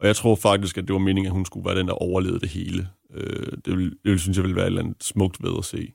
Og 0.00 0.06
jeg 0.06 0.16
tror 0.16 0.36
faktisk, 0.36 0.78
at 0.78 0.84
det 0.84 0.92
var 0.92 0.98
meningen, 0.98 1.26
at 1.26 1.32
hun 1.32 1.44
skulle 1.44 1.66
være 1.66 1.78
den, 1.78 1.86
der 1.88 1.92
overlevede 1.94 2.40
det 2.40 2.48
hele. 2.48 2.88
Øh, 3.14 3.46
det, 3.64 3.78
vil, 3.78 3.84
det 3.90 4.10
vil, 4.10 4.20
synes 4.20 4.36
jeg 4.36 4.42
ville 4.44 4.56
være 4.56 4.64
et 4.64 4.70
eller 4.70 4.82
andet 4.82 5.04
smukt 5.04 5.42
ved 5.42 5.50
at 5.58 5.64
se. 5.64 5.92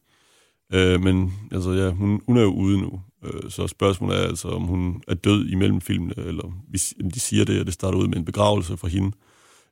Øh, 0.74 1.02
men 1.02 1.34
altså, 1.52 1.72
ja, 1.72 1.90
hun, 1.90 2.22
hun 2.28 2.38
er 2.38 2.42
jo 2.42 2.54
ude 2.54 2.82
nu. 2.82 3.02
Øh, 3.26 3.50
så 3.52 3.68
spørgsmålet 3.68 4.18
er 4.18 4.28
altså, 4.28 4.48
om 4.48 4.62
hun 4.64 5.02
er 5.08 5.14
død 5.14 5.48
imellem 5.48 5.82
filmene, 5.82 6.14
eller 6.18 6.52
hvis 6.70 6.94
de 7.14 7.20
siger 7.20 7.46
det, 7.46 7.60
at 7.60 7.66
det 7.66 7.74
starter 7.74 7.98
ud 7.98 8.08
med 8.08 8.18
en 8.18 8.26
begravelse 8.26 8.78
for 8.78 8.88
hende, 8.88 9.12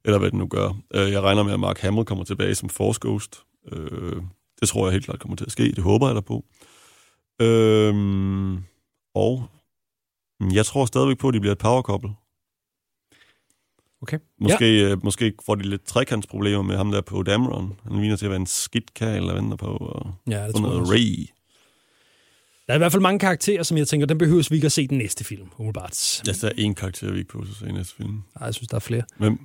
eller 0.05 0.19
hvad 0.19 0.31
det 0.31 0.37
nu 0.39 0.47
gør. 0.47 0.77
Øh, 0.93 1.11
jeg 1.11 1.21
regner 1.21 1.43
med, 1.43 1.53
at 1.53 1.59
Mark 1.59 1.79
Hamill 1.79 2.05
kommer 2.05 2.23
tilbage 2.23 2.55
som 2.55 2.69
Force 2.69 2.99
Ghost. 3.03 3.41
Øh, 3.71 4.21
det 4.59 4.69
tror 4.69 4.85
jeg 4.85 4.91
helt 4.91 5.05
klart 5.05 5.19
kommer 5.19 5.35
til 5.35 5.45
at 5.45 5.51
ske. 5.51 5.71
Det 5.71 5.83
håber 5.83 6.07
jeg 6.07 6.15
da 6.15 6.21
på. 6.21 6.45
Øh, 7.41 7.93
og 9.15 9.49
jeg 10.53 10.65
tror 10.65 10.85
stadigvæk 10.85 11.17
på, 11.17 11.27
at 11.27 11.33
de 11.33 11.39
bliver 11.39 11.51
et 11.51 11.57
power 11.57 11.81
couple. 11.81 12.09
Okay. 14.01 14.19
Måske, 14.41 14.79
ja. 14.79 14.89
øh, 14.89 15.03
måske 15.03 15.33
får 15.45 15.55
de 15.55 15.63
lidt 15.69 15.85
trekantsproblemer 15.85 16.61
med 16.61 16.77
ham 16.77 16.91
der 16.91 17.01
på 17.01 17.23
Dameron. 17.23 17.79
Han 17.83 17.99
ligner 17.99 18.15
til 18.15 18.25
at 18.25 18.29
være 18.29 18.39
en 18.39 18.45
skidt 18.45 18.93
kagel, 18.93 19.23
der 19.23 19.33
venter 19.33 19.57
på. 19.57 19.65
Og 19.65 20.13
Ja, 20.27 20.47
det 20.47 20.55
tror 20.55 20.61
jeg 20.61 20.69
noget 20.69 20.79
også. 20.79 20.93
Ray. 20.93 21.27
Der 22.67 22.73
er 22.73 22.75
i 22.75 22.77
hvert 22.77 22.91
fald 22.91 23.01
mange 23.01 23.19
karakterer, 23.19 23.63
som 23.63 23.77
jeg 23.77 23.87
tænker, 23.87 24.07
den 24.07 24.17
behøves 24.17 24.51
vi 24.51 24.55
ikke 24.55 24.65
at 24.65 24.71
se 24.71 24.87
den 24.87 24.97
næste 24.97 25.23
film, 25.23 25.47
umiddelbart. 25.57 26.21
Jeg 26.27 26.35
ser 26.35 26.49
en 26.57 26.75
karakter, 26.75 27.11
vi 27.11 27.17
ikke 27.19 27.31
på, 27.31 27.45
så 27.45 27.53
se 27.53 27.69
i 27.69 27.71
næste 27.71 27.95
film. 27.95 28.23
Nej, 28.39 28.45
jeg 28.45 28.53
synes, 28.53 28.67
der 28.67 28.75
er 28.75 28.79
flere. 28.79 29.03
Hvem? 29.17 29.39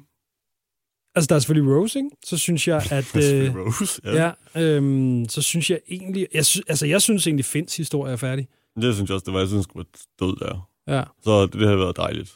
Altså, 1.14 1.28
der 1.28 1.35
er 1.35 1.39
selvfølgelig 1.39 1.76
Rose, 1.76 1.98
ikke? 1.98 2.10
Så 2.24 2.39
synes 2.39 2.68
jeg, 2.68 2.76
at... 2.90 3.16
øh, 3.16 3.55
Rose. 3.56 4.01
Ja. 4.05 4.32
ja, 4.55 4.62
øhm, 4.62 5.26
så 5.28 5.43
synes 5.43 5.70
jeg 5.70 5.80
egentlig... 5.90 6.26
Jeg 6.35 6.47
sy- 6.47 6.60
altså, 6.68 6.86
jeg 6.86 7.02
synes 7.02 7.26
egentlig, 7.26 7.44
Finns 7.44 7.76
historie 7.76 8.12
er 8.12 8.16
færdig. 8.16 8.48
Det 8.80 8.94
synes 8.94 9.09
jeg 9.10 9.14
også, 9.14 9.24
det 9.24 9.32
var. 9.35 9.39
Jeg 9.40 9.48
synes, 9.48 9.66
være 9.74 9.85
død 10.20 10.36
der. 10.36 10.68
Ja. 10.97 11.02
Så 11.24 11.43
det, 11.43 11.52
det 11.52 11.68
har 11.68 11.76
været 11.76 11.97
dejligt. 11.97 12.35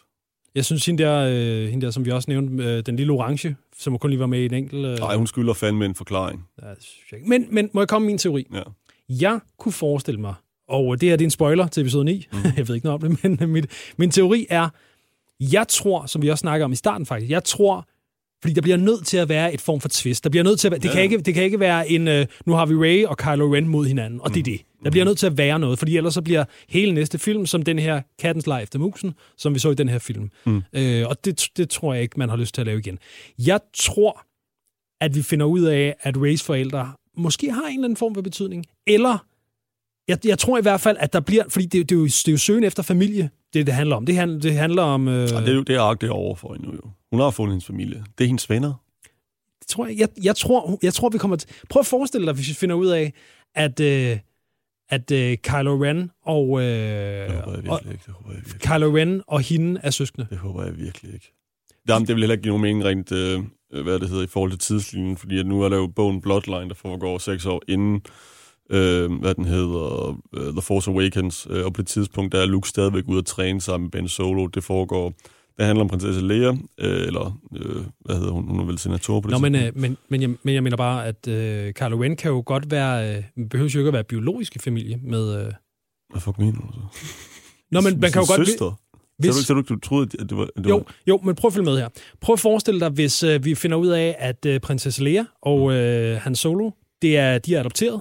Jeg 0.55 0.65
synes, 0.65 0.87
hende 0.87 1.03
der, 1.03 1.29
øh, 1.33 1.69
hende 1.71 1.87
der 1.87 1.93
som 1.93 2.05
vi 2.05 2.11
også 2.11 2.31
nævnte, 2.31 2.65
øh, 2.65 2.83
den 2.87 2.97
lille 2.97 3.13
orange, 3.13 3.57
som 3.79 3.99
kun 3.99 4.11
lige 4.11 4.21
var 4.21 4.27
med 4.27 4.41
i 4.41 4.45
en 4.45 4.55
enkelt... 4.55 4.87
Øh, 4.87 4.99
Nej, 4.99 5.17
hun 5.17 5.27
skylder 5.27 5.53
fandme 5.55 5.85
en 5.85 5.95
forklaring. 5.95 6.45
ja, 6.63 6.69
det 6.71 6.77
synes 6.83 7.13
jeg 7.13 7.19
ikke. 7.21 7.29
men, 7.29 7.47
men 7.51 7.71
må 7.73 7.81
jeg 7.81 7.89
komme 7.89 8.07
med 8.07 8.13
min 8.13 8.19
teori? 8.19 8.47
Ja. 8.55 8.63
Jeg 9.09 9.41
kunne 9.59 9.73
forestille 9.73 10.21
mig, 10.21 10.35
og 10.69 11.01
det 11.01 11.09
her 11.09 11.17
det 11.17 11.25
er 11.25 11.27
en 11.27 11.31
spoiler 11.31 11.67
til 11.67 11.81
episode 11.81 12.05
9, 12.05 12.27
mm. 12.33 12.39
jeg 12.57 12.69
ved 12.69 12.75
ikke 12.75 12.87
noget 12.87 13.05
om 13.05 13.17
det, 13.17 13.39
men 13.41 13.51
mit, 13.51 13.67
min 13.97 14.11
teori 14.11 14.47
er, 14.51 14.69
Jeg 15.41 15.69
tror, 15.69 16.07
som 16.07 16.23
vi 16.23 16.29
også 16.31 16.43
snakker 16.43 16.65
om 16.65 16.73
i 16.73 16.77
starten 16.77 17.07
faktisk, 17.07 17.31
jeg 17.31 17.45
tror, 17.45 17.87
fordi 18.43 18.55
der 18.55 18.61
bliver 18.61 18.77
nødt 18.77 19.07
til 19.07 19.17
at 19.17 19.29
være 19.29 19.55
et 19.55 19.61
form 19.61 19.81
for 19.81 19.89
twist. 19.89 20.25
Der 20.25 20.31
bliver 20.31 20.45
nødt 20.45 20.61
til 20.61 20.69
at 20.69 20.73
være, 20.73 20.81
det, 20.81 20.89
Ja. 20.89 20.93
kan 20.95 21.03
ikke, 21.03 21.19
det 21.19 21.35
kan 21.35 21.43
ikke 21.45 21.61
være 21.61 21.91
en, 21.91 22.09
øh, 22.09 22.27
nu 22.47 22.53
har 22.53 22.67
vi 22.67 22.75
Ray 22.75 23.05
og 23.05 23.17
Kylo 23.19 23.55
Ren 23.55 23.69
mod 23.69 23.87
hinanden, 23.87 24.21
og 24.21 24.31
det 24.35 24.39
er 24.39 24.45
det. 24.45 24.61
Der 24.85 24.91
bliver 24.91 25.05
nødt 25.05 25.19
til 25.19 25.27
at 25.27 25.39
være 25.39 25.59
noget, 25.59 25.79
fordi 25.79 25.97
ellers 25.97 26.15
så 26.15 26.23
bliver 26.23 26.45
hele 26.69 26.93
næste 26.93 27.19
film 27.19 27.47
som 27.47 27.63
den 27.63 27.79
her 27.79 28.03
Kattens 28.19 28.47
Life 28.47 28.63
efter 28.63 28.79
musen, 28.79 29.15
som 29.39 29.55
vi 29.55 29.59
så 29.59 29.71
i 29.71 29.75
den 29.75 29.89
her 29.89 29.99
film. 29.99 30.31
Mm. 30.47 30.63
Øh, 30.73 31.09
og 31.09 31.25
det, 31.25 31.47
det 31.57 31.71
tror 31.71 31.93
jeg 31.95 32.03
ikke, 32.03 32.19
man 32.19 32.29
har 32.29 32.37
lyst 32.37 32.55
til 32.55 32.61
at 32.63 32.67
lave 32.67 32.79
igen. 32.79 32.99
Jeg 33.47 33.61
tror, 33.77 34.23
at 35.01 35.15
vi 35.15 35.23
finder 35.23 35.47
ud 35.47 35.63
af, 35.63 35.95
at 36.01 36.17
Rays 36.17 36.43
forældre 36.43 36.93
måske 37.17 37.51
har 37.53 37.63
en 37.67 37.73
eller 37.75 37.85
anden 37.85 37.97
form 37.97 38.15
for 38.15 38.23
betydning, 38.23 38.65
eller 38.87 39.27
jeg, 40.09 40.19
jeg 40.27 40.39
tror 40.39 40.59
i 40.59 40.63
hvert 40.63 40.81
fald, 40.81 40.97
at 41.01 41.13
der 41.13 41.21
bliver, 41.21 41.45
fordi 41.49 41.67
det, 41.67 41.89
det, 41.91 41.95
er, 41.95 41.99
jo, 41.99 42.05
det 42.07 42.29
er 42.29 42.33
jo 42.33 42.39
søgen 42.39 42.65
efter 42.65 42.83
familie, 42.83 43.31
det 43.55 43.67
det 43.67 43.75
handler 43.75 43.97
om. 43.97 44.07
Det, 44.07 44.15
handler, 44.17 44.41
det 44.41 44.53
handler 44.55 44.83
om... 44.83 45.09
Øh, 45.09 45.23
Og 45.35 45.43
det 45.43 45.49
er 45.49 45.55
jo 45.55 45.63
det 45.63 45.77
ark, 45.77 46.01
det 46.01 46.07
er 46.07 46.13
over 46.13 46.35
for 46.37 46.53
hende 46.55 46.67
nu 46.69 46.73
jo. 46.75 46.91
Hun 47.13 47.21
har 47.21 47.31
fundet 47.31 47.53
hendes 47.53 47.67
familie. 47.67 48.05
Det 48.19 48.25
er 48.25 48.29
hendes 48.29 48.51
venner. 48.51 48.75
Det 49.59 49.67
tror 49.69 49.87
jeg, 49.87 49.99
jeg, 49.99 50.09
jeg, 50.25 50.37
tror, 50.37 50.79
jeg 50.83 50.95
tror, 50.95 51.09
vi 51.09 51.19
kommer 51.19 51.37
til... 51.37 51.49
Prøv 51.69 51.81
at 51.81 51.87
forestille 51.87 52.27
dig, 52.27 52.35
hvis 52.35 52.49
vi 52.49 52.55
finder 52.55 52.75
ud 52.75 52.87
af, 52.87 53.13
at, 53.55 53.81
øh, 53.81 54.19
at 54.89 55.11
øh, 55.11 55.37
Kylo 55.39 55.85
Ren 55.85 56.11
og, 56.25 56.63
øh, 56.63 57.31
Det 57.31 57.43
håber 57.43 57.55
jeg 57.55 57.65
virkelig 57.65 57.93
ikke. 57.93 58.05
Det 58.07 58.15
håber 58.15 58.31
jeg 58.31 58.43
virkelig, 58.45 58.61
Kylo 58.61 58.97
Ren 58.97 59.23
og 59.27 59.41
hende 59.41 59.81
er 59.83 59.91
søskende. 59.91 60.27
det 60.31 60.39
håber 60.39 60.65
jeg 60.65 60.79
virkelig 60.79 61.15
ikke. 61.15 61.33
Jamen, 61.89 62.07
det 62.07 62.15
vil 62.15 62.23
heller 62.23 62.35
ikke 62.35 62.43
give 62.43 62.59
nogen 62.59 62.63
mening 62.63 62.85
rent, 62.85 63.13
øh, 63.13 63.41
hvad 63.83 63.99
det 63.99 64.09
hedder, 64.09 64.25
i 64.25 64.27
forhold 64.27 64.51
til 64.51 64.59
tidslinjen, 64.59 65.17
fordi 65.17 65.39
at 65.39 65.47
nu 65.47 65.63
er 65.63 65.69
der 65.69 65.77
jo 65.77 65.87
bogen 65.87 66.21
Bloodline, 66.21 66.69
der 66.69 66.75
foregår 66.75 67.19
seks 67.19 67.47
år 67.47 67.63
inden, 67.69 68.03
øh, 68.71 69.13
hvad 69.13 69.35
den 69.35 69.45
hedder, 69.45 70.09
uh, 70.09 70.53
The 70.53 70.63
Force 70.63 70.91
Awakens, 70.91 71.47
øh, 71.51 71.65
og 71.65 71.73
på 71.73 71.83
det 71.83 71.89
tidspunkt, 71.89 72.33
der 72.33 72.41
er 72.41 72.47
Luke 72.47 72.69
stadigvæk 72.69 73.05
ude 73.09 73.19
at 73.19 73.27
træne 73.27 73.61
sammen 73.61 73.85
med 73.85 73.91
Ben 73.91 74.09
Solo. 74.09 74.47
Det 74.47 74.65
foregår, 74.65 75.13
det 75.59 75.67
handler 75.67 75.85
om 75.85 75.89
prinsesse 75.89 76.27
Leia, 76.27 76.49
øh, 76.79 77.07
eller 77.07 77.41
øh, 77.57 77.83
hvad 78.01 78.17
hedder 78.17 78.31
hun, 78.33 78.49
hun 78.49 78.61
er 78.61 78.65
vel 78.65 78.79
senator 78.79 79.21
på 79.21 79.29
det 79.29 79.33
Nå, 79.33 79.39
men, 79.39 79.55
øh, 79.55 79.73
men, 79.75 79.97
men, 80.09 80.23
jeg, 80.23 80.31
men 80.43 80.55
jeg 80.55 80.63
mener 80.63 80.77
bare, 80.77 81.07
at 81.07 81.29
øh, 81.29 81.73
Kylo 81.73 82.03
Ren 82.03 82.17
kan 82.17 82.31
jo 82.31 82.43
godt 82.47 82.71
være... 82.71 83.17
Øh, 83.17 83.49
behøver 83.51 83.71
jo 83.75 83.81
ikke 83.81 83.89
at 83.89 83.95
være 83.95 84.05
biologisk 84.05 84.57
i 84.57 84.59
familie 84.59 85.01
med... 85.03 85.47
Øh, 85.47 85.53
Hvad 86.11 86.21
fuck 86.21 86.39
mener 86.39 86.53
du 86.53 86.67
så? 86.73 87.09
Nå, 87.71 87.81
men 87.81 88.01
man 88.01 88.13
kan 88.13 88.23
jo 88.23 88.37
godt... 88.37 88.49
Søster? 88.49 88.79
Hvis, 89.19 89.35
Så 89.35 89.55
du, 89.55 89.63
så 89.63 89.75
du, 89.75 89.81
troede, 89.81 90.09
at 90.21 90.29
det 90.31 90.37
var... 90.37 90.43
At 90.43 90.65
det 90.65 90.69
jo, 90.69 90.77
var, 90.77 90.95
jo, 91.07 91.21
men 91.25 91.35
prøv 91.35 91.49
at 91.49 91.53
følge 91.53 91.65
med 91.65 91.79
her. 91.79 91.89
Prøv 92.21 92.33
at 92.33 92.41
forestille 92.41 92.81
dig, 92.81 92.89
hvis 92.89 93.23
øh, 93.23 93.45
vi 93.45 93.55
finder 93.55 93.77
ud 93.77 93.89
af, 93.89 94.17
at 94.19 94.47
øh, 94.47 94.61
prinsesse 94.61 95.05
Leia 95.05 95.25
og 95.43 95.73
øh, 95.73 96.21
Han 96.21 96.35
Solo, 96.35 96.71
det 97.03 97.17
er, 97.17 97.39
de 97.39 97.55
er 97.55 97.61
adopteret. 97.61 98.01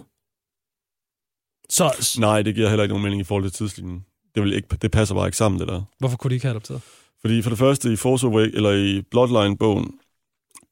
Så 1.70 2.18
nej, 2.20 2.42
det 2.42 2.56
giver 2.56 2.70
heller 2.70 2.84
ikke 2.84 2.94
nogen 2.94 3.04
mening 3.04 3.22
i 3.22 3.24
forhold 3.24 3.44
til 3.44 3.54
tidslinjen. 3.54 4.06
Det, 4.36 4.44
vil 4.44 4.54
ikke, 4.54 4.68
det 4.82 4.92
passer 4.92 5.16
bare 5.16 5.28
ikke 5.28 5.38
sammen, 5.38 5.60
det 5.60 5.68
der. 5.68 5.82
hvorfor 6.00 6.18
kunne 6.18 6.30
de 6.30 6.36
ikke 6.36 6.46
have 6.46 6.52
adopteret? 6.52 6.82
Fordi 7.22 7.42
for 7.42 7.50
det 7.50 7.60
første, 7.60 7.94
i 7.94 7.96
Force 7.96 8.28
Awakens, 8.28 8.56
eller 8.56 8.72
i 8.72 9.02
Bloodline-bogen, 9.02 10.00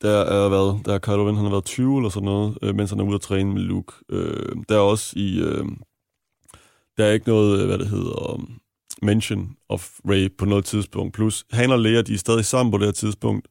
der 0.02 0.20
er 0.20 0.50
været, 0.50 0.82
der 0.86 0.94
er 0.94 1.00
Kylo 1.00 1.28
Ren, 1.28 1.36
han 1.36 1.46
har 1.46 1.52
været 1.52 1.66
20 1.66 1.98
eller 1.98 2.10
sådan 2.10 2.26
noget, 2.26 2.58
øh, 2.62 2.76
mens 2.76 2.90
han 2.90 3.00
er 3.00 3.04
ude 3.04 3.16
at 3.16 3.22
træne 3.22 3.54
med 3.54 3.62
Luke. 3.62 3.94
Øh, 4.10 4.56
der 4.70 4.76
er 4.76 4.80
også 4.80 5.14
i, 5.16 5.40
øh, 5.40 5.66
der 6.98 7.06
er 7.06 7.12
ikke 7.12 7.28
noget, 7.28 7.60
øh, 7.60 7.68
hvad 7.68 7.78
det 7.78 7.88
hedder, 7.88 8.42
mention 9.02 9.56
of 9.70 10.00
Ray 10.10 10.32
på 10.38 10.46
noget 10.46 10.66
tidspunkt. 10.66 11.14
Plus, 11.14 11.46
han 11.52 11.72
og 11.72 11.80
Leia, 11.80 12.02
de 12.02 12.14
er 12.14 12.18
stadig 12.18 12.46
sammen 12.46 12.72
på 12.72 12.78
det 12.78 12.88
her 12.88 12.92
tidspunkt, 12.92 13.48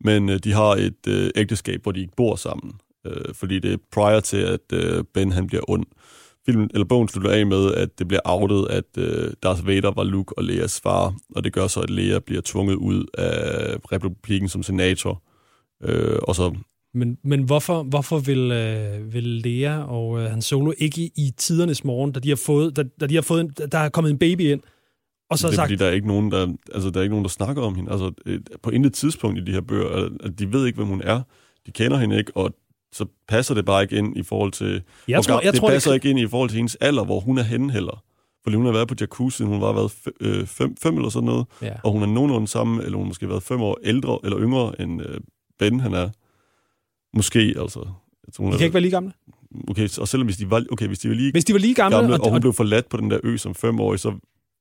men 0.00 0.28
øh, 0.28 0.38
de 0.38 0.52
har 0.52 0.70
et 0.70 1.06
øh, 1.08 1.30
ægteskab, 1.36 1.82
hvor 1.82 1.92
de 1.92 2.00
ikke 2.00 2.16
bor 2.16 2.36
sammen. 2.36 2.72
Øh, 3.06 3.34
fordi 3.34 3.58
det 3.58 3.72
er 3.72 3.76
prior 3.92 4.20
til, 4.20 4.36
at 4.36 4.72
øh, 4.72 5.04
Ben 5.14 5.32
han 5.32 5.46
bliver 5.46 5.70
ond. 5.70 5.86
Filmen, 6.46 6.70
eller 6.74 6.84
bogen 6.84 7.08
slutter 7.08 7.30
af 7.30 7.46
med, 7.46 7.74
at 7.74 7.98
det 7.98 8.08
bliver 8.08 8.20
outet, 8.24 8.66
at 8.70 8.84
øh, 8.98 9.32
Darth 9.42 9.66
Vader 9.66 9.90
var 9.90 10.04
Luke 10.04 10.38
og 10.38 10.44
Leias 10.44 10.80
far, 10.80 11.14
og 11.36 11.44
det 11.44 11.52
gør 11.52 11.66
så, 11.66 11.80
at 11.80 11.90
Leia 11.90 12.18
bliver 12.18 12.42
tvunget 12.44 12.74
ud 12.74 13.04
af 13.18 13.76
republikken 13.92 14.48
som 14.48 14.62
senator. 14.62 15.22
Øh, 15.82 16.18
og 16.22 16.34
så, 16.36 16.54
Men, 16.94 17.18
men 17.24 17.42
hvorfor, 17.42 17.82
hvorfor 17.82 18.18
vil, 18.18 18.52
øh, 18.52 19.14
vil 19.14 19.24
Lea 19.24 19.82
og 19.82 20.20
øh, 20.20 20.30
Han 20.30 20.42
Solo 20.42 20.72
ikke 20.78 21.00
i, 21.00 21.12
i 21.16 21.32
tidernes 21.36 21.84
morgen, 21.84 22.12
da 22.12 22.20
de 22.20 22.28
har 22.28 22.36
fået, 22.46 22.76
da, 22.76 22.84
da 23.00 23.06
de 23.06 23.14
har 23.14 23.22
fået 23.22 23.40
en, 23.40 23.50
der 23.72 23.78
er 23.78 23.88
kommet 23.88 24.10
en 24.10 24.18
baby 24.18 24.40
ind, 24.40 24.60
og 25.30 25.38
så 25.38 25.46
det 25.46 25.52
er 25.52 25.56
sagt, 25.56 25.68
fordi, 25.68 25.76
der 25.76 25.86
er 25.86 25.92
ikke 25.92 26.06
nogen, 26.06 26.30
der, 26.30 26.54
altså, 26.74 26.90
der 26.90 26.98
er 26.98 27.02
ikke 27.02 27.12
nogen, 27.12 27.24
der 27.24 27.30
snakker 27.30 27.62
om 27.62 27.74
hende. 27.74 27.92
Altså, 27.92 28.12
øh, 28.26 28.40
på 28.62 28.70
intet 28.70 28.94
tidspunkt 28.94 29.38
i 29.38 29.44
de 29.44 29.52
her 29.52 29.60
bøger, 29.60 29.88
at, 29.88 30.12
at 30.24 30.38
de 30.38 30.52
ved 30.52 30.66
ikke, 30.66 30.76
hvem 30.76 30.88
hun 30.88 31.02
er. 31.04 31.22
De 31.66 31.72
kender 31.72 31.98
hende 31.98 32.18
ikke, 32.18 32.32
og 32.36 32.54
så 32.92 33.06
passer 33.28 33.54
det 33.54 33.64
bare 33.64 33.82
ikke 33.82 33.96
ind 33.96 34.16
i 34.16 34.22
forhold 34.22 34.52
til... 34.52 34.82
jeg 35.08 35.24
tror, 35.24 35.40
jeg 35.40 35.52
det 35.52 35.60
tror, 35.60 35.68
passer 35.68 35.90
det, 35.90 35.96
ikke 35.96 36.10
ind 36.10 36.18
i 36.18 36.26
forhold 36.26 36.50
til 36.50 36.56
hendes 36.56 36.76
alder, 36.76 37.04
hvor 37.04 37.20
hun 37.20 37.38
er 37.38 37.42
henne 37.42 37.72
heller. 37.72 38.04
Fordi 38.42 38.56
hun 38.56 38.64
har 38.64 38.72
været 38.72 38.88
på 38.88 38.94
jacuzzi, 39.00 39.36
siden 39.36 39.50
hun 39.50 39.60
var 39.60 39.72
været 39.72 39.90
fem, 39.90 40.12
øh, 40.20 40.46
fem, 40.46 40.76
fem 40.76 40.96
eller 40.96 41.08
sådan 41.08 41.26
noget, 41.26 41.46
ja. 41.62 41.72
og 41.84 41.92
hun 41.92 42.02
er 42.02 42.06
nogenlunde 42.06 42.48
samme, 42.48 42.82
eller 42.84 42.96
hun 42.96 43.06
har 43.06 43.08
måske 43.08 43.28
været 43.28 43.42
fem 43.42 43.60
år 43.60 43.78
ældre 43.84 44.18
eller 44.24 44.40
yngre 44.40 44.80
end 44.80 45.02
øh, 45.02 45.20
Ben, 45.58 45.80
han 45.80 45.94
er. 45.94 46.10
Måske, 47.16 47.54
altså. 47.58 47.80
Jeg 48.26 48.34
tror, 48.34 48.44
hun 48.44 48.52
de 48.52 48.54
er, 48.54 48.58
kan 48.58 48.64
ikke 48.64 48.74
være 48.74 48.80
lige 48.80 48.90
gamle. 48.90 49.12
okay, 49.68 49.88
og 49.98 50.08
selvom 50.08 50.26
hvis 50.26 50.36
de 50.36 50.50
var, 50.50 50.64
okay, 50.72 50.86
hvis 50.86 50.98
de 50.98 51.08
var 51.08 51.14
lige 51.14 51.32
Hvis 51.32 51.44
de 51.44 51.52
var 51.52 51.58
lige 51.58 51.74
gamle, 51.74 51.96
gamle, 51.96 52.14
og, 52.14 52.20
og, 52.20 52.28
hun 52.28 52.34
og, 52.34 52.40
blev 52.40 52.52
forladt 52.52 52.88
på 52.88 52.96
den 52.96 53.10
der 53.10 53.18
ø 53.22 53.36
som 53.36 53.54
femårig, 53.54 54.00
så 54.00 54.10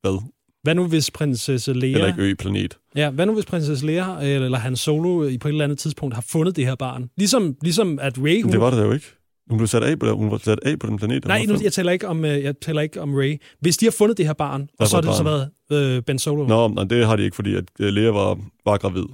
hvad? 0.01 0.23
Hvad 0.63 0.75
nu 0.75 0.87
hvis 0.87 1.11
prinsesse 1.11 1.73
Lea, 1.73 1.89
Eller 1.89 2.07
ikke 2.07 2.21
ø, 2.23 2.33
planet. 2.33 2.77
ja, 2.95 3.09
hvad 3.09 3.25
nu 3.25 3.33
hvis 3.33 3.45
prinsesse 3.45 3.85
Lea 3.85 4.15
øh, 4.15 4.45
eller 4.45 4.57
Han 4.57 4.75
Solo 4.75 5.23
øh, 5.23 5.39
på 5.39 5.47
et 5.47 5.51
eller 5.51 5.63
andet 5.63 5.79
tidspunkt 5.79 6.15
har 6.15 6.21
fundet 6.29 6.55
det 6.55 6.65
her 6.65 6.75
barn? 6.75 7.09
Ligesom, 7.17 7.55
ligesom 7.61 7.99
at 8.01 8.17
Ray, 8.17 8.41
hun, 8.43 8.51
Det 8.51 8.61
var 8.61 8.69
det 8.69 8.83
jo 8.83 8.91
ikke. 8.91 9.05
Hun 9.49 9.57
blev 9.57 9.67
sat 9.67 9.83
af 9.83 9.99
på, 9.99 10.15
hun 10.15 10.31
var 10.31 10.37
sat 10.37 10.59
af 10.65 10.79
på 10.79 10.87
den 10.87 10.97
planet. 10.97 11.25
Nej, 11.25 11.45
nu, 11.47 11.55
jeg 11.63 11.73
taler 11.73 11.91
ikke 11.91 12.07
om, 12.07 12.25
øh, 12.25 12.43
jeg 12.43 12.55
taler 12.61 12.81
ikke 12.81 13.01
om 13.01 13.13
Ray. 13.15 13.37
Hvis 13.59 13.77
de 13.77 13.85
har 13.85 13.91
fundet 13.91 14.17
det 14.17 14.25
her 14.25 14.33
barn, 14.33 14.69
og 14.79 14.87
så 14.87 14.95
har 14.95 15.01
for 15.01 15.09
det 15.09 15.17
så 15.17 15.23
barn? 15.23 15.49
været 15.69 15.95
øh, 15.97 16.03
Ben 16.03 16.19
Solo. 16.19 16.47
Nå, 16.47 16.67
nej, 16.67 16.83
det 16.83 17.05
har 17.05 17.15
de 17.15 17.23
ikke, 17.23 17.35
fordi 17.35 17.55
at 17.55 17.63
Lea 17.79 18.09
var, 18.11 18.39
var 18.65 18.77
gravid. 18.77 19.05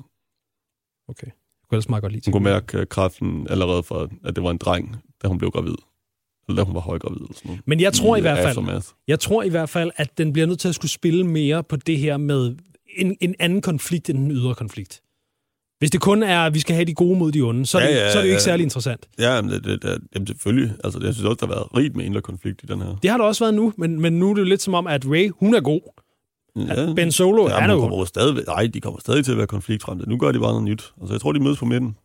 Okay. 1.10 1.28
Jeg 1.28 1.70
kunne 1.70 1.76
ellers 1.78 1.90
meget 1.90 2.02
godt 2.02 2.14
lide 2.14 2.22
Hun 2.26 2.32
kunne 2.32 2.44
mærke 2.44 2.86
kræften 2.86 3.48
allerede 3.50 3.84
fra, 3.84 4.08
at 4.26 4.36
det 4.36 4.44
var 4.44 4.52
en 4.52 4.58
dreng, 4.58 4.96
da 5.24 5.28
hun 5.28 5.38
blev 5.38 5.52
gravid. 5.52 5.76
Eller 6.50 6.64
hun 6.64 6.76
var 6.76 6.82
højgravid. 6.82 7.18
Eller 7.18 7.34
sådan 7.36 7.50
noget. 7.50 7.62
Men 7.66 7.80
jeg 7.80 7.94
tror 7.94 8.16
i 8.16 8.20
øh, 8.20 8.22
hvert 8.22 8.38
fald, 8.38 8.48
Aftermath. 8.48 8.88
jeg 9.08 9.20
tror 9.20 9.44
i 9.44 9.50
hvert 9.50 9.70
fald, 9.70 9.92
at 9.96 10.18
den 10.18 10.34
bliver 10.34 10.46
nødt 10.46 10.60
til 10.60 10.68
at 10.68 10.76
skulle 10.76 10.92
spille 10.92 11.24
mere 11.24 11.64
på 11.64 11.76
det 11.76 11.98
her 11.98 12.18
med 12.18 12.56
en, 12.98 13.18
en 13.22 13.36
anden 13.40 13.62
konflikt 13.62 14.10
end 14.10 14.18
den 14.18 14.32
ydre 14.32 14.56
konflikt. 14.56 15.02
Hvis 15.80 15.92
det 15.92 16.02
kun 16.02 16.24
er, 16.24 16.40
at 16.40 16.54
vi 16.54 16.60
skal 16.60 16.76
have 16.76 16.86
de 16.86 16.94
gode 16.94 17.20
mod 17.20 17.32
de 17.32 17.42
onde, 17.42 17.66
så 17.66 17.78
er, 17.78 17.84
Ja, 17.84 17.90
det, 17.90 17.96
ja, 17.96 18.12
så 18.12 18.18
er 18.18 18.22
det 18.22 18.28
jo 18.28 18.32
ikke 18.32 18.34
ja. 18.34 18.40
særlig 18.40 18.64
interessant. 18.64 19.08
Ja, 19.20 19.42
men 19.42 19.52
det, 19.52 19.64
det, 19.64 19.84
det, 19.84 19.98
jamen 20.16 20.28
selvfølgelig. 20.28 20.74
Altså, 20.84 21.00
jeg 21.04 21.14
synes 21.14 21.26
også, 21.26 21.38
der 21.40 21.48
har 21.48 21.54
været 21.54 21.78
rigt 21.78 21.96
med 21.96 22.06
indre 22.06 22.22
konflikt 22.22 22.64
i 22.64 22.66
den 22.66 22.82
her. 22.82 22.96
Det 23.04 23.10
har 23.12 23.18
der 23.18 23.26
også 23.26 23.44
været 23.44 23.54
nu, 23.54 23.74
men, 23.78 24.02
men 24.02 24.20
nu 24.20 24.30
er 24.30 24.34
det 24.34 24.42
jo 24.42 24.46
lidt 24.46 24.62
som 24.62 24.74
om, 24.74 24.88
at 24.88 25.06
Ray, 25.06 25.32
hun 25.40 25.56
er 25.56 25.62
god. 25.62 25.82
Ja, 26.56 26.94
Ben 26.96 27.12
Solo, 27.12 27.48
ja, 27.48 27.60
er 27.60 27.72
jo... 27.72 27.80
kommer 27.80 28.06
stadig, 28.06 28.44
nej, 28.48 28.68
de 28.74 28.82
kommer 28.82 29.00
stadig 29.00 29.26
til 29.26 29.32
at 29.32 29.38
være 29.38 29.48
konfliktfremte. 29.48 30.10
Nu 30.10 30.18
gør 30.18 30.32
de 30.32 30.40
bare 30.40 30.52
noget 30.52 30.64
nyt. 30.64 30.84
Altså, 31.02 31.14
jeg 31.14 31.22
tror, 31.22 31.32
de 31.32 31.40
mødes 31.40 31.60
på 31.60 31.66
midten. 31.66 31.96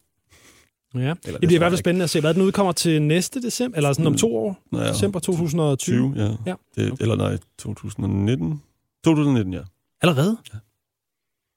Ja. 0.95 1.01
Eller 1.01 1.39
Det 1.39 1.49
bliver 1.49 1.53
i 1.53 1.59
hvert 1.59 1.71
fald 1.71 1.79
spændende 1.79 2.05
at 2.05 2.11
se, 2.11 2.21
hvad 2.21 2.35
den 2.35 2.43
udkommer 2.43 2.73
til 2.73 3.03
næste 3.03 3.43
december, 3.43 3.77
eller 3.77 3.93
sådan 3.93 4.07
om 4.07 4.17
to 4.17 4.37
år, 4.37 4.59
Mm. 4.73 4.79
Ja, 4.79 4.89
december 4.89 5.21
2020. 5.21 6.15
20, 6.15 6.25
ja. 6.25 6.35
Ja. 6.47 6.55
Det, 6.77 7.01
eller 7.01 7.17
nej, 7.17 7.39
2019. 7.59 8.63
2019, 9.05 9.55
ja. 9.55 9.61
Allerede? 10.03 10.37
Ja. 10.53 10.59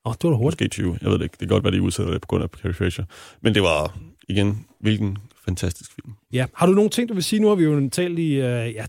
Åh, 0.06 0.10
oh, 0.10 0.14
det 0.14 0.24
var 0.24 0.30
da 0.30 0.36
hurtigt. 0.36 0.62
Måske 0.62 0.68
20. 0.70 0.98
Jeg 1.02 1.10
ved 1.12 1.18
det 1.18 1.24
ikke. 1.24 1.34
Det 1.34 1.40
kan 1.40 1.48
godt 1.48 1.64
være, 1.64 1.74
de 1.74 1.82
udsætter 1.82 2.14
det 2.14 2.22
på 2.22 2.28
grund 2.28 2.44
af 2.44 2.50
Carrie 2.50 2.74
Fisher. 2.74 3.06
Men 3.42 3.54
det 3.54 3.64
var, 3.64 3.98
igen, 4.30 4.66
hvilken 4.80 5.18
fantastisk 5.46 5.92
film. 5.96 6.14
Ja. 6.34 6.46
Har 6.56 6.66
du 6.66 6.74
nogle 6.74 6.90
ting, 6.90 7.10
du 7.10 7.14
vil 7.14 7.24
sige? 7.24 7.40
Nu 7.40 7.48
har 7.48 7.56
vi 7.56 7.64
jo 7.64 7.90
talt 7.90 8.20
i 8.20 8.32
øh, 8.34 8.74
ja, 8.74 8.86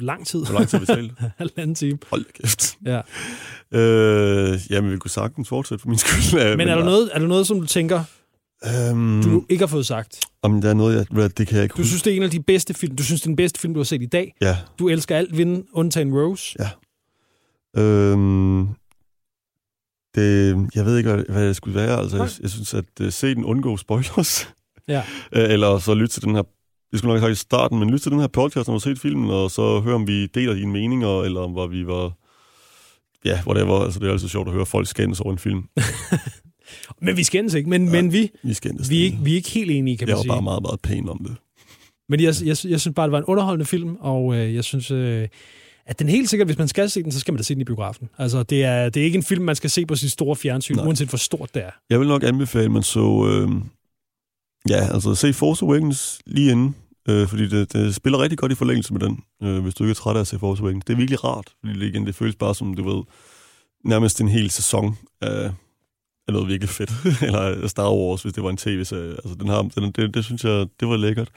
lang 0.00 0.26
tid. 0.26 0.44
Hvor 0.44 0.54
lang 0.54 0.68
tid 0.68 0.78
har 0.78 0.80
vi 0.80 0.86
talt? 0.86 1.12
Halvanden 1.38 1.74
time. 1.74 1.98
Hold 2.10 2.24
kæft. 2.40 2.78
Ja. 2.84 3.00
Øh, 3.78 4.58
jamen, 4.70 4.92
vi 4.92 4.96
kunne 4.98 5.10
sagtens 5.10 5.48
fortsætte 5.48 5.82
for 5.82 5.88
min 5.88 5.98
skyld. 5.98 6.56
Men 6.56 6.68
er 6.68 6.74
der, 6.76 6.84
noget, 6.84 7.10
er 7.12 7.18
der 7.18 7.26
noget, 7.26 7.46
som 7.46 7.60
du 7.60 7.66
tænker, 7.66 8.04
Øhm, 8.66 9.22
du 9.22 9.44
ikke 9.48 9.62
har 9.62 9.66
fået 9.66 9.86
sagt? 9.86 10.20
om 10.44 10.60
der 10.60 10.70
er 10.70 10.74
noget, 10.74 11.06
jeg, 11.12 11.38
det 11.38 11.46
kan 11.46 11.56
jeg 11.56 11.64
ikke 11.64 11.74
Du 11.76 11.84
synes, 11.84 12.02
det 12.02 12.12
er 12.12 12.16
en 12.16 12.22
af 12.22 12.30
de 12.30 12.42
bedste 12.42 12.74
film. 12.74 12.96
Du 12.96 13.02
synes, 13.02 13.20
det 13.20 13.26
er 13.26 13.30
den 13.30 13.36
bedste 13.36 13.60
film, 13.60 13.74
du 13.74 13.80
har 13.80 13.84
set 13.84 14.02
i 14.02 14.06
dag. 14.06 14.34
Ja. 14.40 14.56
Du 14.78 14.88
elsker 14.88 15.16
alt 15.16 15.36
vinde, 15.36 15.64
undtagen 15.72 16.14
Rose. 16.14 16.58
Øhm, 17.76 18.68
det, 20.14 20.56
jeg 20.74 20.84
ved 20.84 20.98
ikke, 20.98 21.10
hvad, 21.12 21.24
hvad 21.28 21.48
det 21.48 21.56
skulle 21.56 21.80
være. 21.80 21.98
Altså, 22.00 22.16
jeg, 22.16 22.30
jeg 22.42 22.50
synes, 22.50 22.74
at 22.74 22.84
uh, 23.00 23.10
se 23.10 23.34
den 23.34 23.44
undgå 23.44 23.76
spoilers. 23.76 24.48
Ja. 24.88 25.02
Øh, 25.32 25.52
Eller 25.52 25.78
så 25.78 25.94
lytte 25.94 26.14
til 26.14 26.22
den 26.22 26.34
her... 26.34 26.42
Jeg 26.92 26.98
skulle 26.98 27.14
nok 27.14 27.20
have 27.20 27.34
sagt 27.34 27.44
i 27.44 27.48
starten, 27.48 27.78
men 27.78 27.90
lyt 27.90 28.00
til 28.00 28.12
den 28.12 28.20
her 28.20 28.26
podcast, 28.26 28.68
når 28.68 28.74
du 28.74 28.78
har 28.78 28.94
set 28.94 28.98
filmen, 28.98 29.30
og 29.30 29.50
så 29.50 29.80
hør, 29.80 29.94
om 29.94 30.06
vi 30.06 30.26
deler 30.26 30.54
dine 30.54 30.72
meninger, 30.72 31.22
eller 31.22 31.40
om 31.40 31.52
hvor 31.52 31.66
vi 31.66 31.86
var... 31.86 32.12
Ja, 33.24 33.40
whatever. 33.46 33.84
Altså, 33.84 34.00
det 34.00 34.08
er 34.08 34.12
altid 34.12 34.28
sjovt 34.28 34.48
at 34.48 34.54
høre 34.54 34.66
folk 34.66 34.88
skændes 34.88 35.20
over 35.20 35.32
en 35.32 35.38
film. 35.38 35.64
Men 37.00 37.16
vi 37.16 37.24
skændes 37.24 37.54
ikke. 37.54 37.70
Men, 37.70 37.90
men 37.90 38.12
vi, 38.12 38.30
Vi 38.42 38.54
skændes. 38.54 38.90
vi, 38.90 38.96
ikke, 38.98 39.18
vi 39.22 39.32
er 39.32 39.36
ikke 39.36 39.50
helt 39.50 39.70
enige, 39.70 39.96
kan 39.96 40.08
jeg 40.08 40.12
man 40.12 40.16
var 40.16 40.22
sige. 40.22 40.28
bare 40.28 40.42
meget, 40.42 40.62
meget 40.62 40.80
pæn 40.80 41.08
om 41.08 41.18
det. 41.28 41.36
Men 42.08 42.20
jeg, 42.20 42.34
jeg, 42.44 42.56
jeg 42.64 42.80
synes 42.80 42.94
bare, 42.96 43.06
det 43.06 43.12
var 43.12 43.18
en 43.18 43.24
underholdende 43.24 43.64
film, 43.66 43.96
og 44.00 44.34
øh, 44.36 44.54
jeg 44.54 44.64
synes, 44.64 44.90
øh, 44.90 45.28
at 45.86 45.98
den 45.98 46.08
helt 46.08 46.30
sikkert, 46.30 46.48
hvis 46.48 46.58
man 46.58 46.68
skal 46.68 46.90
se 46.90 47.02
den, 47.02 47.12
så 47.12 47.20
skal 47.20 47.32
man 47.32 47.36
da 47.36 47.42
se 47.42 47.54
den 47.54 47.60
i 47.60 47.64
biografen. 47.64 48.08
Altså, 48.18 48.42
det 48.42 48.64
er, 48.64 48.88
det 48.88 49.00
er 49.00 49.04
ikke 49.04 49.16
en 49.16 49.22
film, 49.22 49.44
man 49.44 49.56
skal 49.56 49.70
se 49.70 49.86
på 49.86 49.96
sit 49.96 50.12
store 50.12 50.36
fjernsyn, 50.36 50.74
Nej. 50.76 50.86
uanset 50.86 51.08
hvor 51.08 51.18
stort 51.18 51.54
det 51.54 51.62
er. 51.64 51.70
Jeg 51.90 52.00
vil 52.00 52.08
nok 52.08 52.22
anbefale, 52.22 52.64
at 52.64 52.70
man 52.70 52.82
så... 52.82 53.26
Øh, 53.30 53.50
ja, 54.68 54.92
altså 54.94 55.14
se 55.14 55.32
Force 55.32 55.64
Awakens 55.64 56.18
lige 56.26 56.50
inden. 56.50 56.74
Øh, 57.08 57.28
fordi 57.28 57.48
det, 57.48 57.72
det 57.72 57.94
spiller 57.94 58.18
rigtig 58.18 58.38
godt 58.38 58.52
i 58.52 58.54
forlængelse 58.54 58.92
med 58.92 59.00
den, 59.00 59.20
øh, 59.42 59.62
hvis 59.62 59.74
du 59.74 59.84
ikke 59.84 59.90
er 59.90 59.94
træt 59.94 60.16
af 60.16 60.20
at 60.20 60.26
se 60.26 60.38
Force 60.38 60.62
Awakens. 60.62 60.84
Det 60.84 60.92
er 60.92 60.96
virkelig 60.96 61.24
rart, 61.24 61.50
fordi 61.64 61.78
det, 61.80 61.86
igen, 61.86 62.06
det 62.06 62.14
føles 62.14 62.34
bare 62.36 62.54
som, 62.54 62.74
du 62.74 62.94
ved, 62.96 63.02
nærmest 63.84 64.20
en 64.20 64.28
hel 64.28 64.50
sæson 64.50 64.98
af 65.20 65.50
er 66.28 66.32
noget 66.32 66.48
virkelig 66.48 66.68
fedt. 66.68 66.92
Eller 67.26 67.66
Star 67.66 67.94
Wars, 67.94 68.22
hvis 68.22 68.32
det 68.32 68.42
var 68.42 68.50
en 68.50 68.56
tv-serie. 68.56 69.10
Altså, 69.10 69.34
den 69.40 69.48
har, 69.48 69.62
den, 69.62 69.92
det, 69.92 70.14
det, 70.14 70.24
synes 70.24 70.44
jeg, 70.44 70.66
det 70.80 70.88
var 70.88 70.96
lækkert. 70.96 71.30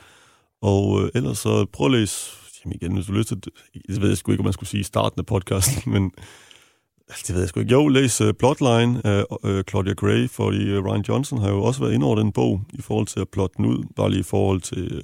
Og 0.61 1.01
øh, 1.01 1.09
ellers 1.15 1.37
så 1.37 1.65
prøv 1.65 1.85
at 1.87 1.91
læse, 1.91 2.31
jamen 2.65 2.77
igen, 2.81 2.93
hvis 2.93 3.05
du 3.05 3.11
har 3.11 3.19
lyst 3.19 3.27
til, 3.27 3.43
det 3.87 4.01
ved 4.01 4.07
jeg 4.07 4.17
sgu 4.17 4.31
ikke, 4.31 4.41
om 4.41 4.45
man 4.45 4.53
skulle 4.53 4.69
sige 4.69 4.81
i 4.81 4.83
starten 4.83 5.19
af 5.19 5.25
podcasten, 5.25 5.91
men 5.93 6.11
altså, 7.09 7.23
det 7.27 7.35
ved 7.35 7.41
jeg 7.41 7.49
sgu 7.49 7.59
ikke. 7.59 7.71
Jo, 7.71 7.87
læs 7.87 8.21
uh, 8.21 8.31
Plotline 8.39 9.01
øh, 9.05 9.17
af 9.19 9.25
uh, 9.43 9.51
øh, 9.51 9.63
Claudia 9.69 9.93
Gray, 9.93 10.29
fordi 10.29 10.77
uh, 10.77 10.85
Ryan 10.85 11.05
Johnson 11.07 11.41
har 11.41 11.49
jo 11.49 11.63
også 11.63 11.79
været 11.79 11.93
inde 11.93 12.05
over 12.05 12.15
den 12.15 12.31
bog 12.31 12.61
i 12.73 12.81
forhold 12.81 13.07
til 13.07 13.19
at 13.19 13.29
plotte 13.29 13.57
den 13.57 13.65
ud, 13.65 13.83
bare 13.95 14.09
lige 14.09 14.19
i 14.19 14.23
forhold 14.23 14.61
til 14.61 14.95
uh, 14.95 15.01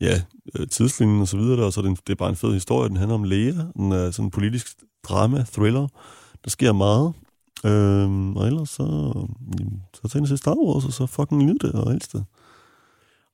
ja, 0.00 0.20
uh, 0.58 0.66
tidslinjen 0.66 1.20
og 1.20 1.28
så 1.28 1.36
videre, 1.36 1.66
og 1.66 1.72
så 1.72 1.80
er 1.80 1.84
det, 1.84 1.98
det 2.06 2.12
er 2.12 2.16
bare 2.16 2.30
en 2.30 2.36
fed 2.36 2.52
historie. 2.52 2.88
Den 2.88 2.96
handler 2.96 3.14
om 3.14 3.24
læger, 3.24 3.72
den 3.76 3.92
er 3.92 4.10
sådan 4.10 4.24
en 4.24 4.30
politisk 4.30 4.66
drama, 5.04 5.44
thriller. 5.52 5.88
Der 6.44 6.50
sker 6.50 6.72
meget. 6.72 7.12
Øhm, 7.64 8.36
og 8.36 8.46
ellers 8.46 8.68
så, 8.68 8.82
jamen, 9.58 9.82
så 9.94 10.18
ind 10.18 10.26
til 10.26 10.38
Star 10.38 10.54
Wars, 10.54 10.84
og 10.84 10.92
så 10.92 11.06
fucking 11.06 11.44
nyd 11.44 11.58
det 11.58 11.72
og 11.72 11.92
elsk 11.92 12.12
det. 12.12 12.24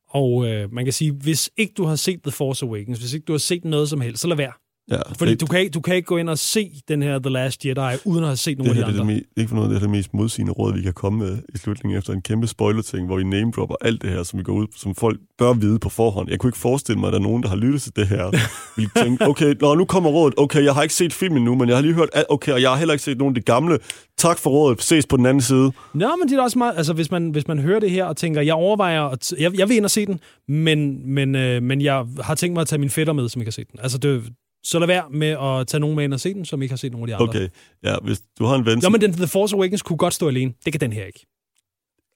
Og 0.08 0.48
øh, 0.48 0.72
man 0.72 0.84
kan 0.84 0.92
sige, 0.92 1.12
hvis 1.12 1.50
ikke 1.56 1.74
du 1.76 1.84
har 1.84 1.96
set 1.96 2.22
The 2.22 2.30
Force 2.30 2.66
Awakens, 2.66 2.98
hvis 2.98 3.12
ikke 3.12 3.24
du 3.24 3.32
har 3.32 3.38
set 3.38 3.64
noget 3.64 3.88
som 3.88 4.00
helst, 4.00 4.22
så 4.22 4.28
lad 4.28 4.36
være. 4.36 4.52
Ja, 4.90 5.00
Fordi 5.18 5.30
det, 5.30 5.40
du 5.40 5.46
kan, 5.46 5.60
ikke, 5.60 5.70
du 5.70 5.80
kan 5.80 5.94
ikke 5.94 6.06
gå 6.06 6.16
ind 6.16 6.28
og 6.28 6.38
se 6.38 6.70
den 6.88 7.02
her 7.02 7.18
The 7.18 7.30
Last 7.30 7.66
Jedi, 7.66 7.96
uden 8.04 8.22
at 8.24 8.28
have 8.28 8.36
set 8.36 8.58
nogle 8.58 8.74
det, 8.74 8.80
af 8.80 8.86
de 8.86 8.92
det, 8.92 8.98
er 8.98 9.02
andre. 9.02 9.14
det, 9.14 9.22
ikke 9.36 9.48
for 9.48 9.56
noget, 9.56 9.70
det 9.70 9.76
er 9.76 9.80
det 9.80 9.90
mest 9.90 10.14
modsigende 10.14 10.52
råd, 10.52 10.74
vi 10.74 10.82
kan 10.82 10.92
komme 10.92 11.18
med 11.18 11.38
i 11.54 11.58
slutningen 11.58 11.98
efter 11.98 12.12
en 12.12 12.22
kæmpe 12.22 12.46
spoiler-ting, 12.46 13.06
hvor 13.06 13.16
vi 13.16 13.24
name-dropper 13.24 13.74
alt 13.80 14.02
det 14.02 14.10
her, 14.10 14.22
som 14.22 14.38
vi 14.38 14.44
går 14.44 14.52
ud, 14.52 14.66
som 14.76 14.94
folk 14.94 15.20
bør 15.38 15.52
vide 15.52 15.78
på 15.78 15.88
forhånd. 15.88 16.30
Jeg 16.30 16.38
kunne 16.38 16.48
ikke 16.48 16.58
forestille 16.58 17.00
mig, 17.00 17.06
at 17.06 17.12
der 17.12 17.18
er 17.18 17.22
nogen, 17.22 17.42
der 17.42 17.48
har 17.48 17.56
lyttet 17.56 17.82
til 17.82 17.96
det 17.96 18.06
her, 18.08 18.30
vil 18.76 18.90
tænke, 18.96 19.26
okay, 19.26 19.54
nå, 19.60 19.74
nu 19.74 19.84
kommer 19.84 20.10
rådet. 20.10 20.34
Okay, 20.36 20.64
jeg 20.64 20.74
har 20.74 20.82
ikke 20.82 20.94
set 20.94 21.12
filmen 21.12 21.44
nu, 21.44 21.54
men 21.54 21.68
jeg 21.68 21.76
har 21.76 21.82
lige 21.82 21.94
hørt, 21.94 22.08
alt. 22.12 22.26
okay, 22.28 22.52
og 22.52 22.62
jeg 22.62 22.70
har 22.70 22.76
heller 22.76 22.92
ikke 22.92 23.04
set 23.04 23.18
nogen 23.18 23.36
af 23.36 23.42
de 23.42 23.44
gamle. 23.44 23.78
Tak 24.18 24.38
for 24.38 24.50
rådet. 24.50 24.82
Ses 24.82 25.06
på 25.06 25.16
den 25.16 25.26
anden 25.26 25.40
side. 25.40 25.72
Nå, 25.94 26.16
men 26.16 26.28
det 26.28 26.38
er 26.38 26.42
også 26.42 26.58
meget... 26.58 26.74
Altså, 26.76 26.92
hvis 26.92 27.10
man, 27.10 27.30
hvis 27.30 27.48
man 27.48 27.58
hører 27.58 27.80
det 27.80 27.90
her 27.90 28.04
og 28.04 28.16
tænker, 28.16 28.40
jeg 28.40 28.54
overvejer... 28.54 29.02
At, 29.02 29.32
jeg, 29.38 29.58
jeg 29.58 29.68
vil 29.68 29.76
ind 29.76 29.84
og 29.84 29.90
se 29.90 30.06
den, 30.06 30.20
men, 30.48 31.10
men, 31.14 31.34
øh, 31.34 31.62
men 31.62 31.80
jeg 31.80 32.04
har 32.20 32.34
tænkt 32.34 32.54
mig 32.54 32.60
at 32.60 32.66
tage 32.66 32.78
mine 32.78 32.90
fætter 32.90 33.12
med, 33.12 33.28
som 33.28 33.40
ikke 33.42 33.48
har 33.48 33.52
set 33.52 33.72
den. 33.72 33.80
Altså, 33.82 33.98
det, 33.98 34.22
så 34.64 34.78
lad 34.78 34.86
være 34.86 35.04
med 35.10 35.28
at 35.28 35.66
tage 35.66 35.80
nogen 35.80 35.96
med 35.96 36.04
ind 36.04 36.14
og 36.14 36.20
se 36.20 36.34
den, 36.34 36.44
som 36.44 36.62
ikke 36.62 36.72
har 36.72 36.76
set 36.76 36.92
nogen 36.92 37.10
af 37.10 37.16
de 37.18 37.22
andre. 37.22 37.28
Okay, 37.28 37.48
ja, 37.84 37.96
hvis 38.02 38.22
du 38.38 38.44
har 38.44 38.54
en 38.54 38.66
ven... 38.66 38.80
Som- 38.80 38.92
men 38.92 39.00
den, 39.00 39.12
The 39.12 39.26
Force 39.26 39.56
Awakens 39.56 39.82
kunne 39.82 39.96
godt 39.96 40.14
stå 40.14 40.28
alene. 40.28 40.52
Det 40.64 40.72
kan 40.72 40.80
den 40.80 40.92
her 40.92 41.04
ikke. 41.04 41.26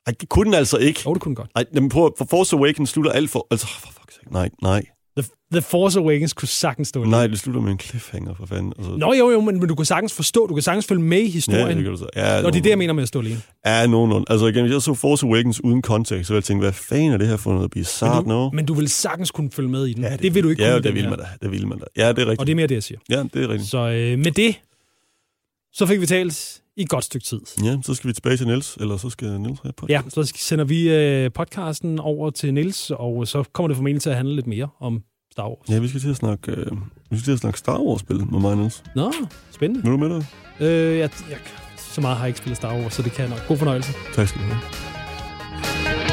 Ej, 0.06 0.12
det 0.20 0.28
kunne 0.28 0.44
den 0.44 0.54
altså 0.54 0.76
ikke. 0.78 1.02
Jo, 1.06 1.14
det 1.14 1.22
kunne 1.22 1.30
den 1.30 1.36
godt. 1.36 1.50
Ej, 1.56 1.64
jamen, 1.74 1.88
prøv, 1.90 2.14
for 2.18 2.24
Force 2.30 2.56
Awakens 2.56 2.90
slutter 2.90 3.12
alt 3.12 3.30
for... 3.30 3.46
Altså, 3.50 3.66
for 3.66 3.88
fuck's 3.88 4.14
sake. 4.14 4.32
Nej, 4.32 4.50
nej. 4.62 4.82
The, 5.16 5.28
The 5.52 5.62
Force 5.62 5.98
Awakens 6.00 6.32
kunne 6.32 6.48
sagtens 6.48 6.88
stå. 6.88 7.04
Nej, 7.04 7.26
det 7.26 7.38
slutter 7.38 7.60
med 7.60 7.72
en 7.72 7.78
cliffhanger, 7.78 8.34
for 8.34 8.46
fanden. 8.46 8.72
Altså, 8.78 8.96
Nå 8.96 9.12
jo, 9.12 9.30
jo, 9.30 9.40
men, 9.40 9.58
men 9.58 9.68
du 9.68 9.74
kan 9.74 9.84
sagtens 9.84 10.12
forstå, 10.12 10.46
du 10.46 10.54
kan 10.54 10.62
sagtens 10.62 10.86
følge 10.86 11.02
med 11.02 11.18
i 11.18 11.24
ja, 11.24 11.30
historien. 11.30 11.76
det 11.76 11.84
kan 11.84 11.92
du 11.92 11.98
så. 11.98 12.06
Ja, 12.16 12.36
og 12.36 12.52
det 12.52 12.58
er 12.58 12.62
det, 12.62 12.70
jeg 12.70 12.78
mener 12.78 12.92
med 12.92 13.02
at 13.02 13.08
stå 13.08 13.20
alene. 13.20 13.42
Ja, 13.66 13.86
nogenlunde. 13.86 14.26
Altså 14.30 14.46
igen, 14.46 14.62
hvis 14.62 14.72
jeg 14.72 14.82
så 14.82 14.94
Force 14.94 15.26
Awakens 15.26 15.64
uden 15.64 15.82
kontekst, 15.82 16.26
så 16.26 16.32
ville 16.32 16.38
jeg 16.38 16.44
tænke, 16.44 16.62
hvad 16.62 16.72
fanden 16.72 17.12
er 17.12 17.16
det 17.16 17.28
her 17.28 17.36
for 17.36 17.52
noget 17.52 17.70
bizarrt 17.70 18.26
Men 18.26 18.50
men 18.52 18.66
du 18.66 18.74
vil 18.74 18.88
sagtens 18.88 19.30
kunne 19.30 19.50
følge 19.50 19.68
med 19.68 19.86
i 19.86 19.92
den. 19.92 20.02
Ja, 20.02 20.12
det, 20.12 20.22
det 20.22 20.34
vil 20.34 20.42
du 20.42 20.48
ikke 20.48 20.62
Ja, 20.62 20.70
kunne 20.70 20.78
i 20.78 20.82
det 20.82 20.94
vil 20.94 21.08
man 21.08 21.18
da. 21.18 21.26
Det 21.42 21.50
vil 21.50 21.66
man 21.66 21.78
da. 21.78 21.84
Ja, 21.96 22.08
det 22.08 22.18
er 22.18 22.22
rigtigt. 22.22 22.40
Og 22.40 22.46
det 22.46 22.52
er 22.52 22.56
mere 22.56 22.66
det, 22.66 22.74
jeg 22.74 22.82
siger. 22.82 22.98
Ja, 23.08 23.22
det 23.34 23.44
er 23.44 23.48
rigtigt. 23.48 23.70
Så 23.70 23.78
øh, 23.78 24.18
med 24.18 24.32
det, 24.32 24.60
så 25.72 25.86
fik 25.86 26.00
vi 26.00 26.06
talt 26.06 26.60
i 26.76 26.82
et 26.82 26.88
godt 26.88 27.04
stykke 27.04 27.26
tid. 27.26 27.40
Ja, 27.64 27.76
så 27.82 27.94
skal 27.94 28.08
vi 28.08 28.12
tilbage 28.12 28.36
til 28.36 28.46
Niels, 28.46 28.76
eller 28.80 28.96
så 28.96 29.10
skal 29.10 29.40
Niels 29.40 29.60
have 29.62 29.72
podcast. 29.72 29.90
Ja, 30.16 30.22
så 30.22 30.32
sender 30.36 30.64
vi 30.64 30.90
øh, 30.90 31.30
podcasten 31.32 31.98
over 31.98 32.30
til 32.30 32.54
Nils, 32.54 32.90
og 32.94 33.28
så 33.28 33.44
kommer 33.52 33.68
det 33.68 33.76
formentlig 33.76 34.02
til 34.02 34.10
at 34.10 34.16
handle 34.16 34.34
lidt 34.34 34.46
mere 34.46 34.68
om 34.80 35.02
Star 35.32 35.48
Wars. 35.48 35.68
Ja, 35.68 35.78
vi 35.78 35.88
skal 35.88 36.00
til 36.00 36.08
at 36.10 36.16
snakke, 36.16 36.52
øh, 36.52 36.66
vi 37.10 37.16
skal 37.16 37.24
til 37.24 37.32
at 37.32 37.38
snakke 37.38 37.58
Star 37.58 37.78
Wars-spil 37.80 38.16
med 38.30 38.40
mig, 38.40 38.56
Niels. 38.56 38.82
Nå, 38.96 39.12
spændende. 39.50 39.82
Vil 39.82 39.92
du 39.92 39.96
med 39.96 40.08
dig? 40.08 40.26
Øh, 40.60 40.98
jeg, 40.98 41.10
jeg, 41.30 41.38
så 41.76 42.00
meget 42.00 42.16
har 42.16 42.24
jeg 42.24 42.28
ikke 42.28 42.38
spillet 42.38 42.56
Star 42.56 42.76
Wars, 42.76 42.94
så 42.94 43.02
det 43.02 43.12
kan 43.12 43.22
jeg 43.22 43.30
nok. 43.30 43.48
God 43.48 43.56
fornøjelse. 43.56 43.92
Tak 44.14 44.28
skal 44.28 44.40
du 44.40 44.46
have. 44.46 46.03